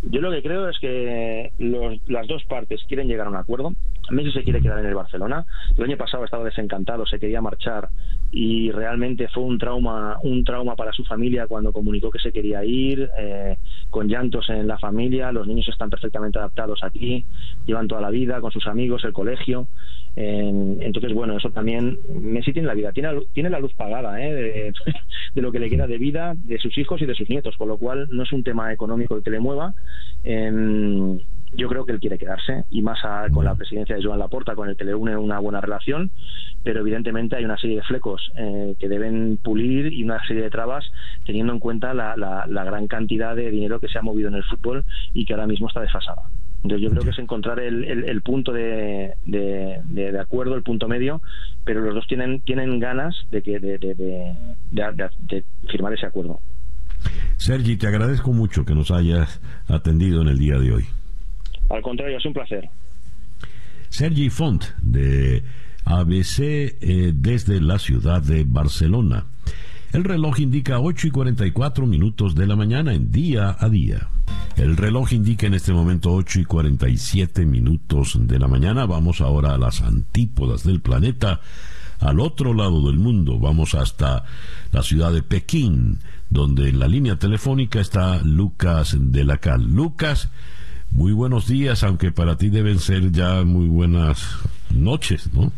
Yo 0.09 0.21
lo 0.21 0.31
que 0.31 0.43
creo 0.43 0.69
es 0.69 0.79
que 0.79 1.53
las 2.07 2.29
dos 2.29 2.45
partes 2.45 2.85
quieren 2.87 3.09
llegar 3.09 3.27
a 3.27 3.31
un 3.31 3.37
acuerdo. 3.37 3.73
Messi 4.11 4.31
se 4.31 4.45
quiere 4.45 4.63
quedar 4.63 4.79
en 4.79 4.87
el 4.87 4.95
Barcelona. 4.95 5.45
El 5.77 5.85
año 5.85 5.97
pasado 5.97 6.25
estaba 6.25 6.45
desencantado, 6.45 7.07
se 7.07 7.19
quería 7.19 7.41
marchar 7.41 7.89
y 8.39 8.71
realmente 8.71 9.29
fue 9.29 9.45
un 9.45 9.57
trauma, 9.57 10.19
un 10.23 10.45
trauma 10.45 10.77
para 10.77 10.93
su 10.93 11.03
familia 11.07 11.47
cuando 11.47 11.73
comunicó 11.73 12.11
que 12.11 12.19
se 12.19 12.33
quería 12.33 12.63
ir, 12.67 13.09
eh, 13.19 13.57
con 13.89 14.09
llantos 14.09 14.51
en 14.51 14.69
la 14.69 14.79
familia. 14.79 15.33
Los 15.33 15.47
niños 15.47 15.67
están 15.69 15.89
perfectamente 15.89 16.39
adaptados 16.39 16.81
aquí, 16.85 17.25
llevan 17.65 17.89
toda 17.89 18.03
la 18.03 18.11
vida 18.11 18.43
con 18.43 18.53
sus 18.53 18.67
amigos, 18.67 19.05
el 19.05 19.15
colegio. 19.15 19.69
entonces, 20.17 21.15
bueno, 21.15 21.39
eso 21.39 21.49
también 21.49 21.99
Messi 22.21 22.53
tiene 22.53 22.69
la 22.69 22.75
vida, 22.75 22.93
tiene, 22.93 23.09
tiene 23.33 23.49
la 23.49 23.59
luz 23.59 23.73
pagada 23.73 24.21
¿eh? 24.23 24.35
de, 25.35 25.41
lo 25.41 25.51
que 25.51 25.59
le 25.59 25.71
queda 25.71 25.87
de 25.87 25.97
vida, 25.97 26.35
de 26.37 26.59
sus 26.59 26.77
hijos 26.77 27.01
y 27.01 27.07
de 27.07 27.15
sus 27.15 27.31
nietos, 27.31 27.57
con 27.57 27.69
lo 27.69 27.79
cual 27.79 28.07
no 28.11 28.23
es 28.23 28.33
un 28.33 28.45
tema 28.45 28.71
económico 28.71 29.17
el 29.17 29.23
que 29.23 29.31
le 29.31 29.41
mueva. 29.41 29.73
Eh, 30.25 31.17
yo 31.57 31.69
creo 31.69 31.85
que 31.85 31.93
él 31.93 32.01
quiere 32.01 32.19
quedarse 32.19 32.65
y 32.71 32.83
más 32.83 32.99
con 33.33 33.45
la 33.45 33.55
presidencia 33.55 33.97
de 33.97 34.03
Joan 34.03 34.19
Laporta 34.19 34.55
con 34.55 34.69
el 34.69 34.77
que 34.77 34.85
le 34.85 34.95
une 34.95 35.17
una 35.17 35.39
buena 35.39 35.61
relación 35.61 36.11
pero 36.63 36.81
evidentemente 36.81 37.37
hay 37.37 37.45
una 37.45 37.57
serie 37.59 37.77
de 37.77 37.83
flecos 37.83 38.31
eh, 38.37 38.75
que 38.79 38.89
deben 38.89 39.39
pulir 39.43 39.93
y 39.93 40.03
una 40.03 40.25
serie 40.27 40.43
de 40.43 40.51
trabas 40.51 40.85
teniendo 41.25 41.53
en 41.53 41.61
cuenta 41.61 41.95
la, 41.95 42.17
la, 42.17 42.65
gran 42.65 42.89
cantidad 42.89 43.37
de 43.37 43.51
dinero 43.51 43.79
que 43.79 43.89
se 43.89 43.99
ha 43.99 44.03
movido 44.03 44.29
en 44.29 44.35
el 44.35 44.45
fútbol 44.45 44.85
y 45.13 45.25
que 45.25 45.35
ahora 45.35 45.47
mismo 45.47 45.69
está 45.69 45.81
desfasada 45.81 46.23
entonces 46.65 46.83
yo 46.83 46.91
creo 46.91 47.05
que 47.05 47.11
es 47.11 47.19
encontrar 47.19 47.61
el, 47.61 48.23
punto 48.23 48.53
de, 48.53 49.13
de, 49.25 50.19
acuerdo, 50.19 50.57
el 50.57 50.65
punto 50.65 50.89
medio, 50.89 51.23
pero 51.65 51.81
los 51.81 51.95
dos 51.95 52.07
tienen, 52.09 52.41
tienen 52.41 52.81
ganas 52.81 53.15
de, 53.31 53.43
que, 53.43 53.61
de 53.61 55.45
firmar 55.71 55.93
ese 55.93 56.07
acuerdo. 56.07 56.41
Sergi, 57.37 57.77
te 57.77 57.87
agradezco 57.87 58.33
mucho 58.33 58.65
que 58.65 58.75
nos 58.75 58.91
hayas 58.91 59.41
atendido 59.69 60.23
en 60.23 60.29
el 60.29 60.39
día 60.39 60.59
de 60.59 60.73
hoy. 60.73 60.87
Al 61.69 61.83
contrario, 61.83 62.19
es 62.19 62.25
un 62.25 62.33
placer. 62.33 62.69
Sergi 63.89 64.31
Font 64.31 64.65
de 64.83 65.43
ABC 65.85 66.41
eh, 66.41 67.13
desde 67.15 67.61
la 67.61 67.79
ciudad 67.79 68.23
de 68.23 68.45
Barcelona. 68.45 69.25
El 69.93 70.05
reloj 70.05 70.41
indica 70.41 70.81
8 70.81 71.07
y 71.07 71.11
44 71.11 71.87
minutos 71.87 72.35
de 72.35 72.47
la 72.47 72.57
mañana 72.57 72.93
en 72.93 73.11
día 73.11 73.57
a 73.59 73.69
día. 73.69 74.09
El 74.57 74.77
reloj 74.77 75.13
indica 75.13 75.47
en 75.47 75.55
este 75.55 75.73
momento 75.73 76.13
8 76.13 76.41
y 76.41 76.45
47 76.45 77.47
minutos 77.47 78.19
de 78.21 78.39
la 78.39 78.49
mañana. 78.49 78.85
Vamos 78.85 79.21
ahora 79.21 79.55
a 79.55 79.59
las 79.59 79.83
antípodas 79.83 80.65
del 80.65 80.81
planeta, 80.81 81.41
al 82.01 82.21
otro 82.21 82.53
lado 82.53 82.87
del 82.87 82.99
mundo. 82.99 83.39
Vamos 83.39 83.75
hasta 83.75 84.25
la 84.73 84.83
ciudad 84.83 85.13
de 85.13 85.23
Pekín, 85.23 86.01
donde 86.31 86.69
en 86.69 86.79
la 86.79 86.89
línea 86.89 87.17
telefónica 87.17 87.81
está 87.81 88.21
Lucas 88.23 88.97
de 88.99 89.25
la 89.25 89.39
Cal. 89.39 89.63
Lucas, 89.63 90.31
muy 90.97 91.13
buenos 91.13 91.47
días, 91.47 91.85
aunque 91.85 92.11
para 92.11 92.37
ti 92.37 92.49
deben 92.49 92.79
ser 92.79 93.13
ya 93.13 93.45
muy 93.45 93.69
buenas 93.69 94.39
noches, 94.71 95.33
¿no? 95.35 95.53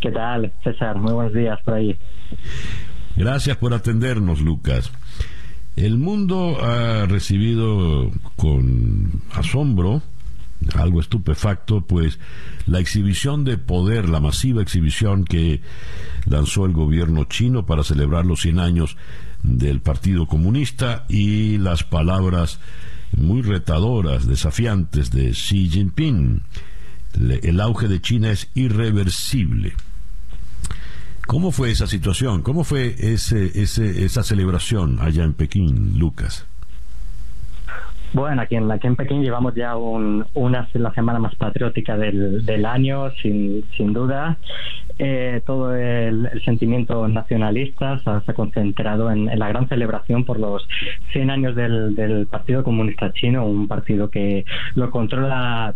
¿Qué 0.00 0.10
tal, 0.10 0.52
César? 0.62 0.96
Muy 0.98 1.12
buenos 1.12 1.34
días 1.34 1.58
por 1.64 1.74
ahí. 1.74 1.96
Gracias 3.16 3.56
por 3.56 3.74
atendernos, 3.74 4.40
Lucas. 4.40 4.92
El 5.74 5.98
mundo 5.98 6.58
ha 6.62 7.06
recibido 7.06 8.12
con 8.36 9.20
asombro, 9.32 10.00
algo 10.76 11.00
estupefacto, 11.00 11.80
pues 11.80 12.20
la 12.66 12.78
exhibición 12.78 13.42
de 13.42 13.58
poder, 13.58 14.08
la 14.08 14.20
masiva 14.20 14.62
exhibición 14.62 15.24
que 15.24 15.60
lanzó 16.26 16.66
el 16.66 16.72
gobierno 16.72 17.24
chino 17.24 17.66
para 17.66 17.82
celebrar 17.82 18.26
los 18.26 18.42
100 18.42 18.60
años 18.60 18.96
del 19.42 19.80
Partido 19.80 20.26
Comunista 20.26 21.04
y 21.08 21.58
las 21.58 21.82
palabras 21.82 22.60
muy 23.16 23.42
retadoras, 23.42 24.26
desafiantes 24.26 25.10
de 25.10 25.30
Xi 25.32 25.68
Jinping. 25.68 26.42
El 27.42 27.60
auge 27.60 27.88
de 27.88 28.00
China 28.00 28.30
es 28.30 28.50
irreversible. 28.54 29.72
¿Cómo 31.26 31.52
fue 31.52 31.70
esa 31.70 31.86
situación? 31.86 32.42
¿Cómo 32.42 32.64
fue 32.64 32.94
ese, 32.98 33.60
ese, 33.60 34.04
esa 34.04 34.22
celebración 34.22 34.98
allá 35.00 35.24
en 35.24 35.34
Pekín, 35.34 35.98
Lucas? 35.98 36.46
Bueno, 38.12 38.42
aquí 38.42 38.56
en, 38.56 38.70
aquí 38.70 38.86
en 38.86 38.96
Pekín 38.96 39.22
llevamos 39.22 39.54
ya 39.54 39.76
un, 39.76 40.26
una 40.34 40.68
la 40.74 40.92
semana 40.92 41.18
más 41.18 41.34
patriótica 41.36 41.96
del, 41.96 42.44
del 42.44 42.66
año, 42.66 43.10
sin, 43.22 43.64
sin 43.76 43.92
duda. 43.92 44.36
Eh, 44.98 45.40
todo 45.46 45.74
el, 45.74 46.28
sentimiento 46.44 47.06
nacionalista 47.08 47.98
se, 47.98 48.10
ha 48.10 48.34
concentrado 48.34 49.10
en, 49.10 49.26
la 49.38 49.48
gran 49.48 49.68
celebración 49.68 50.24
por 50.24 50.38
los 50.38 50.66
100 51.12 51.30
años 51.30 51.54
del, 51.54 51.94
del, 51.94 52.26
Partido 52.26 52.62
Comunista 52.62 53.12
Chino, 53.12 53.46
un 53.46 53.68
partido 53.68 54.10
que 54.10 54.44
lo 54.74 54.90
controla 54.90 55.74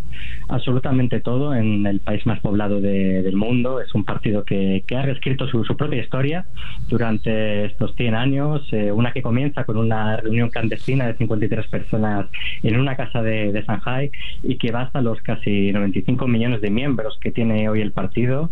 absolutamente 0.48 1.20
todo 1.20 1.54
en 1.54 1.86
el 1.86 2.00
país 2.00 2.24
más 2.26 2.40
poblado 2.40 2.80
del 2.80 3.36
mundo. 3.36 3.80
Es 3.80 3.94
un 3.94 4.04
partido 4.04 4.44
que, 4.44 4.84
que 4.86 4.96
ha 4.96 5.02
reescrito 5.02 5.46
su, 5.48 5.64
su, 5.64 5.76
propia 5.76 6.02
historia 6.02 6.46
durante 6.88 7.66
estos 7.66 7.94
100 7.96 8.14
años, 8.14 8.66
eh, 8.72 8.92
una 8.92 9.12
que 9.12 9.22
comienza 9.22 9.64
con 9.64 9.76
una 9.76 10.16
reunión 10.16 10.50
clandestina 10.50 11.06
de 11.06 11.14
53 11.16 11.66
personas 11.68 12.26
en 12.62 12.78
una 12.78 12.96
casa 12.96 13.22
de, 13.22 13.52
de 13.52 13.62
Shanghai 13.62 14.10
y 14.42 14.56
que 14.56 14.70
va 14.70 14.82
hasta 14.82 15.00
los 15.00 15.20
casi 15.22 15.72
95 15.72 16.26
millones 16.26 16.60
de 16.60 16.70
miembros 16.70 17.18
que 17.20 17.30
tiene 17.30 17.68
hoy 17.68 17.80
el 17.80 17.92
partido. 17.92 18.50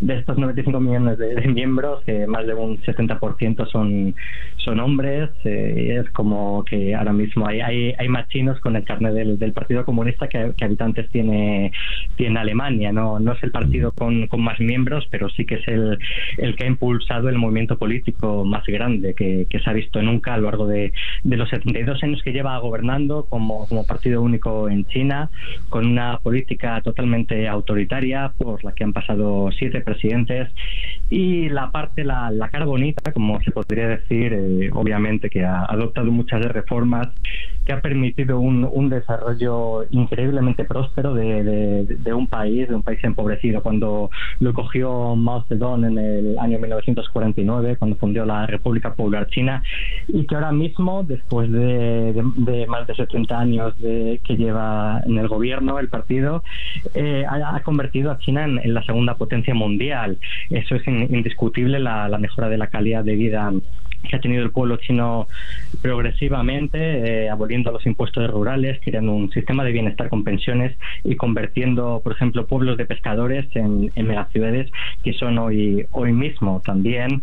De 0.00 0.13
estos 0.18 0.38
95 0.38 0.80
millones 0.80 1.18
de, 1.18 1.34
miembros, 1.48 2.02
eh, 2.06 2.26
más 2.26 2.46
de 2.46 2.54
un 2.54 2.80
70% 2.82 3.66
son, 3.70 4.14
son 4.56 4.80
hombres. 4.80 5.30
Eh, 5.44 6.00
es 6.00 6.10
como 6.10 6.64
que 6.64 6.94
ahora 6.94 7.12
mismo 7.12 7.46
hay, 7.46 7.60
hay, 7.60 7.94
hay 7.98 8.08
más 8.08 8.28
chinos 8.28 8.60
con 8.60 8.76
el 8.76 8.84
carnet 8.84 9.14
del, 9.14 9.38
del 9.38 9.52
Partido 9.52 9.84
Comunista 9.84 10.28
que, 10.28 10.54
habitantes 10.60 11.10
tiene, 11.10 11.72
tiene 12.16 12.40
Alemania. 12.40 12.92
No, 12.92 13.18
no 13.18 13.32
es 13.32 13.42
el 13.42 13.50
partido 13.50 13.92
con, 13.92 14.26
con 14.28 14.42
más 14.42 14.58
miembros, 14.60 15.06
pero 15.10 15.28
sí 15.30 15.44
que 15.44 15.56
es 15.56 15.68
el, 15.68 15.98
el 16.38 16.56
que 16.56 16.64
ha 16.64 16.68
impulsado 16.68 17.28
el 17.28 17.36
movimiento 17.36 17.78
político 17.78 18.44
más 18.44 18.64
grande 18.66 19.14
que, 19.14 19.46
que 19.48 19.60
se 19.60 19.70
ha 19.70 19.72
visto 19.72 20.00
nunca 20.02 20.34
a 20.34 20.38
lo 20.38 20.44
largo 20.44 20.66
de, 20.66 20.92
de 21.22 21.36
los 21.36 21.48
72 21.50 22.02
años 22.02 22.22
que 22.22 22.32
lleva 22.32 22.58
gobernando 22.58 23.26
como, 23.28 23.66
como 23.68 23.86
partido 23.86 24.22
único 24.22 24.68
en 24.68 24.84
China, 24.86 25.30
con 25.68 25.86
una 25.86 26.18
política 26.18 26.80
totalmente 26.82 27.48
autoritaria 27.48 28.32
por 28.36 28.64
la 28.64 28.72
que 28.72 28.84
han 28.84 28.92
pasado 28.92 29.50
siete 29.52 29.80
presidentes 29.94 30.50
y 31.10 31.48
la 31.48 31.70
parte, 31.70 32.04
la, 32.04 32.30
la 32.30 32.48
cara 32.48 32.64
bonita, 32.64 33.12
como 33.12 33.40
se 33.42 33.50
podría 33.50 33.88
decir, 33.88 34.32
eh, 34.32 34.70
obviamente 34.72 35.30
que 35.30 35.44
ha 35.44 35.64
adoptado 35.64 36.10
muchas 36.10 36.44
reformas 36.44 37.08
que 37.64 37.72
ha 37.72 37.80
permitido 37.80 38.40
un, 38.40 38.68
un 38.70 38.90
desarrollo 38.90 39.86
increíblemente 39.90 40.64
próspero 40.64 41.14
de, 41.14 41.86
de, 41.86 42.12
un 42.12 42.26
país, 42.26 42.68
de 42.68 42.74
un 42.74 42.82
país 42.82 43.02
empobrecido. 43.02 43.62
Cuando 43.62 44.10
lo 44.40 44.52
cogió 44.52 45.16
Mao 45.16 45.44
Zedong 45.48 45.84
en 45.84 45.98
el 45.98 46.38
año 46.38 46.58
1949, 46.58 47.76
cuando 47.76 47.96
fundó 47.96 48.24
la 48.26 48.46
República 48.46 48.94
Popular 48.94 49.28
China, 49.28 49.62
y 50.08 50.26
que 50.26 50.34
ahora 50.34 50.52
mismo, 50.52 51.04
después 51.04 51.50
de, 51.50 52.22
de 52.36 52.66
más 52.66 52.86
de 52.86 52.94
70 52.94 53.38
años 53.38 53.78
de, 53.78 54.20
que 54.24 54.36
lleva 54.36 55.02
en 55.06 55.18
el 55.18 55.28
gobierno 55.28 55.78
el 55.78 55.88
partido, 55.88 56.42
eh, 56.94 57.24
ha, 57.28 57.60
convertido 57.62 58.10
a 58.10 58.18
China 58.18 58.44
en, 58.44 58.74
la 58.74 58.82
segunda 58.84 59.14
potencia 59.14 59.54
mundial. 59.54 59.83
Eso 60.50 60.76
es 60.76 60.86
indiscutible 60.86 61.78
la, 61.78 62.08
la 62.08 62.18
mejora 62.18 62.48
de 62.48 62.58
la 62.58 62.68
calidad 62.68 63.04
de 63.04 63.16
vida 63.16 63.52
que 64.08 64.16
ha 64.16 64.20
tenido 64.20 64.42
el 64.42 64.50
pueblo 64.50 64.76
chino 64.76 65.28
progresivamente, 65.82 67.24
eh, 67.24 67.30
aboliendo 67.30 67.72
los 67.72 67.84
impuestos 67.86 68.30
rurales, 68.30 68.78
creando 68.82 69.12
un 69.12 69.30
sistema 69.30 69.64
de 69.64 69.72
bienestar 69.72 70.08
con 70.08 70.24
pensiones 70.24 70.76
y 71.02 71.16
convirtiendo, 71.16 72.00
por 72.02 72.12
ejemplo, 72.12 72.46
pueblos 72.46 72.76
de 72.76 72.86
pescadores 72.86 73.46
en, 73.54 73.90
megaciudades 73.96 74.70
que 75.02 75.14
son 75.14 75.38
hoy 75.38 75.86
hoy 75.92 76.12
mismo 76.12 76.62
también. 76.64 77.22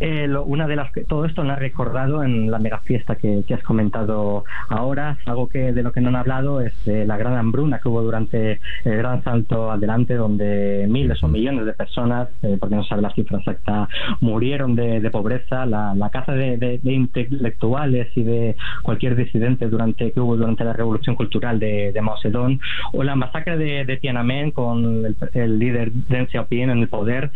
Eh, 0.00 0.28
una 0.44 0.66
de 0.66 0.76
las 0.76 0.90
todo 1.08 1.24
esto 1.24 1.42
lo 1.42 1.52
ha 1.52 1.56
recordado 1.56 2.22
en 2.22 2.50
la 2.50 2.58
megafiesta 2.58 3.16
que, 3.16 3.42
que 3.46 3.54
has 3.54 3.62
comentado 3.62 4.44
ahora. 4.68 5.18
Algo 5.26 5.48
que 5.48 5.72
de 5.72 5.82
lo 5.82 5.92
que 5.92 6.00
no 6.00 6.08
han 6.08 6.16
hablado 6.16 6.60
es 6.60 6.74
la 6.86 7.16
gran 7.16 7.36
hambruna 7.36 7.78
que 7.78 7.88
hubo 7.88 8.02
durante 8.02 8.60
el 8.84 8.96
gran 8.96 9.22
salto 9.24 9.70
adelante, 9.70 10.14
donde 10.14 10.86
miles 10.88 11.22
o 11.22 11.28
millones 11.28 11.66
de 11.66 11.72
personas, 11.72 12.28
eh, 12.42 12.56
porque 12.58 12.74
no 12.74 12.84
sabe 12.84 13.02
la 13.02 13.12
cifra 13.14 13.38
exacta, 13.38 13.88
murieron 14.20 14.74
de, 14.74 15.10
pobreza. 15.10 15.66
la 15.66 16.09
caza 16.10 16.32
de, 16.32 16.80
intelectuales 16.84 18.08
y 18.16 18.22
de 18.22 18.56
cualquier 18.82 19.16
disidente 19.16 19.68
durante 19.68 20.12
que 20.12 20.20
hubo 20.20 20.36
durante 20.36 20.64
la 20.64 20.72
revolución 20.72 21.16
cultural 21.16 21.58
de, 21.58 21.98
Mao 22.00 22.18
Zedong 22.20 22.58
o 22.92 23.02
la 23.02 23.16
masacre 23.16 23.56
de, 23.56 23.96
Tiananmen 23.96 24.50
con 24.52 25.04
el, 25.34 25.58
líder 25.58 25.92
Deng 25.92 26.28
Xiaoping 26.28 26.70
en 26.70 26.78
el 26.78 26.88
poder 26.88 27.30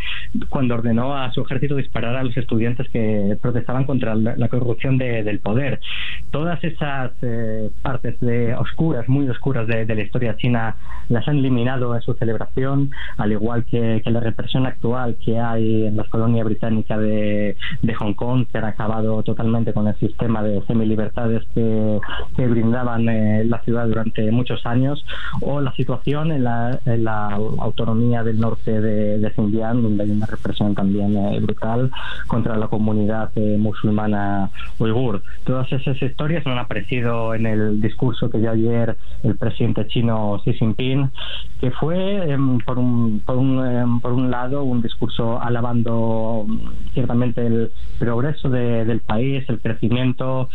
cuando 0.48 0.74
ordenó 0.74 1.16
a 1.16 1.30
su 1.32 1.42
ejército 1.42 1.76
disparar 1.76 2.16
a 2.16 2.24
los 2.24 2.36
estudiantes 2.36 2.88
que 2.88 3.36
protestaban 3.40 3.84
contra 3.84 4.14
la, 4.14 4.48
corrupción 4.48 4.98
del 4.98 5.40
poder. 5.40 5.80
Todas 6.30 6.62
esas 6.62 7.12
eh, 7.22 7.70
partes 7.82 8.18
de 8.20 8.54
oscuras 8.54 9.08
muy 9.08 9.28
oscuras 9.28 9.66
de, 9.66 9.84
la 9.86 10.02
historia 10.02 10.36
china 10.36 10.76
las 11.08 11.26
han 11.28 11.38
eliminado 11.38 11.94
en 11.94 12.02
su 12.02 12.14
celebración 12.14 12.90
al 13.16 13.32
igual 13.32 13.64
que, 13.64 14.02
la 14.04 14.20
represión 14.20 14.66
actual 14.66 15.16
que 15.24 15.38
hay 15.38 15.86
en 15.86 15.96
la 15.96 16.04
colonia 16.04 16.44
británica 16.44 16.96
de, 16.98 17.56
Hong 17.98 18.14
Kong 18.14 18.46
que 18.50 18.58
acabado 18.68 19.22
totalmente 19.22 19.72
con 19.72 19.88
el 19.88 19.94
sistema 19.96 20.42
de 20.42 20.62
semilibertades 20.66 21.42
que, 21.54 22.00
que 22.36 22.46
brindaban 22.46 23.08
eh, 23.08 23.44
la 23.44 23.60
ciudad 23.60 23.86
durante 23.86 24.30
muchos 24.30 24.64
años, 24.66 25.04
o 25.40 25.60
la 25.60 25.72
situación 25.74 26.32
en 26.32 26.44
la, 26.44 26.78
en 26.84 27.04
la 27.04 27.28
autonomía 27.58 28.22
del 28.22 28.40
norte 28.40 28.80
de, 28.80 29.18
de, 29.18 29.30
Xinjiang, 29.30 29.82
donde 29.82 30.04
hay 30.04 30.10
una 30.10 30.26
represión 30.26 30.74
también 30.74 31.16
eh, 31.16 31.40
brutal 31.40 31.90
contra 32.26 32.56
la 32.56 32.68
comunidad 32.68 33.30
eh, 33.36 33.56
musulmana 33.58 34.50
uigur. 34.78 35.22
Todas 35.44 35.70
esas 35.72 36.00
historias 36.00 36.46
han 36.46 36.58
aparecido 36.58 37.34
en 37.34 37.46
el 37.46 37.80
discurso 37.80 38.30
que 38.30 38.38
dio 38.38 38.50
ayer 38.50 38.96
el 39.22 39.36
presidente 39.36 39.86
chino 39.86 40.40
Xi 40.44 40.54
Jinping, 40.54 41.10
que 41.60 41.70
fue, 41.70 42.30
em, 42.30 42.58
por, 42.58 42.78
un, 42.78 43.20
por, 43.24 43.36
un, 43.36 43.66
em, 43.66 44.00
por 44.00 44.12
un 44.12 44.30
lado, 44.30 44.64
un 44.64 44.82
discurso 44.82 45.40
alabando 45.40 46.46
ciertamente 46.92 47.46
el 47.46 47.72
progreso 47.98 48.48
del 48.54 49.00
país, 49.00 49.44
el 49.48 49.60
crecimiento. 49.60 50.48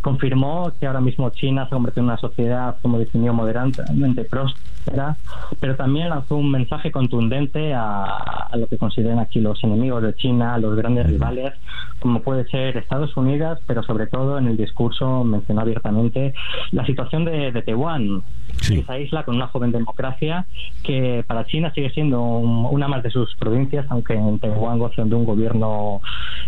Confirmó 0.00 0.72
que 0.78 0.86
ahora 0.86 1.00
mismo 1.00 1.30
China 1.30 1.62
se 1.62 1.68
ha 1.68 1.76
convertido 1.76 2.02
en 2.02 2.10
una 2.10 2.18
sociedad, 2.18 2.76
como 2.82 2.98
definió, 2.98 3.32
moderadamente 3.32 4.24
próspera, 4.24 5.16
pero 5.60 5.76
también 5.76 6.08
lanzó 6.08 6.36
un 6.36 6.50
mensaje 6.50 6.90
contundente 6.90 7.72
a, 7.74 8.50
lo 8.54 8.66
que 8.66 8.78
consideran 8.78 9.18
aquí 9.18 9.40
los 9.40 9.62
enemigos 9.64 10.02
de 10.02 10.14
China, 10.14 10.58
los 10.58 10.76
grandes 10.76 11.06
rivales, 11.06 11.52
como 12.00 12.20
puede 12.20 12.46
ser 12.48 12.76
Estados 12.76 13.16
Unidos, 13.16 13.58
pero 13.66 13.82
sobre 13.82 14.06
todo 14.06 14.38
en 14.38 14.46
el 14.46 14.56
discurso 14.56 15.24
mencionó 15.24 15.62
abiertamente 15.62 16.34
la 16.70 16.84
situación 16.86 17.24
de, 17.24 17.50
de 17.52 17.62
Taiwán, 17.62 18.22
esa 18.60 18.98
isla 18.98 19.24
con 19.24 19.36
una 19.36 19.48
joven 19.48 19.72
democracia 19.72 20.46
que 20.82 21.24
para 21.26 21.46
China 21.46 21.72
sigue 21.74 21.90
siendo 21.90 22.22
una 22.22 22.88
más 22.88 23.02
de 23.02 23.10
sus 23.10 23.34
provincias, 23.36 23.86
aunque 23.88 24.14
en 24.14 24.38
Taiwán 24.38 24.78
gozan 24.78 25.08
de 25.08 25.16
un 25.16 25.24
gobierno 25.24 26.00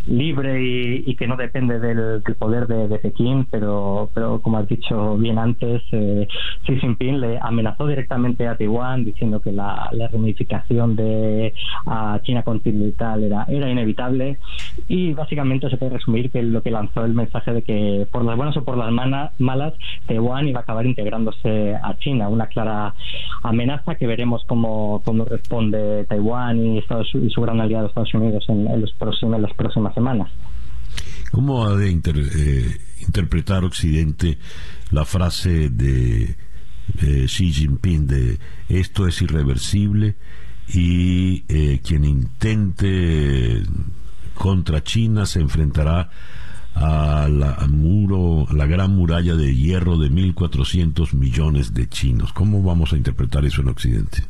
libre 0.06 0.62
y, 0.62 1.14
que 1.16 1.26
no 1.26 1.36
depende 1.36 1.78
del, 1.78 2.22
poder 2.38 2.66
de, 2.66 2.98
Pekín, 2.98 3.46
pero, 3.50 4.10
pero 4.14 4.40
como 4.40 4.58
has 4.58 4.68
dicho 4.68 5.16
bien 5.16 5.38
antes, 5.38 5.82
eh, 5.92 6.28
Xi 6.64 6.78
Jinping 6.78 7.20
le 7.20 7.38
amenazó 7.40 7.86
directamente 7.86 8.46
a 8.46 8.56
Taiwán 8.56 9.04
diciendo 9.04 9.40
que 9.40 9.52
la, 9.52 9.88
la 9.92 10.08
reunificación 10.08 10.96
de 10.96 11.54
China 12.22 12.42
continental 12.42 13.24
era, 13.24 13.44
era 13.48 13.70
inevitable. 13.70 14.38
Y 14.88 15.12
básicamente 15.12 15.70
se 15.70 15.76
puede 15.76 15.92
resumir 15.92 16.30
que 16.30 16.42
lo 16.42 16.62
que 16.62 16.70
lanzó 16.70 17.04
el 17.04 17.14
mensaje 17.14 17.52
de 17.52 17.62
que 17.62 18.06
por 18.10 18.24
las 18.24 18.36
buenas 18.36 18.56
o 18.56 18.64
por 18.64 18.76
las 18.76 18.92
malas 19.38 19.74
Taiwán 20.06 20.48
iba 20.48 20.60
a 20.60 20.62
acabar 20.62 20.86
integrándose 20.86 21.74
a 21.82 21.94
China, 21.98 22.28
una 22.28 22.46
clara 22.46 22.94
amenaza 23.42 23.94
que 23.94 24.06
veremos 24.06 24.42
cómo, 24.46 25.02
cómo 25.04 25.24
responde 25.24 26.04
Taiwán 26.08 26.58
y, 26.58 26.78
Estados, 26.78 27.08
y 27.14 27.30
su 27.30 27.40
gran 27.40 27.60
aliado 27.60 27.88
Estados 27.88 28.14
Unidos 28.14 28.44
en, 28.48 28.80
los 28.80 28.92
próximos, 28.92 29.40
las 29.40 29.54
próximas 29.54 29.94
semanas. 29.94 30.30
¿Cómo 31.30 31.64
ha 31.64 31.76
de 31.76 31.90
eh, 31.90 32.78
interpretar 33.00 33.64
Occidente 33.64 34.38
la 34.90 35.04
frase 35.04 35.70
de 35.70 36.36
Xi 37.26 37.52
Jinping 37.52 38.06
de 38.06 38.38
esto 38.68 39.06
es 39.06 39.20
irreversible 39.22 40.14
y 40.68 41.44
eh, 41.48 41.80
quien 41.84 42.04
intente 42.04 43.62
contra 44.34 44.82
China 44.82 45.26
se 45.26 45.40
enfrentará 45.40 46.10
a 46.76 47.28
la 47.28 47.66
muro, 47.68 48.46
la 48.52 48.66
gran 48.66 48.94
muralla 48.94 49.34
de 49.34 49.54
hierro 49.54 49.98
de 49.98 50.10
1.400 50.10 51.14
millones 51.14 51.74
de 51.74 51.88
chinos. 51.88 52.32
¿Cómo 52.32 52.62
vamos 52.62 52.92
a 52.92 52.96
interpretar 52.96 53.44
eso 53.44 53.62
en 53.62 53.68
Occidente? 53.68 54.24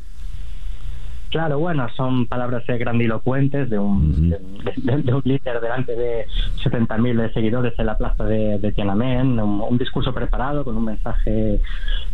Claro, 1.29 1.59
bueno, 1.59 1.87
son 1.95 2.25
palabras 2.25 2.63
grandilocuentes 2.67 3.69
de 3.69 3.77
un, 3.77 4.29
de, 4.29 5.13
un 5.13 5.21
líder 5.25 5.59
delante 5.59 5.93
de 5.93 6.25
70.000 6.63 7.33
seguidores 7.33 7.73
en 7.77 7.85
la 7.85 7.97
plaza 7.97 8.23
de, 8.23 8.71
Tiananmen, 8.73 9.39
un, 9.39 9.77
discurso 9.77 10.13
preparado 10.13 10.63
con 10.63 10.77
un 10.77 10.85
mensaje 10.85 11.59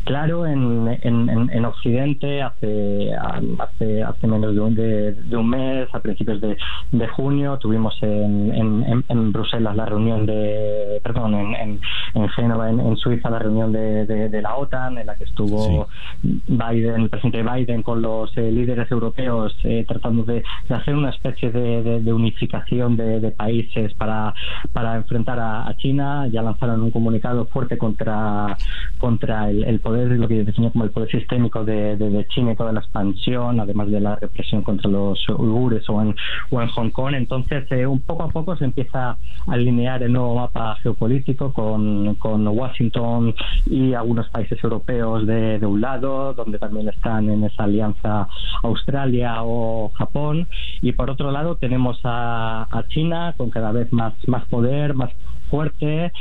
claro 0.04 0.46
en, 0.46 1.00
en, 1.02 1.66
Occidente 1.66 2.42
hace, 2.42 3.12
hace, 3.60 4.04
hace 4.04 4.28
menos 4.28 4.54
de 4.54 4.60
un, 4.60 4.76
de, 4.76 5.38
un 5.38 5.50
mes, 5.50 5.88
a 5.94 6.00
principios 6.00 6.42
de, 6.42 7.08
junio, 7.10 7.58
tuvimos 7.58 7.96
en, 8.02 9.04
en, 9.08 9.32
Bruselas 9.32 9.76
la 9.76 9.86
reunión 9.86 10.26
de, 10.26 11.00
perdón, 11.04 11.36
en, 11.36 11.80
en, 12.16 12.30
Génova, 12.30 12.70
en, 12.70 12.98
Suiza, 12.98 13.30
la 13.30 13.40
reunión 13.40 13.72
de, 13.72 14.42
la 14.42 14.56
OTAN, 14.56 14.98
en 14.98 15.08
la 15.08 15.16
que 15.16 15.26
estuvo 15.26 15.88
Biden, 16.22 17.02
el 17.02 17.10
presidente 17.10 17.44
Biden 17.44 17.84
con 17.84 18.02
los 18.02 18.36
eh, 18.38 18.52
líderes 18.52 18.90
europeos 18.92 19.03
europeos 19.04 19.56
eh, 19.64 19.86
tratando 19.88 20.24
de, 20.24 20.44
hacer 20.70 20.96
una 20.96 21.10
especie 21.10 21.52
de, 21.52 22.14
unificación 22.14 22.96
de, 22.96 23.32
países 23.32 23.94
para, 23.96 24.34
para 24.72 24.96
enfrentar 24.96 25.40
a, 25.40 25.74
China. 25.78 26.28
Ya 26.28 26.42
lanzaron 26.42 26.82
un 26.82 26.92
comunicado 26.92 27.46
fuerte 27.46 27.78
contra, 27.78 28.56
contra 28.98 29.50
el, 29.50 29.80
poder, 29.80 30.12
lo 30.12 30.28
que 30.28 30.44
define 30.44 30.72
como 30.72 30.86
el 30.86 30.92
poder 30.92 31.10
sistémico 31.10 31.64
de, 31.66 32.26
China 32.30 32.54
y 32.54 32.56
toda 32.56 32.72
la 32.72 32.80
expansión, 32.80 33.60
además 33.60 33.90
de 33.90 34.00
la 34.00 34.16
represión 34.16 34.62
contra 34.62 34.90
los 34.90 35.20
uigures 35.30 35.88
o 35.90 36.02
en, 36.02 36.16
o 36.52 36.62
en 36.62 36.68
Hong 36.70 36.90
Kong. 36.92 37.14
Entonces, 37.16 37.70
eh, 37.72 37.86
un 37.86 38.00
poco 38.02 38.24
a 38.24 38.30
poco 38.30 38.56
se 38.56 38.66
empieza 38.66 39.10
a 39.12 39.18
alinear 39.48 40.04
el 40.04 40.14
nuevo 40.14 40.36
mapa 40.36 40.76
geopolítico 40.82 41.52
con, 41.52 42.16
con 42.16 42.48
Washington 42.48 43.34
y 43.66 43.94
algunos 43.94 44.30
países 44.30 44.64
europeos 44.64 45.26
de, 45.26 45.60
de 45.60 45.66
un 45.66 45.82
lado, 45.82 46.34
donde 46.34 46.60
también 46.60 46.88
están 46.88 47.30
en 47.30 47.44
esa 47.44 47.64
alianza 47.64 48.28
austral 48.64 48.93
Australia 48.94 49.44
o 49.44 49.92
Japón. 49.96 50.48
Y 50.82 50.92
por 50.94 51.10
otro 51.10 51.32
lado 51.32 51.56
tenemos 51.56 52.00
a, 52.04 52.68
China 52.90 53.34
con 53.38 53.50
cada 53.50 53.72
vez 53.72 53.92
más, 53.92 54.14
más 54.28 54.46
poder, 54.46 54.94
más 54.94 55.12
fuerte, 55.50 56.12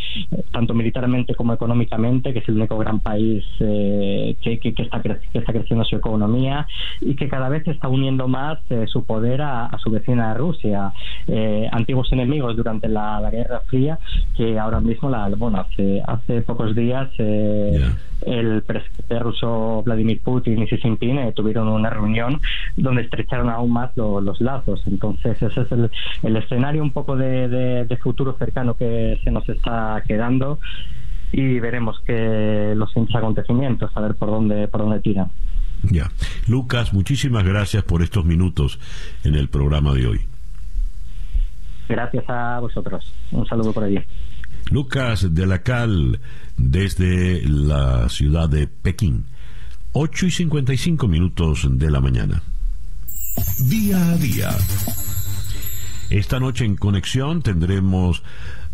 tanto 0.51 0.75
militarmente 0.75 1.35
como 1.35 1.55
económicamente, 1.55 2.33
que 2.33 2.41
es 2.41 2.49
el 2.49 2.57
único 2.57 2.79
gran 2.79 3.01
país 3.01 3.45
eh, 3.61 4.37
que, 4.41 4.59
que, 4.59 4.75
está 4.83 5.01
que, 5.01 5.19
está 5.33 5.53
creciendo 5.53 5.85
su 5.85 5.97
economía 5.97 6.67
y 7.01 7.15
que 7.15 7.29
cada 7.29 7.49
vez 7.49 7.67
está 7.67 7.89
uniendo 7.89 8.29
más 8.29 8.59
eh, 8.71 8.87
su 8.87 9.05
poder 9.05 9.43
a, 9.43 9.71
su 9.83 9.91
vecina 9.91 10.35
Rusia. 10.35 10.93
Eh, 11.27 11.69
antiguos 11.73 12.13
enemigos 12.13 12.57
durante 12.57 12.89
la, 12.89 13.21
Guerra 13.33 13.61
Fría, 13.61 13.99
que 14.37 14.59
ahora 14.59 14.81
mismo, 14.81 15.09
la, 15.09 15.29
bueno, 15.29 15.61
hace, 15.61 16.03
hace 16.07 16.43
pocos 16.43 16.75
días 16.75 17.09
el 17.19 18.63
presidente 18.63 19.19
ruso 19.19 19.83
Vladimir 19.85 20.21
Putin 20.21 20.63
y 20.63 20.67
Xi 20.67 20.77
Jinping 20.77 21.33
tuvieron 21.35 21.69
una 21.69 21.91
reunión 21.91 22.41
donde 22.77 23.03
estrecharon 23.03 23.49
aún 23.49 23.73
más 23.73 23.91
los 23.97 24.41
lazos. 24.41 24.83
Entonces, 24.87 25.43
ese 25.43 25.63
es 25.63 25.73
el, 25.73 25.91
el 26.23 26.37
escenario 26.37 26.83
un 26.83 26.93
poco 26.93 27.17
de, 27.17 27.49
de 27.49 27.97
futuro 27.97 28.37
cercano 28.39 28.75
que 28.75 29.19
se 29.23 29.31
nos 29.31 29.49
está 29.49 30.03
quedando 30.07 30.59
y 31.33 31.61
veremos 31.61 32.01
que 32.07 32.75
los 32.77 32.91
acontecimientos, 33.15 33.91
a 33.95 34.01
ver 34.01 34.15
por 34.15 34.29
dónde, 34.31 34.69
por 34.69 34.83
dónde 34.83 35.01
tiran. 35.01 35.31
Ya. 35.83 36.11
Lucas, 36.47 36.93
muchísimas 36.93 37.45
gracias 37.45 37.83
por 37.85 38.03
estos 38.03 38.25
minutos 38.25 38.79
en 39.25 39.35
el 39.35 39.49
programa 39.49 39.95
de 39.95 40.07
hoy. 40.07 40.21
Gracias 41.89 42.25
a 42.29 42.61
vosotros. 42.61 43.13
Un 43.33 43.47
saludo 43.47 43.73
por 43.73 43.85
allí. 43.85 43.99
Lucas 44.71 45.35
de 45.35 45.47
la 45.47 45.63
Cal, 45.63 46.21
desde 46.57 47.43
la 47.47 48.09
ciudad 48.09 48.49
de 48.49 48.69
Pekín. 48.69 49.27
8 49.93 50.27
y 50.27 50.31
55 50.31 51.09
minutos 51.09 51.69
de 51.71 51.91
la 51.91 52.01
mañana. 52.01 52.43
Día 53.69 54.13
a 54.13 54.17
día. 54.17 54.51
Esta 56.09 56.39
noche 56.39 56.65
en 56.65 56.77
Conexión 56.77 57.43
tendremos 57.43 58.23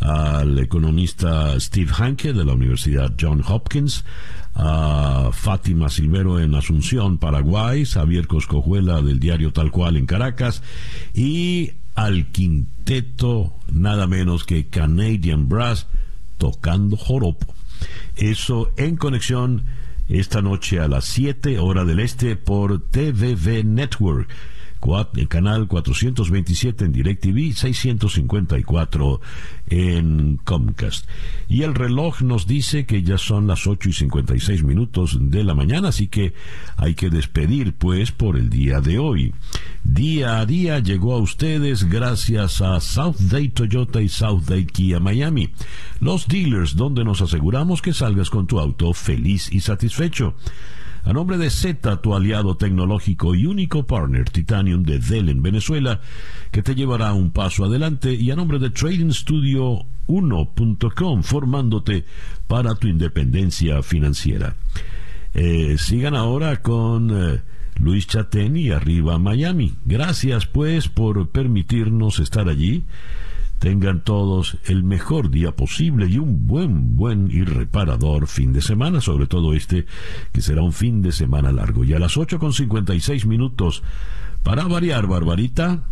al 0.00 0.58
economista 0.58 1.58
Steve 1.58 1.92
Hanke 1.96 2.32
de 2.32 2.44
la 2.44 2.52
Universidad 2.52 3.14
John 3.20 3.42
Hopkins, 3.46 4.04
a 4.54 5.30
Fátima 5.32 5.88
Silvero 5.88 6.40
en 6.40 6.54
Asunción, 6.54 7.18
Paraguay, 7.18 7.84
Xavier 7.84 8.26
Coscojuela 8.26 9.02
del 9.02 9.20
diario 9.20 9.52
Tal 9.52 9.70
Cual 9.70 9.96
en 9.96 10.06
Caracas 10.06 10.62
y 11.14 11.72
al 11.94 12.30
quinteto 12.32 13.52
nada 13.70 14.06
menos 14.06 14.44
que 14.44 14.66
Canadian 14.66 15.48
Brass 15.48 15.86
tocando 16.38 16.96
joropo. 16.96 17.46
Eso 18.16 18.72
en 18.76 18.96
conexión 18.96 19.64
esta 20.08 20.40
noche 20.40 20.80
a 20.80 20.88
las 20.88 21.04
7 21.04 21.58
hora 21.58 21.84
del 21.84 22.00
este 22.00 22.36
por 22.36 22.80
TVV 22.80 23.64
Network 23.64 24.28
el 25.14 25.28
canal 25.28 25.68
427 25.68 26.84
en 26.84 26.92
DirecTV, 26.92 27.52
654 27.54 29.20
en 29.68 30.38
Comcast. 30.44 31.06
Y 31.48 31.62
el 31.62 31.74
reloj 31.74 32.22
nos 32.22 32.46
dice 32.46 32.86
que 32.86 33.02
ya 33.02 33.18
son 33.18 33.46
las 33.46 33.66
8 33.66 33.88
y 33.88 33.92
56 33.92 34.64
minutos 34.64 35.18
de 35.20 35.44
la 35.44 35.54
mañana, 35.54 35.88
así 35.88 36.08
que 36.08 36.32
hay 36.76 36.94
que 36.94 37.10
despedir 37.10 37.74
pues 37.74 38.12
por 38.12 38.36
el 38.36 38.48
día 38.48 38.80
de 38.80 38.98
hoy. 38.98 39.34
Día 39.84 40.38
a 40.38 40.46
día 40.46 40.78
llegó 40.78 41.14
a 41.14 41.18
ustedes 41.18 41.84
gracias 41.84 42.60
a 42.60 42.80
South 42.80 43.18
Day 43.18 43.48
Toyota 43.48 44.00
y 44.00 44.08
South 44.08 44.44
Day 44.46 44.64
Kia 44.66 45.00
Miami, 45.00 45.50
los 46.00 46.28
dealers 46.28 46.76
donde 46.76 47.04
nos 47.04 47.20
aseguramos 47.20 47.82
que 47.82 47.92
salgas 47.92 48.30
con 48.30 48.46
tu 48.46 48.58
auto 48.58 48.92
feliz 48.92 49.52
y 49.52 49.60
satisfecho. 49.60 50.34
A 51.04 51.12
nombre 51.12 51.38
de 51.38 51.50
Z, 51.50 52.00
tu 52.02 52.14
aliado 52.14 52.56
tecnológico 52.56 53.34
y 53.34 53.46
único 53.46 53.86
partner 53.86 54.28
Titanium 54.28 54.82
de 54.82 54.98
Dell 54.98 55.28
en 55.28 55.42
Venezuela, 55.42 56.00
que 56.50 56.62
te 56.62 56.74
llevará 56.74 57.12
un 57.12 57.30
paso 57.30 57.64
adelante, 57.64 58.14
y 58.14 58.30
a 58.30 58.36
nombre 58.36 58.58
de 58.58 58.70
Trading 58.70 59.10
Studio 59.10 59.86
1.com, 60.06 61.22
formándote 61.22 62.04
para 62.46 62.74
tu 62.74 62.88
independencia 62.88 63.82
financiera. 63.82 64.56
Eh, 65.34 65.76
sigan 65.78 66.14
ahora 66.14 66.62
con 66.62 67.10
eh, 67.10 67.42
Luis 67.76 68.06
Chatén 68.06 68.56
y 68.56 68.70
Arriba 68.70 69.18
Miami. 69.18 69.74
Gracias 69.84 70.46
pues 70.46 70.88
por 70.88 71.28
permitirnos 71.30 72.18
estar 72.18 72.48
allí 72.48 72.84
tengan 73.58 74.04
todos 74.04 74.58
el 74.64 74.84
mejor 74.84 75.30
día 75.30 75.52
posible 75.52 76.06
y 76.06 76.18
un 76.18 76.46
buen, 76.46 76.96
buen 76.96 77.30
y 77.30 77.42
reparador 77.42 78.26
fin 78.26 78.52
de 78.52 78.62
semana, 78.62 79.00
sobre 79.00 79.26
todo 79.26 79.54
este 79.54 79.86
que 80.32 80.40
será 80.40 80.62
un 80.62 80.72
fin 80.72 81.02
de 81.02 81.12
semana 81.12 81.52
largo. 81.52 81.84
Y 81.84 81.94
a 81.94 81.98
las 81.98 82.16
8 82.16 82.38
con 82.38 82.52
56 82.52 83.26
minutos, 83.26 83.82
para 84.42 84.64
variar, 84.64 85.06
Barbarita. 85.06 85.84